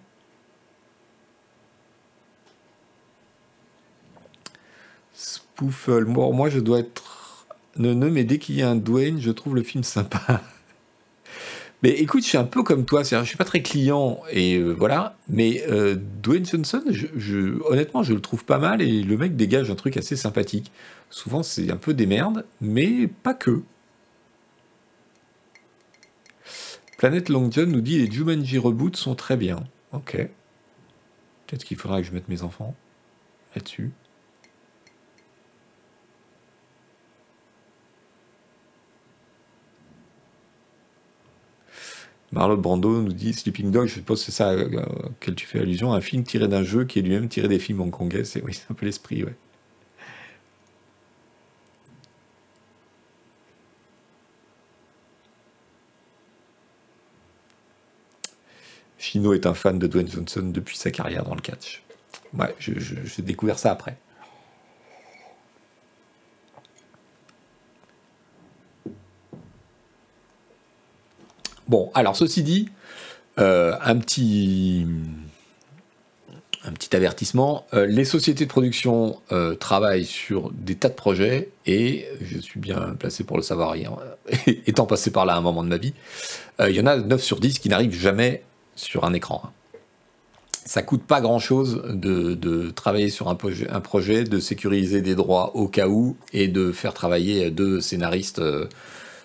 Spoofle. 5.15 6.05
Moi, 6.05 6.31
moi, 6.33 6.49
je 6.51 6.61
dois 6.61 6.81
être. 6.81 7.47
Ne, 7.77 7.93
ne, 7.95 8.09
mais 8.09 8.25
dès 8.25 8.39
qu'il 8.39 8.57
y 8.57 8.63
a 8.63 8.71
un 8.71 8.77
Dwayne, 8.77 9.21
je 9.21 9.31
trouve 9.31 9.55
le 9.55 9.63
film 9.63 9.85
sympa. 9.85 10.43
Mais 11.87 11.93
écoute, 12.01 12.25
je 12.25 12.31
suis 12.31 12.37
un 12.37 12.43
peu 12.43 12.65
comme 12.65 12.85
toi, 12.85 13.05
je 13.05 13.23
suis 13.23 13.37
pas 13.37 13.45
très 13.45 13.63
client 13.63 14.21
et 14.33 14.57
euh, 14.57 14.73
voilà. 14.73 15.17
Mais 15.29 15.63
euh, 15.69 15.95
Dwayne 16.21 16.45
Johnson, 16.45 16.83
honnêtement, 17.65 18.03
je 18.03 18.13
le 18.13 18.21
trouve 18.21 18.45
pas 18.45 18.59
mal 18.59 18.83
et 18.83 19.05
le 19.05 19.17
mec 19.17 19.37
dégage 19.37 19.71
un 19.71 19.77
truc 19.77 19.97
assez 19.97 20.17
sympathique. 20.17 20.73
Souvent, 21.11 21.45
c'est 21.45 21.71
un 21.71 21.77
peu 21.77 21.95
des 21.95 22.07
merdes, 22.07 22.45
mais 22.61 23.07
pas 23.07 23.35
que. 23.35 23.63
Planète 26.99 27.29
Long 27.29 27.53
John 27.53 27.71
nous 27.71 27.83
dit 27.83 28.05
les 28.05 28.11
Jumanji 28.11 28.59
Reboot 28.59 28.97
sont 28.97 29.15
très 29.15 29.37
bien. 29.37 29.63
Ok. 29.93 30.17
Peut-être 31.47 31.63
qu'il 31.63 31.77
faudra 31.77 32.01
que 32.01 32.09
je 32.09 32.13
mette 32.13 32.29
mes 32.29 32.43
enfants 32.43 32.75
là-dessus. 33.55 33.93
Marlon 42.37 42.59
Brando 42.59 43.01
nous 43.01 43.15
dit 43.15 43.33
Sleeping 43.33 43.71
Dog, 43.71 43.89
je 43.89 43.95
suppose 43.95 44.21
que 44.21 44.27
c'est 44.27 44.33
ça 44.33 44.51
euh, 44.51 44.85
auquel 45.07 45.35
tu 45.35 45.47
fais 45.47 45.59
allusion, 45.59 45.95
un 45.95 46.03
film 46.03 46.23
tiré 46.23 46.49
d'un 46.49 46.65
jeu 46.65 46.85
qui 46.85 46.99
est 46.99 47.03
lui-même 47.03 47.29
tiré 47.29 47.49
des 47.49 47.59
films 47.59 47.81
hongkongais. 47.81 48.25
C'est 48.25 48.43
oui, 48.43 48.61
un 48.69 48.75
peu 48.75 48.85
l'esprit, 48.85 49.25
ouais. 49.25 49.35
Chino 58.99 59.33
est 59.33 59.47
un 59.47 59.55
fan 59.55 59.79
de 59.79 59.87
Dwayne 59.87 60.09
Johnson 60.11 60.51
depuis 60.53 60.77
sa 60.77 60.91
carrière 60.91 61.25
dans 61.25 61.35
le 61.35 61.41
catch. 61.41 61.83
Ouais, 62.35 62.55
j'ai 62.59 63.23
découvert 63.23 63.59
ça 63.59 63.71
après. 63.73 63.97
Bon, 71.69 71.91
alors 71.95 72.17
ceci 72.17 72.43
dit, 72.45 72.69
euh, 73.39 73.75
un 73.83 73.97
petit 73.97 74.87
avertissement. 76.93 77.67
Euh, 77.75 77.87
les 77.87 78.05
sociétés 78.05 78.45
de 78.45 78.51
production 78.51 79.21
euh, 79.33 79.55
travaillent 79.57 80.05
sur 80.05 80.53
des 80.53 80.77
tas 80.77 80.89
de 80.89 80.95
projets 80.95 81.51
et 81.67 82.07
je 82.23 82.39
suis 82.39 82.61
bien 82.61 82.95
placé 82.99 83.25
pour 83.25 83.37
le 83.37 83.43
savoir, 83.43 83.75
étant 84.47 84.87
passé 84.87 85.11
par 85.11 85.27
là 85.27 85.35
à 85.35 85.39
un 85.39 85.41
moment 85.41 85.65
de 85.65 85.69
ma 85.69 85.77
vie. 85.77 85.93
Il 86.61 86.75
y 86.75 86.81
en 86.81 86.87
a 86.87 86.97
9 86.97 87.23
sur 87.23 87.41
10 87.41 87.59
qui 87.59 87.69
n'arrivent 87.69 87.99
jamais 87.99 88.43
sur 88.77 89.05
un 89.05 89.13
écran. 89.13 89.43
Ça 90.65 90.83
coûte 90.83 91.03
pas 91.03 91.21
grand 91.21 91.39
chose 91.39 91.83
de, 91.89 92.71
travailler 92.71 93.11
sur 93.11 93.29
un 93.29 93.35
projet, 93.35 93.69
un 93.69 93.81
projet, 93.81 94.25
de 94.25 94.39
sécuriser 94.41 95.03
des 95.03 95.15
droits 95.15 95.55
au 95.55 95.69
cas 95.69 95.89
où 95.89 96.17
et 96.33 96.49
de 96.49 96.73
faire 96.73 96.95
travailler 96.95 97.51
deux 97.51 97.81
scénaristes 97.81 98.43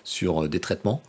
sur 0.04 0.48
des 0.48 0.60
traitements. 0.60 1.02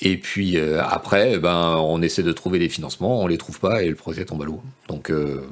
Et 0.00 0.16
puis 0.16 0.56
euh, 0.56 0.82
après, 0.82 1.32
eh 1.34 1.38
ben, 1.38 1.76
on 1.78 2.00
essaie 2.02 2.22
de 2.22 2.32
trouver 2.32 2.58
des 2.58 2.68
financements, 2.68 3.20
on 3.20 3.26
les 3.26 3.38
trouve 3.38 3.58
pas 3.58 3.82
et 3.82 3.88
le 3.88 3.96
projet 3.96 4.24
tombe 4.24 4.42
à 4.42 4.44
l'eau. 4.44 4.62
Donc, 4.86 5.10
euh, 5.10 5.46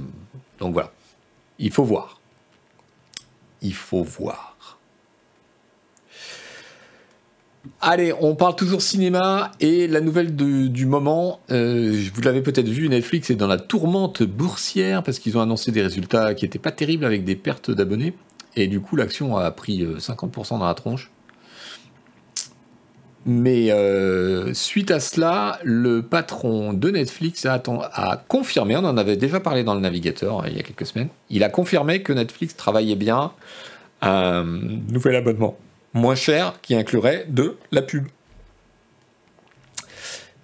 donc 0.61 0.73
voilà. 0.73 0.93
Il 1.59 1.71
faut 1.71 1.85
voir. 1.85 2.21
Il 3.63 3.75
faut 3.75 4.03
voir. 4.03 4.79
Allez, 7.81 8.13
on 8.21 8.37
parle 8.37 8.55
toujours 8.55 8.81
cinéma 8.81 9.51
et 9.59 9.89
la 9.89 10.01
nouvelle 10.01 10.37
du 10.37 10.87
moment, 10.87 11.41
euh, 11.51 12.01
vous 12.15 12.21
l'avez 12.21 12.41
peut-être 12.41 12.69
vu, 12.69 12.89
Netflix 12.89 13.31
est 13.31 13.35
dans 13.35 13.49
la 13.49 13.59
tourmente 13.59 14.23
boursière 14.23 15.03
parce 15.03 15.19
qu'ils 15.19 15.37
ont 15.37 15.41
annoncé 15.41 15.73
des 15.73 15.83
résultats 15.83 16.35
qui 16.35 16.45
n'étaient 16.45 16.61
pas 16.61 16.71
terribles 16.71 17.05
avec 17.05 17.25
des 17.25 17.35
pertes 17.35 17.73
d'abonnés. 17.73 18.15
Et 18.55 18.69
du 18.69 18.81
coup, 18.81 18.95
l'action 18.95 19.37
a 19.37 19.51
pris 19.51 19.85
50% 19.85 20.61
dans 20.61 20.67
la 20.67 20.75
tronche. 20.75 21.11
Mais 23.29 23.73
euh, 23.73 24.55
suite 24.55 24.93
à 24.93 25.01
cela, 25.01 25.59
le 25.65 26.01
patron 26.01 26.73
de 26.73 26.91
Netflix 26.91 27.45
a, 27.45 27.61
confirmé, 28.29 28.77
on 28.77 28.85
en 28.85 28.97
avait 28.97 29.17
déjà 29.17 29.41
parlé 29.41 29.65
dans 29.65 29.75
le 29.75 29.81
navigateur 29.81 30.45
euh, 30.45 30.49
il 30.49 30.57
y 30.57 30.61
a 30.61 30.63
quelques 30.63 30.87
semaines, 30.87 31.09
il 31.29 31.43
a 31.43 31.49
confirmé 31.49 32.03
que 32.03 32.13
Netflix 32.13 32.55
travaillait 32.55 32.95
bien 32.95 33.33
un 34.01 34.45
nouvel 34.45 35.17
abonnement 35.17 35.59
moins 35.93 36.15
cher 36.15 36.61
qui 36.63 36.77
inclurait 36.77 37.27
de 37.29 37.57
la 37.73 37.83
pub. 37.83 38.07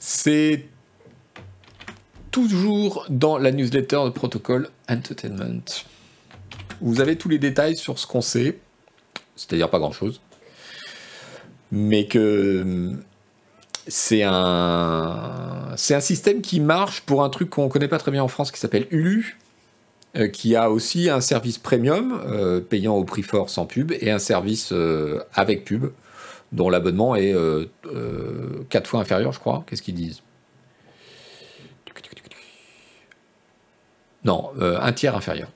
C'est 0.00 0.64
toujours 2.32 3.06
dans 3.08 3.38
la 3.38 3.52
newsletter 3.52 4.00
de 4.06 4.10
Protocol 4.10 4.70
Entertainment. 4.88 5.84
Vous 6.80 7.00
avez 7.00 7.14
tous 7.14 7.28
les 7.28 7.38
détails 7.38 7.76
sur 7.76 8.00
ce 8.00 8.08
qu'on 8.08 8.22
sait, 8.22 8.58
c'est-à-dire 9.36 9.70
pas 9.70 9.78
grand-chose 9.78 10.20
mais 11.72 12.06
que 12.06 12.92
c'est 13.88 14.22
un, 14.22 15.72
c'est 15.76 15.94
un 15.94 16.00
système 16.00 16.42
qui 16.42 16.60
marche 16.60 17.00
pour 17.00 17.24
un 17.24 17.30
truc 17.30 17.50
qu'on 17.50 17.64
ne 17.64 17.68
connaît 17.70 17.88
pas 17.88 17.98
très 17.98 18.12
bien 18.12 18.22
en 18.22 18.28
France 18.28 18.52
qui 18.52 18.60
s'appelle 18.60 18.86
Ulu, 18.90 19.38
euh, 20.16 20.28
qui 20.28 20.54
a 20.54 20.70
aussi 20.70 21.08
un 21.08 21.22
service 21.22 21.58
premium, 21.58 22.20
euh, 22.26 22.60
payant 22.60 22.94
au 22.94 23.04
prix 23.04 23.22
fort 23.22 23.48
sans 23.48 23.64
pub, 23.64 23.92
et 24.00 24.10
un 24.10 24.18
service 24.18 24.70
euh, 24.72 25.24
avec 25.34 25.64
pub. 25.64 25.86
dont 26.52 26.68
l'abonnement 26.68 27.16
est 27.16 27.32
4 27.32 27.36
euh, 27.36 27.68
euh, 27.86 28.84
fois 28.84 29.00
inférieur, 29.00 29.32
je 29.32 29.40
crois. 29.40 29.64
Qu'est-ce 29.66 29.82
qu'ils 29.82 29.94
disent? 29.94 30.22
Non, 34.24 34.52
un 34.60 34.92
tiers 34.92 35.16
inférieur. 35.16 35.48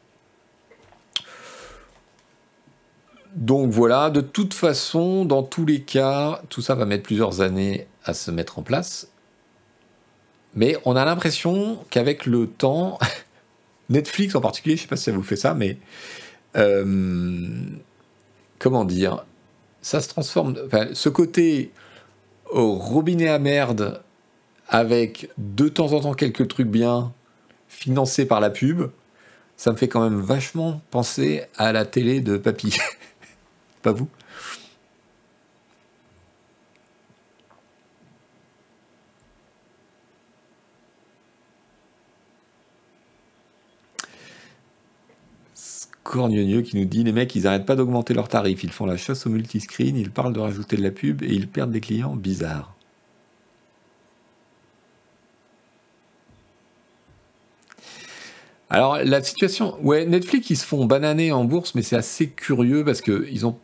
Donc 3.37 3.71
voilà, 3.71 4.09
de 4.09 4.23
toute 4.23 4.55
façon, 4.55 5.27
dans 5.27 5.43
tous 5.43 5.67
les 5.67 5.83
cas, 5.83 6.43
tout 6.49 6.63
ça 6.63 6.75
va 6.75 6.87
mettre 6.87 7.03
plusieurs 7.03 7.43
années 7.43 7.87
à 8.05 8.15
se 8.15 8.31
mettre 8.31 8.59
en 8.59 8.63
place. 8.63 9.09
Mais 10.55 10.79
on 10.87 10.97
a 10.97 11.05
l'impression 11.05 11.79
qu'avec 11.91 12.25
le 12.25 12.47
temps, 12.47 12.99
Netflix 13.91 14.35
en 14.35 14.41
particulier, 14.41 14.77
je 14.77 14.83
sais 14.83 14.89
pas 14.89 14.97
si 14.97 15.05
ça 15.05 15.13
vous 15.13 15.23
fait 15.23 15.37
ça, 15.37 15.53
mais 15.55 15.77
comment 18.59 18.87
dire, 18.87 19.27
ça 19.83 20.01
se 20.01 20.09
transforme. 20.09 20.57
ce 20.95 21.09
côté 21.11 21.71
au 22.51 22.73
robinet 22.73 23.29
à 23.29 23.39
merde 23.39 24.01
avec 24.69 25.31
de 25.37 25.69
temps 25.69 25.93
en 25.93 26.01
temps 26.01 26.15
quelques 26.15 26.49
trucs 26.49 26.69
bien 26.69 27.13
financés 27.69 28.25
par 28.25 28.41
la 28.41 28.49
pub, 28.49 28.91
ça 29.59 29.73
me 29.73 29.77
fait 29.77 29.89
quand 29.89 30.03
même 30.03 30.21
vachement 30.21 30.81
penser 30.91 31.43
à 31.57 31.73
la 31.73 31.85
télé 31.85 32.21
de 32.21 32.39
papy. 32.39 32.79
Vous 33.93 34.09
Cornieux 46.03 46.63
qui 46.63 46.77
nous 46.77 46.85
dit 46.85 47.03
les 47.03 47.13
mecs, 47.13 47.35
ils 47.35 47.43
n'arrêtent 47.43 47.67
pas 47.67 47.75
d'augmenter 47.75 48.15
leurs 48.15 48.29
tarifs. 48.29 48.63
Ils 48.63 48.71
font 48.71 48.87
la 48.87 48.97
chasse 48.97 49.27
au 49.27 49.31
multiscreen, 49.31 49.97
ils 49.97 50.11
parlent 50.11 50.33
de 50.33 50.41
rajouter 50.41 50.77
de 50.77 50.83
la 50.83 50.93
pub 50.93 51.23
et 51.23 51.33
ils 51.33 51.49
perdent 51.49 51.73
des 51.73 51.81
clients 51.81 52.15
bizarres. 52.15 52.77
Alors 58.71 58.99
la 59.05 59.23
situation, 59.23 59.77
ouais, 59.83 60.07
Netflix 60.07 60.51
ils 60.51 60.57
se 60.57 60.65
font 60.65 60.85
bananer 60.87 61.33
en 61.33 61.45
bourse, 61.45 61.75
mais 61.75 61.83
c'est 61.83 61.97
assez 61.97 62.29
curieux 62.31 62.85
parce 62.85 63.01
que 63.01 63.27
ils 63.31 63.47
ont, 63.47 63.59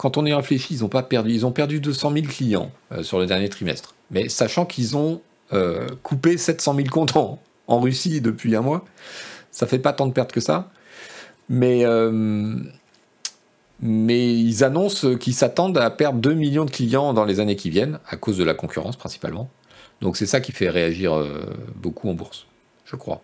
quand 0.00 0.16
on 0.16 0.24
y 0.24 0.32
réfléchit, 0.32 0.72
ils 0.72 0.82
ont 0.82 0.88
pas 0.88 1.02
perdu, 1.02 1.30
ils 1.30 1.44
ont 1.44 1.52
perdu 1.52 1.78
200 1.78 2.12
000 2.14 2.26
clients 2.26 2.72
euh, 2.90 3.02
sur 3.02 3.18
le 3.18 3.26
dernier 3.26 3.50
trimestre. 3.50 3.94
Mais 4.10 4.30
sachant 4.30 4.64
qu'ils 4.64 4.96
ont 4.96 5.20
euh, 5.52 5.88
coupé 6.02 6.38
700 6.38 6.74
000 6.74 6.88
comptes 6.88 7.16
en, 7.16 7.38
en 7.66 7.80
Russie 7.80 8.22
depuis 8.22 8.56
un 8.56 8.62
mois, 8.62 8.86
ça 9.50 9.66
fait 9.66 9.78
pas 9.78 9.92
tant 9.92 10.06
de 10.06 10.14
pertes 10.14 10.32
que 10.32 10.40
ça. 10.40 10.70
Mais, 11.50 11.84
euh, 11.84 12.56
mais 13.80 14.34
ils 14.34 14.64
annoncent 14.64 15.16
qu'ils 15.16 15.34
s'attendent 15.34 15.76
à 15.76 15.90
perdre 15.90 16.18
2 16.18 16.32
millions 16.32 16.64
de 16.64 16.70
clients 16.70 17.12
dans 17.12 17.26
les 17.26 17.38
années 17.38 17.56
qui 17.56 17.68
viennent, 17.68 17.98
à 18.08 18.16
cause 18.16 18.38
de 18.38 18.44
la 18.44 18.54
concurrence 18.54 18.96
principalement. 18.96 19.50
Donc 20.00 20.16
c'est 20.16 20.24
ça 20.24 20.40
qui 20.40 20.52
fait 20.52 20.70
réagir 20.70 21.12
beaucoup 21.76 22.08
en 22.08 22.14
bourse, 22.14 22.46
je 22.86 22.96
crois. 22.96 23.20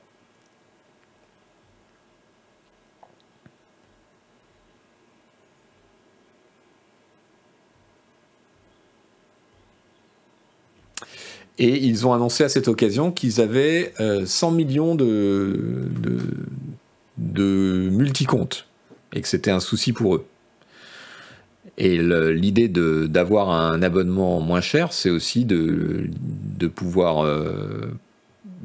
Et 11.59 11.85
ils 11.85 12.07
ont 12.07 12.13
annoncé 12.13 12.45
à 12.45 12.49
cette 12.49 12.69
occasion 12.69 13.11
qu'ils 13.11 13.41
avaient 13.41 13.95
100 13.99 14.01
euh, 14.01 14.55
millions 14.55 14.95
de, 14.95 15.89
de 17.17 17.89
multi-comptes 17.91 18.67
et 19.15 19.23
que 19.23 19.29
c'était 19.29 19.51
un 19.51 19.61
souci 19.61 19.93
pour 19.93 20.17
eux. 20.17 20.27
Et 21.79 21.99
l'idée 21.99 22.69
d'avoir 22.69 23.51
un 23.51 23.83
abonnement 23.83 24.41
moins 24.41 24.63
cher, 24.63 24.93
c'est 24.93 25.11
aussi 25.11 25.45
de, 25.45 26.09
de 26.59 26.69
pouvoir 26.69 27.25
euh, 27.25 27.91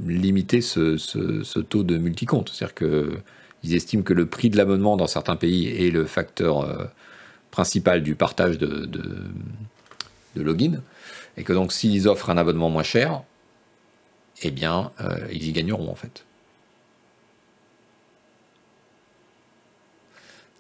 limiter 0.08 0.62
ce, 0.62 0.98
ce, 0.98 1.60
taux 1.60 1.84
de 1.84 1.98
multi-compte. 1.98 2.52
C'est-à-dire 2.54 2.76
qu'ils 2.76 3.76
estiment 3.76 4.04
que 4.04 4.14
le 4.14 4.28
prix 4.28 4.50
de 4.50 4.56
l'abonnement 4.56 4.96
dans 4.96 5.08
certains 5.08 5.36
pays 5.36 5.68
est 5.68 5.92
le 5.92 6.06
facteur 6.06 6.62
euh, 6.62 6.86
principal 7.52 8.02
du 8.02 8.16
partage 8.16 8.58
de, 8.58 8.86
de, 8.86 10.42
login. 10.42 10.82
Et 11.38 11.44
que 11.44 11.54
donc 11.54 11.72
s'ils 11.72 12.08
offrent 12.08 12.30
un 12.30 12.38
abonnement 12.38 12.70
moins 12.70 12.84
cher, 12.84 13.24
eh 14.42 14.52
bien, 14.52 14.92
euh, 15.02 15.28
ils 15.32 15.48
y 15.48 15.52
gagneront 15.52 15.90
en 15.90 15.96
fait. 15.96 16.26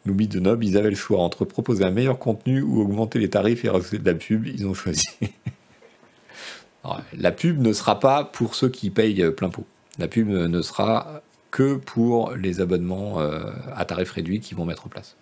Louis 0.06 0.28
de 0.28 0.40
Nob, 0.40 0.64
ils 0.64 0.78
avaient 0.78 0.90
le 0.90 0.96
choix 0.96 1.20
entre 1.20 1.46
proposer 1.46 1.84
un 1.84 1.92
meilleur 1.92 2.18
contenu 2.18 2.62
ou 2.62 2.82
augmenter 2.82 3.20
les 3.20 3.30
tarifs 3.30 3.64
et 3.66 3.70
rajouter 3.70 4.00
de 4.00 4.06
la 4.06 4.16
pub. 4.16 4.48
Ils 4.48 4.66
ont 4.66 4.74
choisi. 4.74 5.06
la 7.14 7.32
pub 7.32 7.60
ne 7.62 7.72
sera 7.72 8.00
pas 8.00 8.24
pour 8.24 8.56
ceux 8.56 8.70
qui 8.70 8.90
payent 8.90 9.30
plein 9.32 9.50
pot. 9.50 9.66
La 10.00 10.08
pub 10.08 10.28
ne 10.28 10.62
sera 10.62 11.22
que 11.52 11.76
pour 11.76 12.32
les 12.32 12.62
abonnements 12.62 13.20
euh, 13.20 13.52
à 13.76 13.86
tarif 13.86 14.12
réduit 14.12 14.40
qu'ils 14.40 14.58
vont 14.58 14.66
mettre 14.66 14.88
en 14.88 14.90
place. 14.90 15.16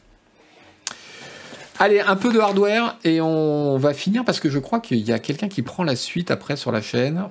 Allez, 1.82 2.02
un 2.02 2.18
peu 2.18 2.34
de 2.34 2.40
hardware 2.40 3.00
et 3.06 3.22
on 3.22 3.78
va 3.78 3.94
finir 3.94 4.26
parce 4.26 4.42
que 4.42 4.50
je 4.50 4.60
crois 4.60 4.82
qu'il 4.82 4.98
y 4.98 5.14
a 5.14 5.20
quelqu'un 5.20 5.48
qui 5.48 5.62
prend 5.62 5.86
la 5.86 5.96
suite 5.96 6.30
après 6.30 6.58
sur 6.58 6.74
la 6.74 6.82
chaîne. 6.82 7.30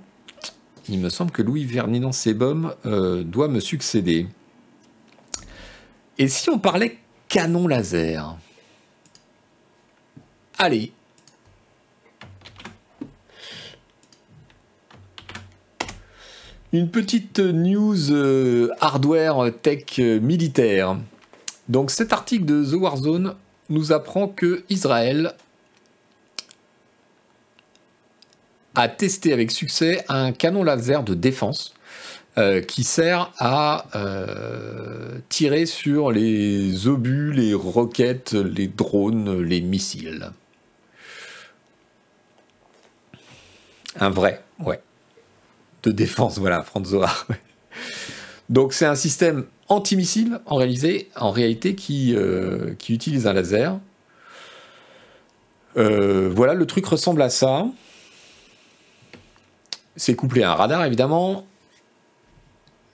Il 0.88 1.00
me 1.00 1.10
semble 1.10 1.32
que 1.32 1.42
Louis 1.42 1.66
Verninon 1.66 2.12
Sebum 2.12 2.72
euh, 2.86 3.24
doit 3.24 3.48
me 3.48 3.60
succéder. 3.60 4.26
Et 6.16 6.28
si 6.28 6.48
on 6.48 6.58
parlait 6.58 6.96
canon 7.28 7.68
laser? 7.68 8.38
Allez. 10.56 10.92
Une 16.72 16.90
petite 16.90 17.38
news 17.38 18.10
euh, 18.12 18.70
hardware 18.80 19.50
tech 19.60 19.98
euh, 19.98 20.18
militaire. 20.20 20.96
Donc 21.68 21.90
cet 21.90 22.14
article 22.14 22.46
de 22.46 22.64
The 22.64 22.80
Warzone 22.80 23.34
nous 23.68 23.92
apprend 23.92 24.28
que 24.28 24.64
Israël 24.68 25.34
a 28.74 28.88
testé 28.88 29.32
avec 29.32 29.50
succès 29.50 30.04
un 30.08 30.32
canon 30.32 30.62
laser 30.62 31.02
de 31.02 31.14
défense 31.14 31.74
euh, 32.38 32.60
qui 32.60 32.84
sert 32.84 33.32
à 33.38 33.86
euh, 33.96 35.18
tirer 35.28 35.66
sur 35.66 36.12
les 36.12 36.86
obus, 36.86 37.32
les 37.32 37.54
roquettes, 37.54 38.34
les 38.34 38.68
drones, 38.68 39.42
les 39.42 39.60
missiles. 39.60 40.30
Un 43.98 44.10
vrai, 44.10 44.44
ouais. 44.60 44.80
De 45.82 45.90
défense, 45.90 46.38
voilà, 46.38 46.62
Franzora. 46.62 47.10
Donc 48.48 48.72
c'est 48.72 48.86
un 48.86 48.94
système 48.94 49.44
anti-missile 49.68 50.40
en, 50.46 50.56
en 50.56 51.30
réalité 51.30 51.74
qui, 51.74 52.14
euh, 52.14 52.74
qui 52.78 52.94
utilise 52.94 53.26
un 53.26 53.32
laser. 53.32 53.78
voilà, 55.74 56.54
le 56.54 56.66
truc 56.66 56.86
ressemble 56.86 57.22
à 57.22 57.30
ça. 57.30 57.66
C'est 59.96 60.14
couplé 60.14 60.42
à 60.42 60.52
un 60.52 60.54
radar 60.54 60.84
évidemment 60.84 61.44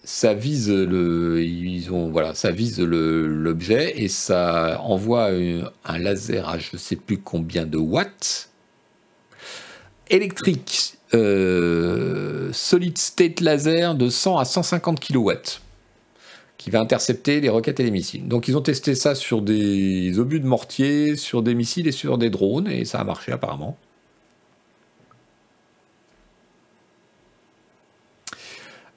ça 0.04 0.34
vise 0.34 0.70
le, 0.70 1.42
ils 1.42 1.90
ont, 1.90 2.10
voilà, 2.10 2.34
ça 2.34 2.50
vise 2.50 2.78
l'objet 2.78 3.94
et 3.96 4.08
ça 4.08 4.80
envoie 4.82 5.30
un 5.84 5.98
laser 5.98 6.46
à 6.48 6.58
je 6.58 6.76
sais 6.76 6.96
plus 6.96 7.18
combien 7.18 7.64
de 7.64 7.78
watts 7.78 8.50
électrique 10.10 10.93
euh, 11.14 12.52
solid 12.52 12.98
state 12.98 13.40
laser 13.40 13.94
de 13.94 14.08
100 14.08 14.38
à 14.38 14.44
150 14.44 15.00
kW 15.00 15.30
qui 16.58 16.70
va 16.70 16.80
intercepter 16.80 17.40
les 17.40 17.48
roquettes 17.48 17.80
et 17.80 17.84
les 17.84 17.90
missiles. 17.90 18.26
Donc 18.26 18.48
ils 18.48 18.56
ont 18.56 18.62
testé 18.62 18.94
ça 18.94 19.14
sur 19.14 19.42
des 19.42 20.18
obus 20.18 20.40
de 20.40 20.46
mortier, 20.46 21.16
sur 21.16 21.42
des 21.42 21.54
missiles 21.54 21.86
et 21.86 21.92
sur 21.92 22.16
des 22.18 22.30
drones 22.30 22.68
et 22.68 22.84
ça 22.84 23.00
a 23.00 23.04
marché 23.04 23.32
apparemment. 23.32 23.76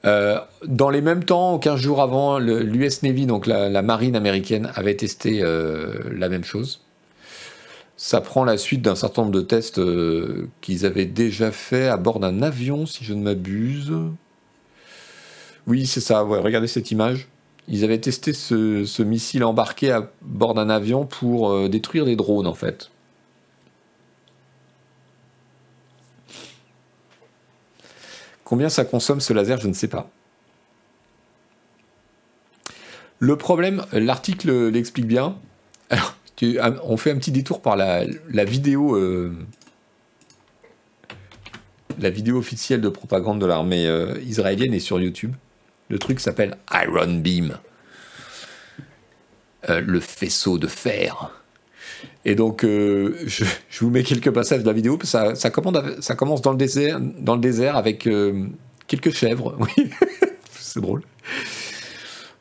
Euh, 0.05 0.39
dans 0.65 0.89
les 0.89 1.01
mêmes 1.01 1.23
temps, 1.23 1.59
15 1.59 1.79
jours 1.79 2.01
avant, 2.01 2.39
l'US 2.39 3.03
Navy, 3.03 3.25
donc 3.25 3.47
la, 3.47 3.81
marine 3.81 4.15
américaine, 4.15 4.71
avait 4.75 4.95
testé 4.95 5.41
euh, 5.41 5.93
la 6.13 6.29
même 6.29 6.43
chose. 6.43 6.86
Ça 7.97 8.21
prend 8.21 8.45
la 8.45 8.57
suite 8.57 8.81
d'un 8.81 8.95
certain 8.95 9.23
nombre 9.23 9.33
de 9.33 9.41
tests 9.41 9.79
euh, 9.79 10.47
qu'ils 10.61 10.85
avaient 10.85 11.05
déjà 11.05 11.51
fait 11.51 11.87
à 11.87 11.97
bord 11.97 12.19
d'un 12.19 12.41
avion, 12.41 12.85
si 12.85 13.03
je 13.03 13.13
ne 13.13 13.21
m'abuse. 13.23 13.91
Oui, 15.65 15.85
c'est 15.85 16.01
ça, 16.01 16.21
regardez 16.21 16.67
cette 16.67 16.91
image. 16.91 17.27
Ils 17.67 17.83
avaient 17.83 17.99
testé 17.99 18.31
ce, 18.31 18.85
ce 18.85 19.03
missile 19.03 19.43
embarqué 19.43 19.91
à 19.91 20.09
bord 20.21 20.53
d'un 20.53 20.69
avion 20.69 21.05
pour 21.05 21.67
détruire 21.67 22.05
des 22.05 22.15
drones, 22.15 22.47
en 22.47 22.53
fait. 22.53 22.89
Combien 28.47 28.69
ça 28.69 28.85
consomme 28.85 29.19
ce 29.19 29.33
laser, 29.33 29.57
je 29.57 29.67
ne 29.67 29.73
sais 29.73 29.89
pas. 29.89 30.09
Le 33.19 33.35
problème, 33.35 33.85
l'article 33.91 34.69
l'explique 34.69 35.05
bien. 35.05 35.35
Alors, 35.89 36.15
on 36.41 36.97
fait 36.97 37.11
un 37.11 37.17
petit 37.17 37.31
détour 37.31 37.61
par 37.61 37.75
la, 37.75 38.05
vidéo. 38.45 38.95
Euh, 38.95 39.33
la 41.99 42.09
vidéo 42.09 42.37
officielle 42.37 42.81
de 42.81 42.89
propagande 42.89 43.41
de 43.41 43.45
l'armée 43.45 43.87
euh, 43.87 44.19
israélienne 44.25 44.73
est 44.73 44.79
sur 44.79 44.99
YouTube. 44.99 45.33
Le 45.89 45.97
truc 45.97 46.19
s'appelle 46.19 46.57
Iron 46.73 47.19
Beam. 47.19 47.57
Euh, 49.69 49.81
le 49.81 49.99
faisceau 49.99 50.57
de 50.57 50.67
fer. 50.67 51.31
Et 52.25 52.35
donc, 52.35 52.61
je, 52.61 53.43
vous 53.79 53.89
mets 53.89 54.03
quelques 54.03 54.29
passages 54.29 54.61
de 54.61 54.67
la 54.67 54.73
vidéo. 54.73 54.99
Ça, 55.03 55.33
commence 55.49 56.41
dans 56.41 56.51
le 56.51 57.39
désert, 57.39 57.75
avec 57.75 58.07
quelques 58.87 59.11
chèvres. 59.11 59.57
C'est 60.51 60.81
drôle. 60.81 61.01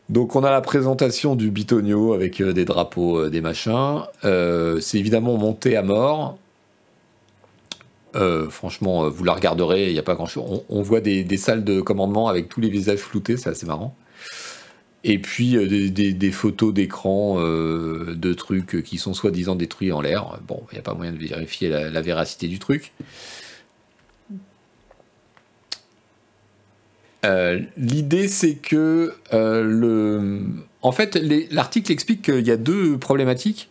Donc 0.08 0.36
on 0.36 0.44
a 0.44 0.50
la 0.50 0.60
présentation 0.60 1.34
du 1.34 1.50
bitonio 1.50 2.12
avec 2.12 2.40
euh, 2.40 2.52
des 2.52 2.64
drapeaux, 2.64 3.18
euh, 3.18 3.30
des 3.30 3.40
machins. 3.40 4.02
Euh, 4.24 4.80
c'est 4.80 4.98
évidemment 4.98 5.36
monté 5.36 5.76
à 5.76 5.82
mort. 5.82 6.38
franchement, 8.48 9.10
vous 9.10 9.24
la 9.24 9.34
regarderez, 9.34 9.88
il 9.88 9.92
n'y 9.92 9.98
a 9.98 10.02
pas 10.02 10.14
grand-chose. 10.14 10.62
On, 10.70 10.80
voit 10.80 11.00
des, 11.00 11.36
salles 11.36 11.64
de 11.64 11.82
commandement 11.82 12.28
avec 12.28 12.48
tous 12.48 12.62
les 12.62 12.70
visages 12.70 13.00
floutés, 13.00 13.36
c'est 13.36 13.50
assez 13.50 13.66
marrant. 13.66 13.94
Et 15.04 15.18
puis 15.18 15.54
des, 15.68 16.30
photos 16.30 16.72
d'écran 16.72 17.36
de 17.38 18.32
trucs 18.32 18.82
qui 18.84 18.96
sont 18.96 19.12
soi-disant 19.12 19.54
détruits 19.54 19.92
en 19.92 20.00
l'air. 20.00 20.38
Bon, 20.48 20.62
il 20.72 20.76
n'y 20.76 20.78
a 20.78 20.82
pas 20.82 20.94
moyen 20.94 21.12
de 21.12 21.18
vérifier 21.18 21.68
la 21.68 22.00
véracité 22.00 22.48
du 22.48 22.58
truc. 22.58 22.94
Euh, 27.26 27.60
l'idée, 27.76 28.28
c'est 28.28 28.54
que 28.54 29.14
euh. 29.32 30.40
En 30.82 30.92
fait, 30.92 31.18
l'article 31.50 31.90
explique 31.90 32.22
qu'il 32.22 32.46
y 32.46 32.50
a 32.50 32.56
deux 32.56 32.96
problématiques. 32.98 33.68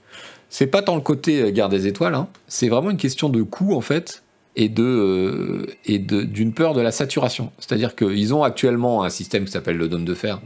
C'est 0.49 0.67
pas 0.67 0.81
tant 0.81 0.95
le 0.95 1.01
côté 1.01 1.41
euh, 1.41 1.51
guerre 1.51 1.69
des 1.69 1.87
étoiles, 1.87 2.15
hein. 2.15 2.27
c'est 2.47 2.67
vraiment 2.67 2.91
une 2.91 2.97
question 2.97 3.29
de 3.29 3.41
coût 3.41 3.73
en 3.73 3.81
fait 3.81 4.21
et 4.57 4.69
d'une 4.69 6.53
peur 6.53 6.73
de 6.73 6.81
la 6.81 6.91
saturation. 6.91 7.51
C'est-à-dire 7.59 7.93
qu'ils 7.95 8.33
ont 8.33 8.43
actuellement 8.43 9.03
un 9.03 9.09
système 9.09 9.43
qui 9.45 9.51
s'appelle 9.51 9.75
le 9.75 9.89
dôme 9.89 10.05
de 10.05 10.13
fer, 10.13 10.39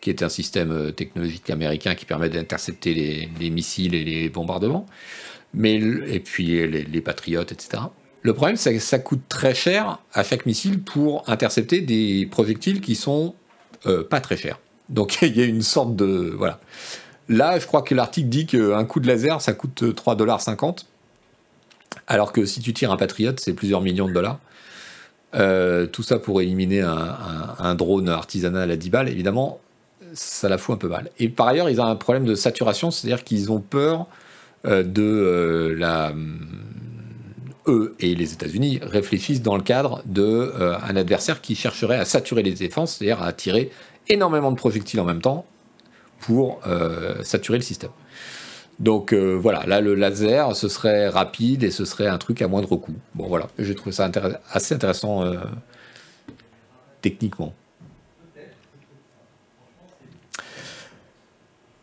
qui 0.00 0.08
est 0.08 0.22
un 0.22 0.30
système 0.30 0.92
technologique 0.92 1.50
américain 1.50 1.94
qui 1.94 2.06
permet 2.06 2.30
d'intercepter 2.30 3.28
les, 3.38 3.50
missiles 3.50 3.94
et 3.94 4.04
les 4.04 4.30
bombardements, 4.30 4.86
mais 5.52 5.74
et 5.74 6.20
puis 6.20 6.66
les 6.66 7.00
patriotes, 7.02 7.52
etc. 7.52 7.82
Le 8.22 8.34
problème, 8.34 8.56
c'est 8.56 8.72
que 8.72 8.80
ça 8.80 8.98
coûte 8.98 9.22
très 9.28 9.54
cher 9.54 9.98
à 10.12 10.22
chaque 10.22 10.46
missile 10.46 10.80
pour 10.80 11.28
intercepter 11.28 11.80
des 11.80 12.26
projectiles 12.30 12.80
qui 12.80 12.94
sont 12.94 13.34
euh, 13.86 14.04
pas 14.04 14.20
très 14.20 14.36
chers. 14.36 14.60
Donc 14.88 15.18
il 15.22 15.36
y 15.36 15.42
a 15.42 15.44
une 15.44 15.62
sorte 15.62 15.96
de. 15.96 16.32
Voilà. 16.36 16.60
Là, 17.28 17.58
je 17.58 17.66
crois 17.66 17.82
que 17.82 17.94
l'article 17.94 18.28
dit 18.28 18.46
qu'un 18.46 18.84
coup 18.84 19.00
de 19.00 19.06
laser, 19.06 19.40
ça 19.40 19.52
coûte 19.52 19.82
3,50$. 19.82 20.84
Alors 22.06 22.32
que 22.32 22.44
si 22.44 22.60
tu 22.60 22.72
tires 22.72 22.92
un 22.92 22.96
Patriot, 22.96 23.32
c'est 23.38 23.54
plusieurs 23.54 23.80
millions 23.80 24.08
de 24.08 24.12
dollars. 24.12 24.38
Euh, 25.34 25.86
tout 25.86 26.02
ça 26.02 26.18
pour 26.18 26.42
éliminer 26.42 26.82
un, 26.82 27.74
drone 27.74 28.08
artisanal 28.08 28.70
à 28.70 28.76
10 28.76 28.90
balles, 28.90 29.08
évidemment, 29.08 29.60
ça 30.12 30.48
la 30.48 30.58
fout 30.58 30.74
un 30.74 30.78
peu 30.78 30.88
mal. 30.88 31.10
Et 31.18 31.28
par 31.28 31.48
ailleurs, 31.48 31.70
ils 31.70 31.80
ont 31.80 31.86
un 31.86 31.96
problème 31.96 32.24
de 32.24 32.34
saturation, 32.34 32.90
c'est-à-dire 32.90 33.24
qu'ils 33.24 33.50
ont 33.50 33.60
peur 33.60 34.06
euh, 34.66 34.82
de 34.82 35.74
la 35.78 36.12
eux 37.66 37.94
et 38.00 38.14
les 38.14 38.32
États-Unis 38.32 38.80
réfléchissent 38.82 39.42
dans 39.42 39.56
le 39.56 39.62
cadre 39.62 40.02
d'un 40.04 40.22
euh, 40.22 40.76
adversaire 40.80 41.40
qui 41.40 41.54
chercherait 41.54 41.98
à 41.98 42.04
saturer 42.04 42.42
les 42.42 42.52
défenses, 42.52 42.96
c'est-à-dire 42.96 43.22
à 43.22 43.32
tirer 43.32 43.70
énormément 44.08 44.50
de 44.50 44.56
projectiles 44.56 45.00
en 45.00 45.04
même 45.04 45.22
temps 45.22 45.46
pour 46.20 46.60
euh, 46.66 47.22
saturer 47.22 47.58
le 47.58 47.64
système. 47.64 47.90
Donc 48.80 49.12
euh, 49.12 49.34
voilà, 49.34 49.64
là 49.66 49.80
le 49.80 49.94
laser, 49.94 50.56
ce 50.56 50.68
serait 50.68 51.08
rapide 51.08 51.62
et 51.62 51.70
ce 51.70 51.84
serait 51.84 52.08
un 52.08 52.18
truc 52.18 52.42
à 52.42 52.48
moindre 52.48 52.76
coût. 52.76 52.94
Bon 53.14 53.28
voilà, 53.28 53.48
j'ai 53.58 53.74
trouvé 53.74 53.92
ça 53.92 54.10
assez 54.50 54.74
intéressant 54.74 55.24
techniquement. 57.00 57.54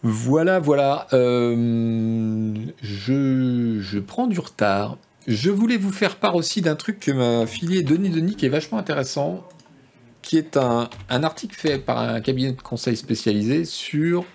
Voilà, 0.02 0.60
voilà. 0.60 1.08
je, 1.12 2.68
je 2.82 4.00
prends 4.00 4.28
du 4.28 4.40
retard. 4.40 4.98
Je 5.30 5.52
voulais 5.52 5.78
vous 5.78 5.92
faire 5.92 6.16
part 6.16 6.34
aussi 6.34 6.60
d'un 6.60 6.76
truc 6.76 7.00
que 7.00 7.12
m'a 7.12 7.46
filé 7.46 7.84
Denis 7.84 8.10
Denis 8.10 8.36
qui 8.36 8.48
est 8.48 8.50
vachement 8.50 8.80
intéressant, 8.80 9.48
qui 10.24 10.40
est 10.40 10.58
un, 10.58 10.90
article 11.08 11.56
fait 11.56 11.78
par 11.78 12.00
un 12.00 12.20
cabinet 12.20 12.54
de 12.54 12.60
conseil 12.60 12.98
spécialisé 12.98 13.64
sur 13.64 14.26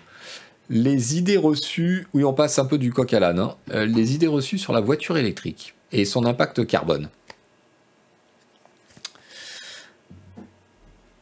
les 0.69 1.17
idées 1.17 1.35
reçues, 1.35 2.07
oui 2.13 2.23
on 2.23 2.31
passe 2.33 2.59
un 2.59 2.65
peu 2.65 2.77
du 2.77 2.93
coq 2.93 3.13
à 3.13 3.19
l'âne, 3.19 3.39
hein, 3.39 3.57
euh, 3.71 3.85
les 3.85 4.15
idées 4.15 4.27
reçues 4.27 4.57
sur 4.57 4.71
la 4.71 4.79
voiture 4.79 5.17
électrique 5.17 5.75
et 5.91 6.05
son 6.05 6.23
impact 6.23 6.65
carbone. 6.65 7.09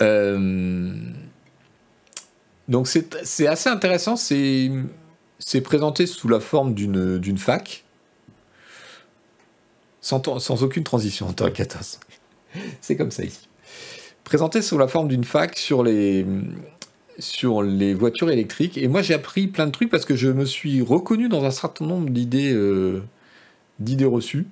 Euh, 0.03 0.93
donc 2.67 2.87
c'est 2.87 3.47
assez 3.47 3.69
intéressant, 3.69 4.17
c'est 4.17 4.71
présenté 5.63 6.05
sous 6.05 6.27
la 6.27 6.39
forme 6.39 6.75
d'une 6.75 7.37
fac 7.39 7.83
sans, 10.03 10.63
aucune 10.63 10.83
transition 10.83 11.27
en 11.27 11.33
14. 11.33 11.99
C'est 12.81 12.95
comme 12.95 13.11
ça 13.11 13.23
ici. 13.23 13.47
Présenté 14.23 14.61
sous 14.61 14.77
la 14.77 14.87
forme 14.87 15.07
d'une 15.07 15.23
fac 15.23 15.57
sur 15.57 15.83
les, 15.83 16.25
sur 17.19 17.63
les 17.63 17.93
voitures 17.93 18.29
électriques. 18.29 18.77
Et 18.77 18.87
moi, 18.87 19.01
j'ai 19.01 19.13
appris 19.13 19.47
plein 19.47 19.65
de 19.65 19.71
trucs 19.71 19.89
parce 19.89 20.05
que 20.05 20.15
je 20.15 20.29
me 20.29 20.45
suis 20.45 20.81
reconnu 20.81 21.29
dans 21.29 21.43
un 21.45 21.51
certain 21.51 21.85
nombre 21.85 22.09
d'idées 22.09 22.53
euh, 22.53 23.01
d'idées 23.79 24.05
reçues. 24.05 24.45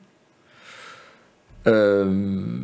Euh, 1.67 2.57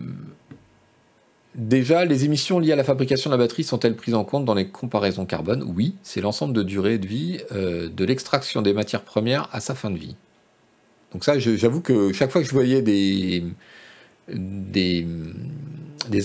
déjà, 1.56 2.06
les 2.06 2.26
émissions 2.26 2.58
liées 2.58 2.72
à 2.72 2.78
la 2.78 2.84
fabrication 2.84 3.30
de 3.30 3.36
la 3.36 3.44
batterie 3.44 3.64
sont-elles 3.64 3.96
prises 3.96 4.16
en 4.16 4.24
compte 4.24 4.46
dans 4.46 4.56
les 4.56 4.70
comparaisons 4.70 5.26
carbone? 5.26 5.64
Oui, 5.76 5.96
c'est 6.04 6.22
l'ensemble 6.22 6.54
de 6.54 6.64
durée 6.64 6.98
de 6.98 7.08
vie 7.08 7.40
euh, 7.52 7.90
de 7.90 8.06
l'extraction 8.06 8.62
des 8.62 8.74
matières 8.74 9.04
premières 9.04 9.50
à 9.52 9.60
sa 9.60 9.76
fin 9.76 9.92
de 9.92 9.98
vie. 9.98 10.16
Donc 11.18 11.24
ça, 11.24 11.40
j'avoue 11.40 11.82
que 11.82 12.14
chaque 12.14 12.30
fois 12.30 12.42
que 12.44 12.48
je 12.48 12.54
voyais 12.54 12.84
des, 12.84 13.44
des, 14.30 15.08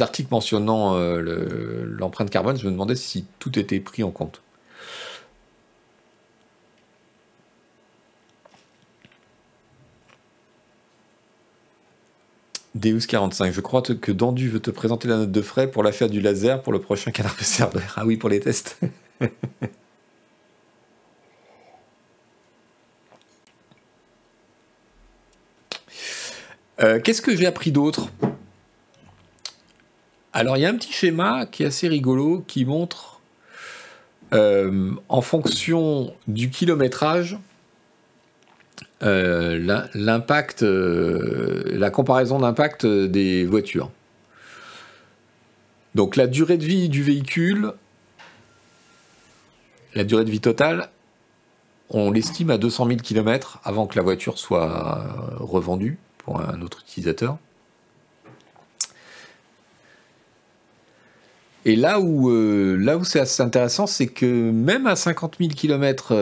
articles 0.02 0.28
mentionnant 0.30 0.96
euh, 0.96 1.86
l'empreinte 1.98 2.28
carbone, 2.28 2.58
je 2.58 2.66
me 2.66 2.72
demandais 2.72 2.94
si 2.94 3.24
tout 3.38 3.58
était 3.58 3.80
pris 3.80 4.02
en 4.02 4.10
compte. 4.10 4.42
Deus 12.74 13.06
45, 13.08 13.50
je 13.50 13.62
crois 13.62 13.80
que 13.80 14.12
Dandu 14.12 14.50
veut 14.50 14.60
te 14.60 14.70
présenter 14.70 15.08
la 15.08 15.16
note 15.16 15.32
de 15.32 15.40
frais 15.40 15.70
pour 15.70 15.82
l'achat 15.82 16.08
du 16.08 16.20
laser 16.20 16.60
pour 16.60 16.74
le 16.74 16.82
prochain 16.82 17.12
canard 17.12 17.34
PCR. 17.34 17.68
Ah 17.96 18.04
oui, 18.04 18.18
pour 18.18 18.28
les 18.28 18.40
tests. 18.40 18.78
Euh, 26.82 26.98
qu'est-ce 27.00 27.22
que 27.22 27.36
j'ai 27.36 27.46
appris 27.46 27.70
d'autre? 27.70 28.08
Alors, 30.32 30.56
il 30.56 30.60
y 30.60 30.66
a 30.66 30.68
un 30.68 30.74
petit 30.74 30.92
schéma 30.92 31.46
qui 31.46 31.62
est 31.62 31.66
assez 31.66 31.86
rigolo 31.86 32.42
qui 32.48 32.64
montre 32.64 33.20
euh, 34.32 34.90
en 35.08 35.20
fonction 35.20 36.14
du 36.26 36.50
kilométrage 36.50 37.38
euh, 39.02 39.86
l'impact, 39.94 40.62
la 40.62 41.90
comparaison 41.90 42.40
d'impact 42.40 42.86
des 42.86 43.44
voitures. 43.44 43.90
Donc 45.94 46.16
la 46.16 46.26
durée 46.26 46.56
de 46.56 46.64
vie 46.64 46.88
du 46.88 47.02
véhicule, 47.02 47.74
la 49.94 50.04
durée 50.04 50.24
de 50.24 50.30
vie 50.30 50.40
totale, 50.40 50.88
on 51.90 52.10
l'estime 52.10 52.50
à 52.50 52.56
200 52.56 52.86
000 52.86 53.00
km 53.00 53.60
avant 53.62 53.86
que 53.86 53.96
la 53.96 54.02
voiture 54.02 54.38
soit 54.38 55.04
revendue 55.38 55.98
pour 56.24 56.40
un 56.40 56.60
autre 56.62 56.80
utilisateur. 56.86 57.38
Et 61.64 61.76
là 61.76 62.00
où, 62.00 62.30
euh, 62.30 62.76
là 62.76 62.96
où 62.96 63.04
c'est 63.04 63.20
assez 63.20 63.42
intéressant, 63.42 63.86
c'est 63.86 64.08
que 64.08 64.50
même 64.50 64.86
à 64.86 64.96
50 64.96 65.36
000 65.38 65.50
km, 65.50 66.12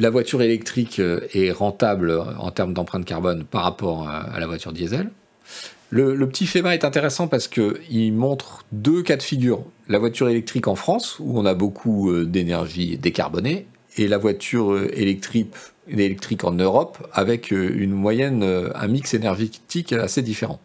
la 0.00 0.08
voiture 0.08 0.40
électrique 0.40 0.98
euh, 0.98 1.20
est 1.34 1.50
rentable 1.50 2.18
en 2.38 2.50
termes 2.50 2.72
d'empreinte 2.72 3.04
carbone 3.04 3.44
par 3.44 3.62
rapport 3.62 4.08
à, 4.08 4.40
la 4.40 4.46
voiture 4.46 4.72
diesel. 4.72 5.10
Le, 5.90 6.14
le, 6.14 6.28
petit 6.28 6.46
schéma 6.46 6.74
est 6.74 6.84
intéressant 6.84 7.28
parce 7.28 7.48
qu'il 7.48 8.12
montre 8.14 8.64
deux 8.72 9.02
cas 9.02 9.16
de 9.16 9.22
figure. 9.22 9.64
La 9.88 9.98
voiture 9.98 10.28
électrique 10.28 10.68
en 10.68 10.76
France, 10.76 11.18
où 11.18 11.38
on 11.38 11.44
a 11.44 11.52
beaucoup 11.52 12.10
euh, 12.10 12.24
d'énergie 12.24 12.96
décarbonée, 12.96 13.66
et 13.96 14.08
la 14.08 14.16
voiture 14.16 14.78
électrique 14.94 15.52
électrique 15.90 16.44
en 16.44 16.52
Europe 16.52 16.98
avec 17.12 17.52
euh, 17.52 17.72
une 17.76 17.92
moyenne, 17.92 18.42
euh, 18.42 18.70
un 18.74 18.88
mix 18.88 19.14
énergétique 19.14 19.92
assez 19.92 20.22
différent. 20.22 20.60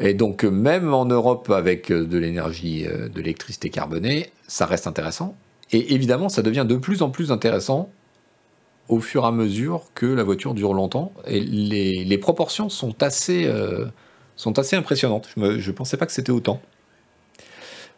Et 0.00 0.14
donc 0.14 0.44
même 0.44 0.92
en 0.92 1.04
Europe 1.04 1.50
avec 1.50 1.90
euh, 1.90 2.04
de 2.04 2.18
l'énergie, 2.18 2.84
de 2.84 3.20
l'électricité 3.20 3.70
carbonée, 3.70 4.30
ça 4.46 4.66
reste 4.66 4.86
intéressant. 4.86 5.36
Et 5.72 5.94
évidemment, 5.94 6.28
ça 6.28 6.42
devient 6.42 6.66
de 6.68 6.76
plus 6.76 7.02
en 7.02 7.10
plus 7.10 7.32
intéressant 7.32 7.90
au 8.88 9.00
fur 9.00 9.24
et 9.24 9.26
à 9.26 9.30
mesure 9.30 9.84
que 9.94 10.06
la 10.06 10.22
voiture 10.22 10.54
dure 10.54 10.74
longtemps. 10.74 11.12
Et 11.26 11.40
les, 11.40 12.18
proportions 12.18 12.68
sont 12.68 13.02
assez, 13.02 13.46
euh, 13.46 13.86
sont 14.36 14.58
assez 14.58 14.76
impressionnantes. 14.76 15.28
Je 15.36 15.40
ne 15.40 15.72
pensais 15.72 15.96
pas 15.96 16.06
que 16.06 16.12
c'était 16.12 16.32
autant. 16.32 16.60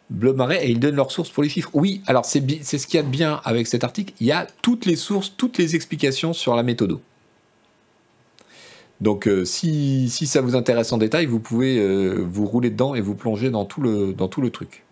Blob 0.09 0.37
Marais, 0.37 0.65
et 0.65 0.71
ils 0.71 0.79
donnent 0.79 0.95
leurs 0.95 1.11
sources 1.11 1.29
pour 1.29 1.43
les 1.43 1.49
chiffres. 1.49 1.69
Oui, 1.73 2.01
alors 2.07 2.25
c'est 2.25 2.39
ce 2.63 2.87
qu'il 2.87 2.95
y 2.95 2.99
a 2.99 3.03
de 3.03 3.09
bien 3.09 3.41
avec 3.43 3.67
cet 3.67 3.83
article. 3.83 4.13
Il 4.21 4.27
y 4.27 4.31
a 4.31 4.47
toutes 4.61 4.85
les 4.85 4.95
sources, 4.95 5.33
toutes 5.35 5.57
les 5.57 5.75
explications 5.75 6.33
sur 6.33 6.55
la 6.55 6.63
méthode. 6.63 6.99
Donc 9.01 9.27
euh, 9.27 9.45
si, 9.45 10.09
ça 10.09 10.41
vous 10.41 10.55
intéresse 10.55 10.91
en 10.91 10.97
détail, 10.97 11.25
vous 11.25 11.39
pouvez 11.39 11.77
euh, 11.77 12.25
vous 12.27 12.45
rouler 12.45 12.69
dedans 12.69 12.95
et 12.95 13.01
vous 13.01 13.15
plonger 13.15 13.49
dans 13.49 13.65
tout 13.65 13.81
le, 13.81 14.13
dans 14.13 14.27
tout 14.27 14.41
le 14.41 14.49
truc. 14.49 14.83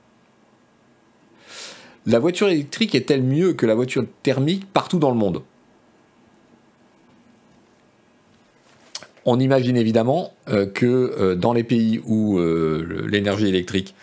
La 2.05 2.19
voiture 2.19 2.49
électrique 2.49 2.93
est-elle 2.93 3.23
mieux 3.23 3.53
que 3.53 3.65
la 3.65 3.73
voiture 3.73 4.05
thermique 4.21 4.71
partout 4.71 4.99
dans 4.99 5.09
le 5.09 5.17
monde? 5.17 5.41
On 9.27 9.39
imagine 9.39 9.75
évidemment 9.75 10.33
euh, 10.49 10.67
que 10.67 11.33
dans 11.33 11.53
les 11.53 11.63
pays 11.63 11.99
où 12.05 12.37
l'énergie 12.37 13.47
électrique 13.47 13.95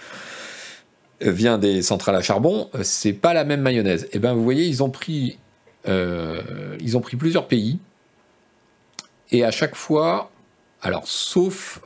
vient 1.22 1.58
des 1.58 1.82
centrales 1.82 2.16
à 2.16 2.22
charbon, 2.22 2.68
c'est 2.82 3.12
pas 3.12 3.32
la 3.34 3.44
même 3.44 3.60
mayonnaise. 3.60 4.04
Et 4.04 4.16
eh 4.16 4.18
ben 4.18 4.34
vous 4.34 4.44
voyez, 4.44 4.66
ils 4.66 4.82
ont 4.82 4.90
pris, 4.90 5.38
ils 5.86 6.96
ont 6.96 7.00
pris 7.00 7.16
plusieurs 7.16 7.48
pays 7.48 7.78
et 9.32 9.44
à 9.44 9.50
chaque 9.50 9.74
fois, 9.74 10.30
alors 10.82 11.08
sauf 11.08 11.80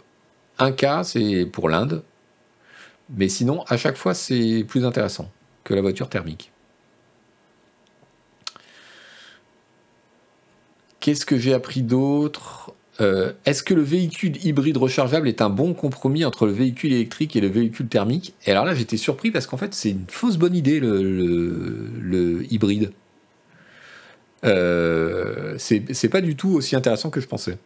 un 0.59 0.73
cas, 0.73 1.05
c'est 1.05 1.47
pour 1.47 1.69
l'Inde, 1.69 2.03
mais 3.11 3.29
sinon, 3.29 3.63
à 3.69 3.77
chaque 3.77 3.97
fois, 3.97 4.15
c'est 4.15 4.65
plus 4.67 4.85
intéressant 4.85 5.31
que 5.63 5.75
la 5.75 5.81
voiture 5.81 6.09
thermique. 6.09 6.51
Qu'est-ce 10.99 11.25
que 11.25 11.39
j'ai 11.39 11.55
appris 11.55 11.83
d'autre? 11.83 12.73
Euh, 13.01 13.33
Est-ce 13.45 13.63
que 13.63 13.75
le 13.75 13.83
véhicule 13.83 14.45
hybride 14.45 14.77
rechargeable 14.77 15.29
est 15.29 15.43
un 15.43 15.51
bon 15.51 15.75
compromis 15.75 16.25
entre 16.25 16.47
le 16.47 16.53
véhicule 16.53 16.93
électrique 16.93 17.37
et 17.37 17.41
le 17.41 17.49
véhicule 17.49 17.89
thermique? 17.89 18.35
Et 18.47 18.51
alors 18.51 18.65
là, 18.65 18.75
j'étais 18.75 18.97
surpris 18.97 19.31
parce 19.31 19.47
qu'en 19.47 19.57
fait, 19.57 19.75
c'est 19.75 19.91
une 19.91 20.07
fausse 20.09 20.37
bonne 20.37 20.55
idée, 20.55 20.81
le 20.81 22.47
hybride. 22.51 22.93
Euh, 24.45 25.57
c'est 25.59 26.09
pas 26.09 26.21
du 26.21 26.37
tout 26.37 26.51
aussi 26.51 26.77
intéressant 26.77 27.11
que 27.11 27.21
je 27.21 27.27
pensais. 27.27 27.59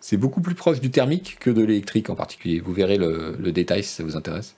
C'est 0.00 0.16
beaucoup 0.16 0.40
plus 0.40 0.54
proche 0.54 0.80
du 0.80 0.90
thermique 0.90 1.38
que 1.40 1.50
de 1.50 1.62
l'électrique 1.62 2.10
en 2.10 2.16
particulier. 2.16 2.60
Vous 2.60 2.72
verrez 2.72 2.98
le, 2.98 3.52
détail 3.52 3.84
si 3.84 3.90
ça 3.90 4.02
vous 4.02 4.16
intéresse. 4.16 4.56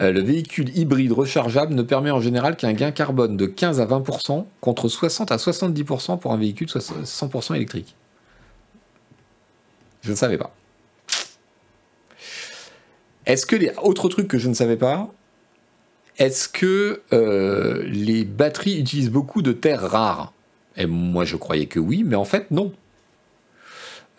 Euh, 0.00 0.12
le 0.12 0.20
véhicule 0.20 0.76
hybride 0.76 1.12
rechargeable 1.12 1.74
ne 1.74 1.82
permet 1.82 2.10
en 2.10 2.20
général 2.20 2.56
qu'un 2.56 2.74
gain 2.74 2.90
carbone 2.90 3.36
de 3.36 3.46
15 3.46 3.80
à 3.80 3.86
20% 3.86 4.44
contre 4.60 4.88
60 4.88 5.32
à 5.32 5.36
70% 5.36 6.18
pour 6.18 6.32
un 6.32 6.36
véhicule 6.36 6.68
100% 6.68 7.54
électrique. 7.54 7.94
Je 10.02 10.10
ne 10.10 10.16
savais 10.16 10.36
pas. 10.36 10.54
Est-ce 13.24 13.46
que 13.46 13.56
les 13.56 13.72
autres 13.82 14.08
trucs 14.08 14.28
que 14.28 14.38
je 14.38 14.48
ne 14.48 14.54
savais 14.54 14.76
pas, 14.76 15.08
est-ce 16.18 16.48
que 16.48 17.02
euh, 17.12 17.82
les 17.86 18.24
batteries 18.24 18.78
utilisent 18.78 19.10
beaucoup 19.10 19.42
de 19.42 19.52
terres 19.52 19.82
rares? 19.82 20.32
Et 20.76 20.86
moi, 20.86 21.24
je 21.24 21.36
croyais 21.36 21.66
que 21.66 21.80
oui, 21.80 22.04
mais 22.04 22.16
en 22.16 22.24
fait, 22.24 22.50
non. 22.50 22.72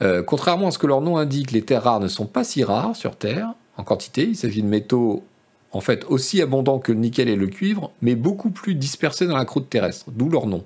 Euh, 0.02 0.24
contrairement 0.24 0.68
à 0.68 0.72
ce 0.72 0.78
que 0.78 0.88
leur 0.88 1.02
nom 1.02 1.18
indique, 1.18 1.52
les 1.52 1.62
terres 1.62 1.84
rares 1.84 2.00
ne 2.00 2.08
sont 2.08 2.26
pas 2.26 2.44
si 2.44 2.64
rares 2.64 2.96
sur 2.96 3.16
Terre 3.16 3.54
en 3.78 3.84
quantité. 3.84 4.24
Il 4.24 4.36
s'agit 4.36 4.62
de 4.62 4.68
métaux 4.68 5.24
en 5.72 5.82
fait 5.82 6.06
aussi 6.06 6.42
abondants 6.42 6.80
que 6.80 6.92
le 6.92 7.00
nickel 7.00 7.30
et 7.30 7.36
le 7.36 7.48
cuivre, 7.48 7.92
mais 8.02 8.16
beaucoup 8.16 8.50
plus 8.50 8.76
dispersés 8.76 9.28
dans 9.28 9.38
la 9.38 9.46
croûte 9.46 9.70
terrestre, 9.70 10.06
d'où 10.12 10.30
leur 10.30 10.48
nom. 10.48 10.66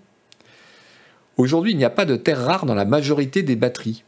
Aujourd'hui, 1.37 1.71
il 1.71 1.77
n'y 1.77 1.85
a 1.85 1.89
pas 1.89 2.05
de 2.05 2.15
terres 2.15 2.43
rares 2.43 2.65
dans 2.65 2.75
la 2.75 2.85
majorité 2.85 3.41
des 3.41 3.55
batteries. 3.55 4.03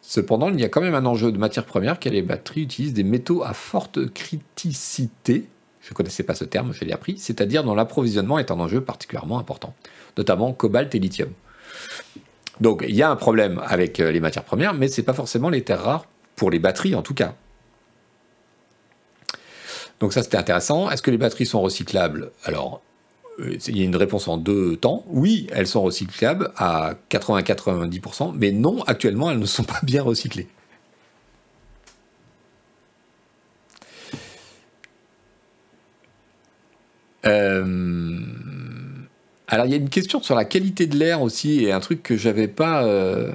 Cependant, 0.00 0.50
il 0.50 0.60
y 0.60 0.64
a 0.64 0.68
quand 0.68 0.80
même 0.80 0.94
un 0.94 1.06
enjeu 1.06 1.32
de 1.32 1.38
matière 1.38 1.64
première 1.64 1.98
car 1.98 2.12
les 2.12 2.22
batteries 2.22 2.62
utilisent 2.62 2.92
des 2.92 3.04
métaux 3.04 3.42
à 3.42 3.54
forte 3.54 4.12
criticité 4.12 5.46
je 5.84 5.90
ne 5.90 5.94
connaissais 5.94 6.22
pas 6.22 6.34
ce 6.34 6.44
terme, 6.44 6.72
je 6.72 6.82
l'ai 6.84 6.92
appris, 6.92 7.18
c'est-à-dire 7.18 7.62
dont 7.62 7.74
l'approvisionnement 7.74 8.38
est 8.38 8.50
un 8.50 8.58
enjeu 8.58 8.80
particulièrement 8.80 9.38
important, 9.38 9.74
notamment 10.16 10.54
cobalt 10.54 10.94
et 10.94 10.98
lithium. 10.98 11.28
Donc 12.60 12.84
il 12.88 12.94
y 12.94 13.02
a 13.02 13.10
un 13.10 13.16
problème 13.16 13.60
avec 13.66 14.00
euh, 14.00 14.10
les 14.10 14.20
matières 14.20 14.44
premières, 14.44 14.72
mais 14.72 14.88
ce 14.88 15.00
n'est 15.00 15.04
pas 15.04 15.12
forcément 15.12 15.50
les 15.50 15.62
terres 15.62 15.82
rares, 15.82 16.06
pour 16.36 16.50
les 16.50 16.58
batteries 16.58 16.94
en 16.94 17.02
tout 17.02 17.12
cas. 17.12 17.34
Donc 20.04 20.12
ça 20.12 20.22
c'était 20.22 20.36
intéressant. 20.36 20.90
Est-ce 20.90 21.00
que 21.00 21.10
les 21.10 21.16
batteries 21.16 21.46
sont 21.46 21.62
recyclables? 21.62 22.30
Alors, 22.44 22.82
euh, 23.40 23.56
il 23.68 23.78
y 23.78 23.80
a 23.80 23.84
une 23.84 23.96
réponse 23.96 24.28
en 24.28 24.36
deux 24.36 24.76
temps. 24.76 25.02
Oui, 25.08 25.46
elles 25.50 25.66
sont 25.66 25.80
recyclables 25.80 26.50
à 26.58 26.92
80-90%, 27.10 28.34
mais 28.36 28.52
non, 28.52 28.82
actuellement 28.82 29.30
elles 29.30 29.38
ne 29.38 29.46
sont 29.46 29.64
pas 29.64 29.80
bien 29.82 30.02
recyclées. 30.02 30.46
Euh, 37.24 38.20
alors 39.48 39.64
il 39.64 39.70
y 39.70 39.74
a 39.74 39.78
une 39.78 39.88
question 39.88 40.22
sur 40.22 40.34
la 40.34 40.44
qualité 40.44 40.86
de 40.86 40.98
l'air 40.98 41.22
aussi 41.22 41.64
et 41.64 41.72
un 41.72 41.80
truc 41.80 42.02
que 42.02 42.18
j'avais 42.18 42.46
pas 42.46 42.84
euh, 42.84 43.32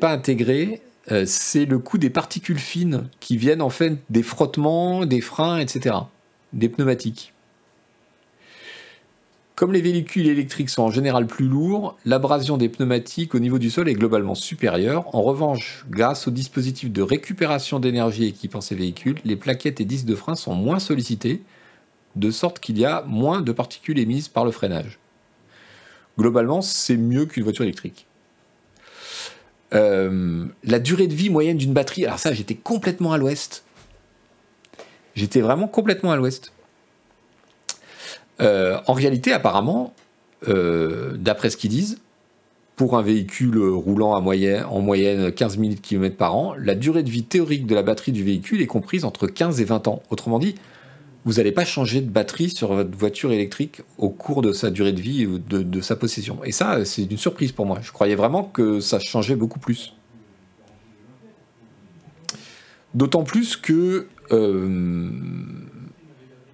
pas 0.00 0.12
intégré, 0.12 0.80
euh, 1.10 1.24
c'est 1.26 1.66
le 1.66 1.78
coût 1.78 1.98
des 1.98 2.10
particules 2.10 2.58
fines 2.58 3.08
qui 3.20 3.36
viennent 3.36 3.62
en 3.62 3.70
fait 3.70 3.98
des 4.10 4.22
frottements, 4.22 5.04
des 5.04 5.20
freins, 5.20 5.58
etc., 5.58 5.96
des 6.52 6.68
pneumatiques. 6.68 7.34
Comme 9.54 9.72
les 9.72 9.82
véhicules 9.82 10.26
électriques 10.26 10.70
sont 10.70 10.82
en 10.82 10.90
général 10.90 11.28
plus 11.28 11.46
lourds, 11.46 11.96
l'abrasion 12.04 12.56
des 12.56 12.68
pneumatiques 12.68 13.36
au 13.36 13.38
niveau 13.38 13.60
du 13.60 13.70
sol 13.70 13.88
est 13.88 13.94
globalement 13.94 14.34
supérieure. 14.34 15.14
En 15.14 15.22
revanche, 15.22 15.84
grâce 15.88 16.26
au 16.26 16.32
dispositif 16.32 16.90
de 16.90 17.02
récupération 17.02 17.78
d'énergie 17.78 18.24
équipant 18.24 18.60
ces 18.60 18.74
véhicules, 18.74 19.20
les 19.24 19.36
plaquettes 19.36 19.80
et 19.80 19.84
disques 19.84 20.06
de 20.06 20.16
frein 20.16 20.34
sont 20.34 20.54
moins 20.54 20.80
sollicités, 20.80 21.42
de 22.16 22.30
sorte 22.32 22.58
qu'il 22.58 22.78
y 22.78 22.84
a 22.84 23.04
moins 23.06 23.42
de 23.42 23.52
particules 23.52 24.00
émises 24.00 24.26
par 24.26 24.44
le 24.44 24.50
freinage. 24.50 24.98
Globalement, 26.18 26.60
c'est 26.60 26.96
mieux 26.96 27.26
qu'une 27.26 27.44
voiture 27.44 27.64
électrique. 27.64 28.06
Euh, 29.74 30.46
la 30.62 30.78
durée 30.78 31.06
de 31.06 31.14
vie 31.14 31.30
moyenne 31.30 31.56
d'une 31.56 31.72
batterie, 31.72 32.04
alors 32.04 32.18
ça, 32.18 32.32
j'étais 32.32 32.54
complètement 32.54 33.12
à 33.12 33.18
l'ouest. 33.18 33.64
J'étais 35.14 35.40
vraiment 35.40 35.68
complètement 35.68 36.12
à 36.12 36.16
l'ouest. 36.16 36.52
Euh, 38.40 38.78
en 38.86 38.92
réalité, 38.92 39.32
apparemment, 39.32 39.94
euh, 40.48 41.16
d'après 41.16 41.50
ce 41.50 41.56
qu'ils 41.56 41.70
disent, 41.70 41.98
pour 42.76 42.98
un 42.98 43.02
véhicule 43.02 43.58
roulant 43.58 44.14
en 44.14 44.80
moyenne 44.80 45.32
15 45.32 45.58
000 45.58 45.74
km 45.80 46.16
par 46.16 46.34
an, 46.34 46.54
la 46.58 46.74
durée 46.74 47.04
de 47.04 47.10
vie 47.10 47.22
théorique 47.22 47.66
de 47.66 47.74
la 47.74 47.84
batterie 47.84 48.10
du 48.10 48.24
véhicule 48.24 48.60
est 48.60 48.66
comprise 48.66 49.04
entre 49.04 49.28
15 49.28 49.60
et 49.60 49.64
20 49.64 49.86
ans. 49.86 50.02
Autrement 50.10 50.40
dit, 50.40 50.56
vous 51.24 51.34
n'allez 51.34 51.52
pas 51.52 51.64
changer 51.64 52.00
de 52.00 52.10
batterie 52.10 52.50
sur 52.50 52.74
votre 52.74 52.96
voiture 52.96 53.32
électrique 53.32 53.82
au 53.96 54.10
cours 54.10 54.42
de 54.42 54.52
sa 54.52 54.70
durée 54.70 54.92
de 54.92 55.00
vie 55.00 55.26
ou 55.26 55.38
de, 55.38 55.80
sa 55.80 55.96
possession. 55.96 56.44
Et 56.44 56.52
ça, 56.52 56.84
c'est 56.84 57.04
une 57.04 57.16
surprise 57.16 57.52
pour 57.52 57.64
moi. 57.64 57.78
Je 57.82 57.92
croyais 57.92 58.14
vraiment 58.14 58.44
que 58.44 58.80
ça 58.80 58.98
changeait 58.98 59.36
beaucoup 59.36 59.58
plus. 59.58 59.94
D'autant 62.94 63.24
plus 63.24 63.56
que 63.56 64.06
euh, 64.32 65.10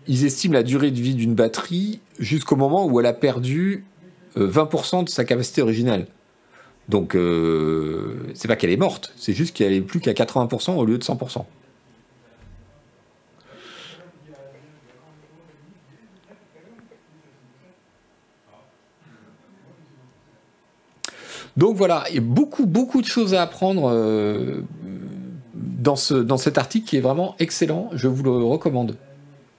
ils 0.06 0.24
estiment 0.24 0.55
la 0.55 0.62
durée 0.62 0.90
de 0.90 1.01
vie 1.01 1.14
d'une 1.14 1.34
batterie 1.34 2.01
jusqu'au 2.18 2.56
moment 2.56 2.86
où 2.86 3.01
elle 3.01 3.06
a 3.06 3.12
perdu 3.12 3.84
20% 4.36 5.01
euh, 5.01 5.02
de 5.02 5.09
sa 5.09 5.24
capacité 5.24 5.62
originale. 5.62 6.06
Donc, 6.88 7.14
euh, 7.14 8.16
c'est 8.34 8.48
pas 8.48 8.56
qu'elle 8.56 8.70
est 8.70 8.76
morte, 8.76 9.12
c'est 9.16 9.32
juste 9.32 9.56
qu'elle 9.56 9.72
est 9.72 9.80
plus 9.80 10.01
qu'à 10.01 10.12
80% 10.12 10.76
au 10.76 10.84
lieu 10.84 10.98
de 10.98 11.05
100%. 11.05 11.44
Donc 21.61 21.77
voilà, 21.77 22.05
il 22.09 22.15
y 22.15 22.19
a 22.19 22.23
beaucoup, 22.23 22.65
beaucoup 22.65 23.03
de 23.03 23.07
choses 23.07 23.35
à 23.35 23.43
apprendre 23.43 23.91
euh, 23.93 24.62
dans, 25.53 25.95
ce, 25.95 26.15
dans 26.15 26.39
cet 26.39 26.57
article 26.57 26.89
qui 26.89 26.97
est 26.97 27.03
vraiment 27.03 27.37
excellent. 27.39 27.91
Je 27.93 28.09
vous 28.09 28.23
le 28.23 28.31
recommande. 28.31 28.97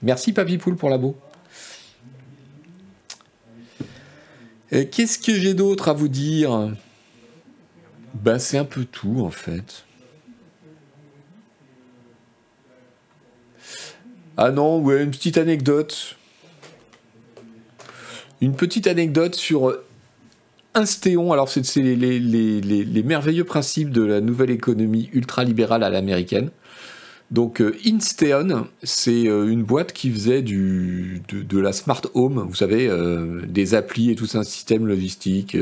Merci 0.02 0.32
Papy 0.32 0.58
Poule 0.58 0.74
pour 0.74 0.90
labo. 0.90 1.16
Qu'est-ce 4.70 5.20
que 5.20 5.32
j'ai 5.32 5.54
d'autre 5.54 5.88
à 5.88 5.92
vous 5.92 6.08
dire? 6.08 6.72
Ben 8.14 8.40
c'est 8.40 8.58
un 8.58 8.64
peu 8.64 8.84
tout 8.84 9.20
en 9.20 9.30
fait. 9.30 9.84
Ah 14.36 14.50
non, 14.50 14.80
ouais, 14.80 15.04
une 15.04 15.12
petite 15.12 15.38
anecdote. 15.38 16.16
Une 18.40 18.56
petite 18.56 18.88
anecdote 18.88 19.36
sur 19.36 19.78
Instéon, 20.74 21.32
alors 21.32 21.48
c'est 21.50 21.80
les, 21.80 23.02
merveilleux 23.02 23.44
principes 23.44 23.90
de 23.90 24.02
la 24.02 24.20
nouvelle 24.20 24.50
économie 24.50 25.10
ultralibérale 25.12 25.82
à 25.82 25.90
l'américaine. 25.90 26.50
Donc 27.30 27.60
euh, 27.60 27.74
Insteon, 27.86 28.66
c'est 28.82 29.26
euh, 29.26 29.48
une 29.48 29.62
boîte 29.62 29.92
qui 29.92 30.10
faisait 30.10 30.42
de, 30.42 31.58
la 31.58 31.72
smart 31.72 32.02
home, 32.14 32.44
vous 32.46 32.54
savez, 32.54 32.88
euh, 32.88 33.42
des 33.46 33.74
applis 33.74 34.10
et 34.10 34.14
tout 34.14 34.28
un 34.34 34.44
système 34.44 34.86
logistique 34.86 35.56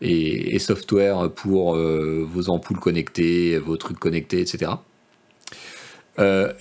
et, 0.00 0.58
software 0.58 1.30
pour 1.30 1.76
vos 1.76 2.50
ampoules 2.50 2.78
connectées, 2.78 3.58
vos 3.58 3.76
trucs 3.76 3.98
connectés, 3.98 4.40
etc. 4.40 4.72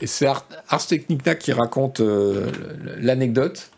c'est 0.06 0.26
Ars, 0.26 0.88
Technica 0.88 1.35
qui 1.35 1.52
raconte 1.52 2.02
l'anecdote. 2.99 3.72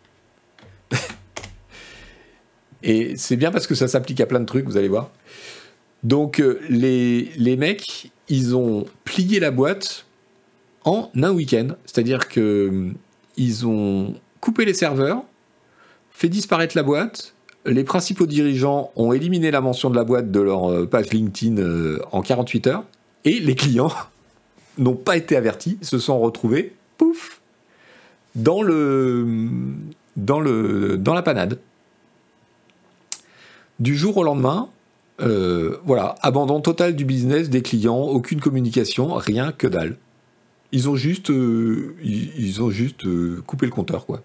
Et 2.83 3.15
c'est 3.17 3.37
bien 3.37 3.51
parce 3.51 3.67
que 3.67 3.75
ça 3.75 3.87
s'applique 3.87 4.21
à 4.21 4.25
plein 4.25 4.39
de 4.39 4.45
trucs, 4.45 4.65
vous 4.65 4.77
allez 4.77 4.89
voir. 4.89 5.09
Donc 6.03 6.43
les, 6.69 7.31
les 7.37 7.55
mecs, 7.55 8.11
ils 8.29 8.55
ont 8.55 8.85
plié 9.05 9.39
la 9.39 9.51
boîte 9.51 10.05
en 10.85 11.09
un 11.15 11.31
week-end. 11.31 11.69
C'est-à-dire 11.85 12.27
qu'ils 12.27 12.41
euh, 12.41 13.65
ont 13.65 14.15
coupé 14.41 14.65
les 14.65 14.73
serveurs, 14.73 15.23
fait 16.11 16.29
disparaître 16.29 16.75
la 16.75 16.83
boîte. 16.83 17.33
Les 17.65 17.83
principaux 17.83 18.25
dirigeants 18.25 18.91
ont 18.95 19.13
éliminé 19.13 19.51
la 19.51 19.61
mention 19.61 19.89
de 19.89 19.95
la 19.95 20.03
boîte 20.03 20.31
de 20.31 20.39
leur 20.39 20.69
euh, 20.69 20.85
page 20.85 21.11
LinkedIn 21.11 21.57
euh, 21.57 21.99
en 22.11 22.21
48 22.21 22.67
heures. 22.67 22.83
Et 23.23 23.39
les 23.39 23.55
clients 23.55 23.91
n'ont 24.77 24.95
pas 24.95 25.17
été 25.17 25.35
avertis, 25.35 25.77
se 25.81 25.97
sont 25.99 26.19
retrouvés, 26.19 26.75
pouf, 26.97 27.41
dans 28.35 28.61
le, 28.61 29.25
dans 30.17 30.39
le, 30.39 30.97
dans 30.97 31.13
la 31.13 31.21
panade. 31.21 31.59
Du 33.79 33.95
jour 33.95 34.17
au 34.17 34.23
lendemain, 34.23 34.69
voilà, 35.19 36.15
abandon 36.21 36.61
total 36.61 36.95
du 36.95 37.05
business, 37.05 37.49
des 37.49 37.61
clients, 37.61 38.01
aucune 38.01 38.39
communication, 38.39 39.13
rien 39.13 39.51
que 39.51 39.67
dalle. 39.67 39.97
Ils 40.73 40.89
ont 40.89 40.95
juste, 40.95 41.29
euh, 41.29 41.95
ils, 42.03 42.59
euh, 42.59 43.41
coupé 43.45 43.67
le 43.67 43.71
compteur, 43.71 44.07
quoi. 44.07 44.23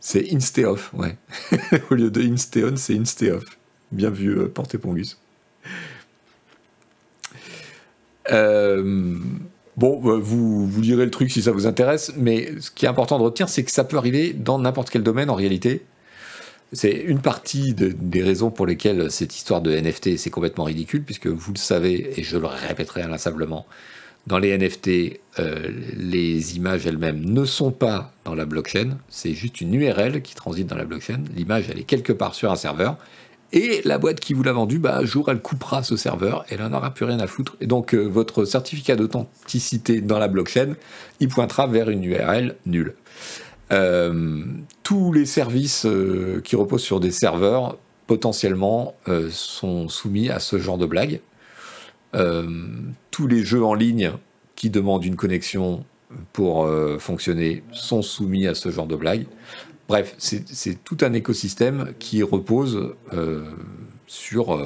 C'est 0.00 0.34
Insteoff, 0.34 0.92
ouais. 0.92 1.16
Au 1.90 1.94
lieu 1.94 2.10
de 2.10 2.20
Insteon, 2.20 2.76
c'est 2.76 2.94
Insteoff. 2.94 3.44
Bien 3.90 4.10
vu, 4.10 4.38
euh, 4.38 4.48
Porté 4.48 4.76
Pongus. 4.76 5.18
bon, 8.30 9.18
bah, 9.78 10.18
vous, 10.20 10.66
vous 10.66 10.80
lirez 10.82 11.06
le 11.06 11.10
truc 11.10 11.30
si 11.30 11.40
ça 11.40 11.50
vous 11.50 11.66
intéresse, 11.66 12.12
mais 12.14 12.60
ce 12.60 12.70
qui 12.70 12.84
est 12.84 12.88
important 12.88 13.18
de 13.18 13.24
retenir, 13.24 13.48
c'est 13.48 13.64
que 13.64 13.70
ça 13.70 13.84
peut 13.84 13.96
arriver 13.96 14.34
dans 14.34 14.58
n'importe 14.58 14.90
quel 14.90 15.02
domaine 15.02 15.30
en 15.30 15.36
réalité. 15.36 15.86
C'est 16.72 16.92
une 16.92 17.20
partie 17.20 17.72
des 17.74 18.22
raisons 18.22 18.50
pour 18.50 18.66
lesquelles 18.66 19.10
cette 19.10 19.34
histoire 19.34 19.62
de 19.62 19.74
NFT, 19.74 20.18
c'est 20.18 20.30
complètement 20.30 20.64
ridicule, 20.64 21.02
puisque 21.02 21.26
vous 21.26 21.52
le 21.52 21.58
savez, 21.58 22.20
et 22.20 22.22
je 22.22 22.36
le 22.36 22.46
répéterai 22.46 23.02
inlassablement, 23.02 23.66
dans 24.26 24.38
les 24.38 24.56
NFT, 24.56 25.20
euh, 25.38 25.70
les 25.96 26.56
images 26.56 26.86
elles-mêmes 26.86 27.24
ne 27.24 27.46
sont 27.46 27.70
pas 27.70 28.12
dans 28.24 28.34
la 28.34 28.44
blockchain, 28.44 28.98
c'est 29.08 29.32
juste 29.32 29.62
une 29.62 29.72
URL 29.72 30.20
qui 30.20 30.34
transite 30.34 30.66
dans 30.66 30.76
la 30.76 30.84
blockchain. 30.84 31.20
L'image, 31.34 31.64
elle 31.70 31.78
est 31.78 31.84
quelque 31.84 32.12
part 32.12 32.34
sur 32.34 32.52
un 32.52 32.56
serveur. 32.56 32.98
Et 33.52 33.80
la 33.86 33.96
boîte 33.96 34.20
qui 34.20 34.34
vous 34.34 34.42
l'a 34.42 34.52
vendu, 34.52 34.78
bah, 34.78 34.98
un 34.98 35.06
jour, 35.06 35.30
elle 35.30 35.40
coupera 35.40 35.82
ce 35.82 35.96
serveur 35.96 36.44
elle 36.50 36.60
n'en 36.60 36.74
aura 36.74 36.92
plus 36.92 37.06
rien 37.06 37.18
à 37.18 37.26
foutre. 37.26 37.56
Et 37.62 37.66
donc, 37.66 37.94
euh, 37.94 38.02
votre 38.02 38.44
certificat 38.44 38.96
d'authenticité 38.96 40.02
dans 40.02 40.18
la 40.18 40.28
blockchain, 40.28 40.74
il 41.20 41.28
pointera 41.28 41.66
vers 41.66 41.88
une 41.88 42.04
URL 42.04 42.56
nulle. 42.66 42.94
Euh, 43.72 44.44
tous 44.82 45.12
les 45.12 45.26
services 45.26 45.86
qui 46.44 46.56
reposent 46.56 46.82
sur 46.82 47.00
des 47.00 47.10
serveurs, 47.10 47.78
potentiellement, 48.06 48.94
sont 49.30 49.88
soumis 49.88 50.30
à 50.30 50.40
ce 50.40 50.58
genre 50.58 50.78
de 50.78 50.86
blague. 50.86 51.20
Euh, 52.14 52.46
tous 53.10 53.26
les 53.26 53.44
jeux 53.44 53.64
en 53.64 53.74
ligne 53.74 54.12
qui 54.56 54.70
demandent 54.70 55.04
une 55.04 55.16
connexion 55.16 55.84
pour 56.32 56.64
euh, 56.64 56.98
fonctionner 56.98 57.62
sont 57.72 58.00
soumis 58.02 58.46
à 58.46 58.54
ce 58.54 58.70
genre 58.70 58.86
de 58.86 58.96
blague. 58.96 59.26
Bref, 59.88 60.14
c'est 60.18 60.84
tout 60.84 60.98
un 61.00 61.12
écosystème 61.14 61.94
qui 61.98 62.22
repose 62.22 62.94
euh, 63.14 63.44
sur 64.06 64.62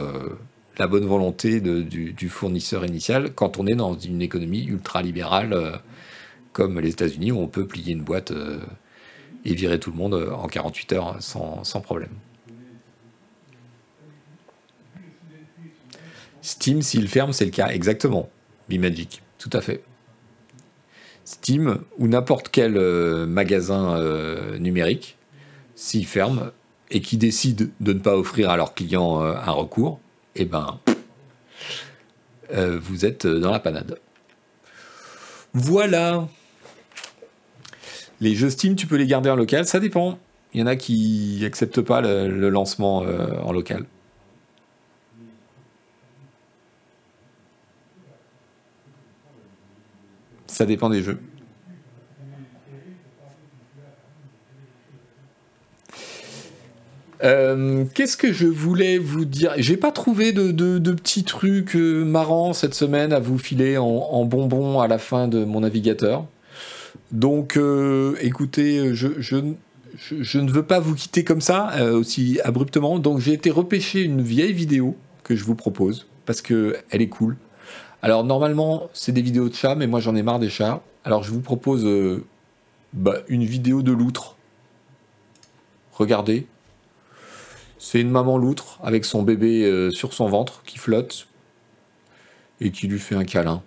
la 0.78 0.86
bonne 0.88 1.04
volonté 1.04 1.60
du, 1.60 2.28
fournisseur 2.28 2.84
initial 2.84 3.32
quand 3.32 3.58
on 3.58 3.66
est 3.68 3.76
dans 3.76 3.96
une 3.96 4.20
économie 4.20 4.64
ultra-libérale 4.64 5.80
comme 6.52 6.80
les 6.80 6.90
États-Unis 6.90 7.30
où 7.30 7.38
on 7.38 7.46
peut 7.46 7.66
plier 7.66 7.92
une 7.92 8.02
boîte 8.02 8.32
et 9.44 9.54
virer 9.54 9.78
tout 9.78 9.90
le 9.90 9.96
monde 9.96 10.14
en 10.14 10.46
48 10.46 10.92
heures 10.92 11.16
sans 11.20 11.80
problème. 11.82 12.12
Steam, 16.42 16.82
s'il 16.82 17.08
ferme, 17.08 17.32
c'est 17.32 17.44
le 17.44 17.52
cas, 17.52 17.68
exactement. 17.68 18.28
Bimagic, 18.68 19.22
tout 19.38 19.50
à 19.52 19.60
fait. 19.60 19.84
Steam 21.24 21.78
ou 21.98 22.08
n'importe 22.08 22.48
quel 22.50 22.76
euh, 22.76 23.26
magasin 23.26 23.96
euh, 23.96 24.58
numérique, 24.58 25.16
s'il 25.76 26.04
ferme 26.04 26.50
et 26.90 27.00
qui 27.00 27.16
décide 27.16 27.70
de 27.80 27.92
ne 27.92 28.00
pas 28.00 28.16
offrir 28.16 28.50
à 28.50 28.56
leurs 28.56 28.74
clients 28.74 29.22
euh, 29.22 29.34
un 29.34 29.52
recours, 29.52 30.00
eh 30.34 30.44
ben, 30.44 30.78
vous 32.52 33.06
êtes 33.06 33.26
dans 33.26 33.50
la 33.50 33.60
panade. 33.60 33.98
Voilà. 35.54 36.28
Les 38.22 38.34
jeux 38.34 38.48
Steam, 38.48 38.74
tu 38.74 38.86
peux 38.86 38.96
les 38.96 39.06
garder 39.06 39.28
en 39.28 39.36
local, 39.36 39.66
ça 39.66 39.80
dépend. 39.80 40.18
Il 40.54 40.60
y 40.60 40.62
en 40.62 40.66
a 40.66 40.76
qui 40.76 41.38
n'acceptent 41.42 41.82
pas 41.82 42.00
le 42.00 42.48
lancement 42.48 42.98
en 42.98 43.52
local. 43.52 43.84
Ça 50.46 50.66
dépend 50.66 50.88
des 50.88 51.02
jeux. 51.02 51.18
Euh, 57.24 57.84
qu'est-ce 57.94 58.16
que 58.16 58.32
je 58.32 58.46
voulais 58.46 58.98
vous 58.98 59.24
dire? 59.24 59.52
J'ai 59.56 59.76
pas 59.76 59.92
trouvé 59.92 60.32
de, 60.32 60.78
petits 60.92 61.22
trucs 61.22 61.76
euh, 61.76 62.04
marrants 62.04 62.52
cette 62.52 62.74
semaine 62.74 63.12
à 63.12 63.20
vous 63.20 63.38
filer 63.38 63.78
en, 63.78 64.24
bonbons 64.24 64.80
à 64.80 64.88
la 64.88 64.98
fin 64.98 65.28
de 65.28 65.44
mon 65.44 65.60
navigateur. 65.60 66.26
Donc, 67.12 67.56
euh, 67.56 68.16
écoutez, 68.20 68.94
je, 68.94 69.36
ne 69.36 70.50
veux 70.50 70.62
pas 70.62 70.80
vous 70.80 70.94
quitter 70.94 71.24
comme 71.24 71.40
ça, 71.40 71.72
aussi 71.92 72.40
abruptement. 72.42 72.98
Donc, 72.98 73.20
j'ai 73.20 73.34
été 73.34 73.50
repêcher 73.50 74.02
une 74.02 74.22
vieille 74.22 74.52
vidéo 74.52 74.96
que 75.22 75.36
je 75.36 75.44
vous 75.44 75.54
propose 75.54 76.06
parce 76.26 76.42
que 76.42 76.76
elle 76.90 77.02
est 77.02 77.08
cool. 77.08 77.36
Alors 78.02 78.24
normalement, 78.24 78.88
c'est 78.92 79.12
des 79.12 79.22
vidéos 79.22 79.48
de 79.48 79.54
chats, 79.54 79.74
mais 79.74 79.86
moi 79.86 80.00
j'en 80.00 80.14
ai 80.16 80.22
marre 80.22 80.40
des 80.40 80.50
chats. 80.50 80.82
Alors 81.04 81.22
je 81.22 81.30
vous 81.30 81.40
propose 81.40 81.84
euh, 81.84 82.24
bah, 82.92 83.18
une 83.28 83.44
vidéo 83.44 83.82
de 83.82 83.92
loutre. 83.92 84.36
Regardez. 85.92 86.46
C'est 87.78 88.00
une 88.00 88.10
maman 88.10 88.38
loutre 88.38 88.78
avec 88.82 89.04
son 89.04 89.22
bébé 89.22 89.64
euh, 89.64 89.90
sur 89.90 90.14
son 90.14 90.28
ventre 90.28 90.62
qui 90.64 90.78
flotte 90.78 91.28
et 92.60 92.70
qui 92.70 92.86
lui 92.86 92.98
fait 92.98 93.16
un 93.16 93.24
câlin. 93.24 93.62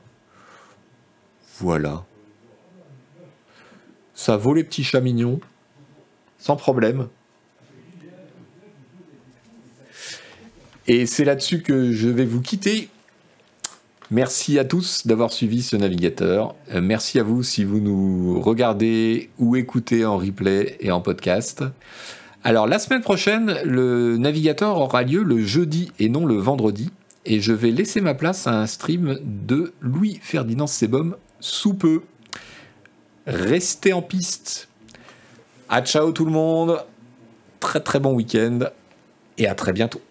Voilà. 1.60 2.06
Ça 4.16 4.38
vaut 4.38 4.54
les 4.54 4.64
petits 4.64 4.84
chats 4.84 5.02
mignons, 5.02 5.40
sans 6.40 6.56
problème. 6.56 7.10
Et 10.88 11.06
c'est 11.06 11.26
là-dessus 11.26 11.62
que 11.62 11.92
je 11.92 12.08
vais 12.08 12.26
vous 12.26 12.42
quitter. 12.42 12.90
Merci 14.12 14.60
à 14.60 14.66
tous 14.66 15.08
d'avoir 15.08 15.34
suivi 15.34 15.64
ce 15.64 15.76
navigateur. 15.76 16.56
Euh, 16.72 16.80
merci 16.80 17.20
à 17.20 17.24
vous 17.24 17.42
si 17.42 17.64
vous 17.64 17.80
nous 17.80 18.40
regardez 18.40 19.32
ou 19.40 19.56
écoutez 19.56 20.06
en 20.06 20.18
replay 20.18 20.78
et 20.80 20.92
en 20.92 21.02
podcast. 21.02 21.64
Alors 22.44 22.68
la 22.68 22.78
semaine 22.78 23.02
prochaine, 23.02 23.58
le 23.66 24.18
navigateur 24.18 24.78
aura 24.78 25.02
lieu 25.02 25.24
le 25.24 25.44
jeudi 25.44 25.92
et 25.98 26.08
non 26.08 26.28
le 26.28 26.36
vendredi. 26.36 26.92
Et 27.26 27.42
je 27.42 27.52
vais 27.52 27.72
laisser 27.72 28.00
ma 28.00 28.14
place 28.14 28.46
à 28.46 28.62
un 28.62 28.68
stream 28.68 29.18
de 29.24 29.74
Louis-Ferdinand 29.82 30.68
Sebum 30.68 31.16
sous 31.40 31.74
peu. 31.74 32.04
Restez 33.28 33.94
en 33.94 34.02
piste. 34.02 34.68
À 35.68 35.82
ciao 35.82 36.12
tout 36.12 36.26
le 36.26 36.32
monde. 36.32 36.84
Très 37.60 37.80
très 37.80 38.00
bon 38.00 38.14
week-end 38.14 38.60
et 39.38 39.48
à 39.48 39.56
très 39.56 39.74
bientôt. 39.74 40.02